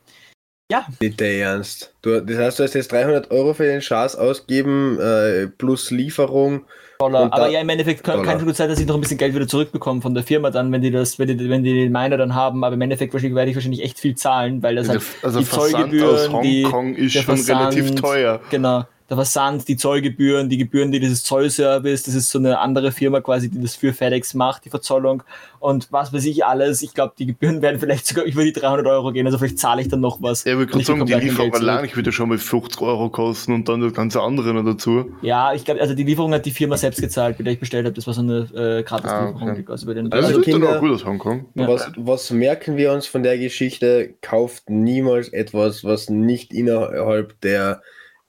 Nicht 1.01 1.21
der 1.21 1.39
Ernst. 1.39 1.95
Du, 2.03 2.21
das 2.21 2.39
heißt, 2.39 2.59
du 2.59 2.65
hast 2.65 2.75
jetzt 2.75 2.91
300 2.91 3.31
Euro 3.31 3.55
für 3.55 3.67
den 3.67 3.83
Schatz 3.83 4.15
ausgeben, 4.15 4.99
äh, 4.99 5.47
plus 5.47 5.91
Lieferung. 5.91 6.65
Dollar. 6.99 7.25
Aber 7.33 7.45
da- 7.45 7.49
ja, 7.49 7.61
im 7.61 7.69
Endeffekt 7.69 8.03
kann, 8.05 8.17
Dollar. 8.19 8.31
kann 8.31 8.39
schon 8.41 8.47
gut 8.49 8.57
sein, 8.57 8.69
dass 8.69 8.79
ich 8.81 8.87
noch 8.87 8.95
ein 8.95 9.01
bisschen 9.01 9.19
Geld 9.19 9.35
wieder 9.35 9.47
zurückbekomme 9.47 10.01
von 10.01 10.15
der 10.15 10.23
Firma 10.23 10.51
dann, 10.51 10.73
wenn 10.73 10.83
die 10.83 10.91
das, 10.91 11.19
wenn 11.19 11.29
die, 11.29 11.49
wenn 11.51 11.63
die 11.63 11.75
den 11.75 11.93
Miner 11.93 12.17
dann 12.17 12.35
haben. 12.35 12.65
Aber 12.65 12.75
im 12.75 12.81
Endeffekt 12.81 13.13
werde 13.15 13.51
ich 13.51 13.57
wahrscheinlich 13.57 13.83
echt 13.83 13.99
viel 13.99 14.15
zahlen, 14.15 14.63
weil 14.63 14.77
das 14.77 14.89
halt 14.89 15.03
also 15.23 15.39
die 15.41 15.45
Versand 15.45 15.75
aus 15.77 15.81
Zollgebühren, 16.27 16.43
die- 16.43 16.65
Hongkong 16.65 16.95
ist 16.95 17.15
der 17.15 17.21
schon 17.23 17.35
relativ 17.41 17.79
Versand, 17.87 17.99
teuer. 18.01 18.41
Genau. 18.51 18.85
Der 19.09 19.17
Versand, 19.17 19.69
die 19.69 19.77
Zollgebühren, 19.77 20.49
die 20.49 20.59
Gebühren, 20.59 20.91
die 20.91 20.99
dieses 21.01 21.23
Zollservice, 21.23 22.03
das 22.05 22.15
ist 22.15 22.31
so 22.31 22.39
eine 22.39 22.59
andere 22.59 22.91
Firma 22.91 23.21
quasi, 23.21 23.49
die 23.49 23.61
das 23.61 23.77
für 23.77 23.93
FedEx 23.93 24.35
macht, 24.35 24.65
die 24.65 24.71
Verzollung 24.71 25.23
und 25.61 25.93
was 25.93 26.13
weiß 26.13 26.25
ich 26.25 26.45
alles. 26.45 26.83
Ich 26.83 26.93
glaube, 26.95 27.15
die 27.19 27.27
Gebühren 27.27 27.63
werden 27.63 27.79
vielleicht 27.79 28.07
sogar 28.07 28.25
über 28.25 28.43
die 28.43 28.53
300 28.53 28.87
Euro 28.87 29.13
gehen, 29.13 29.27
also 29.27 29.39
vielleicht 29.39 29.59
zahle 29.59 29.81
ich 29.83 29.89
dann 29.89 30.01
noch 30.01 30.21
was. 30.23 30.45
Ja, 30.45 30.53
ich 30.53 30.59
würde 30.59 30.71
gerade 30.73 30.81
ich 30.81 30.87
sagen, 30.87 31.07
die 31.07 31.13
Lieferung 31.15 31.55
allein 31.55 31.89
würde 31.95 32.11
schon 32.13 32.29
mal 32.29 32.39
50 32.39 32.81
Euro 32.83 33.09
kosten 33.11 33.53
und 33.53 33.69
dann 33.69 33.81
das 33.81 33.95
ganze 33.95 34.21
andere 34.21 34.53
noch 34.55 34.65
dazu. 34.65 35.11
Ja, 35.23 35.53
ich 35.55 35.65
glaube, 35.65 35.81
also 35.81 35.95
die 35.95 36.05
Lieferung 36.05 36.33
hat 36.35 36.45
die 36.45 36.51
Firma 36.51 36.77
selbst 36.77 37.01
gezahlt, 37.01 37.39
bei 37.39 37.45
der 37.45 37.53
ich 37.53 37.61
bestellt 37.61 37.87
habe. 37.87 37.95
Das 37.95 38.07
war 38.07 38.15
so 38.15 38.23
eine 38.23 38.39
äh, 38.55 38.83
Gratislieferung. 38.83 39.49
Ah, 39.49 39.53
okay. 39.53 39.65
also 39.69 39.87
bei 39.87 39.95
den 39.95 40.13
Also 40.13 40.27
Also, 40.27 40.39
das 40.39 40.47
ist 40.47 40.53
dann 40.53 40.61
Kinder- 40.63 40.77
auch 40.77 40.81
gut 40.81 40.91
aus 40.91 41.05
Hongkong. 41.05 41.47
Ja. 41.55 41.69
Was, 41.69 41.93
was 41.97 42.31
merken 42.31 42.77
wir 42.77 42.93
uns 42.93 43.07
von 43.07 43.23
der 43.23 43.39
Geschichte? 43.39 44.15
Kauft 44.21 44.69
niemals 44.69 45.29
etwas, 45.29 45.85
was 45.85 46.11
nicht 46.11 46.53
innerhalb 46.53 47.41
der 47.43 47.83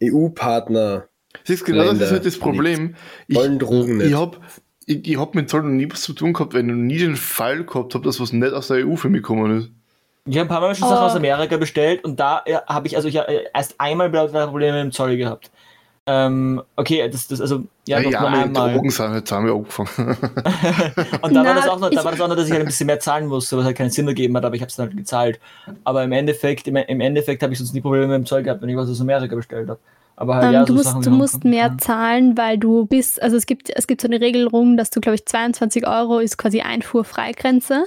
EU-Partner 0.03 1.07
Siehst 1.43 1.65
genau, 1.65 1.83
das 1.85 2.01
ist 2.01 2.11
halt 2.11 2.25
das 2.25 2.39
Problem. 2.39 2.95
Ich, 3.27 3.35
wollen 3.35 3.59
Drogen 3.59 3.97
nicht. 3.97 4.07
ich 4.07 4.15
habe 4.15 4.37
ich, 4.85 5.07
ich 5.07 5.17
hab 5.17 5.35
mit 5.35 5.49
Zoll 5.49 5.63
noch 5.63 5.69
nie 5.69 5.89
was 5.91 6.01
zu 6.01 6.13
tun 6.13 6.33
gehabt, 6.33 6.53
weil 6.53 6.61
ich 6.61 6.67
noch 6.67 6.73
nie 6.75 6.97
den 6.97 7.15
Fall 7.15 7.63
gehabt 7.63 7.93
habe, 7.93 8.03
dass 8.05 8.19
was 8.19 8.33
nicht 8.33 8.53
aus 8.53 8.67
der 8.67 8.87
EU 8.87 8.95
für 8.95 9.09
mich 9.09 9.21
gekommen 9.21 9.59
ist. 9.59 9.69
Ich 10.25 10.37
habe 10.37 10.45
ein 10.45 10.49
paar 10.49 10.61
Mal 10.61 10.75
schon 10.75 10.87
Oh. 10.87 10.91
Sachen 10.91 11.05
aus 11.05 11.15
Amerika 11.15 11.57
bestellt 11.57 12.03
und 12.03 12.19
da 12.19 12.41
äh, 12.45 12.55
habe 12.67 12.87
ich, 12.87 12.95
also 12.95 13.07
ich 13.07 13.17
habe 13.17 13.45
erst 13.53 13.75
einmal 13.77 14.09
Probleme 14.09 14.83
mit 14.83 14.91
dem 14.91 14.91
Zoll 14.91 15.15
gehabt. 15.17 15.51
Ähm, 16.09 16.61
okay, 16.77 17.09
das, 17.09 17.27
das, 17.27 17.41
also, 17.41 17.65
ja, 17.85 18.01
doch 18.01 18.09
ja, 18.09 18.21
nur 18.21 18.29
einmal. 18.29 18.73
Drogen 18.73 18.89
sind 18.89 19.13
jetzt 19.13 19.29
haben 19.29 19.45
wir 19.45 19.53
angefangen. 19.53 19.89
Und 21.21 21.33
da 21.33 21.43
war 21.43 21.53
Na, 21.53 21.53
das 21.53 21.67
auch 21.67 21.79
noch, 21.79 21.89
da 21.89 22.03
war 22.05 22.11
das 22.11 22.21
auch 22.21 22.29
noch, 22.29 22.37
dass 22.37 22.45
ich 22.45 22.51
halt 22.51 22.61
ein 22.61 22.67
bisschen 22.67 22.87
mehr 22.87 23.01
zahlen 23.01 23.27
musste, 23.27 23.57
was 23.57 23.65
halt 23.65 23.75
keinen 23.75 23.89
Sinn 23.89 24.07
ergeben 24.07 24.35
hat, 24.37 24.45
aber 24.45 24.55
ich 24.55 24.61
habe 24.61 24.69
es 24.69 24.77
dann 24.77 24.87
halt 24.87 24.95
gezahlt. 24.95 25.37
Aber 25.83 26.05
im 26.05 26.13
Endeffekt, 26.13 26.65
im, 26.69 26.77
im 26.77 27.01
Endeffekt 27.01 27.43
habe 27.43 27.51
ich 27.51 27.59
sonst 27.59 27.73
nie 27.73 27.81
Probleme 27.81 28.07
mit 28.07 28.15
dem 28.15 28.25
Zoll 28.25 28.41
gehabt, 28.41 28.61
wenn 28.61 28.69
ich 28.69 28.77
was 28.77 28.89
aus 28.89 29.01
Amerika 29.01 29.35
bestellt 29.35 29.67
habe. 29.67 29.81
Aber 30.15 30.35
halt, 30.35 30.45
Ähm, 30.45 30.53
ja, 30.53 30.59
du 30.63 30.67
so 30.67 30.73
musst, 30.75 30.85
Sachen 30.85 31.01
du 31.01 31.09
musst 31.11 31.43
mehr 31.43 31.67
ja. 31.67 31.77
zahlen, 31.77 32.37
weil 32.37 32.57
du 32.57 32.85
bist, 32.85 33.21
also 33.21 33.35
es 33.35 33.45
gibt, 33.45 33.69
es 33.69 33.85
gibt 33.85 33.99
so 33.99 34.07
eine 34.07 34.21
Regelung, 34.21 34.77
dass 34.77 34.89
du, 34.89 35.01
glaube 35.01 35.15
ich, 35.15 35.25
22 35.25 35.85
Euro 35.85 36.19
ist 36.19 36.37
quasi 36.37 36.61
Einfuhrfreigrenze. 36.61 37.83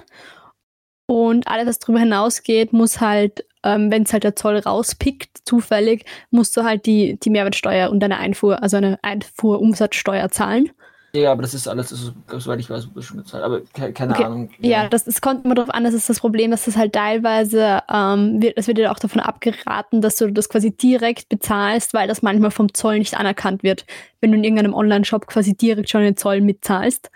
Und 1.07 1.49
alles, 1.49 1.67
was 1.67 1.79
darüber 1.79 2.01
hinausgeht, 2.01 2.73
muss 2.75 3.01
halt, 3.01 3.47
ähm, 3.65 3.91
wenn 3.91 4.05
es 4.05 4.13
halt 4.13 4.25
der 4.25 4.37
Zoll 4.37 4.59
rauspickt, 4.59 5.39
zufällig, 5.45 6.05
musst 6.31 6.57
du 6.57 6.65
halt 6.65 6.87
die, 6.87 7.19
die 7.21 7.31
Mehrwertsteuer 7.31 7.91
und 7.91 8.03
eine 8.03 8.19
Einfuhr, 8.19 8.63
also 8.63 8.77
eine 8.77 8.99
Einfuhrumsatzsteuer 9.03 10.31
zahlen. 10.31 10.71
Ja, 11.13 11.33
aber 11.33 11.43
das 11.43 11.55
ist 11.55 11.67
alles, 11.67 11.89
das 11.89 12.03
ist, 12.03 12.13
soweit 12.39 12.61
ich 12.61 12.71
weiß, 12.71 12.89
das 12.95 13.05
schon 13.05 13.17
gezahlt. 13.17 13.43
Aber 13.43 13.63
ke 13.63 13.93
keine 13.93 14.15
Okay. 14.15 14.25
Ahnung. 14.25 14.51
Ja, 14.61 14.89
das, 14.89 15.05
das 15.05 15.21
kommt 15.21 15.45
immer 15.45 15.57
darauf 15.57 15.75
an, 15.75 15.83
das 15.83 15.93
ist 15.93 16.09
das 16.09 16.21
Problem, 16.21 16.53
dass 16.53 16.67
das 16.67 16.77
halt 16.77 16.93
teilweise, 16.93 17.81
ähm, 17.93 18.41
wird, 18.41 18.57
es 18.57 18.69
wird 18.69 18.79
dir 18.79 18.93
auch 18.93 18.99
davon 18.99 19.21
abgeraten, 19.21 20.03
dass 20.03 20.17
du 20.17 20.31
das 20.31 20.49
quasi 20.49 20.71
direkt 20.71 21.29
bezahlst, 21.29 21.95
weil 21.95 22.07
das 22.07 22.23
manchmal 22.23 22.53
vom 22.53 22.73
Zoll 22.73 23.01
nicht 23.01 23.17
anerkannt 23.17 23.65
wird, 23.65 23.87
wenn 24.21 24.31
du 24.31 24.39
in 24.39 24.45
irgendeinem 24.45 24.75
Online-Shop 24.75 25.27
quasi 25.27 25.57
direkt 25.57 25.91
schon 25.91 26.03
den 26.03 26.17
Zoll 26.17 26.41
mitzahlst. 26.43 27.11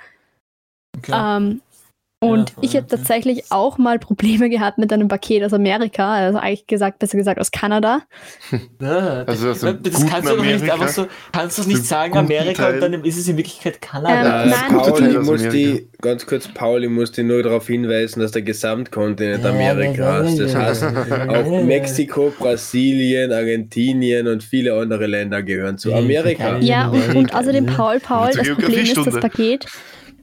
Okay. 0.98 1.12
Ähm, 1.14 1.60
und 2.26 2.50
voll, 2.50 2.64
ich 2.64 2.76
habe 2.76 2.86
okay. 2.86 2.96
tatsächlich 2.96 3.44
auch 3.50 3.78
mal 3.78 3.98
Probleme 3.98 4.48
gehabt 4.48 4.78
mit 4.78 4.92
einem 4.92 5.08
Paket 5.08 5.44
aus 5.44 5.52
Amerika, 5.52 6.14
also 6.14 6.38
eigentlich 6.38 6.66
gesagt, 6.66 6.98
besser 6.98 7.16
gesagt 7.16 7.40
aus 7.40 7.50
Kanada. 7.50 8.02
Ja, 8.80 9.24
Also 9.26 9.50
aus 9.50 9.60
dem 9.60 9.82
das 9.82 9.94
guten 9.94 10.08
kannst 10.08 10.30
du 10.30 10.36
doch 10.36 10.44
nicht 10.44 10.70
einfach 10.70 10.88
so, 10.88 11.06
kannst 11.32 11.58
du 11.58 11.62
es 11.62 11.68
nicht 11.68 11.84
sagen, 11.84 12.16
Amerika, 12.16 12.64
Teil. 12.64 12.74
und 12.74 12.80
dann 12.80 13.04
ist 13.04 13.18
es 13.18 13.28
in 13.28 13.36
Wirklichkeit 13.36 13.74
Ähm, 13.74 13.80
Kanada. 13.80 14.44
Äh, 14.44 14.48
nein, 14.48 14.58
gute 14.68 14.90
Pauli 14.90 15.18
muss 15.18 15.48
die, 15.48 15.88
ganz 16.00 16.26
kurz, 16.26 16.48
Pauli 16.48 16.88
muss 16.88 17.12
die 17.12 17.22
nur 17.22 17.42
darauf 17.42 17.66
hinweisen, 17.66 18.20
dass 18.20 18.32
der 18.32 18.42
Gesamtkontinent 18.42 19.44
Amerika 19.44 20.20
ist. 20.20 20.38
Das 20.38 20.54
heißt, 20.54 20.84
auch 21.28 21.62
Mexiko, 21.64 22.32
Brasilien, 22.38 23.32
Argentinien 23.32 24.26
und 24.26 24.42
viele 24.42 24.74
andere 24.74 25.06
Länder 25.06 25.42
gehören 25.42 25.78
zu 25.78 25.94
Amerika. 25.94 26.58
Ja, 26.58 26.88
und, 26.88 27.14
und 27.14 27.34
außerdem 27.34 27.66
Paul, 27.66 28.00
Paul, 28.00 28.30
das 28.34 28.48
Problem 28.48 28.84
ist, 28.84 28.96
das. 28.96 29.20
Paket 29.20 29.66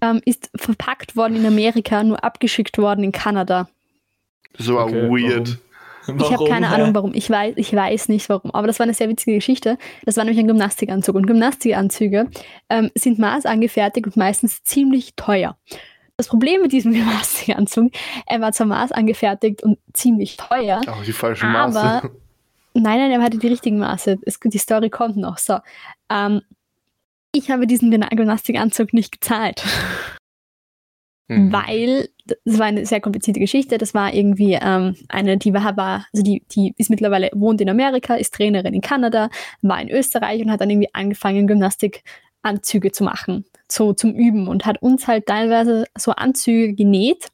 ähm, 0.01 0.21
ist 0.25 0.49
verpackt 0.55 1.15
worden 1.15 1.35
in 1.35 1.45
Amerika, 1.45 2.03
nur 2.03 2.23
abgeschickt 2.23 2.77
worden 2.77 3.03
in 3.03 3.11
Kanada. 3.11 3.69
War 4.57 4.85
Okay, 4.85 5.09
weird. 5.09 5.57
Ich 6.17 6.31
habe 6.31 6.45
keine 6.49 6.67
Ahnung, 6.69 6.95
warum. 6.95 7.13
Ich 7.13 7.29
weiß, 7.29 7.53
ich 7.57 7.73
weiß 7.73 8.09
nicht 8.09 8.27
warum. 8.27 8.51
Aber 8.51 8.65
das 8.67 8.79
war 8.79 8.85
eine 8.85 8.93
sehr 8.95 9.07
witzige 9.07 9.35
Geschichte. 9.35 9.77
Das 10.03 10.17
war 10.17 10.23
nämlich 10.23 10.39
ein 10.39 10.47
Gymnastikanzug. 10.47 11.15
Und 11.15 11.27
Gymnastikanzüge 11.27 12.27
ähm, 12.69 12.89
sind 12.95 13.19
maßangefertigt 13.19 14.07
und 14.07 14.17
meistens 14.17 14.63
ziemlich 14.63 15.15
teuer. 15.15 15.57
Das 16.17 16.27
Problem 16.27 16.61
mit 16.63 16.71
diesem 16.71 16.91
Gymnastikanzug, 16.93 17.91
er 18.25 18.41
war 18.41 18.51
zwar 18.51 18.67
maßangefertigt 18.67 19.61
und 19.63 19.77
ziemlich 19.93 20.37
teuer, 20.37 20.81
Auch 20.87 21.03
die 21.03 21.13
falschen 21.13 21.55
Aber- 21.55 21.71
Maße. 21.71 22.09
Nein, 22.73 22.99
nein, 22.99 23.11
er 23.11 23.21
hatte 23.21 23.37
die 23.37 23.47
richtigen 23.47 23.79
Maße. 23.79 24.17
Es, 24.25 24.39
die 24.39 24.57
Story 24.57 24.89
kommt 24.89 25.17
noch. 25.17 25.37
So. 25.37 25.59
Ähm, 26.09 26.41
ich 27.33 27.49
habe 27.49 27.67
diesen 27.67 27.91
Gymna- 27.91 28.13
Gymnastikanzug 28.15 28.93
nicht 28.93 29.11
gezahlt, 29.11 29.63
Mhm. 31.29 31.51
weil 31.53 32.09
das 32.45 32.59
war 32.59 32.65
eine 32.65 32.85
sehr 32.85 32.99
komplizierte 32.99 33.39
Geschichte. 33.39 33.77
Das 33.77 33.93
war 33.93 34.13
irgendwie 34.13 34.57
ähm, 34.61 34.95
eine, 35.07 35.37
die 35.37 35.53
war, 35.53 35.77
war 35.77 36.05
also 36.11 36.23
die, 36.23 36.43
die 36.51 36.73
ist 36.77 36.89
mittlerweile, 36.89 37.29
wohnt 37.33 37.61
in 37.61 37.69
Amerika, 37.69 38.15
ist 38.15 38.33
Trainerin 38.33 38.73
in 38.73 38.81
Kanada, 38.81 39.29
war 39.61 39.81
in 39.81 39.89
Österreich 39.89 40.41
und 40.41 40.51
hat 40.51 40.59
dann 40.61 40.69
irgendwie 40.69 40.93
angefangen, 40.93 41.47
Gymnastikanzüge 41.47 42.91
zu 42.91 43.03
machen, 43.05 43.45
so 43.71 43.93
zum 43.93 44.13
Üben 44.13 44.47
und 44.49 44.65
hat 44.65 44.81
uns 44.81 45.07
halt 45.07 45.25
teilweise 45.25 45.85
so 45.97 46.11
Anzüge 46.11 46.73
genäht 46.73 47.27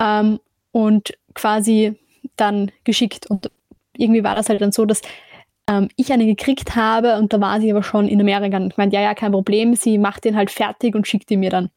ähm, 0.00 0.40
und 0.72 1.16
quasi 1.34 1.94
dann 2.36 2.70
geschickt. 2.84 3.30
Und 3.30 3.50
irgendwie 3.96 4.24
war 4.24 4.34
das 4.34 4.50
halt 4.50 4.60
dann 4.60 4.72
so, 4.72 4.84
dass 4.84 5.00
ähm, 5.70 5.88
ich 5.94 6.12
eine 6.12 6.26
gekriegt 6.26 6.74
habe 6.74 7.16
und 7.16 7.32
da 7.32 7.40
war 7.40 7.60
sie 7.60 7.70
aber 7.70 7.84
schon 7.84 8.08
in 8.08 8.20
Amerika. 8.20 8.56
Und 8.56 8.72
ich 8.72 8.76
meinte, 8.76 8.96
ja, 8.96 9.02
ja, 9.02 9.14
kein 9.14 9.30
Problem, 9.30 9.76
sie 9.76 9.98
macht 9.98 10.24
den 10.24 10.36
halt 10.36 10.50
fertig 10.50 10.96
und 10.96 11.06
schickt 11.06 11.30
ihn 11.30 11.40
mir 11.40 11.50
dann. 11.50 11.70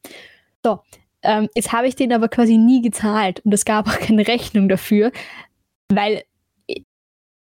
So, 0.64 0.80
ähm, 1.22 1.48
jetzt 1.54 1.72
habe 1.72 1.86
ich 1.86 1.94
den 1.94 2.12
aber 2.12 2.28
quasi 2.28 2.56
nie 2.56 2.82
gezahlt 2.82 3.40
und 3.44 3.54
es 3.54 3.64
gab 3.64 3.86
auch 3.88 4.00
keine 4.00 4.26
Rechnung 4.26 4.68
dafür, 4.68 5.12
weil 5.88 6.24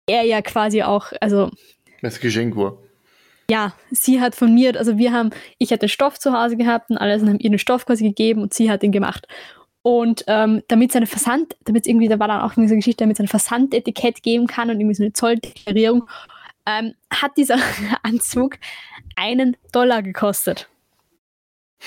er 0.07 0.23
ja 0.23 0.41
quasi 0.41 0.81
auch, 0.81 1.11
also 1.21 1.51
Das 2.01 2.19
Geschenk 2.19 2.55
war. 2.55 2.77
ja, 3.51 3.73
sie 3.91 4.19
hat 4.19 4.35
von 4.35 4.53
mir, 4.55 4.75
also 4.75 4.97
wir 4.97 5.13
haben, 5.13 5.29
ich 5.59 5.71
hatte 5.71 5.87
Stoff 5.87 6.17
zu 6.19 6.33
Hause 6.33 6.57
gehabt 6.57 6.89
und 6.89 6.97
alles 6.97 7.21
und 7.21 7.29
haben 7.29 7.39
ihr 7.39 7.51
den 7.51 7.59
Stoff 7.59 7.85
quasi 7.85 8.05
gegeben 8.05 8.41
und 8.41 8.55
sie 8.55 8.71
hat 8.71 8.81
ihn 8.81 8.91
gemacht. 8.91 9.27
Und 9.81 10.23
ähm, 10.27 10.61
damit 10.67 10.91
seine 10.91 11.05
Versand, 11.07 11.55
damit 11.65 11.83
es 11.83 11.87
irgendwie, 11.87 12.09
da 12.09 12.19
war 12.19 12.27
dann 12.27 12.41
auch 12.41 12.53
diese 12.53 12.75
Geschichte, 12.75 13.03
damit 13.03 13.17
es 13.17 13.21
ein 13.21 13.27
Versandetikett 13.27 14.23
geben 14.23 14.47
kann 14.47 14.69
und 14.69 14.79
irgendwie 14.79 14.95
so 14.95 15.03
eine 15.03 15.13
Zolldeklarierung, 15.13 16.09
ähm, 16.69 16.93
hat 17.11 17.37
dieser 17.37 17.57
Anzug 18.03 18.57
einen 19.15 19.57
Dollar 19.71 20.03
gekostet. 20.03 20.69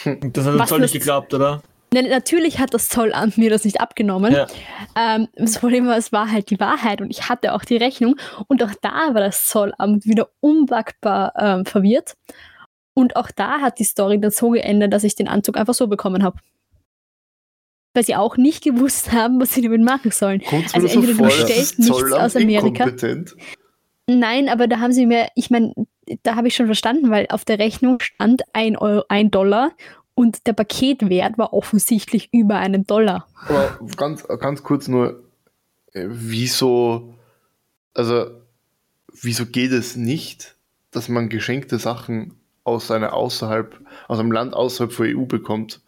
Das 0.05 0.47
hat 0.47 0.59
Was 0.59 0.69
Zoll 0.71 0.81
nicht 0.81 0.93
geglaubt, 0.93 1.33
oder? 1.35 1.63
Ne, 1.93 2.09
Natürlich 2.09 2.59
hat 2.59 2.73
das 2.73 2.89
Zollamt 2.89 3.37
mir 3.37 3.51
das 3.51 3.65
nicht 3.65 3.81
abgenommen. 3.81 4.33
Ja. 4.33 4.47
Ähm, 4.97 5.29
das 5.35 5.59
Problem 5.59 5.87
war, 5.87 5.97
es 5.99 6.11
war 6.11 6.31
halt 6.33 6.49
die 6.51 6.59
Wahrheit 6.59 7.03
und 7.03 7.11
ich 7.11 7.29
hatte 7.29 7.53
auch 7.53 7.65
die 7.65 7.77
Rechnung 7.77 8.17
und 8.49 8.63
auch 8.63 8.73
da 8.81 9.13
war 9.13 9.21
das 9.21 9.47
Zollamt 9.47 10.07
wieder 10.07 10.31
unwagbar 10.41 11.35
ähm, 11.37 11.67
verwirrt. 11.67 12.15
Und 12.95 13.17
auch 13.17 13.31
da 13.31 13.61
hat 13.61 13.79
die 13.79 13.85
Story 13.85 14.21
dann 14.21 14.31
so 14.31 14.51
geendet, 14.51 14.93
dass 14.93 15.05
ich 15.05 15.15
den 15.15 15.29
Anzug 15.29 15.57
einfach 15.57 15.75
so 15.75 15.87
bekommen 15.87 16.23
habe. 16.23 16.39
Weil 17.95 18.05
sie 18.05 18.17
auch 18.17 18.39
nicht 18.39 18.65
gewusst 18.65 19.13
haben, 19.13 19.41
was 19.41 19.53
sie 19.53 19.61
damit 19.63 19.83
machen 19.83 20.11
sollen. 20.11 20.43
Kommt 20.43 20.75
Also 20.75 20.87
mir 20.87 20.89
so 20.89 21.01
entweder 21.01 21.19
du 21.19 21.25
bestellst 21.25 21.79
das 21.79 21.89
nichts 21.89 22.13
aus 22.13 22.37
Amerika. 22.37 22.67
inkompetent. 22.85 23.37
Nein, 24.07 24.49
aber 24.49 24.67
da 24.67 24.81
haben 24.81 24.93
sie 24.93 25.07
mir, 25.07 25.29
ich 25.35 25.51
meine, 25.51 25.75
da 26.23 26.35
habe 26.35 26.49
ich 26.49 26.55
schon 26.55 26.67
verstanden, 26.67 27.11
weil 27.11 27.27
auf 27.31 27.45
der 27.45 27.59
Rechnung 27.59 28.01
stand 28.01 28.43
ein, 28.53 28.77
Euro, 28.77 29.05
ein 29.09 29.31
Dollar 29.31 29.73
und 30.15 30.47
der 30.47 30.53
Paketwert 30.53 31.39
war 31.39 31.53
offensichtlich 31.53 32.29
über 32.33 32.57
einen 32.57 32.87
Dollar. 32.87 33.29
Aber 33.47 33.79
ganz, 33.97 34.27
ganz 34.41 34.63
kurz 34.63 34.89
nur, 34.89 35.23
äh, 35.93 36.07
wieso, 36.09 37.15
also, 37.95 38.27
wieso 39.13 39.47
geht 39.47 39.73
es 39.73 39.97
nicht, 39.97 40.57
dass 40.91 41.09
man 41.09 41.29
geschenkte 41.29 41.79
Sachen 41.79 42.35
aus 42.65 42.91
einer 42.91 43.15
außerhalb, 43.15 43.81
aus 44.09 44.19
einem 44.19 44.33
Land 44.33 44.55
außerhalb 44.55 44.93
von 44.93 45.07
EU 45.07 45.25
bekommt? 45.25 45.81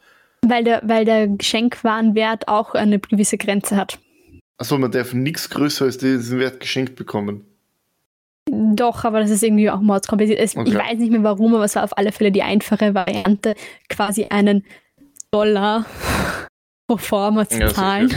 Weil 0.43 0.65
der, 0.65 0.83
weil 0.85 1.05
der 1.05 1.29
Geschenkwarenwert 1.29 2.49
auch 2.49 2.75
eine 2.75 2.99
gewisse 2.99 3.39
Grenze 3.39 3.77
hat. 3.77 3.99
Achso, 4.57 4.79
man 4.79 4.93
darf 4.93 5.15
nichts 5.15 5.51
größer 5.51 5.87
als 5.87 5.99
diesen 5.99 6.39
Wert 6.39 6.61
geschenkt 6.61 6.97
bekommen. 6.97 7.45
Doch, 8.77 9.05
aber 9.05 9.21
das 9.21 9.31
ist 9.31 9.43
irgendwie 9.43 9.71
auch 9.71 9.81
mordskompliziert. 9.81 10.39
Es, 10.41 10.57
Okay. 10.57 10.69
Ich 10.71 10.75
weiß 10.77 10.99
nicht 10.99 11.11
mehr 11.13 11.23
warum, 11.23 11.55
aber 11.55 11.65
es 11.65 11.75
war 11.77 11.85
auf 11.85 11.97
alle 11.99 12.13
Fälle 12.13 12.33
die 12.33 12.43
einfache 12.43 12.95
Variante, 12.95 13.55
quasi 13.89 14.25
einen 14.25 14.65
Dollar 15.31 15.85
pro 16.89 16.97
Forma 16.97 17.49
zu 17.49 17.61
Ja, 17.61 17.69
zahlen. 17.69 18.15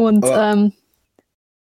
Und 0.00 0.24
Aber- 0.24 0.52
ähm, 0.52 0.72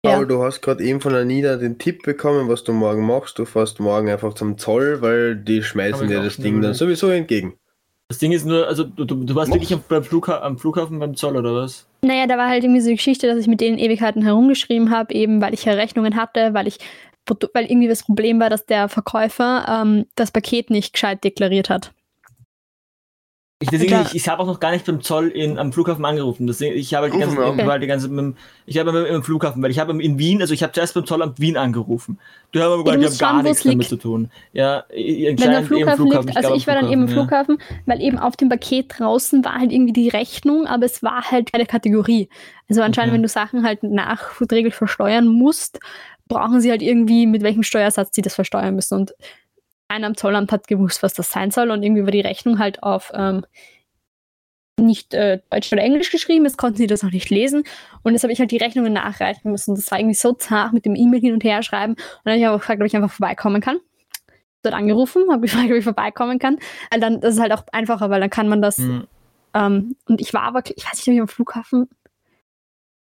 Ja. 0.04 0.16
Aber 0.16 0.26
du 0.26 0.42
hast 0.42 0.60
gerade 0.62 0.82
eben 0.82 1.00
von 1.00 1.14
Anita 1.14 1.56
den 1.56 1.78
Tipp 1.78 2.02
bekommen, 2.02 2.48
was 2.48 2.64
du 2.64 2.72
morgen 2.72 3.06
machst. 3.06 3.38
Du 3.38 3.44
fährst 3.44 3.78
morgen 3.78 4.10
einfach 4.10 4.34
zum 4.34 4.58
Zoll, 4.58 5.00
weil 5.00 5.36
die 5.36 5.62
schmeißen 5.62 6.08
dir 6.08 6.20
das 6.22 6.36
Ding 6.38 6.60
dann 6.60 6.74
sowieso 6.74 7.08
entgegen. 7.10 7.54
Das 8.08 8.18
Ding 8.18 8.32
ist 8.32 8.44
nur, 8.44 8.66
also 8.66 8.82
du, 8.84 9.04
du, 9.04 9.24
du 9.24 9.34
warst 9.36 9.50
Mach. 9.50 9.56
wirklich 9.56 9.72
am, 9.72 9.82
beim 9.88 10.02
Flugha 10.02 10.40
am 10.42 10.58
Flughafen 10.58 10.98
beim 10.98 11.14
Zoll 11.14 11.36
oder 11.36 11.54
was? 11.54 11.86
naja, 12.04 12.26
da 12.26 12.36
war 12.36 12.48
halt 12.48 12.64
irgendwie 12.64 12.80
so 12.80 12.88
die 12.88 12.96
Geschichte, 12.96 13.28
dass 13.28 13.38
ich 13.38 13.46
mit 13.46 13.60
denen 13.60 13.78
Ewigkeiten 13.78 14.22
herumgeschrieben 14.22 14.90
habe, 14.90 15.14
eben 15.14 15.40
weil 15.40 15.54
ich 15.54 15.64
ja 15.64 15.74
Rechnungen 15.74 16.16
hatte, 16.16 16.52
weil 16.52 16.66
ich 16.66 16.78
Produ- 17.26 17.50
weil 17.54 17.66
irgendwie 17.66 17.88
das 17.88 18.02
Problem 18.04 18.40
war, 18.40 18.50
dass 18.50 18.66
der 18.66 18.88
Verkäufer 18.88 19.64
ähm, 19.68 20.06
das 20.16 20.30
Paket 20.30 20.70
nicht 20.70 20.92
gescheit 20.92 21.22
deklariert 21.24 21.70
hat. 21.70 21.92
Ich, 23.60 23.68
deswegen, 23.68 24.00
ich, 24.02 24.16
ich 24.16 24.28
habe 24.28 24.42
auch 24.42 24.46
noch 24.48 24.58
gar 24.58 24.72
nicht 24.72 24.84
beim 24.86 25.02
Zoll 25.02 25.28
in, 25.28 25.56
am 25.56 25.72
Flughafen 25.72 26.04
angerufen. 26.04 26.48
Deswegen, 26.48 26.76
ich 26.76 26.94
habe 26.94 27.04
halt 27.04 27.14
die 27.14 27.20
ganze, 27.20 27.44
an. 27.44 27.64
weil 27.64 27.78
die 27.78 27.86
ganze, 27.86 28.08
mit, 28.08 28.18
dem- 28.18 28.36
ich 28.66 28.76
habe 28.76 28.90
im, 28.90 29.14
im 29.14 29.22
Flughafen, 29.22 29.62
weil 29.62 29.70
ich 29.70 29.78
habe 29.78 30.02
in 30.02 30.18
Wien, 30.18 30.40
also 30.40 30.52
ich 30.52 30.64
habe 30.64 30.72
zuerst 30.72 30.94
beim 30.94 31.06
Zollamt 31.06 31.38
Wien 31.38 31.56
angerufen. 31.56 32.18
Die 32.52 32.60
haben 32.60 32.72
aber 32.80 32.96
die 32.96 33.04
haben 33.06 33.18
gar 33.18 33.40
nichts 33.40 33.62
damit 33.62 33.78
liegt. 33.78 33.88
zu 33.90 33.96
tun. 33.98 34.32
Ja, 34.52 34.84
Wenn 34.90 35.36
der 35.36 35.62
Flughafen, 35.62 36.10
im 36.10 36.22
liegt, 36.22 36.36
also 36.36 36.56
ich 36.56 36.66
war 36.66 36.74
dann 36.74 36.90
eben 36.90 37.02
im 37.02 37.06
ja. 37.08 37.14
Flughafen, 37.14 37.58
weil 37.86 38.00
eben 38.02 38.18
auf 38.18 38.36
dem 38.36 38.48
Paket 38.48 38.98
draußen 38.98 39.44
war 39.44 39.54
halt 39.54 39.70
irgendwie 39.70 39.92
die 39.92 40.08
Rechnung, 40.08 40.66
aber 40.66 40.84
es 40.86 41.04
war 41.04 41.30
halt 41.30 41.52
keine 41.52 41.66
Kategorie. 41.66 42.28
Also 42.68 42.82
anscheinend, 42.82 43.10
Okay. 43.10 43.14
wenn 43.18 43.22
du 43.22 43.28
Sachen 43.28 43.62
halt 43.64 43.84
nachregelt 43.84 44.74
versteuern 44.74 45.28
musst, 45.28 45.78
brauchen 46.32 46.60
sie 46.60 46.70
halt 46.70 46.82
irgendwie, 46.82 47.26
mit 47.26 47.42
welchem 47.42 47.62
Steuersatz 47.62 48.14
sie 48.14 48.22
das 48.22 48.34
versteuern 48.34 48.74
müssen. 48.74 48.98
Und 48.98 49.14
einer 49.88 50.06
am 50.06 50.16
Zollamt 50.16 50.52
hat 50.52 50.68
gewusst, 50.68 51.02
was 51.02 51.14
das 51.14 51.30
sein 51.30 51.50
soll 51.50 51.70
und 51.70 51.82
irgendwie 51.82 52.04
war 52.04 52.10
die 52.10 52.20
Rechnung 52.20 52.58
halt 52.58 52.82
auf 52.82 53.12
ähm, 53.14 53.44
nicht 54.80 55.12
äh, 55.12 55.40
Deutsch 55.50 55.72
oder 55.72 55.82
Englisch 55.82 56.10
geschrieben, 56.10 56.46
jetzt 56.46 56.56
konnten 56.56 56.78
sie 56.78 56.86
das 56.86 57.02
noch 57.02 57.12
nicht 57.12 57.28
lesen 57.28 57.64
und 58.02 58.14
jetzt 58.14 58.22
habe 58.22 58.32
ich 58.32 58.40
halt 58.40 58.50
die 58.50 58.56
Rechnungen 58.56 58.94
nachreichen 58.94 59.50
müssen. 59.50 59.74
Das 59.74 59.90
war 59.90 59.98
irgendwie 59.98 60.14
so 60.14 60.32
zart 60.32 60.72
mit 60.72 60.86
dem 60.86 60.96
E-Mail 60.96 61.20
hin 61.20 61.34
und 61.34 61.44
her 61.44 61.62
schreiben 61.62 61.92
und 61.92 62.00
dann 62.24 62.32
habe 62.32 62.40
ich 62.40 62.46
aber 62.46 62.58
gefragt, 62.58 62.80
ob 62.80 62.86
ich 62.86 62.96
einfach 62.96 63.12
vorbeikommen 63.12 63.60
kann 63.60 63.78
dort 64.62 64.74
angerufen, 64.74 65.24
habe 65.30 65.42
gefragt, 65.42 65.70
ob 65.70 65.76
ich 65.76 65.84
vorbeikommen 65.84 66.38
kann. 66.38 66.58
Weil 66.90 67.00
dann 67.00 67.20
das 67.20 67.34
ist 67.34 67.40
halt 67.40 67.52
auch 67.52 67.64
einfacher, 67.72 68.10
weil 68.10 68.20
dann 68.20 68.30
kann 68.30 68.48
man 68.48 68.62
das. 68.62 68.78
Hm. 68.78 69.06
Ähm, 69.54 69.96
und 70.08 70.20
ich 70.20 70.32
war 70.32 70.42
aber, 70.42 70.62
ich 70.64 70.84
weiß 70.84 70.94
nicht, 70.94 71.08
ob 71.08 71.14
ich 71.14 71.20
am 71.20 71.28
Flughafen 71.28 71.88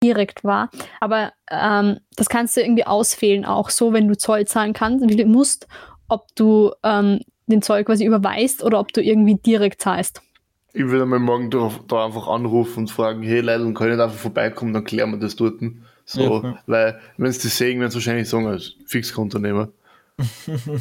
direkt 0.02 0.44
war, 0.44 0.70
aber 1.00 1.32
ähm, 1.50 1.98
das 2.16 2.28
kannst 2.28 2.56
du 2.56 2.60
irgendwie 2.60 2.84
auswählen, 2.86 3.44
auch 3.44 3.70
so, 3.70 3.92
wenn 3.92 4.08
du 4.08 4.16
Zoll 4.16 4.46
zahlen 4.46 4.72
kannst, 4.72 5.08
wie 5.08 5.16
du 5.16 5.24
musst, 5.26 5.66
ob 6.08 6.26
du 6.36 6.72
ähm, 6.82 7.20
den 7.46 7.62
Zoll 7.62 7.84
quasi 7.84 8.04
überweist 8.04 8.62
oder 8.62 8.78
ob 8.78 8.92
du 8.92 9.02
irgendwie 9.02 9.34
direkt 9.36 9.80
zahlst. 9.82 10.22
Ich 10.74 10.84
würde 10.86 11.06
mal 11.06 11.18
morgen 11.18 11.50
da, 11.50 11.70
da 11.88 12.04
einfach 12.06 12.28
anrufen 12.28 12.80
und 12.80 12.90
fragen, 12.90 13.22
hey 13.22 13.40
Leute, 13.40 13.72
kann 13.74 13.88
ich 13.88 13.94
nicht 13.96 14.02
einfach 14.04 14.16
vorbeikommen, 14.18 14.72
dann 14.72 14.84
klären 14.84 15.10
wir 15.10 15.18
das 15.18 15.34
dort. 15.34 15.54
So, 16.04 16.20
Ja, 16.42 16.42
ja. 16.50 16.58
weil, 16.66 17.00
wenn 17.16 17.32
sie 17.32 17.48
das 17.48 17.56
sehen, 17.56 17.80
werden 17.80 17.90
sie 17.90 17.96
wahrscheinlich 17.96 18.28
sagen, 18.28 18.46
als 18.46 18.74
Fixkonternehmer. 18.86 19.68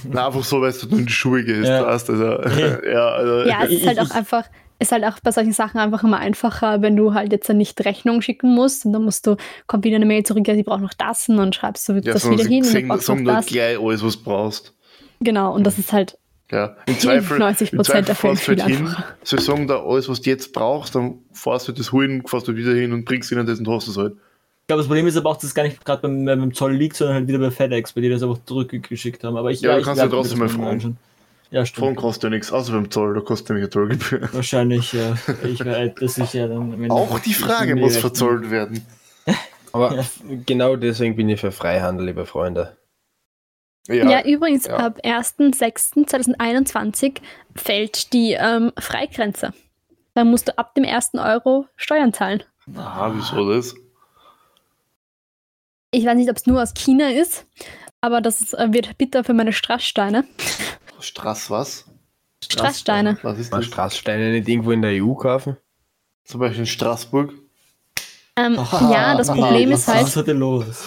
Na, 0.10 0.28
einfach 0.28 0.44
so, 0.44 0.62
weil 0.62 0.72
du 0.74 0.88
in 0.96 1.06
die 1.06 1.12
Schule 1.12 1.44
gehst, 1.44 1.68
Ja. 1.70 1.86
weißt 1.86 2.10
also, 2.10 2.24
ja, 2.90 3.08
also, 3.10 3.50
Ja, 3.50 3.64
es 3.66 3.72
ist 3.72 3.88
halt 3.88 4.00
auch 4.00 4.12
einfach, 4.12 4.46
ist 4.80 4.92
halt 4.92 5.04
auch 5.04 5.20
bei 5.22 5.32
solchen 5.32 5.54
Sachen 5.54 5.80
einfach 5.80 6.04
immer 6.04 6.18
einfacher, 6.20 6.82
wenn 6.82 6.96
du 6.96 7.14
halt 7.14 7.32
jetzt 7.32 7.50
dann 7.50 7.58
nicht 7.58 7.84
Rechnung 7.86 8.22
schicken 8.22 8.54
musst 8.54 8.86
und 8.86 8.94
dann 8.94 9.04
musst 9.04 9.26
du, 9.28 9.36
kommt 9.66 9.86
wieder 9.86 9.96
eine 9.96 10.06
Mail 10.06 10.24
zurück, 10.24 10.48
ja, 10.48 10.56
sie 10.56 10.64
braucht 10.64 10.82
noch 10.82 10.94
das 10.94 11.28
und 11.30 11.38
dann 11.38 11.54
schreibst 11.54 11.88
du 11.90 11.94
ja, 11.94 12.14
das 12.14 12.30
wieder 12.30 12.46
sie 12.46 12.54
hin 12.56 12.66
und 12.66 12.74
dann 12.74 12.88
brauchst 12.88 13.10
du 13.10 13.14
sagen 13.14 13.26
das. 13.26 13.46
gleich 13.48 13.80
alles, 13.80 14.04
was 14.04 14.18
du 14.18 14.24
brauchst. 14.24 14.74
Genau, 15.20 15.54
und 15.56 15.64
das 15.64 15.80
ist 15.80 15.94
halt 15.94 16.18
Ja, 16.52 16.78
im 16.86 17.00
Zweifel, 17.00 17.42
90% 17.42 17.74
im 17.74 17.84
Zweifel 17.84 18.06
der 18.06 18.16
Fälle 18.16 18.36
du 18.36 18.48
halt 18.48 18.62
viel 18.62 18.62
hin, 18.62 18.88
einfacher. 18.88 19.04
sie 19.24 19.40
sagen 19.40 19.68
da 19.68 19.84
alles, 19.84 20.08
was 20.10 20.22
du 20.22 20.30
jetzt 20.30 20.54
brauchst, 20.54 20.96
dann 20.96 21.20
fährst 21.34 21.68
du 21.68 21.72
das 21.72 21.92
holen, 21.92 22.26
fährst 22.28 22.48
du 22.48 22.56
wieder 22.56 22.74
hin 22.74 22.94
und 22.94 23.06
bringst 23.06 23.32
ihnen 23.32 23.46
das 23.46 23.60
und 23.60 23.68
hast 23.68 23.88
es 23.88 23.98
halt. 23.98 24.14
Ich 24.14 24.68
glaube, 24.68 24.82
das 24.82 24.88
Problem 24.88 25.08
ist 25.08 25.16
aber 25.18 25.30
auch, 25.30 25.36
dass 25.36 25.46
es 25.46 25.56
gar 25.56 25.64
nicht 25.64 25.84
gerade 25.86 26.02
beim, 26.02 26.26
beim 26.26 26.54
Zoll 26.54 26.74
liegt, 26.76 26.98
sondern 26.98 27.16
halt 27.18 27.28
wieder 27.28 27.40
bei 27.40 27.52
FedEx, 27.52 27.94
bei 27.94 28.02
die 28.02 28.10
das 28.10 28.22
einfach 28.22 28.40
zurückgeschickt 28.46 29.24
haben. 29.24 29.38
Aber 29.38 29.50
ich, 29.50 29.62
Ja, 29.62 29.74
du 29.74 29.80
ich 29.80 29.86
kannst 29.86 30.02
werd 30.02 30.12
ja 30.12 30.18
trotzdem 30.18 30.40
mal 30.40 30.50
fragen. 30.50 30.98
Ja, 31.50 31.66
stimmt. 31.66 31.96
kostet 31.98 32.24
ja 32.26 32.30
nichts, 32.32 32.52
außer 32.52 32.74
beim 32.74 32.92
Zoll, 32.92 33.14
da 33.14 33.22
kostet 33.22 33.50
nämlich 33.50 33.64
eine 33.64 33.70
Zollgebühr. 33.72 34.28
Wahrscheinlich, 34.34 34.92
ja. 34.94 35.16
Ich 35.44 35.64
werde 35.64 35.96
das 36.00 36.16
sicher 36.16 36.48
dann. 36.50 36.58
am 36.58 36.74
Ende- 36.74 36.92
Auch 36.94 37.20
die 37.20 37.30
ich 37.32 37.38
Frage 37.38 37.76
muss 37.76 37.94
die 37.94 38.00
verzollt 38.02 38.52
werden. 38.52 38.86
Aber 39.72 39.96
Ja. 39.96 40.04
genau 40.46 40.76
deswegen 40.76 41.16
bin 41.16 41.30
ich 41.30 41.40
für 41.42 41.52
Freihandel, 41.52 42.06
liebe 42.08 42.26
Freunde. 42.26 42.76
Ja, 43.90 44.22
übrigens, 44.26 44.66
ja. 44.68 44.76
ab 44.76 45.00
1.6.2021 45.06 47.22
fällt 47.56 48.12
die 48.12 48.34
ähm, 48.34 48.74
Freigrenze. 48.78 49.54
Dann 50.14 50.30
musst 50.30 50.50
du 50.50 50.58
ab 50.58 50.76
dem 50.76 50.84
ersten 50.84 51.20
Euro 51.20 51.68
Steuern 51.78 52.12
zahlen. 52.12 52.44
Aha, 52.76 53.14
wieso 53.16 53.50
das? 53.50 53.76
Ich 55.92 56.06
weiß 56.06 56.18
nicht, 56.18 56.30
ob 56.30 56.36
es 56.36 56.46
nur 56.46 56.62
aus 56.62 56.74
China 56.74 57.12
ist, 57.12 57.46
aber 58.02 58.20
das 58.20 58.42
ist, 58.42 58.54
äh, 58.56 58.74
wird 58.74 58.98
bitter 58.98 59.24
für 59.24 59.34
meine 59.34 59.54
Strasssteine. 59.54 60.26
Straß 61.00 61.50
was? 61.50 61.86
Strasssteine. 62.44 63.18
Was 63.24 63.40
ist 63.40 63.52
Man 63.52 63.62
das? 63.62 63.68
Straßsteine 63.68 64.32
nicht 64.32 64.48
irgendwo 64.48 64.72
in 64.72 64.82
der 64.82 65.04
EU 65.04 65.14
kaufen? 65.14 65.58
Zum 66.24 66.40
Beispiel 66.40 66.62
in 66.62 66.66
Straßburg. 66.66 67.34
Ähm, 68.38 68.60
Aha, 68.60 68.92
ja, 68.94 69.18
das 69.18 69.28
Problem 69.30 69.72
ist 69.72 69.88
was 69.88 69.96
halt, 69.96 70.08
ist 70.08 70.16
heute 70.16 70.34
los? 70.34 70.86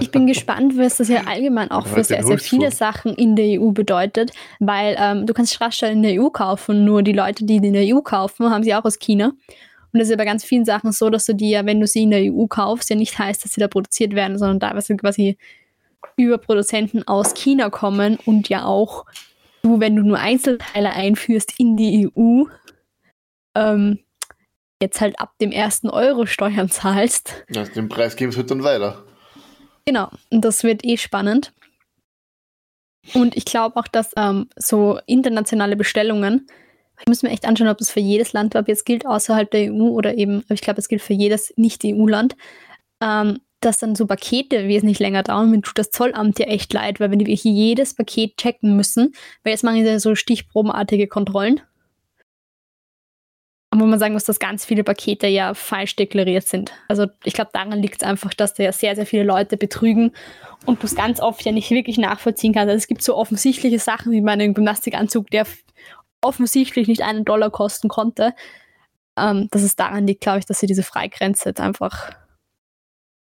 ich 0.00 0.10
bin 0.10 0.26
gespannt, 0.26 0.76
was 0.76 0.96
das 0.96 1.08
ja 1.08 1.24
allgemein 1.26 1.70
auch 1.70 1.86
für 1.86 2.02
sehr, 2.02 2.24
sehr 2.24 2.38
viele. 2.38 2.72
Sachen 2.72 3.14
in 3.14 3.36
der 3.36 3.60
EU 3.60 3.70
bedeutet, 3.70 4.32
weil 4.58 4.96
ähm, 4.98 5.26
du 5.26 5.32
kannst 5.32 5.54
Strasssteine 5.54 5.92
in 5.92 6.02
der 6.02 6.20
EU 6.20 6.30
kaufen, 6.30 6.84
nur 6.84 7.02
die 7.02 7.12
Leute, 7.12 7.44
die 7.44 7.60
die 7.60 7.68
in 7.68 7.74
der 7.74 7.94
EU 7.94 8.00
kaufen, 8.00 8.50
haben 8.50 8.64
sie 8.64 8.74
auch 8.74 8.84
aus 8.84 8.98
China. 8.98 9.32
Und 9.92 10.00
das 10.00 10.08
ist 10.08 10.10
ja 10.10 10.16
bei 10.16 10.24
ganz 10.24 10.44
vielen 10.44 10.64
Sachen 10.64 10.92
so, 10.92 11.08
dass 11.08 11.24
du 11.24 11.34
die 11.34 11.50
ja, 11.50 11.64
wenn 11.64 11.80
du 11.80 11.86
sie 11.86 12.02
in 12.02 12.10
der 12.10 12.32
EU 12.32 12.46
kaufst, 12.46 12.90
ja 12.90 12.96
nicht 12.96 13.18
heißt, 13.18 13.44
dass 13.44 13.52
sie 13.52 13.60
da 13.60 13.68
produziert 13.68 14.14
werden, 14.14 14.36
sondern 14.36 14.60
teilweise 14.60 14.96
quasi 14.96 15.38
über 16.16 16.38
Produzenten 16.38 17.06
aus 17.06 17.34
China 17.34 17.70
kommen 17.70 18.18
und 18.26 18.48
ja 18.48 18.64
auch 18.64 19.04
du, 19.68 19.80
wenn 19.80 19.96
du 19.96 20.02
nur 20.02 20.18
Einzelteile 20.18 20.92
einführst 20.92 21.58
in 21.58 21.76
die 21.76 22.08
EU, 22.08 22.44
ähm, 23.54 23.98
jetzt 24.82 25.00
halt 25.00 25.20
ab 25.20 25.34
dem 25.40 25.52
ersten 25.52 25.90
Euro 25.90 26.26
Steuern 26.26 26.70
zahlst. 26.70 27.44
Ja, 27.50 27.64
den 27.64 27.88
Preis 27.88 28.16
geben 28.16 28.32
sie 28.32 28.38
halt 28.38 28.50
dann 28.50 28.62
weiter. 28.62 29.04
Genau, 29.84 30.10
und 30.30 30.44
das 30.44 30.64
wird 30.64 30.84
eh 30.84 30.96
spannend. 30.96 31.52
Und 33.14 33.36
ich 33.36 33.44
glaube 33.44 33.76
auch, 33.76 33.88
dass 33.88 34.12
ähm, 34.16 34.48
so 34.56 34.98
internationale 35.06 35.76
Bestellungen, 35.76 36.46
ich 37.00 37.06
muss 37.06 37.22
mir 37.22 37.30
echt 37.30 37.46
anschauen, 37.46 37.68
ob 37.68 37.78
das 37.78 37.90
für 37.90 38.00
jedes 38.00 38.32
Land 38.32 38.54
ab 38.54 38.68
jetzt 38.68 38.84
gilt, 38.84 39.06
außerhalb 39.06 39.50
der 39.50 39.72
EU 39.72 39.88
oder 39.88 40.16
eben, 40.16 40.44
ich 40.50 40.60
glaube, 40.60 40.80
es 40.80 40.88
gilt 40.88 41.00
für 41.00 41.14
jedes 41.14 41.54
Nicht-EU-Land, 41.56 42.36
ähm, 43.02 43.40
dass 43.60 43.78
dann 43.78 43.94
so 43.94 44.06
Pakete 44.06 44.68
wesentlich 44.68 44.98
länger 44.98 45.22
dauern. 45.22 45.50
Mir 45.50 45.60
tut 45.60 45.78
das 45.78 45.90
Zollamt 45.90 46.38
ja 46.38 46.46
echt 46.46 46.72
leid, 46.72 47.00
weil 47.00 47.10
wenn 47.10 47.18
die 47.18 47.26
wirklich 47.26 47.44
jedes 47.44 47.94
Paket 47.94 48.36
checken 48.36 48.76
müssen, 48.76 49.12
weil 49.42 49.52
jetzt 49.52 49.64
machen 49.64 49.82
sie 49.82 49.90
ja 49.90 49.98
so 49.98 50.14
stichprobenartige 50.14 51.08
Kontrollen. 51.08 51.60
Wo 53.74 53.84
man 53.84 53.98
sagen 53.98 54.14
muss, 54.14 54.24
dass 54.24 54.38
ganz 54.38 54.64
viele 54.64 54.82
Pakete 54.82 55.26
ja 55.26 55.52
falsch 55.52 55.94
deklariert 55.96 56.46
sind. 56.46 56.72
Also 56.88 57.06
ich 57.24 57.34
glaube, 57.34 57.50
daran 57.52 57.82
liegt 57.82 58.02
es 58.02 58.08
einfach, 58.08 58.32
dass 58.32 58.54
da 58.54 58.62
ja 58.62 58.72
sehr, 58.72 58.96
sehr 58.96 59.04
viele 59.04 59.24
Leute 59.24 59.56
betrügen 59.58 60.12
und 60.64 60.82
du 60.82 60.86
es 60.86 60.94
ganz 60.94 61.20
oft 61.20 61.44
ja 61.44 61.52
nicht 61.52 61.70
wirklich 61.70 61.98
nachvollziehen 61.98 62.54
kannst. 62.54 62.70
Also 62.70 62.78
es 62.78 62.88
gibt 62.88 63.02
so 63.02 63.14
offensichtliche 63.14 63.78
Sachen 63.78 64.12
wie 64.12 64.22
meinen 64.22 64.54
Gymnastikanzug, 64.54 65.30
der 65.30 65.46
offensichtlich 66.22 66.88
nicht 66.88 67.02
einen 67.02 67.24
Dollar 67.24 67.50
kosten 67.50 67.88
konnte. 67.88 68.34
Ähm, 69.18 69.48
dass 69.50 69.62
es 69.62 69.76
daran 69.76 70.06
liegt, 70.06 70.22
glaube 70.22 70.38
ich, 70.38 70.46
dass 70.46 70.60
sie 70.60 70.66
diese 70.66 70.82
Freigrenze 70.82 71.52
einfach. 71.58 72.12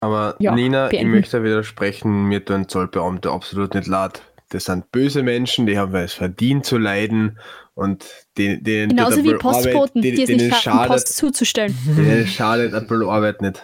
Aber 0.01 0.37
Ja, 0.39 0.55
Nina, 0.55 0.89
beenden. 0.89 1.09
ich 1.09 1.15
möchte 1.21 1.43
widersprechen, 1.45 2.25
mir 2.25 2.45
tun 2.45 2.69
Zollbeamte 2.69 3.31
absolut 3.31 3.75
nicht 3.75 3.87
leid. 3.87 4.23
Das 4.49 4.65
sind 4.65 4.91
böse 4.91 5.23
Menschen, 5.23 5.67
die 5.67 5.79
haben 5.79 5.95
es 5.95 6.15
verdient 6.15 6.65
zu 6.67 6.79
leiden 6.79 7.39
und 7.75 8.05
die, 8.37 8.63
denen 8.63 8.89
Genauso 8.91 9.19
wie 9.19 9.33
bisschen 9.35 9.41
Arbeit- 9.47 9.63
Postboten, 9.73 10.03
die- 10.03 10.11
es 10.23 10.29
nicht 10.29 10.41
denen 10.41 10.53
schaffen, 10.55 10.89
Post 10.89 11.17
zuzustellen. 11.17 11.77
denen 11.97 12.27
schadet 12.27 12.75
ein 12.75 12.87
bisschen 12.87 13.09
Arbeit 13.09 13.43
nicht. 13.43 13.63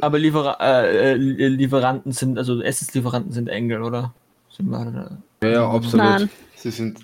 Aber 0.00 0.18
Liefer 0.18 0.56
äh, 0.60 1.12
äh, 1.12 1.14
Lieferanten 1.16 2.12
sind, 2.12 2.36
also 2.36 2.60
Essenslieferanten 2.60 3.32
sind 3.32 3.48
Engel, 3.48 3.82
oder? 3.82 4.12
Sind 4.50 4.68
wir, 4.68 5.18
Ja, 5.42 5.48
ja, 5.48 5.70
absolut. 5.70 6.04
Nein, 6.04 6.30
Sie 6.56 6.70
sind 6.70 6.98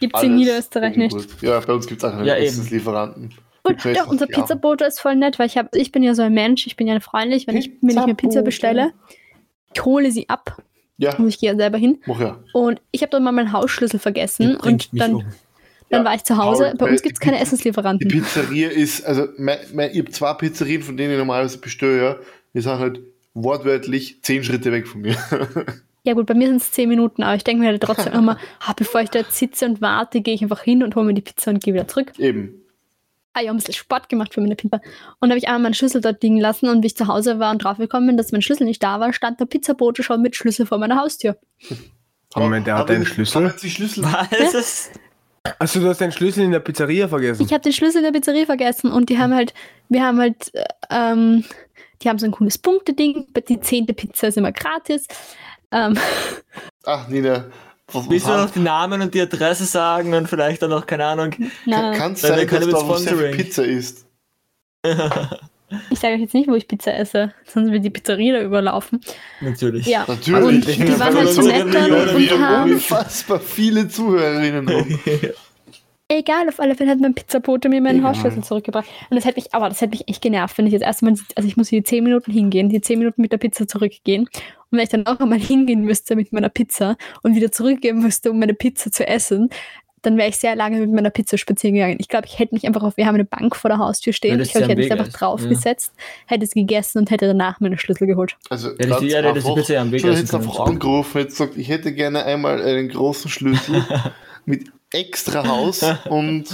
gibt 0.00 0.16
es 0.16 0.22
in 0.22 0.36
Niederösterreich 0.36 0.96
nicht. 0.96 1.42
Ja, 1.42 1.60
bei 1.60 1.72
uns 1.72 1.86
gibt 1.86 2.02
es 2.02 2.08
auch 2.08 2.14
einen 2.16 2.24
Ja, 2.24 2.36
eben. 2.36 2.56
Essenslieferanten. 3.64 3.90
Und 3.90 3.96
doch, 3.96 4.10
unser. 4.10 4.26
Pizzabote 4.26 4.84
ist 4.84 5.00
voll 5.00 5.16
nett, 5.16 5.38
weil 5.38 5.46
ich, 5.46 5.56
hab, 5.58 5.74
ich 5.74 5.92
bin 5.92 6.02
ja 6.02 6.14
so 6.14 6.22
ein 6.22 6.32
Mensch, 6.34 6.66
ich 6.66 6.76
bin 6.76 6.86
ja 6.86 6.98
freundlich, 7.00 7.46
wenn 7.46 7.56
ich, 7.56 7.70
wenn 7.80 7.98
ich 7.98 8.06
mir 8.06 8.14
Pizza 8.14 8.42
bestelle, 8.42 8.92
ich 9.74 9.84
hole 9.84 10.10
sie 10.10 10.28
ab 10.28 10.62
Ja, 10.96 11.14
und 11.16 11.28
ich 11.28 11.38
gehe 11.38 11.50
ja 11.50 11.56
selber 11.56 11.78
hin. 11.78 12.00
mach 12.06 12.20
ja. 12.20 12.38
Und 12.52 12.80
ich 12.90 13.02
habe 13.02 13.10
dann 13.10 13.22
mal 13.24 13.32
meinen 13.32 13.52
Hausschlüssel 13.52 14.00
vergessen 14.00 14.56
und 14.56 14.88
dann, 14.92 15.14
um. 15.16 15.20
dann 15.90 16.00
Ja, 16.00 16.04
war 16.04 16.14
ich 16.14 16.24
zu 16.24 16.36
Hause. 16.36 16.74
Bei 16.78 16.90
uns 16.90 17.02
gibt 17.02 17.14
es 17.14 17.20
keine 17.20 17.32
Pizza- 17.36 17.44
Die 17.44 17.48
Essenslieferanten. 17.54 18.08
Pizzeria 18.08 18.68
ist, 18.70 19.04
also 19.06 19.26
mein, 19.38 19.58
mein, 19.74 19.90
ich 19.92 19.98
habe 19.98 20.10
zwei 20.10 20.34
Pizzerien, 20.34 20.82
von 20.82 20.96
denen 20.96 21.12
ich 21.12 21.18
normalerweise 21.18 21.58
bestelle, 21.58 22.02
ja. 22.02 22.16
Die 22.54 22.60
sagen 22.60 22.80
halt 22.80 23.00
wortwörtlich 23.34 24.22
zehn 24.22 24.42
Schritte 24.44 24.72
weg 24.72 24.86
von 24.88 25.00
mir. 25.02 25.16
Ja 26.04 26.14
gut, 26.14 26.26
bei 26.26 26.32
mir 26.34 26.46
sind 26.46 26.62
es 26.62 26.72
zehn 26.72 26.88
Minuten, 26.88 27.22
aber 27.22 27.34
ich 27.34 27.44
denke 27.44 27.60
mir 27.60 27.68
halt 27.68 27.82
trotzdem 27.82 28.12
immer, 28.14 28.38
ah, 28.60 28.72
bevor 28.74 29.02
ich 29.02 29.10
da 29.10 29.24
sitze 29.28 29.66
und 29.66 29.82
warte, 29.82 30.22
gehe 30.22 30.32
ich 30.32 30.40
einfach 30.42 30.62
hin 30.62 30.82
und 30.82 30.94
hole 30.96 31.04
mir 31.04 31.12
die 31.12 31.20
Pizza 31.20 31.50
und 31.50 31.62
gehe 31.62 31.74
wieder 31.74 31.86
zurück. 31.86 32.12
Eben. 32.18 32.62
Ah, 33.38 33.42
ich 33.42 33.48
habe 33.48 33.56
ein 33.56 33.58
bisschen 33.58 33.74
Sport 33.74 34.08
gemacht 34.08 34.34
für 34.34 34.40
meine 34.40 34.56
Pizza. 34.56 34.80
Und 35.20 35.30
habe 35.30 35.38
ich 35.38 35.46
einmal 35.46 35.60
meinen 35.62 35.74
Schlüssel 35.74 36.00
dort 36.00 36.22
liegen 36.22 36.38
lassen 36.40 36.68
und 36.68 36.82
wie 36.82 36.88
ich 36.88 36.96
zu 36.96 37.06
Hause 37.06 37.38
war 37.38 37.50
und 37.52 37.62
draufgekommen 37.62 38.08
bin, 38.08 38.16
dass 38.16 38.32
mein 38.32 38.42
Schlüssel 38.42 38.64
nicht 38.64 38.82
da 38.82 38.98
war, 39.00 39.12
stand 39.12 39.38
der 39.40 39.46
Pizzabote 39.46 40.02
schon 40.02 40.20
mit 40.22 40.34
Schlüssel 40.34 40.66
vor 40.66 40.78
meiner 40.78 40.96
Haustür. 41.00 41.36
Moment, 42.34 42.66
der 42.66 42.76
hat 42.78 42.88
nicht- 42.88 43.08
Schlüssel? 43.08 43.54
die 43.62 43.70
Schlüssel. 43.70 44.04
Was 44.04 44.90
Also 45.58 45.80
du 45.80 45.88
hast 45.88 46.00
den 46.00 46.12
Schlüssel 46.12 46.44
in 46.44 46.50
der 46.50 46.60
Pizzeria 46.60 47.08
vergessen. 47.08 47.42
Ich 47.44 47.52
habe 47.52 47.62
den 47.62 47.72
Schlüssel 47.72 47.98
in 47.98 48.04
der 48.04 48.12
Pizzeria 48.12 48.44
vergessen 48.44 48.90
und 48.92 49.08
die 49.08 49.18
haben 49.18 49.34
halt, 49.34 49.54
wir 49.88 50.02
haben 50.04 50.18
halt, 50.18 50.52
äh, 50.54 50.64
ähm, 50.90 51.44
die 52.02 52.08
haben 52.08 52.18
so 52.18 52.26
ein 52.26 52.32
cooles 52.32 52.58
Punkteding. 52.58 53.26
Die 53.48 53.60
zehnte 53.60 53.94
Pizza 53.94 54.28
ist 54.28 54.36
immer 54.36 54.52
gratis. 54.52 55.06
Ähm, 55.70 55.96
Ach, 56.84 57.08
Nina. 57.08 57.46
Was, 57.92 58.10
Willst 58.10 58.26
du 58.26 58.32
noch 58.32 58.50
die 58.50 58.60
Namen 58.60 59.00
und 59.00 59.14
die 59.14 59.20
Adresse 59.20 59.64
sagen 59.64 60.12
und 60.12 60.28
vielleicht 60.28 60.60
dann 60.60 60.70
noch, 60.70 60.86
keine 60.86 61.06
Ahnung, 61.06 61.34
nein, 61.64 61.96
kann 61.96 62.12
es 62.12 62.20
sein, 62.20 62.46
dass 62.46 62.68
da 62.68 62.80
Sponsoring. 62.80 63.34
Pizza 63.34 63.64
ist? 63.64 64.06
ich 65.90 65.98
sage 65.98 66.14
euch 66.14 66.20
jetzt 66.20 66.34
nicht, 66.34 66.48
wo 66.48 66.54
ich 66.54 66.68
Pizza 66.68 66.94
esse, 66.94 67.32
sonst 67.46 67.70
wird 67.72 67.84
die 67.84 67.90
Pizzeria 67.90 68.38
da 68.38 68.44
überlaufen. 68.44 69.00
natürlich. 69.40 69.86
Ja, 69.86 70.04
Natürlich. 70.06 70.78
und 70.78 70.88
die 70.88 71.00
waren 71.00 71.16
halt 71.16 71.28
so 71.30 71.42
nett 71.42 71.74
dann 71.74 71.92
und 71.92 72.30
haben 72.40 72.72
unfassbar 72.72 73.40
viele 73.40 73.88
Zuhörerinnen. 73.88 74.66
egal, 76.08 76.48
auf 76.48 76.58
alle 76.60 76.74
Fälle 76.74 76.90
hat 76.90 77.00
mein 77.00 77.14
Pizzabote 77.14 77.68
mir 77.68 77.80
meinen 77.80 78.02
Hausschlüssel 78.02 78.42
zurückgebracht. 78.42 78.86
Und 79.10 79.16
das 79.16 79.24
hätte 79.24 79.36
mich, 79.40 79.52
aber 79.54 79.68
das 79.68 79.80
hätte 79.80 79.90
mich 79.90 80.08
echt 80.08 80.22
genervt, 80.22 80.56
wenn 80.58 80.66
ich 80.66 80.72
jetzt 80.72 80.82
erstmal, 80.82 81.14
also 81.34 81.46
ich 81.48 81.56
muss 81.56 81.68
hier 81.68 81.80
die 81.80 81.84
10 81.84 82.04
Minuten 82.04 82.32
hingehen, 82.32 82.68
die 82.68 82.80
10 82.80 82.98
Minuten 82.98 83.20
mit 83.20 83.32
der 83.32 83.38
Pizza 83.38 83.66
zurückgehen. 83.68 84.22
Und 84.22 84.78
wenn 84.78 84.80
ich 84.80 84.88
dann 84.88 85.06
auch 85.06 85.20
einmal 85.20 85.38
hingehen 85.38 85.82
müsste 85.82 86.16
mit 86.16 86.32
meiner 86.32 86.48
Pizza 86.48 86.96
und 87.22 87.34
wieder 87.34 87.52
zurückgehen 87.52 87.98
müsste, 88.00 88.30
um 88.30 88.38
meine 88.38 88.54
Pizza 88.54 88.90
zu 88.90 89.06
essen, 89.06 89.50
dann 90.02 90.16
wäre 90.16 90.28
ich 90.28 90.36
sehr 90.36 90.54
lange 90.54 90.78
mit 90.78 90.92
meiner 90.92 91.10
Pizza 91.10 91.36
spazieren 91.38 91.74
gegangen. 91.74 91.96
Ich 91.98 92.06
glaube, 92.08 92.26
ich 92.26 92.38
hätte 92.38 92.54
mich 92.54 92.66
einfach 92.66 92.84
auf, 92.84 92.96
wir 92.96 93.04
haben 93.06 93.16
eine 93.16 93.24
Bank 93.24 93.56
vor 93.56 93.68
der 93.68 93.78
Haustür 93.78 94.12
stehen. 94.12 94.40
Ich 94.40 94.52
glaube, 94.52 94.64
ich 94.66 94.70
hätte 94.70 94.80
mich 94.80 94.92
einfach 94.92 95.08
draufgesetzt, 95.08 95.92
hätte 96.26 96.44
es 96.44 96.52
gegessen 96.52 96.98
und 96.98 97.10
hätte 97.10 97.26
danach 97.26 97.58
meine 97.60 97.78
Schlüssel 97.78 98.06
geholt. 98.06 98.36
Also, 98.48 98.70
Hätte 98.70 98.88
ich 98.90 98.96
die- 98.98 99.06
ja, 99.08 99.18
hätte 99.18 99.32
die 99.32 99.38
einfach, 99.40 99.54
Pizza 99.56 99.74
ja 99.74 99.82
am 99.82 99.90
Weg 99.90 100.00
schon 100.00 100.10
können. 100.14 100.20
einfach 100.34 100.60
angerufen, 100.60 101.18
hätte 101.18 101.30
gesagt, 101.30 101.56
ich 101.56 101.68
hätte 101.68 101.92
gerne 101.92 102.24
einmal 102.24 102.62
einen 102.62 102.88
großen 102.88 103.28
Schlüssel 103.28 103.84
mit 104.46 104.70
extra 104.92 105.46
Haus 105.46 105.82
und 106.08 106.46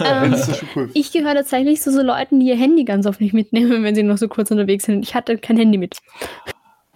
Ähm, 0.00 0.34
schon 0.36 0.68
cool. 0.74 0.90
ich 0.94 1.12
gehöre 1.12 1.34
tatsächlich 1.34 1.82
zu 1.82 1.92
so 1.92 2.00
Leuten, 2.02 2.40
die 2.40 2.46
ihr 2.46 2.56
Handy 2.56 2.84
ganz 2.84 3.06
oft 3.06 3.20
nicht 3.20 3.34
mitnehmen, 3.34 3.82
wenn 3.84 3.94
sie 3.94 4.02
noch 4.02 4.16
so 4.16 4.26
kurz 4.28 4.50
unterwegs 4.50 4.84
sind. 4.84 5.02
Ich 5.04 5.14
hatte 5.14 5.36
kein 5.36 5.56
Handy 5.58 5.76
mit. 5.78 5.98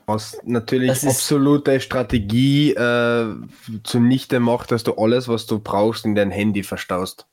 Was 0.06 0.38
natürlich 0.44 0.88
Das 0.88 1.02
ist- 1.02 1.10
absolute 1.10 1.80
Strategie 1.80 2.70
äh, 2.72 3.34
zunichte 3.82 4.40
macht, 4.40 4.70
dass 4.70 4.82
du 4.84 4.94
alles, 4.94 5.28
was 5.28 5.46
du 5.46 5.58
brauchst, 5.58 6.04
in 6.06 6.14
dein 6.14 6.30
Handy 6.30 6.62
verstaust. 6.62 7.26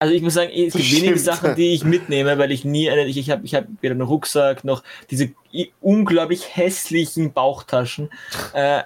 Also 0.00 0.14
ich 0.14 0.22
muss 0.22 0.34
sagen, 0.34 0.52
es 0.54 0.74
gibt 0.74 0.92
wenige. 0.92 1.18
Sachen, 1.18 1.56
die 1.56 1.72
ich 1.74 1.82
mitnehme, 1.84 2.38
weil 2.38 2.52
ich 2.52 2.64
nie 2.64 2.88
eine, 2.88 3.06
ich, 3.06 3.16
ich 3.18 3.30
habe 3.30 3.44
ich 3.44 3.56
hab 3.56 3.64
weder 3.80 3.92
einen 3.94 4.02
Rucksack 4.02 4.62
noch 4.62 4.84
diese 5.10 5.32
unglaublich 5.80 6.54
hässlichen 6.56 7.32
Bauchtaschen. 7.32 8.10
Äh, 8.52 8.82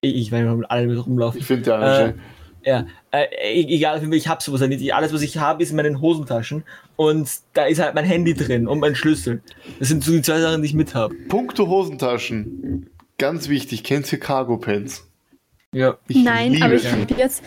ich, 0.00 0.14
ich 0.14 0.30
werde 0.32 0.48
mit 0.54 0.70
alle 0.70 0.86
mit 0.86 1.04
rumlaufen. 1.04 1.38
Ich 1.38 1.46
finde 1.46 1.64
die 1.64 1.70
auch 1.72 1.82
Äh, 1.82 1.96
schön. 2.06 2.20
Ja, 2.64 2.86
äh, 3.10 3.24
e- 3.60 3.74
egal, 3.74 4.00
für 4.00 4.06
mich, 4.06 4.18
ich 4.24 4.28
habe 4.28 4.42
sowas 4.42 4.60
nicht. 4.62 4.80
Ich- 4.82 4.94
Alles, 4.94 5.12
was 5.12 5.22
ich 5.22 5.38
habe, 5.38 5.62
ist 5.62 5.70
in 5.70 5.76
meinen 5.76 6.00
Hosentaschen 6.00 6.64
und 6.96 7.28
da 7.54 7.64
ist 7.66 7.80
halt 7.80 7.94
mein 7.94 8.04
Handy 8.04 8.34
drin 8.34 8.66
und 8.68 8.80
mein 8.80 8.94
Schlüssel. 8.94 9.42
Das 9.78 9.88
sind 9.88 10.04
so 10.04 10.12
die 10.12 10.22
zwei 10.22 10.40
Sachen, 10.40 10.62
die 10.62 10.66
ich 10.68 10.74
mit 10.74 10.94
habe. 10.94 11.14
Punkto 11.28 11.66
Hosentaschen. 11.68 12.88
Ganz 13.18 13.48
wichtig, 13.48 13.82
kennt 13.84 14.10
ihr 14.12 14.20
Cargo 14.20 14.56
Pants? 14.58 15.04
Ja. 15.72 15.98
Ich 16.08 16.16
Nein, 16.22 16.52
liebe 16.52 16.64
aber 16.64 16.74
ich 16.74 16.90
habe 16.90 17.06
jetzt, 17.18 17.42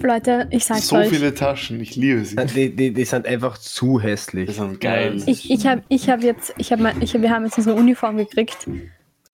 Leute, 0.00 0.46
ich 0.50 0.64
sag's 0.64 0.86
so 0.88 0.96
euch. 0.96 1.08
viele 1.08 1.34
Taschen, 1.34 1.80
ich 1.80 1.96
liebe 1.96 2.24
sie. 2.24 2.36
Die, 2.36 2.74
die, 2.74 2.92
die 2.92 3.04
sind 3.04 3.26
einfach 3.26 3.58
zu 3.58 4.00
hässlich. 4.00 4.46
Die 4.48 4.52
sind 4.54 4.80
geil. 4.80 5.20
Ich, 5.26 5.50
ich 5.50 5.66
habe 5.66 5.82
ich 5.88 6.08
hab 6.08 6.22
jetzt, 6.22 6.54
ich 6.58 6.70
hab 6.72 6.78
mal, 6.80 6.92
ich 7.00 7.14
hab, 7.14 7.22
wir 7.22 7.30
haben 7.30 7.44
jetzt 7.44 7.56
unsere 7.58 7.74
Uniform 7.76 8.16
gekriegt 8.16 8.66
und 8.66 8.76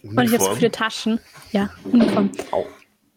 ich 0.03 0.09
habe 0.09 0.27
so 0.29 0.35
Uniform. 0.37 0.57
viele 0.57 0.71
Taschen. 0.71 1.21
Ja, 1.53 1.69
Uniform. 1.85 2.31
Au. 2.53 2.65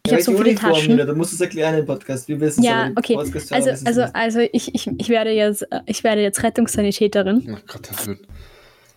Ich 0.05 0.11
habe 0.11 0.21
so 0.21 0.37
viele 0.37 0.55
Taschen. 0.55 0.97
da 0.97 1.13
musst 1.13 1.31
du 1.31 1.35
es 1.35 1.41
erklären 1.41 1.77
im 1.77 1.85
Podcast. 1.85 2.27
Wir 2.27 2.37
wissen 2.41 2.61
Ja, 2.61 2.91
okay. 2.97 3.15
Also, 3.51 3.69
also, 3.85 4.01
also 4.13 4.39
ich, 4.51 4.75
ich, 4.75 4.87
ich 4.97 5.09
werde 5.09 5.31
jetzt, 5.31 5.61
äh, 5.71 5.79
ich 5.85 6.03
werde 6.03 6.21
jetzt 6.21 6.43
Rettungssanitäterin. 6.43 7.55
Oh 7.55 7.57
Gott, 7.65 7.89
das 7.89 8.05
wird. 8.07 8.19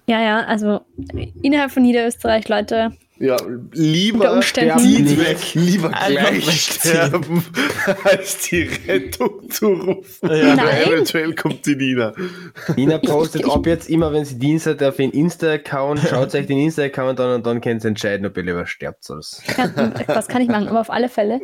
Ja, 0.08 0.20
ja, 0.20 0.40
also 0.44 0.80
innerhalb 1.42 1.70
von 1.70 1.84
Niederösterreich, 1.84 2.48
Leute, 2.48 2.92
Ja, 3.18 3.36
lieber 3.72 4.42
sterben. 4.42 5.18
weg, 5.18 5.38
lieber 5.54 5.88
gleich 5.88 6.60
sterben, 6.60 7.42
als 8.04 8.38
die 8.48 8.68
Rettung 8.86 9.48
zu 9.50 9.68
rufen. 9.68 10.28
Ja. 10.30 10.54
Nein. 10.54 10.66
Eventuell 10.86 11.34
kommt 11.34 11.64
die 11.64 11.76
Nina. 11.76 12.12
Nina 12.76 12.98
postet 12.98 13.42
ich- 13.46 13.50
ab 13.50 13.64
jetzt 13.66 13.88
immer, 13.88 14.12
wenn 14.12 14.26
sie 14.26 14.38
Dienst 14.38 14.66
hat, 14.66 14.82
auf 14.82 14.96
den 14.96 15.12
Insta-Account, 15.12 16.00
schaut 16.10 16.34
euch 16.34 16.46
den 16.46 16.58
Insta-Account 16.58 17.18
an 17.20 17.36
und 17.36 17.46
dann 17.46 17.62
könnt 17.62 17.84
ihr 17.84 17.88
entscheiden, 17.88 18.26
ob 18.26 18.36
ihr 18.36 18.42
lieber 18.42 18.66
sterbt. 18.66 19.08
oder 19.08 19.22
so. 19.22 19.42
was 20.08 20.28
kann 20.28 20.42
ich 20.42 20.48
machen? 20.48 20.68
Aber 20.68 20.80
auf 20.82 20.90
alle 20.90 21.08
Fälle 21.08 21.40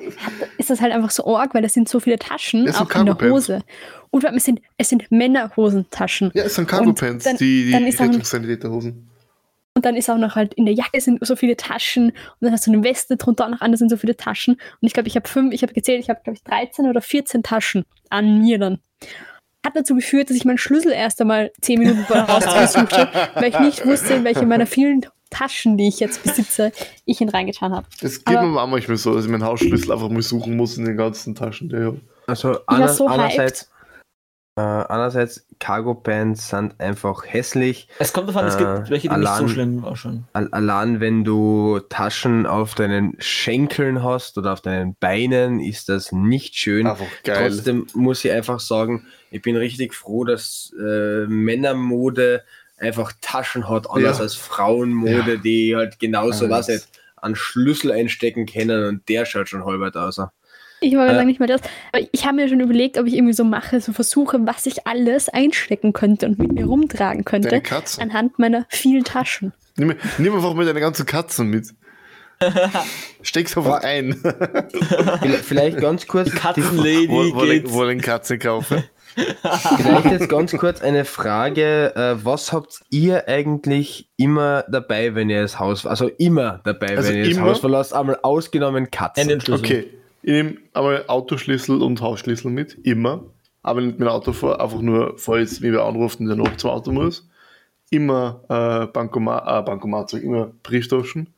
ist 0.58 0.68
das 0.68 0.82
halt 0.82 0.92
einfach 0.92 1.10
so 1.10 1.24
arg, 1.36 1.54
weil 1.54 1.64
es 1.64 1.72
sind 1.72 1.88
so 1.88 2.00
viele 2.00 2.18
Taschen, 2.18 2.68
auch 2.68 2.80
in 2.82 2.86
der 2.86 2.86
Cargo-Pants. 2.86 3.32
Hose. 3.32 3.60
Und 4.10 4.24
es 4.24 4.44
sind, 4.44 4.60
es 4.76 4.90
sind 4.90 5.10
Männerhosentaschen. 5.10 6.32
Ja, 6.34 6.44
es 6.44 6.54
sind 6.54 6.68
Cargo 6.68 6.90
Und 6.90 6.98
Pants, 6.98 7.24
dann- 7.24 7.38
die, 7.38 7.70
die 7.72 7.74
Rettungssanitäterhosen. 7.74 9.08
Und 9.74 9.86
dann 9.86 9.96
ist 9.96 10.10
auch 10.10 10.18
noch 10.18 10.34
halt 10.34 10.52
in 10.54 10.66
der 10.66 10.74
Jacke 10.74 11.00
sind 11.00 11.24
so 11.26 11.34
viele 11.34 11.56
Taschen 11.56 12.10
und 12.10 12.14
dann 12.40 12.52
hast 12.52 12.66
du 12.66 12.72
eine 12.72 12.84
Weste 12.84 13.16
drunter 13.16 13.46
auch 13.46 13.50
noch 13.50 13.60
an, 13.62 13.72
da 13.72 13.78
sind 13.78 13.88
so 13.88 13.96
viele 13.96 14.16
Taschen. 14.16 14.54
Und 14.54 14.86
ich 14.86 14.92
glaube, 14.92 15.08
ich 15.08 15.16
habe 15.16 15.26
fünf, 15.26 15.54
ich 15.54 15.62
habe 15.62 15.72
gezählt, 15.72 16.00
ich 16.00 16.10
habe, 16.10 16.20
glaube 16.22 16.36
ich, 16.36 16.44
13 16.44 16.86
oder 16.88 17.00
14 17.00 17.42
Taschen 17.42 17.84
an 18.10 18.40
mir 18.40 18.58
dann. 18.58 18.80
Hat 19.64 19.74
dazu 19.74 19.94
geführt, 19.94 20.28
dass 20.28 20.36
ich 20.36 20.44
meinen 20.44 20.58
Schlüssel 20.58 20.92
erst 20.92 21.20
einmal 21.20 21.52
10 21.62 21.78
Minuten 21.78 22.04
vor 22.04 22.16
der 22.26 22.28
Haustür 22.28 22.60
gesucht 22.60 22.98
habe, 22.98 23.30
weil 23.34 23.48
ich 23.48 23.60
nicht 23.60 23.86
wusste, 23.86 24.14
in 24.14 24.24
welche 24.24 24.44
meiner 24.44 24.66
vielen 24.66 25.06
Taschen, 25.30 25.78
die 25.78 25.88
ich 25.88 25.98
jetzt 25.98 26.22
besitze, 26.22 26.72
ich 27.06 27.20
ihn 27.20 27.30
reingetan 27.30 27.72
habe. 27.72 27.86
Es 28.02 28.22
geht 28.24 28.40
mir 28.40 28.60
auch 28.60 28.66
manchmal 28.66 28.98
so, 28.98 29.14
dass 29.14 29.24
ich 29.24 29.30
meinen 29.30 29.44
Hausschlüssel 29.44 29.90
einfach 29.90 30.10
mal 30.10 30.20
suchen 30.20 30.56
muss 30.56 30.76
in 30.76 30.84
den 30.84 30.96
ganzen 30.96 31.34
Taschen. 31.34 31.70
Ich. 31.70 32.02
Also 32.26 32.50
war 32.50 32.62
ander, 32.66 32.88
so 32.88 33.06
andererseits, 33.06 33.70
äh, 34.56 34.60
andererseits, 34.60 35.46
Cargo-Pants 35.60 36.48
sind 36.50 36.78
einfach 36.80 37.24
hässlich. 37.26 37.88
Es 37.98 38.12
kommt 38.12 38.28
davon, 38.28 38.44
es 38.46 38.56
Äh, 38.56 38.58
gibt 38.58 38.90
welche, 38.90 39.08
die 39.08 39.16
nicht 39.16 39.36
so 39.36 39.48
schlimm 39.48 39.84
ausschauen. 39.84 40.24
Al- 40.32 40.48
Allein 40.50 41.00
wenn 41.00 41.24
du 41.24 41.80
Taschen 41.88 42.46
auf 42.46 42.74
deinen 42.74 43.14
Schenkeln 43.18 44.02
hast 44.02 44.36
oder 44.38 44.52
auf 44.52 44.60
deinen 44.60 44.94
Beinen, 44.96 45.60
ist 45.60 45.88
das 45.88 46.12
nicht 46.12 46.54
schön. 46.56 46.86
Einfach 46.86 47.06
geil. 47.24 47.48
Trotzdem 47.48 47.86
muss 47.94 48.24
ich 48.24 48.32
einfach 48.32 48.60
sagen, 48.60 49.06
ich 49.30 49.40
bin 49.40 49.56
richtig 49.56 49.94
froh, 49.94 50.24
dass 50.24 50.74
äh, 50.78 51.26
Männermode 51.26 52.42
einfach 52.78 53.12
Taschen 53.20 53.68
hat, 53.68 53.88
anders 53.88 54.18
Ja. 54.18 54.24
als 54.24 54.34
Frauenmode, 54.34 55.38
die 55.38 55.76
halt 55.76 55.98
genauso, 55.98 56.44
Ja, 56.46 56.50
was 56.50 56.68
nicht, 56.68 56.88
einen 57.16 57.36
Schlüssel 57.36 57.92
einstecken 57.92 58.46
können 58.46 58.84
und 58.88 59.08
der 59.08 59.24
schaut 59.24 59.48
schon 59.48 59.64
halbert 59.64 59.96
aus. 59.96 60.20
Ich 60.82 60.94
wollte 60.96 61.12
Äh. 61.12 61.14
sagen, 61.14 61.26
nicht 61.28 61.40
mal 61.40 61.46
das. 61.46 61.60
Aber 61.92 62.02
ich 62.12 62.24
habe 62.26 62.36
mir 62.36 62.48
schon 62.48 62.60
überlegt, 62.60 62.98
ob 62.98 63.06
ich 63.06 63.14
irgendwie 63.14 63.32
so 63.32 63.44
mache, 63.44 63.80
so 63.80 63.92
versuche, 63.92 64.38
was 64.46 64.66
ich 64.66 64.86
alles 64.86 65.28
einstecken 65.28 65.92
könnte 65.92 66.26
und 66.26 66.38
mit 66.38 66.52
mir 66.52 66.66
rumtragen 66.66 67.24
könnte. 67.24 67.48
Deine 67.48 67.62
Katzen. 67.62 68.02
Anhand 68.02 68.38
meiner 68.38 68.66
vielen 68.68 69.04
Taschen. 69.04 69.52
Nimm, 69.76 69.94
nimm 70.18 70.34
einfach 70.34 70.52
mal 70.54 70.66
deine 70.66 70.80
ganzen 70.80 71.06
Katzen 71.06 71.48
mit. 71.48 71.68
Steck's 73.22 73.56
einfach 73.56 73.82
ein. 73.82 74.16
Vielleicht- 75.42 75.78
ganz 75.78 76.06
kurz, 76.06 76.30
die, 76.30 76.36
Katzenlady 76.36 77.08
wo, 77.08 77.24
wo, 77.34 77.74
wo 77.74 77.84
den 77.84 78.00
Katzen 78.00 78.38
kaufen. 78.38 78.82
vielleicht 79.76 80.10
jetzt 80.10 80.28
ganz 80.28 80.52
kurz 80.56 80.80
eine 80.82 81.04
Frage. 81.04 81.94
Äh, 81.94 82.24
was 82.24 82.52
habt 82.52 82.80
ihr 82.90 83.28
eigentlich 83.28 84.08
immer 84.16 84.64
dabei, 84.68 85.14
wenn 85.14 85.28
ihr 85.30 85.42
das 85.42 85.58
Haus, 85.60 85.86
also 85.86 86.08
immer 86.18 86.60
dabei, 86.64 86.96
Also 86.96 87.10
wenn 87.10 87.18
ihr 87.18 87.28
das? 87.28 87.38
Haus 87.40 87.60
verlasst, 87.60 87.92
einmal 87.94 88.18
ausgenommen 88.22 88.90
Katzen? 88.90 89.40
Okay, 89.52 89.90
ich 90.22 90.32
nehme 90.32 90.56
einmal 90.72 91.04
Autoschlüssel 91.08 91.82
und 91.82 92.00
Hausschlüssel 92.00 92.50
mit, 92.50 92.74
immer. 92.84 93.24
Aber 93.62 93.80
nicht 93.80 93.98
mein 93.98 94.08
Auto 94.08 94.32
vor, 94.32 94.60
einfach 94.60 94.80
nur, 94.80 95.14
falls 95.18 95.60
mich 95.60 95.72
wer 95.72 95.84
anruft 95.84 96.20
und 96.20 96.26
der 96.26 96.36
noch 96.36 96.56
zum 96.56 96.70
Auto 96.70 96.92
muss. 96.92 97.28
Immer 97.90 98.42
äh, 98.48 98.86
Bankomat, 98.86 99.44
äh, 99.46 99.62
Bankomat, 99.64 100.12
immer 100.14 100.52
Brieftaschen. 100.62 101.28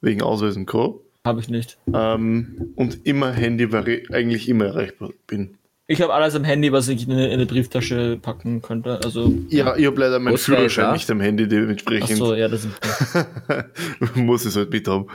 Wegen 0.00 0.22
Ausweisen 0.22 0.66
Co. 0.66 1.04
Habe 1.24 1.40
ich 1.40 1.48
nicht. 1.48 1.78
Ähm, 1.92 2.72
und 2.74 3.06
immer 3.06 3.32
Handy, 3.32 3.70
weil 3.70 3.88
ich 3.88 4.12
eigentlich 4.12 4.48
immer 4.48 4.66
erreichbar 4.66 5.10
bin. 5.26 5.56
Ich 5.86 6.00
habe 6.00 6.14
alles 6.14 6.34
am 6.34 6.44
Handy, 6.44 6.72
was 6.72 6.88
ich 6.88 7.06
in 7.06 7.12
eine, 7.12 7.26
in 7.26 7.34
eine 7.34 7.46
Brieftasche 7.46 8.18
packen 8.20 8.62
könnte. 8.62 9.00
Also, 9.04 9.32
Ja, 9.48 9.76
ich 9.76 9.86
habe 9.86 10.00
leider 10.00 10.18
meinen 10.18 10.38
Führerschein 10.38 10.86
er? 10.86 10.92
nicht 10.92 11.10
am 11.10 11.20
Handy, 11.20 11.46
dementsprechend 11.46 12.16
so, 12.16 12.34
ja, 12.34 12.48
das 12.48 12.64
ist. 12.64 14.14
muss 14.14 14.42
ich 14.42 14.48
es 14.48 14.56
halt 14.56 14.70
mit 14.70 14.88
haben. 14.88 15.06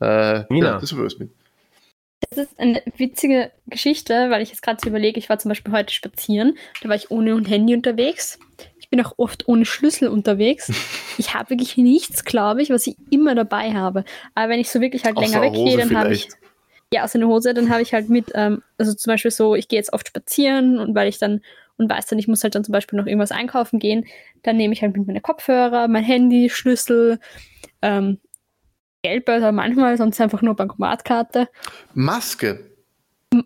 Äh, 0.00 0.44
Nina. 0.52 0.72
ja, 0.72 0.78
das 0.78 0.92
alles 0.92 1.18
mit. 1.18 1.30
Das 2.30 2.38
ist 2.38 2.58
eine 2.58 2.82
witzige 2.96 3.50
Geschichte, 3.66 4.30
weil 4.30 4.42
ich 4.42 4.50
jetzt 4.50 4.62
gerade 4.62 4.78
so 4.82 4.88
überlege, 4.88 5.18
ich 5.18 5.28
war 5.28 5.38
zum 5.38 5.50
Beispiel 5.50 5.72
heute 5.72 5.92
spazieren, 5.92 6.56
da 6.82 6.88
war 6.88 6.96
ich 6.96 7.10
ohne 7.10 7.40
Handy 7.46 7.74
unterwegs. 7.74 8.38
Ich 8.78 8.90
bin 8.90 9.04
auch 9.04 9.14
oft 9.16 9.48
ohne 9.48 9.64
Schlüssel 9.64 10.08
unterwegs. 10.08 10.72
Ich 11.18 11.32
habe 11.32 11.48
wirklich 11.48 11.78
nichts, 11.78 12.26
glaube 12.26 12.60
ich, 12.60 12.68
was 12.68 12.86
ich 12.86 12.94
immer 13.08 13.34
dabei 13.34 13.72
habe. 13.72 14.04
Aber 14.34 14.50
wenn 14.50 14.60
ich 14.60 14.68
so 14.68 14.82
wirklich 14.82 15.06
halt 15.06 15.18
länger 15.18 15.40
weggehe, 15.40 15.78
dann 15.78 15.96
habe 15.96 16.12
ich 16.12 16.28
ja, 16.92 17.04
aus 17.04 17.14
einer 17.14 17.26
Hose, 17.26 17.54
dann 17.54 17.70
habe 17.70 17.80
ich 17.80 17.94
halt 17.94 18.10
mit, 18.10 18.32
ähm, 18.34 18.62
also 18.76 18.92
zum 18.92 19.12
Beispiel 19.12 19.30
so, 19.30 19.54
ich 19.54 19.68
gehe 19.68 19.78
jetzt 19.78 19.94
oft 19.94 20.06
spazieren 20.06 20.78
und 20.78 20.94
weil 20.94 21.08
ich 21.08 21.16
dann 21.18 21.40
und 21.78 21.90
weiß 21.90 22.06
dann, 22.06 22.18
ich 22.18 22.28
muss 22.28 22.42
halt 22.42 22.54
dann 22.54 22.64
zum 22.64 22.72
Beispiel 22.72 22.98
noch 22.98 23.06
irgendwas 23.06 23.32
einkaufen 23.32 23.78
gehen, 23.78 24.06
dann 24.42 24.56
nehme 24.56 24.72
ich 24.72 24.82
halt 24.82 24.96
mit 24.96 25.06
meine 25.06 25.20
Kopfhörer, 25.20 25.88
mein 25.88 26.04
Handy, 26.04 26.48
Schlüssel, 26.48 27.18
ähm, 27.82 28.18
Geldbörse 29.06 29.52
manchmal, 29.52 29.96
sonst 29.96 30.20
einfach 30.20 30.42
nur 30.42 30.54
Bankomatkarte 30.54 31.48
Maske. 31.94 32.70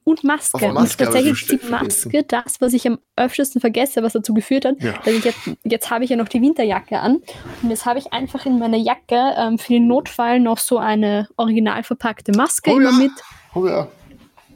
und 0.04 0.22
Maske. 0.24 0.68
Maske 0.68 0.68
und 0.68 0.98
tatsächlich 0.98 1.42
ist 1.42 1.50
die 1.64 1.70
Maske 1.70 2.22
das, 2.22 2.60
was 2.60 2.72
ich 2.72 2.86
am 2.86 2.98
öftesten 3.16 3.60
vergesse, 3.60 4.02
was 4.02 4.12
dazu 4.12 4.34
geführt 4.34 4.64
hat, 4.64 4.80
Ja. 4.82 4.92
dass 5.04 5.14
ich 5.14 5.24
jetzt, 5.24 5.38
jetzt 5.64 5.90
habe 5.90 6.04
ich 6.04 6.10
ja 6.10 6.16
noch 6.16 6.28
die 6.28 6.40
Winterjacke 6.40 6.98
an 7.00 7.20
und 7.62 7.70
jetzt 7.70 7.86
habe 7.86 7.98
ich 7.98 8.12
einfach 8.12 8.46
in 8.46 8.58
meiner 8.58 8.76
Jacke 8.76 9.34
ähm, 9.36 9.58
für 9.58 9.72
den 9.74 9.86
Notfall 9.88 10.38
noch 10.40 10.58
so 10.58 10.78
eine 10.78 11.28
original 11.36 11.82
verpackte 11.82 12.32
Maske 12.32 12.70
Oh 12.72 12.78
immer 12.78 12.90
ja. 12.90 12.96
mit. 12.96 13.12
Oh 13.54 13.66
ja. 13.66 13.88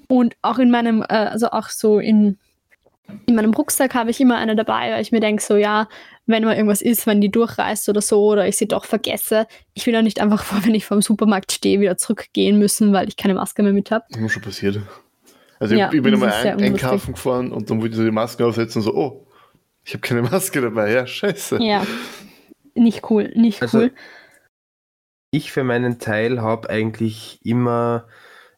Und 0.09 0.37
auch 0.43 0.59
in 0.59 0.71
meinem, 0.71 1.03
äh, 1.03 1.07
also 1.15 1.51
auch 1.51 1.69
so 1.69 1.99
in, 1.99 2.39
in 3.27 3.35
meinem 3.35 3.55
Rucksack 3.55 3.95
habe 3.95 4.11
ich 4.11 4.21
immer 4.21 4.37
eine 4.37 4.55
dabei, 4.55 4.93
weil 4.93 5.03
ich 5.03 5.11
mir 5.13 5.21
denke, 5.21 5.43
so 5.43 5.57
ja, 5.57 5.89
wenn 6.27 6.45
mal 6.45 6.55
irgendwas 6.55 6.83
ist, 6.83 7.07
wenn 7.07 7.21
die 7.21 7.31
durchreißt 7.31 7.89
oder 7.89 8.01
so, 8.01 8.25
oder 8.25 8.49
ich 8.49 8.57
sie 8.57 8.69
doch 8.69 8.85
vergesse, 8.85 9.47
ich 9.75 9.87
will 9.87 9.95
ja 9.95 10.03
nicht 10.03 10.21
einfach, 10.21 10.43
vor, 10.45 10.59
wenn 10.65 10.75
ich 10.75 10.85
vor 10.87 10.97
dem 10.97 11.03
Supermarkt 11.03 11.53
stehe, 11.53 11.81
wieder 11.81 11.97
zurückgehen 11.97 12.59
müssen, 12.59 12.93
weil 12.93 13.09
ich 13.09 13.17
keine 13.17 13.35
Maske 13.35 13.63
mehr 13.63 13.73
mit 13.73 13.91
habe. 13.91 14.05
Das 14.11 14.21
ist 14.21 14.33
schon 14.33 14.43
passiert. 14.43 14.81
Also 15.59 15.75
Ja, 15.75 15.89
ich, 15.89 15.95
ich 15.95 16.03
bin 16.03 16.15
einmal 16.15 16.33
ein, 16.33 16.61
einkaufen 16.61 17.15
gefahren 17.15 17.53
und 17.53 17.71
dann 17.71 17.81
wollte 17.81 17.93
ich 17.93 17.97
so 17.97 18.05
die 18.05 18.11
Maske 18.11 18.45
aufsetzen 18.45 18.81
und 18.81 18.85
so, 18.85 18.95
oh, 18.95 19.27
ich 19.85 19.93
habe 19.93 20.01
keine 20.01 20.23
Maske 20.31 20.61
dabei. 20.61 20.93
Ja, 20.93 21.07
scheiße. 21.07 21.63
Ja. 21.63 21.87
Nicht 22.75 23.09
cool, 23.11 23.33
nicht 23.37 23.63
Also, 23.63 23.79
cool. 23.79 23.93
Ich 25.31 25.53
für 25.53 25.65
meinen 25.65 25.99
Teil 25.99 26.41
habe 26.41 26.71
eigentlich 26.71 27.41
immer 27.45 28.07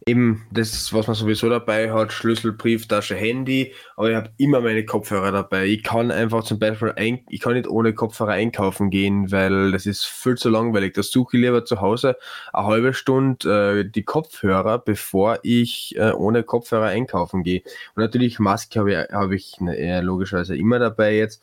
eben 0.08 0.46
das, 0.52 0.92
was 0.92 1.08
man 1.08 1.16
sowieso 1.16 1.50
dabei 1.50 1.92
hat, 1.92 2.12
Schlüssel, 2.12 2.52
Brieftasche, 2.52 3.16
Handy, 3.16 3.72
aber 3.96 4.10
ich 4.10 4.16
habe 4.16 4.30
immer 4.36 4.60
meine 4.60 4.84
Kopfhörer 4.84 5.32
dabei. 5.32 5.66
Ich 5.66 5.82
kann 5.82 6.12
einfach 6.12 6.44
zum 6.44 6.60
Beispiel, 6.60 6.92
ein, 6.94 7.24
ich 7.28 7.40
kann 7.40 7.54
nicht 7.54 7.66
ohne 7.68 7.92
Kopfhörer 7.92 8.32
einkaufen 8.32 8.90
gehen, 8.90 9.32
weil 9.32 9.72
das 9.72 9.84
ist 9.84 10.04
viel 10.04 10.36
zu 10.36 10.48
langweilig. 10.48 10.94
Da 10.94 11.02
suche 11.02 11.36
ich 11.36 11.42
lieber 11.42 11.64
zu 11.64 11.80
Hause 11.80 12.16
eine 12.52 12.66
halbe 12.66 12.94
Stunde 12.94 13.80
äh, 13.80 13.90
die 13.90 14.04
Kopfhörer, 14.04 14.78
bevor 14.78 15.40
ich 15.42 15.96
äh, 15.96 16.12
ohne 16.12 16.44
Kopfhörer 16.44 16.86
einkaufen 16.86 17.42
gehe. 17.42 17.62
Und 17.96 18.02
natürlich 18.02 18.38
Maske 18.38 18.78
habe 18.78 18.92
ich, 18.92 18.98
hab 19.12 19.32
ich 19.32 19.60
äh, 19.60 20.00
logischerweise 20.02 20.56
immer 20.56 20.78
dabei 20.78 21.16
jetzt. 21.16 21.42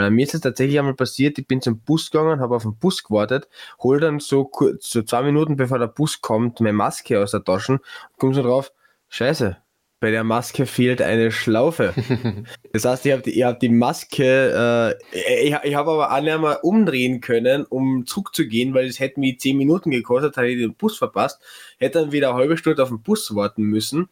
Äh, 0.00 0.10
mir 0.10 0.24
ist 0.24 0.34
es 0.34 0.40
tatsächlich 0.40 0.78
einmal 0.78 0.94
passiert, 0.94 1.38
ich 1.38 1.46
bin 1.46 1.60
zum 1.60 1.80
Bus 1.80 2.10
gegangen, 2.10 2.40
habe 2.40 2.56
auf 2.56 2.62
den 2.62 2.76
Bus 2.76 3.04
gewartet, 3.04 3.48
hol 3.82 4.00
dann 4.00 4.18
so 4.18 4.44
kurz, 4.44 4.88
so 4.88 5.02
zwei 5.02 5.22
Minuten 5.22 5.56
bevor 5.56 5.78
der 5.78 5.88
Bus 5.88 6.20
kommt, 6.20 6.60
meine 6.60 6.72
Maske 6.72 7.20
aus 7.20 7.32
der 7.32 7.44
Tasche 7.44 7.72
und 7.72 7.82
komm 8.16 8.32
so 8.32 8.42
drauf, 8.42 8.72
scheiße, 9.08 9.58
bei 10.00 10.10
der 10.10 10.24
Maske 10.24 10.64
fehlt 10.64 11.02
eine 11.02 11.30
Schlaufe. 11.30 11.92
das 12.72 12.86
heißt, 12.86 13.04
ich 13.04 13.12
habe 13.12 13.22
die, 13.22 13.38
ich 13.38 13.42
hab 13.42 13.60
die 13.60 13.68
Maske, 13.68 14.96
äh, 15.12 15.46
ich, 15.46 15.54
ich 15.62 15.74
habe 15.74 15.90
aber 15.90 16.10
auch 16.10 16.20
nicht 16.22 16.40
mehr 16.40 16.64
umdrehen 16.64 17.20
können, 17.20 17.64
um 17.66 18.06
zurückzugehen, 18.06 18.72
weil 18.72 18.86
es 18.86 18.98
hätte 18.98 19.20
mich 19.20 19.38
zehn 19.40 19.58
Minuten 19.58 19.90
gekostet, 19.90 20.38
hätte 20.38 20.46
ich 20.46 20.58
den 20.58 20.74
Bus 20.74 20.96
verpasst, 20.96 21.42
hätte 21.78 22.00
dann 22.00 22.12
wieder 22.12 22.30
eine 22.30 22.38
halbe 22.38 22.56
Stunde 22.56 22.82
auf 22.82 22.88
den 22.88 23.02
Bus 23.02 23.34
warten 23.34 23.64
müssen. 23.64 24.08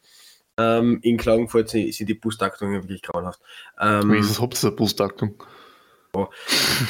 Ähm, 0.59 0.99
in 1.03 1.17
Klagenfurt 1.17 1.71
sind, 1.71 1.95
sind 1.95 2.09
die 2.09 2.15
Bustaktungen 2.15 2.83
wirklich 2.83 3.01
grauenhaft. 3.01 3.41
Ähm, 3.81 4.11
Wenigstens 4.11 4.41
habt 4.41 4.63
ihr 4.63 4.69
eine 4.69 4.77
Bustaktung. 4.77 5.43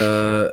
Äh, 0.00 0.48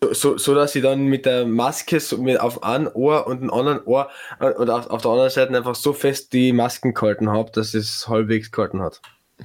so, 0.00 0.12
so, 0.12 0.38
so 0.38 0.54
dass 0.54 0.74
ich 0.74 0.82
dann 0.82 1.06
mit 1.06 1.26
der 1.26 1.46
Maske 1.46 2.00
so 2.00 2.18
mit 2.18 2.40
auf 2.40 2.62
ein 2.62 2.88
Ohr 2.88 3.26
und 3.26 3.40
dem 3.40 3.52
anderen 3.52 3.82
Ohr 3.84 4.10
äh, 4.40 4.50
und 4.52 4.70
auf, 4.70 4.88
auf 4.88 5.02
der 5.02 5.10
anderen 5.10 5.30
Seite 5.30 5.56
einfach 5.56 5.74
so 5.74 5.92
fest 5.92 6.32
die 6.32 6.52
Masken 6.52 6.94
gehalten 6.94 7.30
habe, 7.30 7.50
dass 7.52 7.74
es 7.74 8.08
halbwegs 8.08 8.50
gehalten 8.50 8.82
hat. 8.82 9.00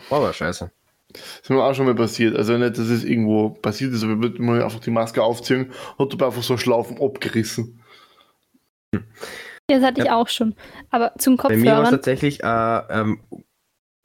War 0.09 0.19
aber 0.19 0.33
scheiße. 0.33 0.71
Das 1.13 1.21
ist 1.43 1.49
mir 1.49 1.61
auch 1.61 1.73
schon 1.73 1.85
mal 1.85 1.95
passiert. 1.95 2.35
Also 2.35 2.57
nicht, 2.57 2.77
dass 2.77 2.87
es 2.87 3.03
irgendwo 3.03 3.49
passiert 3.49 3.93
ist, 3.93 4.03
aber 4.03 4.13
ich 4.13 4.21
würde 4.21 4.41
mal 4.41 4.63
einfach 4.63 4.79
die 4.79 4.91
Maske 4.91 5.21
aufziehen, 5.21 5.71
hat 5.99 6.13
dabei 6.13 6.27
einfach 6.27 6.43
so 6.43 6.57
Schlaufen 6.57 7.01
abgerissen. 7.01 7.81
Ja, 8.93 8.99
das 9.77 9.83
hatte 9.83 10.01
ich 10.01 10.11
auch 10.11 10.27
schon. 10.27 10.55
Aber 10.89 11.13
zum 11.17 11.37
Bei 11.37 11.55
mir 11.55 11.73
war 11.73 11.83
es 11.83 11.89
tatsächlich 11.89 12.43
eine, 12.43 12.87
ähm, 12.89 13.19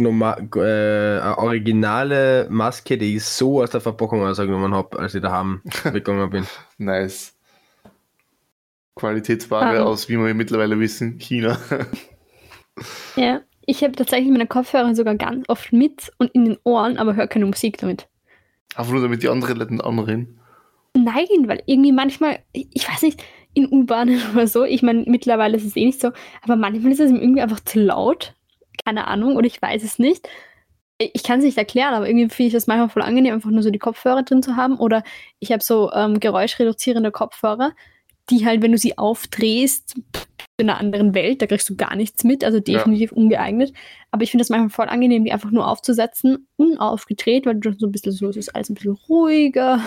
normal, 0.01 0.49
äh, 0.57 1.20
eine 1.22 1.38
originale 1.38 2.47
Maske, 2.51 2.99
die 2.99 3.16
ich 3.16 3.24
so 3.24 3.62
aus 3.62 3.70
der 3.70 3.80
Verpackung 3.80 4.22
rausgenommen 4.22 4.74
habe, 4.74 4.99
als 4.99 5.14
ich 5.14 5.22
daheim 5.22 5.62
weggegangen 5.84 6.30
bin. 6.30 6.47
Nice. 6.78 7.34
Qualitätsware 8.94 9.80
Ah. 9.80 9.84
aus, 9.84 10.09
wie 10.09 10.16
wir 10.18 10.34
mittlerweile 10.34 10.78
wissen, 10.80 11.18
China. 11.18 11.59
ja, 13.16 13.40
ich 13.66 13.82
habe 13.82 13.92
tatsächlich 13.92 14.30
meine 14.30 14.47
Kopfhörer 14.47 14.94
sogar 14.94 15.14
ganz 15.16 15.44
oft 15.49 15.72
mit 15.72 16.11
und 16.18 16.30
in 16.32 16.44
den 16.47 16.59
Ohren, 16.64 16.97
aber 16.97 17.14
höre 17.16 17.26
keine 17.26 17.47
Musik 17.47 17.78
damit. 17.78 18.09
Einfach 18.74 18.92
nur 18.92 19.03
damit 19.03 19.22
die 19.22 19.28
anderen 19.28 19.59
Leute 19.59 19.84
anreden. 19.84 20.38
Nein, 20.97 21.26
weil 21.47 21.62
irgendwie 21.66 21.92
manchmal, 21.92 22.38
ich 22.53 22.88
weiß 22.88 23.03
nicht, 23.03 23.22
in 23.53 23.68
U-Bahnen 23.70 24.20
oder 24.34 24.47
so, 24.47 24.64
ich 24.64 24.82
meine, 24.82 25.05
mittlerweile 25.07 25.57
ist 25.57 25.64
es 25.66 25.76
eh 25.76 25.84
nicht 25.86 26.01
so, 26.01 26.12
aber 26.42 26.57
manchmal 26.57 26.92
ist 26.92 27.01
es 27.01 27.11
irgendwie 27.11 27.42
einfach 27.42 27.61
zu 27.61 27.80
laut. 27.80 28.34
Keine 28.85 29.07
Ahnung, 29.07 29.37
oder 29.37 29.47
ich 29.47 29.61
weiß 29.61 29.83
es 29.83 29.99
nicht. 29.99 30.29
Ich 30.99 31.22
kann 31.22 31.41
es 31.41 31.45
nicht 31.45 31.59
erklären, 31.59 31.95
aber 31.95 32.09
irgendwie 32.09 32.29
finde 32.31 32.49
ich 32.49 32.53
das 32.55 32.66
manchmal 32.66 32.89
voll 32.89 33.03
angenehm, 33.03 33.35
einfach 33.35 33.51
nur 33.51 33.62
so 33.62 33.70
die 33.70 33.79
Kopfhörer 33.79 34.22
drin 34.22 34.43
zu 34.43 34.57
haben. 34.57 34.79
Oder 34.79 35.03
ich 35.41 35.53
habe 35.53 35.62
so 35.62 35.93
ähm, 35.93 36.20
geräuschreduzierende 36.20 37.11
Kopfhörer, 37.11 37.72
die 38.31 38.47
halt, 38.47 38.62
wenn 38.62 38.72
du 38.72 38.79
sie 38.79 38.97
aufdrehst, 38.97 39.95
in 40.59 40.70
einer 40.70 40.79
anderen 40.79 41.14
Welt, 41.14 41.43
da 41.43 41.47
kriegst 41.47 41.68
du 41.68 41.77
gar 41.77 41.95
nichts 41.97 42.24
mit, 42.24 42.43
also 42.43 42.61
definitiv 42.61 43.12
ungeeignet. 43.12 43.74
Aber 44.11 44.22
ich 44.22 44.31
finde 44.31 44.43
das 44.43 44.49
manchmal 44.49 44.70
voll 44.70 44.89
angenehm, 44.89 45.24
die 45.24 45.33
einfach 45.33 45.51
nur 45.51 45.68
aufzusetzen, 45.68 46.49
unaufgedreht, 46.57 47.45
weil 47.45 47.57
du 47.57 47.72
so 47.77 47.87
ein 47.87 47.93
bisschen 47.93 48.12
so, 48.12 48.31
es 48.31 48.37
ist 48.37 48.55
alles 48.55 48.70
ein 48.70 48.74
bisschen 48.74 48.97
ruhiger. 49.09 49.79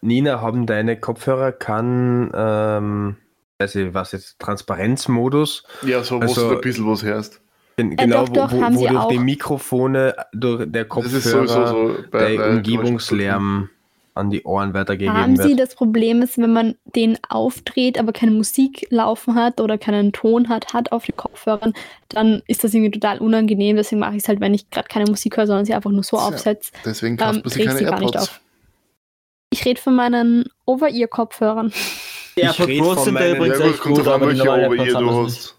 Nina, 0.00 0.40
haben 0.40 0.66
deine 0.66 0.98
Kopfhörer 0.98 1.52
kann, 1.52 2.32
ähm, 2.34 3.16
weiß 3.58 3.76
ich 3.76 3.94
was 3.94 4.10
jetzt, 4.10 4.40
Transparenzmodus? 4.40 5.62
Ja, 5.86 6.02
so, 6.02 6.16
wo 6.16 6.22
Also- 6.22 6.48
du 6.50 6.56
ein 6.56 6.60
bisschen 6.62 6.86
was 6.90 7.04
hörst. 7.04 7.40
Gen- 7.88 7.92
Äh, 7.92 7.96
Genau, 7.96 8.24
doch, 8.26 8.32
doch, 8.48 8.52
wo, 8.52 8.60
haben 8.62 8.74
wo, 8.74 8.80
wo 8.80 8.82
sie 8.84 8.88
durch 8.88 9.00
auch. 9.04 9.08
die 9.08 9.18
Mikrofone, 9.18 10.14
durch 10.32 10.64
der 10.70 10.84
Das 10.84 10.88
Kopfhörer, 10.88 11.16
ist 11.18 11.24
sowieso 11.24 11.66
so 11.66 11.94
bei- 12.10 12.30
der 12.30 12.36
bei 12.38 12.50
Umgebungslärm 12.56 13.70
an 14.14 14.28
die 14.30 14.42
Ohren 14.42 14.74
weitergegeben 14.74 15.16
Haben 15.16 15.38
wird. 15.38 15.48
Sie 15.48 15.56
das 15.56 15.74
Problem 15.76 16.20
ist, 16.20 16.36
wenn 16.36 16.52
man 16.52 16.74
den 16.96 17.16
aufdreht, 17.28 17.98
aber 17.98 18.12
keine 18.12 18.32
Musik 18.32 18.86
laufen 18.90 19.34
hat 19.36 19.60
oder 19.60 19.78
keinen 19.78 20.12
Ton 20.12 20.48
hat, 20.48 20.74
hat 20.74 20.92
auf 20.92 21.06
den 21.06 21.16
Kopfhörern, 21.16 21.72
dann 22.08 22.42
ist 22.48 22.64
das 22.64 22.74
irgendwie 22.74 22.90
total 22.90 23.18
unangenehm. 23.20 23.76
Deswegen 23.76 24.00
mache 24.00 24.16
ich 24.16 24.22
es 24.22 24.28
halt, 24.28 24.40
wenn 24.40 24.52
ich 24.52 24.68
gerade 24.70 24.88
keine 24.88 25.08
Musik 25.08 25.36
höre, 25.36 25.46
sondern 25.46 25.64
sie 25.64 25.74
einfach 25.74 25.90
nur 25.92 26.02
so 26.02 26.16
Tja. 26.16 26.26
aufsetze. 26.26 26.72
Deswegen 26.84 27.16
Ähm, 27.20 27.26
man 27.26 27.34
sich 27.44 27.52
dreh 27.54 27.60
ich 27.60 27.66
keine 27.66 27.78
sie 27.78 27.84
gar 27.84 28.00
nicht 28.00 28.14
AirPods. 28.14 28.28
auf. 28.30 28.40
Ich 29.52 29.64
rede 29.64 29.80
von 29.80 29.94
meinen 29.94 30.44
Over-Ear-Kopfhörern. 30.66 31.72
Die 32.36 32.42
Ich 32.42 32.56
Pros 32.78 32.94
von 32.94 33.04
sind 33.04 33.14
da 33.14 33.20
meinen- 33.20 33.36
übrigens 33.36 33.58
Ja 33.58 33.64
gut, 33.64 33.74
echt 33.74 33.80
kommt 33.82 33.94
gut, 33.96 34.06
drauf 34.06 34.14
an, 34.14 34.22
aber 34.22 34.32
die 34.32 34.38
welche 34.38 34.44
normalen 34.44 34.66
Over-Ear 34.66 34.86
AirPods 34.86 35.00
du 35.00 35.06
haben 35.16 35.24
das 35.24 35.36
hast. 35.36 35.56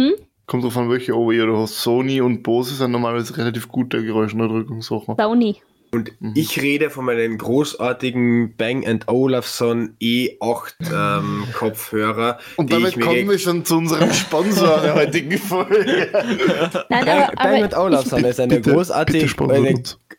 Hm? 0.00 0.12
Kommt 0.46 0.62
drauf 0.64 0.76
an, 0.76 0.88
welche 0.90 1.16
Over-Ear 1.16 1.46
du 1.46 1.56
hast. 1.58 1.82
Sony 1.82 2.20
und 2.20 2.42
Bose 2.42 2.74
sind 2.74 2.92
normalerweise 2.92 3.36
relativ 3.36 3.68
gute 3.68 4.04
Geräuschunterdrückungssachen. 4.04 5.16
Sony. 5.18 5.56
Und 5.92 6.10
Mhm. 6.20 6.32
ich 6.34 6.60
rede 6.60 6.90
von 6.90 7.04
meinen 7.04 7.38
großartigen 7.38 8.56
Bang 8.56 8.84
Olufsen 9.06 9.96
E8 10.00 10.74
ähm, 10.92 11.44
Kopfhörer. 11.54 12.38
Und 12.56 12.72
damit 12.72 12.90
ich 12.90 12.96
mir 12.96 13.04
kommen 13.04 13.30
wir 13.30 13.38
schon 13.38 13.64
zu 13.64 13.76
unserem 13.78 14.12
Sponsor 14.12 14.80
der 14.80 14.94
heutigen 14.96 15.38
Folge. 15.38 16.08
Nein, 16.12 16.88
Bang, 16.88 17.08
aber, 17.08 17.32
Bang 17.36 17.64
aber 17.64 17.84
Olufsen 17.84 18.24
ist 18.24 18.40
eine, 18.40 18.56
Bitte- 18.56 18.72
großartige, 18.72 19.26
bitte 19.26 19.52
eine, 19.54 19.74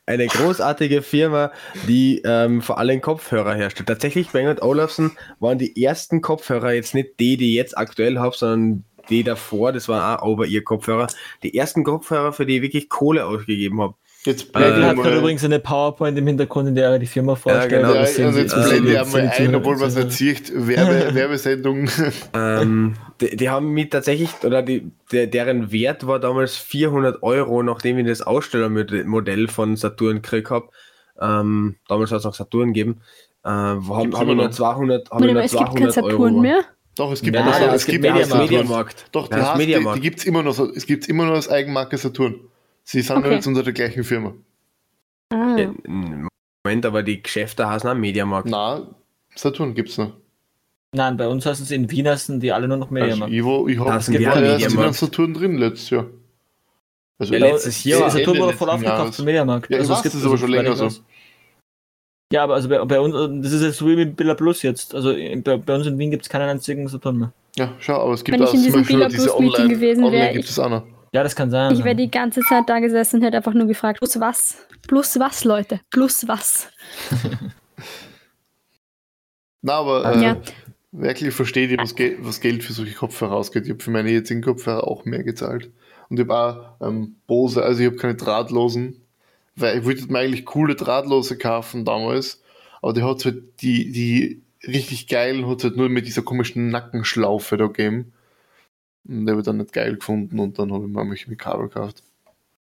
eine 0.06 0.28
großartige 0.28 1.02
Firma, 1.02 1.52
die 1.88 2.22
ähm, 2.26 2.62
vor 2.62 2.78
allem 2.80 3.02
Kopfhörer 3.02 3.54
herstellt. 3.56 3.88
Tatsächlich, 3.90 4.30
Bang 4.30 4.58
Olufsen 4.62 5.12
waren 5.40 5.58
die 5.58 5.84
ersten 5.84 6.22
Kopfhörer, 6.22 6.72
jetzt 6.74 6.96
nicht 6.96 7.20
die, 7.20 7.36
die 7.38 7.50
ich 7.50 7.56
jetzt 7.56 7.78
aktuell 7.78 8.20
habe, 8.20 8.36
sondern 8.36 8.84
die 9.10 9.24
davor, 9.24 9.72
das 9.72 9.88
waren 9.88 10.18
auch 10.20 10.26
Over-Ear-Kopfhörer. 10.26 11.08
Die 11.44 11.58
ersten 11.58 11.84
Kopfhörer, 11.84 12.34
für 12.34 12.46
die 12.46 12.58
ich 12.58 12.62
wirklich 12.62 12.90
Kohle 12.90 13.26
ausgegeben 13.26 13.82
habe. 13.82 13.94
Jetzt 14.24 14.52
Blackie 14.52 14.82
Äh, 14.82 14.84
hat 14.84 14.96
gerade 14.98 15.20
übrigens 15.20 15.46
eine 15.46 15.60
PowerPoint 15.60 16.18
im 16.18 16.28
Hintergrund, 16.28 16.68
in 16.68 16.76
der 16.76 16.90
er 16.90 17.00
die 17.00 17.06
Firma 17.06 17.36
vorstellt. 17.36 17.70
genau. 17.70 17.94
ja, 17.94 18.02
Das 18.02 18.16
sehen 18.16 18.28
und 18.28 18.34
Sie- 18.34 18.40
jetzt 18.42 18.56
blende 18.56 18.76
ich 18.78 18.82
die- 18.92 18.98
einmal 18.98 19.22
ein, 19.38 19.56
obwohl 19.56 19.78
man 19.78 19.88
es 19.88 19.96
nicht 19.96 20.12
sieht. 20.12 20.68
Werbe, 20.68 21.10
Werbesendung. 21.16 21.88
Ähm, 22.34 22.96
die, 23.22 23.38
die 23.38 23.50
haben 23.50 23.70
mich 23.72 23.90
tatsächlich, 23.90 24.30
oder 24.44 24.62
die, 24.64 24.92
der, 25.14 25.28
deren 25.28 25.72
Wert 25.72 26.08
war 26.08 26.20
damals 26.20 26.58
400 26.58 27.24
Euro, 27.24 27.64
nachdem 27.64 28.00
ich 28.00 28.08
das 28.08 28.22
Ausstellermodell 28.22 29.48
von 29.48 29.76
Saturn 29.78 30.22
gekriegt 30.22 30.50
habe. 30.50 30.68
Ähm, 31.22 31.76
damals 31.88 32.12
hat 32.12 32.20
es 32.20 32.26
noch 32.26 32.34
Saturn 32.34 32.74
gegeben. 32.74 33.02
Äh, 33.46 33.50
haben 33.50 33.80
Gibt's 33.82 33.90
hab 33.96 34.06
ich 34.08 34.22
immer 34.24 34.36
nur 34.36 34.46
noch? 34.46 34.52
200, 34.52 35.10
hab 35.10 35.22
ich 35.22 35.22
Warte 35.22 35.26
mal, 35.28 35.34
nur 35.34 35.44
es 35.44 35.52
gibt 35.52 35.64
kein 35.76 35.90
200 35.92 35.98
Euro. 36.04 36.24
Saturn 36.26 36.42
mehr. 36.42 36.60
Doch, 36.98 37.12
es 37.12 37.22
gibt 37.22 37.36
Ja, 37.36 37.44
noch 37.46 37.52
nein, 37.52 37.60
so- 37.62 37.66
nein, 37.68 37.76
es 37.76 37.86
gibt 37.86 38.04
noch 38.04 38.12
Mediamarkt. 38.14 38.32
Saturn. 38.32 38.60
Mediamarkt. 38.60 39.06
Doch, 39.12 39.28
die, 39.28 39.34
Ja, 39.34 39.40
das 39.40 39.50
heißt, 39.50 39.62
die, 39.62 39.94
die 39.96 40.00
gibt 40.02 40.20
es 40.20 40.26
immer 40.26 40.44
noch. 40.44 40.60
Es 40.60 40.86
gibt 40.86 41.08
immer 41.08 41.26
noch 41.26 41.34
als 41.34 41.48
Eigenmarke 41.50 41.98
Saturn. 41.98 42.40
Sie 42.84 43.02
sind 43.02 43.18
Okay. 43.18 43.34
jetzt 43.34 43.48
unter 43.48 43.64
der 43.64 43.74
gleichen 43.74 44.04
Firma. 44.04 44.34
Ah. 45.30 45.56
Äh, 45.58 45.70
Moment, 46.64 46.86
aber 46.86 47.04
die 47.04 47.22
Geschäfte 47.22 47.68
heißen 47.70 47.90
auch 47.90 47.96
Mediamarkt. 47.96 48.48
Na, 48.50 48.88
Saturn 49.36 49.74
gibt's 49.74 49.98
noch. 49.98 50.14
Nein, 50.94 51.18
bei 51.18 51.28
uns 51.28 51.46
heißen 51.46 51.66
es 51.66 51.72
in 51.72 51.90
Wien 51.92 52.08
heißen 52.08 52.40
die 52.40 52.52
alle 52.52 52.68
nur 52.68 52.78
noch 52.78 52.86
Also 52.90 52.94
Mediamarkt. 52.94 53.34
ich, 53.34 53.44
wo- 53.44 53.68
ich 53.68 53.78
habe 53.78 54.04
die 54.18 54.24
erst 54.24 54.78
einem 54.78 54.94
Saturn 54.94 55.34
drin 55.34 55.58
letztes 55.58 55.90
Jahr. 55.92 56.06
Also 57.20 57.34
Ja, 57.34 57.40
letztes 57.40 57.84
Jahr. 57.84 58.10
Saturn 58.10 58.38
wurde 58.40 58.54
voll 58.58 58.70
aufgekauft 58.70 59.16
vom 59.16 59.26
Mediamarkt. 59.26 59.70
Ja, 59.70 59.78
ich 59.78 59.84
es 59.84 59.90
weiß, 59.90 60.02
gibt- 60.04 60.16
das 60.16 60.22
ist 60.22 60.28
aber 60.28 60.38
schon 60.38 60.50
länger 60.52 60.76
so. 60.76 60.90
Ja, 62.32 62.44
aber 62.44 62.56
also 62.56 62.68
bei, 62.68 62.84
bei 62.84 63.00
uns, 63.00 63.44
das 63.44 63.54
ist 63.54 63.62
jetzt 63.64 63.78
so 63.78 63.88
wie 63.88 63.96
mit 63.96 64.16
Billa 64.18 64.34
Plus 64.34 64.62
jetzt. 64.62 64.94
Also 64.94 65.14
bei, 65.14 65.58
bei 65.58 65.76
uns 65.76 65.86
in 65.88 65.98
Wien 65.98 66.12
gibt 66.12 66.24
es 66.24 66.30
keinen 66.30 66.50
einzigen 66.50 66.88
Saturn 66.88 67.18
mehr. 67.18 67.32
Ja, 67.56 67.74
schau, 67.80 68.02
aber 68.02 68.14
es 68.14 68.24
gibt 68.24 68.38
Wenn 68.38 68.44
ich 68.44 68.50
auch 68.50 68.54
in 68.54 68.60
zum 68.60 68.66
diesem 68.66 68.82
Beispiel 68.82 68.96
Billa 68.98 69.08
diese 69.10 69.24
Plus 69.28 69.40
Meeting 69.40 69.56
Online, 69.62 69.74
gewesen 69.76 70.04
Online 70.04 70.24
wäre, 70.24 70.34
gibt 70.34 70.46
ich- 70.46 70.52
es 70.52 70.60
auch 70.60 70.70
noch. 70.70 70.84
Ja, 71.14 71.24
das 71.24 71.36
kann 71.38 71.50
sein. 71.50 71.74
Ich 71.74 71.84
wäre 71.86 71.96
die 71.96 72.12
ganze 72.12 72.42
Zeit 72.42 72.66
da 72.68 72.80
gesessen 72.80 73.18
und 73.18 73.24
hätte 73.24 73.38
einfach 73.38 73.54
nur 73.54 73.66
gefragt, 73.66 74.00
plus 74.00 74.20
was? 74.20 74.68
Plus 74.88 75.18
was, 75.18 75.46
Leute? 75.46 75.80
Plus 75.90 76.28
was? 76.28 76.68
Na, 79.62 79.74
aber 79.76 80.14
äh, 80.16 80.22
Ja. 80.24 80.38
wirklich 80.92 81.34
versteht 81.34 81.72
ihr, 81.72 81.78
was, 81.78 81.96
Gel 81.96 82.18
was 82.22 82.42
Geld 82.42 82.64
für 82.64 82.74
solche 82.74 82.94
Kopfhörer 82.94 83.34
ausgeht. 83.36 83.64
Ich 83.66 83.70
habe 83.72 83.82
für 83.84 83.92
meine 83.92 84.12
jetzigen 84.12 84.42
Kopfhörer 84.42 84.86
auch 84.86 85.06
mehr 85.06 85.24
gezahlt. 85.24 85.72
Und 86.10 86.20
ich 86.20 86.28
habe 86.28 86.36
auch 86.82 86.88
ähm, 86.88 87.16
Bose, 87.26 87.64
also 87.64 87.80
ich 87.82 87.88
habe 87.88 87.96
keine 87.98 88.16
drahtlosen, 88.16 89.02
weil 89.58 89.80
ich 89.80 89.86
wollte 89.86 90.12
mir 90.12 90.20
eigentlich 90.20 90.46
coole 90.46 90.76
drahtlose 90.76 91.38
kaufen 91.38 91.86
damals, 91.86 92.42
aber 92.82 92.94
die 92.94 93.04
hat 93.04 93.26
halt 93.26 93.62
die, 93.62 93.92
die 93.92 94.42
richtig 94.66 95.08
geilen 95.08 95.48
hat 95.48 95.64
halt 95.64 95.78
nur 95.78 95.90
mit 95.90 96.08
dieser 96.08 96.22
komischen 96.22 96.70
Nackenschlaufe 96.70 97.58
da 97.58 97.68
gegeben. 97.68 98.14
Und 99.08 99.26
der 99.26 99.34
habe 99.34 99.42
ich 99.42 99.46
dann 99.46 99.58
nicht 99.58 99.74
geil 99.74 99.96
gefunden 99.96 100.40
und 100.40 100.60
dann 100.60 100.72
habe 100.74 100.86
ich 100.86 100.92
mir 100.92 101.06
mich 101.06 101.28
mit 101.28 101.40
Kabel 101.40 101.70
gekauft. 101.70 102.04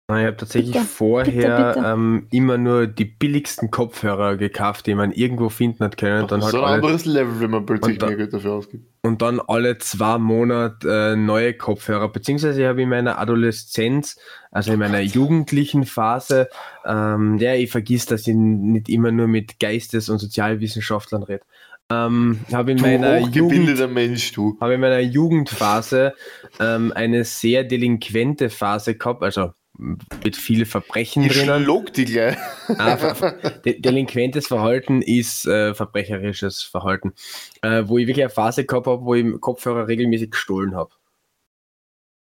Ich 0.08 0.14
habe 0.14 0.36
tatsächlich 0.36 0.72
Bitte, 0.72 0.84
vorher 0.84 1.32
bitte, 1.32 1.80
bitte. 1.80 1.92
Ähm, 1.92 2.28
immer 2.30 2.58
nur 2.58 2.86
die 2.86 3.06
billigsten 3.06 3.72
Kopfhörer 3.72 4.36
gekauft, 4.36 4.86
die 4.86 4.94
man 4.94 5.10
irgendwo 5.10 5.48
finden 5.48 5.82
hat 5.82 5.96
können. 5.96 6.22
Und 6.22 6.30
dann, 6.30 6.40
das 6.40 6.52
halt 6.52 6.54
ist 6.54 6.60
ein 6.60 6.64
alle, 6.64 6.74
anderes 6.76 7.04
Level, 7.06 7.40
wenn 7.40 7.50
man 7.50 7.66
plötzlich 7.66 8.00
mehr 8.00 8.14
Geld 8.14 8.32
dafür 8.32 8.52
ausgibt. 8.52 8.86
und 9.02 9.20
dann 9.20 9.40
alle 9.40 9.78
zwei 9.78 10.18
Monate 10.18 11.12
äh, 11.14 11.16
neue 11.16 11.54
Kopfhörer. 11.54 12.08
Beziehungsweise 12.12 12.62
ich 12.62 12.68
habe 12.68 12.82
in 12.82 12.88
meiner 12.88 13.18
Adoleszenz, 13.18 14.16
also 14.52 14.72
in 14.72 14.78
meiner 14.78 15.00
jugendlichen 15.00 15.84
Phase, 15.84 16.50
ähm, 16.84 17.38
ja, 17.38 17.54
ich 17.54 17.72
vergiss, 17.72 18.06
dass 18.06 18.28
ich 18.28 18.34
nicht 18.36 18.88
immer 18.88 19.10
nur 19.10 19.26
mit 19.26 19.58
Geistes- 19.58 20.08
und 20.08 20.18
Sozialwissenschaftlern 20.18 21.24
rede. 21.24 21.42
Ähm, 21.90 22.40
habe 22.52 22.72
in 22.72 22.78
Du 22.78 22.82
meiner 22.84 23.18
Jugend 23.18 23.92
Mensch, 23.92 24.32
du. 24.32 24.56
habe 24.60 24.74
in 24.74 24.80
meiner 24.80 24.98
Jugendphase 25.00 26.14
ähm, 26.60 26.92
eine 26.94 27.24
sehr 27.24 27.64
delinquente 27.64 28.50
Phase 28.50 28.96
gehabt, 28.96 29.22
also 29.22 29.52
mit 29.78 30.36
viel 30.36 30.64
Verbrechen 30.66 31.24
Ich 31.24 31.32
drinnen. 31.32 31.62
schluck 31.64 31.92
die 31.92 32.04
gleich. 32.04 32.36
Ah, 32.78 32.96
de 33.64 33.80
delinquentes 33.80 34.46
Verhalten 34.46 35.02
ist 35.02 35.46
äh, 35.46 35.74
verbrecherisches 35.74 36.62
Verhalten, 36.62 37.12
äh, 37.62 37.82
wo 37.86 37.98
ich 37.98 38.06
wirklich 38.06 38.24
eine 38.24 38.30
Phase 38.30 38.64
gehabt 38.64 38.86
habe, 38.86 39.04
wo 39.04 39.14
ich 39.14 39.20
im 39.22 39.40
Kopfhörer 39.40 39.86
regelmäßig 39.88 40.30
gestohlen 40.30 40.74
habe. 40.74 40.90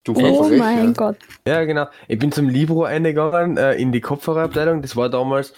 Du 0.04 0.12
Oh 0.16 0.44
Verbrecher. 0.44 0.56
mein 0.62 0.94
Gott. 0.94 1.16
Ja, 1.46 1.64
genau. 1.64 1.86
Ich 2.08 2.18
bin 2.18 2.32
zum 2.32 2.48
Libro 2.48 2.84
eingegangen 2.84 3.56
äh, 3.58 3.74
in 3.74 3.92
die 3.92 4.00
Kopfhörerabteilung. 4.00 4.80
Das 4.80 4.96
war 4.96 5.10
damals, 5.10 5.52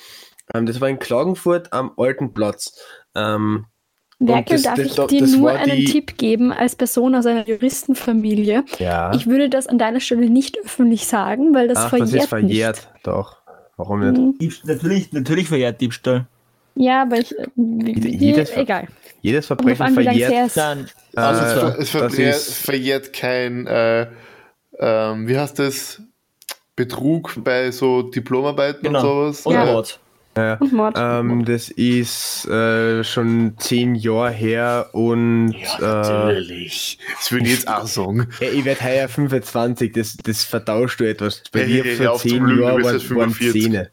ähm, 0.53 0.67
das 0.67 0.81
war 0.81 0.89
in 0.89 0.99
Klagenfurt 0.99 1.73
am 1.73 1.93
Alten 1.97 2.35
Platz. 2.35 2.77
Ähm, 3.15 3.67
Werkel, 4.29 4.55
das- 4.57 4.63
darf 4.63 4.77
das- 4.77 4.87
ich 4.87 4.95
das 4.95 5.07
dir 5.09 5.27
nur 5.27 5.51
war 5.53 5.59
einen 5.59 5.77
die- 5.77 5.85
Tipp 5.85 6.17
geben 6.19 6.53
als 6.53 6.75
Person 6.77 7.15
aus 7.15 7.27
einer 7.27 7.47
Juristenfamilie? 7.49 8.65
ja. 8.79 9.13
Ich 9.15 9.27
würde 9.27 9.49
das 9.49 9.67
an 9.67 9.79
deiner 9.79 10.01
Stelle 10.01 10.29
nicht 10.31 10.59
öffentlich 10.65 11.07
sagen, 11.07 11.55
weil 11.55 11.69
das 11.69 11.79
Ach, 11.79 11.89
verjährt 11.91 12.13
das 12.15 12.23
ist 12.25 12.29
verjährt. 12.29 12.89
Doch. 13.05 13.37
Warum 13.77 14.01
nicht? 14.01 14.13
nicht. 14.19 14.21
Mhm. 14.21 14.39
Diebst- 14.39 14.65
natürlich, 14.67 15.13
natürlich 15.13 15.49
verjährt 15.49 15.81
Diebstahl. 15.81 16.27
Ja, 16.75 17.03
aber 17.03 17.19
ich, 17.19 17.33
äh, 17.39 17.47
jedes 17.57 18.51
Ver- 18.51 18.61
egal. 18.63 18.87
Jedes 19.21 19.47
Verbrechen 19.47 19.83
an, 19.83 19.95
verjährt. 19.95 20.47
ist. 20.47 20.57
Nein, 20.57 20.89
Also 21.15 21.43
Äh, 21.43 21.45
es, 21.47 21.53
ver 21.53 21.69
es 21.69 21.77
das 21.79 21.89
verjährt, 22.15 22.37
ist- 22.37 22.55
verjährt 22.55 23.13
kein, 23.13 23.67
äh, 23.67 24.07
ähm, 24.79 25.29
wie 25.29 25.39
heißt 25.39 25.59
das? 25.59 26.01
Betrug 26.75 27.35
bei 27.45 27.71
so 27.71 28.03
Diplomarbeiten 28.03 28.83
Genau. 28.85 29.01
und 29.01 29.35
sowas. 29.35 29.47
und 29.47 29.55
Ja. 29.55 29.65
Mord. 29.67 30.01
Ja. 30.37 30.55
Und 30.55 30.73
Mord. 30.73 30.95
Ähm, 30.99 31.45
das 31.45 31.69
ist 31.69 32.47
äh, 32.47 33.05
schon 33.05 33.55
zehn 33.59 33.95
Jahre 33.95 34.31
her 34.31 34.89
und 34.93 35.53
Ja, 35.53 35.79
äh, 35.79 36.27
natürlich. 36.27 36.99
Das 37.19 37.31
würde 37.33 37.45
ich 37.47 37.53
jetzt 37.53 37.69
auch 37.69 37.87
sagen. 37.87 38.29
ja, 38.41 38.49
ich 38.49 38.65
werde 38.65 38.83
heuer 38.83 39.09
25, 39.09 39.93
das, 39.93 40.17
das 40.17 40.45
vertauscht 40.45 41.01
du 41.01 41.09
etwas. 41.09 41.43
Bei 41.53 41.61
Hey, 41.61 41.69
mir 41.69 41.85
hey, 41.85 41.97
hey, 41.97 42.07
vor 42.07 42.17
zehn 42.19 42.49
Jahren 42.49 42.83
waren, 42.83 42.85
waren 42.85 43.01
45. 43.01 43.63
Zähne. 43.63 43.91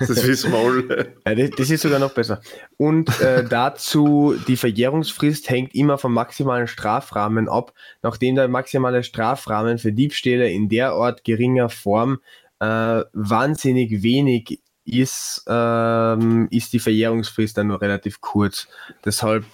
Das 0.00 0.26
wissen 0.26 0.52
wir 0.52 0.58
alle. 0.58 1.14
Ja, 1.26 1.34
das, 1.34 1.50
das 1.56 1.70
ist 1.70 1.80
sogar 1.80 1.98
noch 1.98 2.12
besser. 2.12 2.40
Und 2.76 3.20
äh, 3.20 3.42
dazu, 3.48 4.36
die 4.46 4.56
Verjährungsfrist 4.56 5.48
hängt 5.48 5.74
immer 5.74 5.96
vom 5.98 6.12
maximalen 6.12 6.68
Strafrahmen 6.68 7.48
ab. 7.48 7.72
Nachdem 8.02 8.34
der 8.34 8.48
maximale 8.48 9.02
Strafrahmen 9.02 9.78
für 9.78 9.92
Diebstähle 9.92 10.50
in 10.50 10.68
derart 10.68 11.24
geringer 11.24 11.70
Form 11.70 12.18
äh, 12.60 13.02
wahnsinnig 13.12 14.02
wenig 14.02 14.60
ist, 14.84 15.44
ähm, 15.48 16.48
ist 16.50 16.72
die 16.72 16.78
Verjährungsfrist 16.78 17.56
dann 17.58 17.68
nur 17.68 17.80
relativ 17.80 18.20
kurz. 18.20 18.68
Deshalb 19.04 19.44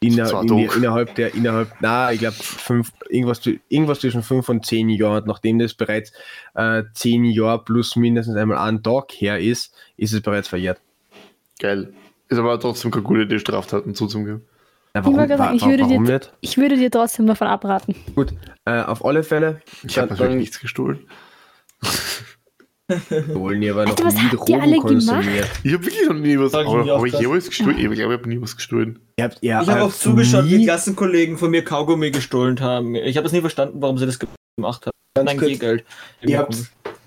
inner, 0.00 0.42
in 0.42 0.48
innerhalb 0.76 1.14
der, 1.16 1.34
innerhalb, 1.34 1.72
na, 1.80 2.12
ich 2.12 2.20
glaube, 2.20 2.36
irgendwas, 3.08 3.40
irgendwas 3.68 4.00
zwischen 4.00 4.22
fünf 4.22 4.48
und 4.48 4.64
zehn 4.66 4.88
Jahren, 4.88 5.24
nachdem 5.26 5.58
das 5.58 5.74
bereits 5.74 6.12
äh, 6.54 6.84
zehn 6.92 7.24
Jahre 7.24 7.64
plus 7.64 7.96
mindestens 7.96 8.36
einmal 8.36 8.58
einen 8.58 8.82
Tag 8.82 9.12
her 9.12 9.38
ist, 9.40 9.74
ist 9.96 10.12
es 10.12 10.20
bereits 10.20 10.48
verjährt. 10.48 10.80
Geil. 11.58 11.92
Ist 12.28 12.38
aber 12.38 12.60
trotzdem 12.60 12.90
keine 12.90 13.02
gute 13.02 13.22
Idee, 13.22 13.38
Straftaten 13.38 13.94
zuzugeben. 13.94 14.42
Ja, 14.94 15.04
wollte 15.04 15.18
gerade 15.28 15.36
sagen, 15.38 15.56
ich 15.56 15.62
würde 15.64 15.76
dir- 15.84 15.90
warum 15.90 16.02
nicht? 16.04 16.32
Ich 16.40 16.56
würde 16.58 16.76
dir 16.76 16.90
trotzdem 16.90 17.26
davon 17.26 17.46
abraten. 17.48 17.94
Gut, 18.14 18.32
äh, 18.64 18.82
auf 18.82 19.04
alle 19.04 19.22
Fälle. 19.22 19.60
Ich 19.82 19.98
habe 19.98 20.08
natürlich 20.10 20.36
nichts 20.36 20.60
gestohlen. 20.60 21.06
wollen 23.34 23.60
die 23.60 23.70
aber 23.70 23.82
noch 23.84 23.90
Alter, 23.90 24.04
was 24.06 24.14
nie 24.14 24.20
habt 24.20 24.32
ihr 24.32 24.38
Drogen 24.38 24.60
alle 24.60 24.70
gemacht? 24.72 24.86
konsumiert. 24.88 25.50
Ich 25.62 25.72
habe 25.74 25.84
wirklich 25.84 26.08
noch 26.08 26.14
nie 26.14 26.38
was. 26.38 26.54
Aber 26.54 26.86
habe 26.86 27.08
ich 27.08 27.18
jemals 27.18 27.46
gestohlen? 27.48 27.76
Ich 27.76 27.82
glaube, 27.84 27.94
ich 27.96 28.02
habe 28.18 28.28
nie 28.28 28.40
was 28.40 28.56
gestohlen. 28.56 28.98
Ihr 29.18 29.24
habt, 29.24 29.38
ihr 29.42 29.60
Ich 29.60 29.68
habe 29.68 29.82
auch 29.82 29.86
habt 29.90 29.94
zugeschaut, 29.98 30.46
wie 30.46 30.56
nie, 30.58 30.64
Klassenkollegen 30.64 31.36
von 31.36 31.50
mir 31.50 31.64
Kaugummi 31.64 32.10
gestohlen 32.10 32.58
haben. 32.60 32.94
Ich 32.94 33.16
habe 33.16 33.24
das 33.24 33.32
nie 33.32 33.40
verstanden, 33.42 33.82
warum 33.82 33.98
sie 33.98 34.06
das 34.06 34.18
gemacht 34.18 34.86
haben. 34.86 34.92
Ganz 35.14 35.26
Nein, 35.26 35.38
kurz, 35.38 35.50
Gehgeld. 35.50 35.84
ihr 36.22 36.38
habt 36.38 36.56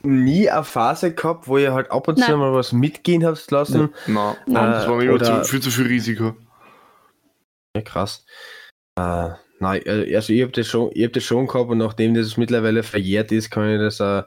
nie 0.03 0.49
eine 0.49 0.63
Phase 0.63 1.13
gehabt, 1.13 1.47
wo 1.47 1.57
ihr 1.57 1.73
halt 1.73 1.89
ab 1.91 2.07
und 2.07 2.17
zu 2.19 2.29
Nein. 2.29 2.39
mal 2.39 2.53
was 2.53 2.73
mitgehen 2.73 3.25
habt 3.25 3.49
lassen. 3.49 3.89
Nein, 4.07 4.35
Nein. 4.45 4.71
das 4.71 4.87
war 4.87 4.97
mir 4.97 5.03
immer 5.05 5.43
viel 5.45 5.61
zu 5.61 5.71
viel 5.71 5.87
Risiko. 5.87 6.35
Ja, 7.75 7.81
krass. 7.81 8.25
Äh, 8.99 9.29
nein, 9.59 9.81
äh, 9.85 10.15
also 10.15 10.33
ich 10.33 10.41
habe 10.41 10.51
das, 10.51 10.67
schon- 10.67 10.91
ich 10.93 11.05
hab 11.05 11.13
das 11.13 11.23
schon 11.23 11.47
gehabt 11.47 11.69
und 11.69 11.77
nachdem 11.77 12.13
das 12.13 12.35
mittlerweile 12.37 12.83
verjährt 12.83 13.31
ist, 13.31 13.49
kann 13.49 13.69
ich 13.69 13.79
das 13.79 14.01
auch 14.01 14.23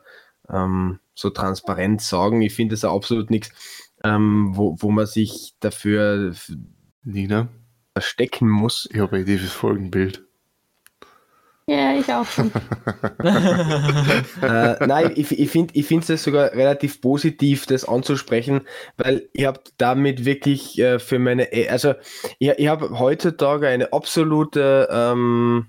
ähm, 0.51 0.99
so 1.14 1.30
transparent 1.30 2.03
sagen. 2.03 2.42
Ich 2.42 2.55
finde 2.55 2.74
das 2.74 2.84
auch 2.84 2.97
absolut 2.97 3.30
nichts, 3.30 3.51
ähm, 4.03 4.53
wo, 4.55 4.76
wo 4.78 4.90
man 4.90 5.07
sich 5.07 5.55
dafür 5.61 6.34
Nina, 7.03 7.49
verstecken 7.92 8.49
muss. 8.49 8.88
ich 8.92 9.01
habe 9.01 9.16
eine 9.16 9.22
Idee 9.22 9.38
fürs 9.38 9.53
Folgenbild. 9.53 10.24
Ja, 11.66 11.95
ich 11.95 12.12
auch 12.12 12.26
schon. 12.26 12.53
äh, 14.42 14.86
nein, 14.86 15.12
ich, 15.14 15.38
ich 15.38 15.49
finde 15.49 15.72
ich 15.74 15.86
finde 15.86 16.12
es 16.12 16.22
sogar 16.22 16.53
relativ 16.53 17.01
positiv, 17.01 17.64
das 17.64 17.88
anzusprechen, 17.88 18.62
weil 18.99 19.30
ich 19.32 19.47
habe 19.47 19.61
damit 19.78 20.26
wirklich 20.26 20.78
äh, 20.78 20.99
für 20.99 21.18
meine, 21.18 21.49
also 21.70 21.95
ich, 22.38 22.51
ich 22.51 22.68
habe 22.68 22.99
heutzutage 22.99 23.66
eine 23.66 23.95
absolute, 23.95 24.88
ähm, 24.90 25.68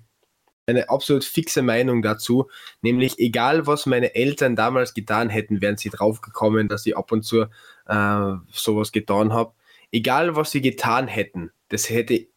eine 0.67 0.89
absolut 0.89 1.23
fixe 1.23 1.61
Meinung 1.61 2.01
dazu, 2.01 2.49
nämlich 2.81 3.19
egal 3.19 3.67
was 3.67 3.85
meine 3.85 4.15
Eltern 4.15 4.55
damals 4.55 4.93
getan 4.93 5.29
hätten, 5.29 5.61
wären 5.61 5.77
sie 5.77 5.89
draufgekommen, 5.89 6.67
dass 6.67 6.85
ich 6.85 6.97
ab 6.97 7.11
und 7.11 7.23
zu 7.23 7.45
äh, 7.87 8.33
sowas 8.51 8.91
getan 8.91 9.33
habe. 9.33 9.53
Egal 9.91 10.35
was 10.35 10.51
sie 10.51 10.61
getan 10.61 11.07
hätten, 11.07 11.51
das 11.69 11.89
hätte 11.89 12.27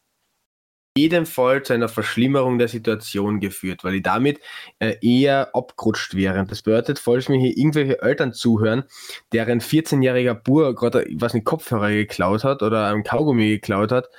jeden 0.99 1.25
Fall 1.25 1.63
zu 1.63 1.73
einer 1.73 1.87
Verschlimmerung 1.87 2.57
der 2.57 2.67
Situation 2.67 3.39
geführt, 3.39 3.83
weil 3.83 3.95
ich 3.95 4.03
damit 4.03 4.39
äh, 4.79 4.95
eher 5.01 5.55
abgerutscht 5.55 6.15
wäre. 6.15 6.45
Das 6.45 6.61
bedeutet, 6.61 6.99
falls 6.99 7.29
mir 7.29 7.39
hier 7.39 7.57
irgendwelche 7.57 8.01
Eltern 8.01 8.33
zuhören, 8.33 8.83
deren 9.31 9.61
14-jähriger 9.61 10.33
Bur 10.33 10.75
gerade, 10.75 11.07
was 11.15 11.33
einen 11.33 11.43
Kopfhörer 11.43 11.89
geklaut 11.91 12.43
hat 12.43 12.63
oder 12.63 12.87
einen 12.87 13.03
Kaugummi 13.03 13.49
geklaut 13.49 13.91
hat, 13.91 14.09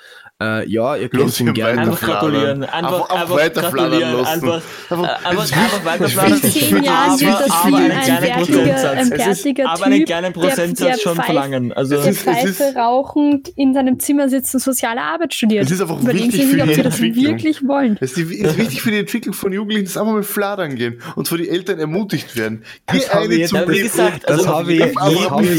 Äh, 0.43 0.66
ja, 0.70 0.97
ihr 0.97 1.09
könnt 1.11 1.38
ihn 1.38 1.53
gerne. 1.53 1.82
Einfach 1.82 2.01
gratulieren. 2.01 2.64
Einfach, 2.64 2.74
Einfach- 2.74 3.11
einfach 3.11 3.20
einfach, 3.20 3.36
weiter 3.36 3.61
flattern 3.70 3.91
gratulieren. 3.91 4.12
lassen. 4.16 4.26
Einfach, 4.32 4.62
Einfach- 4.91 5.24
einfach, 5.26 5.45
es- 5.45 5.53
einfach 5.53 5.84
weiter 5.84 6.05
es- 6.07 6.12
flattern. 6.12 6.32
in 6.32 6.51
zehn 6.51 6.82
Jahren 6.84 7.11
aber- 7.11 7.20
wird 7.20 7.41
das 7.41 7.51
aber 7.51 7.76
einen 7.76 7.91
ein 7.91 8.01
Prozentsatz. 8.01 8.84
ein 8.84 8.99
Es 8.99 9.09
ist- 9.11 9.16
bärtiger 9.45 9.68
aber 9.70 9.84
einen 9.84 9.95
Typ, 9.99 10.07
kleinen 10.07 10.22
der- 10.22 10.43
der 10.43 10.49
Prozentsatz 10.49 11.03
schon 11.03 11.16
Pfeife- 11.16 11.26
verlangen. 11.26 11.72
Also, 11.74 11.91
der 11.91 12.01
Es 12.01 12.07
ist- 12.07 12.16
es 12.16 12.22
Pfeife 12.22 12.49
ist- 12.64 12.76
rauchend 12.76 13.49
in 13.57 13.74
seinem 13.74 14.01
Zimmer 14.01 14.28
sitzt 14.30 14.55
und 14.55 14.61
soziale 14.61 15.03
Arbeit 15.03 15.34
studiert. 15.34 15.64
Es 15.66 15.70
ist 15.72 15.80
einfach 15.82 16.01
Überlegen 16.01 16.24
wichtig 16.32 16.41
sich, 16.47 16.51
für 16.57 16.62
ob 16.62 16.68
die 16.68 16.74
Sie 16.74 16.82
das 16.82 16.95
Entwicklung. 17.01 17.32
wirklich 17.34 17.68
wollen. 17.68 17.99
Es 18.01 18.12
ist, 18.12 18.28
wichtig 18.30 18.80
für 18.82 18.91
die 18.93 18.99
Entwicklung 18.99 19.34
von 19.34 19.53
Jugendlichen, 19.53 19.84
dass 19.84 19.97
einfach 19.99 20.12
mal 20.14 20.22
fladern 20.22 20.74
gehen 20.74 21.01
und 21.16 21.28
von 21.28 21.36
den 21.36 21.49
Eltern 21.49 21.78
ermutigt 21.78 22.34
werden. 22.36 22.64
Geh 22.91 22.99
Das 22.99 23.12
habe 23.12 23.24
eine 23.24 23.34
ich 23.34 23.53
wie 23.68 23.80
gesagt, 23.82 24.22
Das 24.26 24.47
habe 24.47 24.72
ich- 24.72 24.80
ich 24.80 24.97
habe 25.30 25.45
ich- 25.45 25.59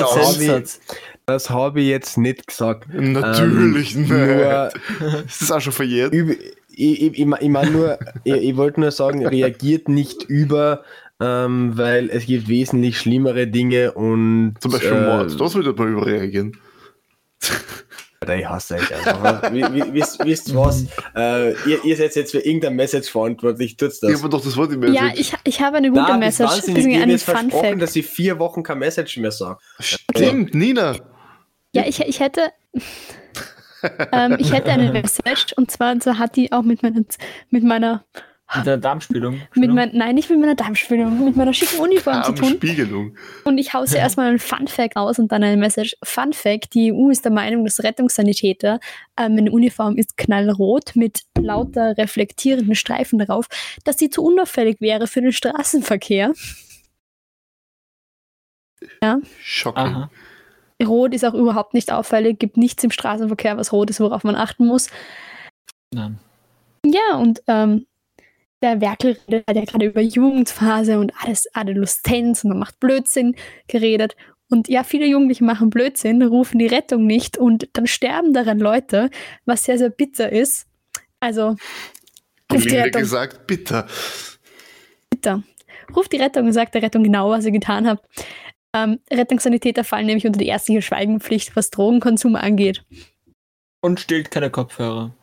Prozentsatz. 0.00 0.80
Das 1.26 1.50
habe 1.50 1.80
ich 1.80 1.88
jetzt 1.88 2.16
nicht 2.18 2.46
gesagt. 2.46 2.88
Natürlich 2.92 3.40
Ähm, 3.40 3.72
nicht. 3.72 4.08
Nur, 4.08 4.70
Ist 5.26 5.42
das 5.42 5.50
auch 5.52 5.60
schon 5.60 5.72
verjährt? 5.72 6.14
ich, 6.14 6.38
ich, 6.70 7.02
ich, 7.02 7.18
ich 7.18 7.48
meine 7.48 7.70
nur, 7.70 7.98
ich, 8.24 8.32
ich 8.34 8.56
wollte 8.56 8.80
nur 8.80 8.92
sagen, 8.92 9.26
reagiert 9.26 9.88
nicht 9.88 10.22
über, 10.24 10.84
ähm, 11.20 11.76
weil 11.76 12.10
es 12.10 12.26
gibt 12.26 12.46
wesentlich 12.48 12.98
schlimmere 12.98 13.48
Dinge 13.48 13.92
und. 13.92 14.54
Zum 14.60 14.70
Beispiel 14.70 14.92
äh, 14.92 15.00
Mord. 15.06 15.40
Das 15.40 15.54
würde 15.54 15.72
man 15.72 15.92
überreagieren. 15.94 16.56
Alter, 18.20 18.36
ich 18.36 18.48
hasse 18.48 18.74
euch 18.76 18.94
einfach. 18.94 19.52
wisst, 19.92 20.24
wisst 20.24 20.54
was? 20.54 20.84
Äh, 21.14 21.52
ihr, 21.68 21.84
ihr 21.84 21.96
seid 21.96 22.14
jetzt 22.14 22.30
für 22.30 22.38
irgendein 22.38 22.76
Message 22.76 23.10
verantwortlich, 23.10 23.76
tut's 23.76 24.00
das. 24.00 24.10
Ich 24.10 24.18
habe 24.18 24.28
doch 24.28 24.42
das 24.42 24.56
Wort 24.56 24.72
im 24.72 24.82
Ja, 24.92 25.04
Message. 25.04 25.20
ich, 25.20 25.34
ich 25.44 25.60
habe 25.60 25.76
eine 25.78 25.90
gute 25.90 26.04
bis 26.04 26.18
Message, 26.18 26.50
wahnsinnig, 26.50 26.86
ich 26.86 27.00
habe 27.02 27.18
versprochen, 27.18 27.68
Fact. 27.70 27.82
dass 27.82 27.96
ich 27.96 28.06
vier 28.06 28.38
Wochen 28.38 28.62
kein 28.62 28.78
Message 28.78 29.16
mehr 29.18 29.32
sage. 29.32 29.58
Stimmt, 29.80 30.54
Nina. 30.54 30.96
Ja, 31.76 31.86
ich, 31.86 32.00
ich 32.00 32.20
hätte. 32.20 32.52
ähm, 34.12 34.36
ich 34.38 34.52
hätte 34.52 34.70
eine 34.70 34.92
Message 34.92 35.52
und 35.56 35.70
zwar, 35.70 35.92
und 35.92 36.02
zwar 36.02 36.18
hat 36.18 36.36
die 36.36 36.52
auch 36.52 36.62
mit 36.62 36.82
meiner, 36.82 37.02
mit 37.50 37.62
meiner, 37.62 38.04
Mit 38.54 38.66
der 38.66 38.76
Darmspülung. 38.76 39.40
mit 39.54 39.70
mein, 39.70 39.90
nein, 39.92 40.14
nicht 40.14 40.30
mit 40.30 40.40
meiner 40.40 40.54
Darmspülung, 40.54 41.24
mit 41.24 41.36
meiner 41.36 41.52
schicken 41.52 41.80
Uniform 41.80 42.22
zu 42.24 42.32
tun. 42.32 42.48
Spiegelung. 42.50 43.16
Und 43.44 43.58
ich 43.58 43.74
hause 43.74 43.96
erstmal 43.98 44.28
einen 44.28 44.38
Fun 44.38 44.66
Fact 44.68 44.96
aus 44.96 45.18
und 45.18 45.32
dann 45.32 45.42
eine 45.42 45.56
Message. 45.56 45.96
Fun 46.02 46.32
Fact: 46.32 46.74
Die 46.74 46.92
EU 46.92 47.10
ist 47.10 47.24
der 47.24 47.32
Meinung, 47.32 47.64
dass 47.64 47.82
Rettungssanitäter, 47.82 48.80
ähm, 49.18 49.36
eine 49.36 49.50
Uniform 49.50 49.96
ist 49.96 50.16
knallrot 50.16 50.96
mit 50.96 51.20
lauter 51.38 51.96
reflektierenden 51.96 52.74
Streifen 52.74 53.18
darauf, 53.18 53.46
dass 53.84 53.98
sie 53.98 54.10
zu 54.10 54.22
unauffällig 54.24 54.80
wäre 54.80 55.06
für 55.06 55.20
den 55.20 55.32
Straßenverkehr. 55.32 56.32
Schocking. 59.40 59.84
Aha. 59.84 60.10
Rot 60.84 61.14
ist 61.14 61.24
auch 61.24 61.34
überhaupt 61.34 61.74
nicht 61.74 61.92
auffällig, 61.92 62.38
gibt 62.38 62.56
nichts 62.56 62.84
im 62.84 62.90
Straßenverkehr, 62.90 63.56
was 63.56 63.72
rot 63.72 63.90
ist, 63.90 64.00
worauf 64.00 64.24
man 64.24 64.34
achten 64.34 64.66
muss. 64.66 64.88
Nein. 65.92 66.18
Ja, 66.84 67.16
und 67.16 67.42
ähm, 67.46 67.86
der 68.62 68.80
Werkel 68.80 69.18
redet- 69.28 69.46
hat 69.48 69.56
ja 69.56 69.64
gerade 69.64 69.86
über 69.86 70.00
Jugendphase 70.00 70.98
und 70.98 71.12
alles 71.22 71.48
Adoleszenz 71.54 72.44
und 72.44 72.50
man 72.50 72.58
macht 72.58 72.78
Blödsinn 72.80 73.34
geredet. 73.68 74.16
Und 74.48 74.68
ja, 74.68 74.84
viele 74.84 75.06
Jugendliche 75.06 75.44
machen 75.44 75.70
Blödsinn, 75.70 76.22
rufen 76.22 76.58
die 76.58 76.66
Rettung 76.66 77.06
nicht 77.06 77.36
und 77.36 77.68
dann 77.72 77.86
sterben 77.86 78.32
daran 78.32 78.60
Leute, 78.60 79.10
was 79.44 79.64
sehr, 79.64 79.78
sehr 79.78 79.90
bitter 79.90 80.30
ist. 80.30 80.66
Also, 81.18 81.56
ruft 82.52 82.70
die 82.70 82.76
Rettung, 82.76 83.02
gesagt, 83.02 83.46
bitter. 83.46 83.86
bitter. 85.10 85.42
Ruft 85.94 86.12
die 86.12 86.18
Rettung 86.18 86.46
und 86.46 86.52
sagt 86.52 86.74
der 86.74 86.82
Rettung 86.82 87.02
genau, 87.02 87.30
was 87.30 87.44
ihr 87.44 87.52
getan 87.52 87.88
habt. 87.88 88.04
Ähm, 88.76 89.00
Rettungssanitäter 89.10 89.84
fallen 89.84 90.04
nämlich 90.04 90.26
unter 90.26 90.38
die 90.38 90.48
ärztliche 90.48 90.82
Schweigenpflicht, 90.82 91.56
was 91.56 91.70
Drogenkonsum 91.70 92.36
angeht. 92.36 92.84
Und 93.80 94.00
stillt 94.00 94.30
keine 94.30 94.50
Kopfhörer. 94.50 95.14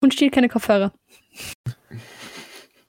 Und 0.00 0.14
stiehlt 0.14 0.32
keine 0.32 0.48
Kopfhörer. 0.48 0.92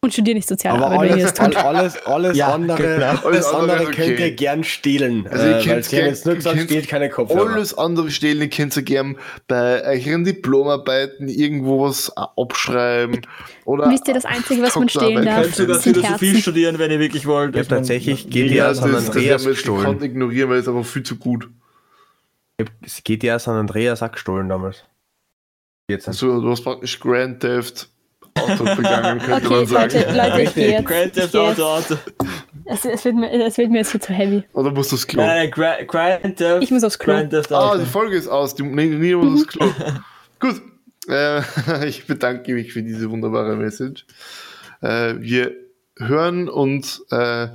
Und 0.04 0.12
studiert 0.14 0.36
nicht 0.36 0.48
Sozialarbeit, 0.50 0.92
Aber 1.00 1.02
wenn 1.10 1.18
ihr 1.18 1.24
alles, 1.24 1.34
das 1.34 1.56
all- 1.56 1.76
alles, 1.76 2.06
alles 2.06 2.38
Ja, 2.38 2.54
andere, 2.54 2.78
genau. 2.84 3.26
alles 3.26 3.46
andere 3.46 3.84
ist 3.84 3.92
könnt 3.94 4.12
okay. 4.14 4.22
ihr 4.28 4.32
gern 4.36 4.64
stehlen. 4.66 5.28
Also 5.30 5.46
ihr 5.46 5.56
äh, 5.56 5.62
sie 5.62 5.70
haben 5.72 5.82
gern- 5.90 6.06
jetzt 6.08 6.26
nur 6.26 6.36
gesagt, 6.36 6.56
ihr 6.58 6.64
steht 6.66 6.88
keine 6.90 7.10
Kopfhörer. 7.10 7.54
Alles 7.54 7.74
andere 7.78 8.12
stellen, 8.12 8.42
ihr 8.42 8.50
könnt 8.50 8.76
ihr 8.76 8.84
gern 8.84 9.18
bei 9.48 9.82
euren 9.84 10.26
Diplomarbeiten 10.26 11.30
irgendwo 11.30 11.84
was 11.84 12.12
abschreiben. 12.18 13.22
Oder 13.66 13.90
Wisst 13.90 14.08
ihr, 14.10 14.14
das 14.14 14.26
Einzige, 14.26 14.62
was 14.62 14.76
man 14.76 14.90
stehlen 14.90 15.26
darf, 15.26 15.44
Könnt 15.44 15.56
sogar 15.56 15.80
sind 15.80 15.96
Philosophie 15.96 16.42
studieren, 16.42 16.78
wenn 16.80 16.92
ihr 16.92 17.00
wirklich 17.00 17.26
wollt. 17.26 17.56
Ja, 17.56 17.64
tatsächlich 17.64 18.30
geht 18.30 18.52
Ja, 18.52 18.68
das, 18.68 18.80
San 18.80 18.92
das 18.92 19.08
Andreas 19.08 19.46
wir 19.46 19.54
jetzt 19.54 19.64
gekonnt 19.64 19.84
gestohlen. 19.86 20.04
ignorieren, 20.04 20.50
weil 20.50 20.58
es 20.60 20.68
einfach 20.68 20.86
viel 20.86 21.04
zu 21.04 21.16
gut. 21.16 21.48
Es 22.86 23.04
geht 23.04 23.24
ja 23.24 23.40
San 23.40 23.56
Andreas 23.56 24.04
auch 24.04 24.12
gestohlen 24.12 24.50
damals. 24.50 24.84
Jetzt 25.90 26.08
Also, 26.08 26.42
du 26.42 26.50
hast 26.52 26.62
praktisch 26.64 27.00
Grand 27.00 27.40
Theft 27.40 27.90
Auto 28.36 28.64
begangen, 28.76 29.20
könnte 29.20 29.46
Okay, 29.48 29.56
man 29.56 29.66
sagen. 29.68 29.94
Leute, 29.94 30.18
Leute, 30.18 30.42
ich 30.42 30.54
gehe 30.56 30.72
jetzt. 30.72 30.86
Grand 30.86 31.14
Theft 31.14 31.36
Auto. 31.36 31.64
Auto. 31.64 31.96
Es, 32.66 32.86
es, 32.86 33.06
wird 33.06 33.16
mir, 33.16 33.32
es 33.32 33.58
wird 33.58 33.70
mir 33.72 33.80
jetzt 33.80 33.92
zu 34.02 34.14
heavy. 34.14 34.44
Oder 34.54 34.72
musst 34.72 34.92
du 34.92 34.96
das 34.96 35.06
Klo? 35.08 35.22
Nein, 35.22 35.50
nein, 35.50 35.52
Gra- 35.52 35.86
Grand 35.86 36.38
Theft. 36.38 36.64
Ich 36.64 36.72
muss 36.72 36.84
aufs 36.84 36.98
Klo. 37.00 37.14
Grand 37.14 37.30
Theft 37.32 37.52
Ah, 37.52 37.78
die 37.78 37.86
Folge 37.86 38.16
ist 38.16 38.28
aus. 38.28 38.56
Die, 38.56 38.64
nee, 38.64 38.86
nie 38.86 39.16
muss 39.16 39.46
das 39.46 39.48
Klo. 39.48 39.68
Gut. 40.40 40.62
Äh, 41.10 41.42
ich 41.88 42.06
bedanke 42.08 42.54
mich 42.54 42.74
für 42.74 42.82
diese 42.84 43.10
wunderbare 43.12 43.56
Message. 43.56 44.06
Äh, 44.82 45.16
wir 45.20 45.52
hören 45.98 46.50
uns, 46.50 47.04
äh, 47.12 47.48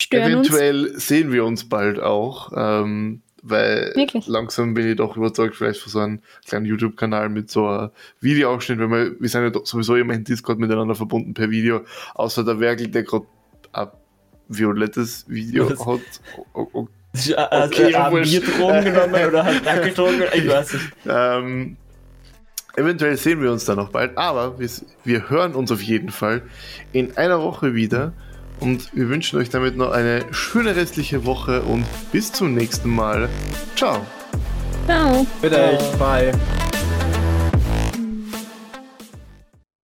Stören 0.00 0.34
uns. 0.36 0.48
eventuell 0.48 0.98
sehen 0.98 1.32
wir 1.32 1.44
uns 1.44 1.68
bald 1.68 2.00
auch, 2.00 2.50
ähm, 2.56 3.21
weil 3.42 3.92
Wirklich? 3.96 4.26
langsam 4.28 4.72
bin 4.74 4.88
ich 4.88 4.96
doch 4.96 5.16
überzeugt, 5.16 5.56
vielleicht 5.56 5.80
für 5.80 5.90
so 5.90 5.98
einen 5.98 6.22
kleinen 6.46 6.64
YouTube-Kanal 6.66 7.28
mit 7.28 7.50
so 7.50 7.66
einem 7.66 7.90
Videoausschnitt, 8.20 8.78
weil 8.78 8.90
wir, 8.90 9.20
wir 9.20 9.28
sind 9.28 9.42
ja 9.42 9.50
doch 9.50 9.66
sowieso 9.66 9.96
immer 9.96 10.14
in 10.14 10.24
Discord 10.24 10.58
miteinander 10.58 10.94
verbunden 10.94 11.34
per 11.34 11.50
Video, 11.50 11.80
außer 12.14 12.44
der 12.44 12.60
Werkel, 12.60 12.88
der 12.88 13.02
gerade 13.02 13.26
ein 13.72 13.88
violettes 14.48 15.24
Video 15.28 15.68
Was? 15.70 15.80
hat. 15.86 16.00
O- 16.54 16.68
o- 16.72 16.88
Also, 17.14 17.34
Okay, 17.36 17.90
äh, 17.90 17.94
haben 17.94 18.16
wurscht. 18.16 18.32
wir 18.32 18.40
Drogen 18.42 18.84
genommen 18.84 19.26
oder 19.28 19.44
hat 19.44 19.66
er 19.66 19.80
getrunken? 19.88 20.22
Ich 20.34 20.48
weiß 20.48 20.72
nicht. 20.74 20.90
Ähm, 21.08 21.76
eventuell 22.76 23.16
sehen 23.16 23.42
wir 23.42 23.50
uns 23.52 23.64
dann 23.64 23.76
noch 23.76 23.90
bald, 23.90 24.16
aber 24.16 24.58
wir, 24.58 24.68
wir 25.04 25.28
hören 25.30 25.54
uns 25.54 25.70
auf 25.72 25.82
jeden 25.82 26.10
Fall 26.10 26.42
in 26.92 27.16
einer 27.16 27.42
Woche 27.42 27.74
wieder 27.74 28.12
und 28.62 28.94
wir 28.94 29.08
wünschen 29.08 29.38
euch 29.38 29.50
damit 29.50 29.76
noch 29.76 29.90
eine 29.90 30.24
schöne 30.32 30.76
restliche 30.76 31.24
Woche 31.24 31.62
und 31.62 31.84
bis 32.12 32.32
zum 32.32 32.54
nächsten 32.54 32.88
Mal. 32.88 33.28
Ciao. 33.76 34.06
Ciao. 34.86 35.26
Bitte, 35.40 35.78
bye. 35.98 36.32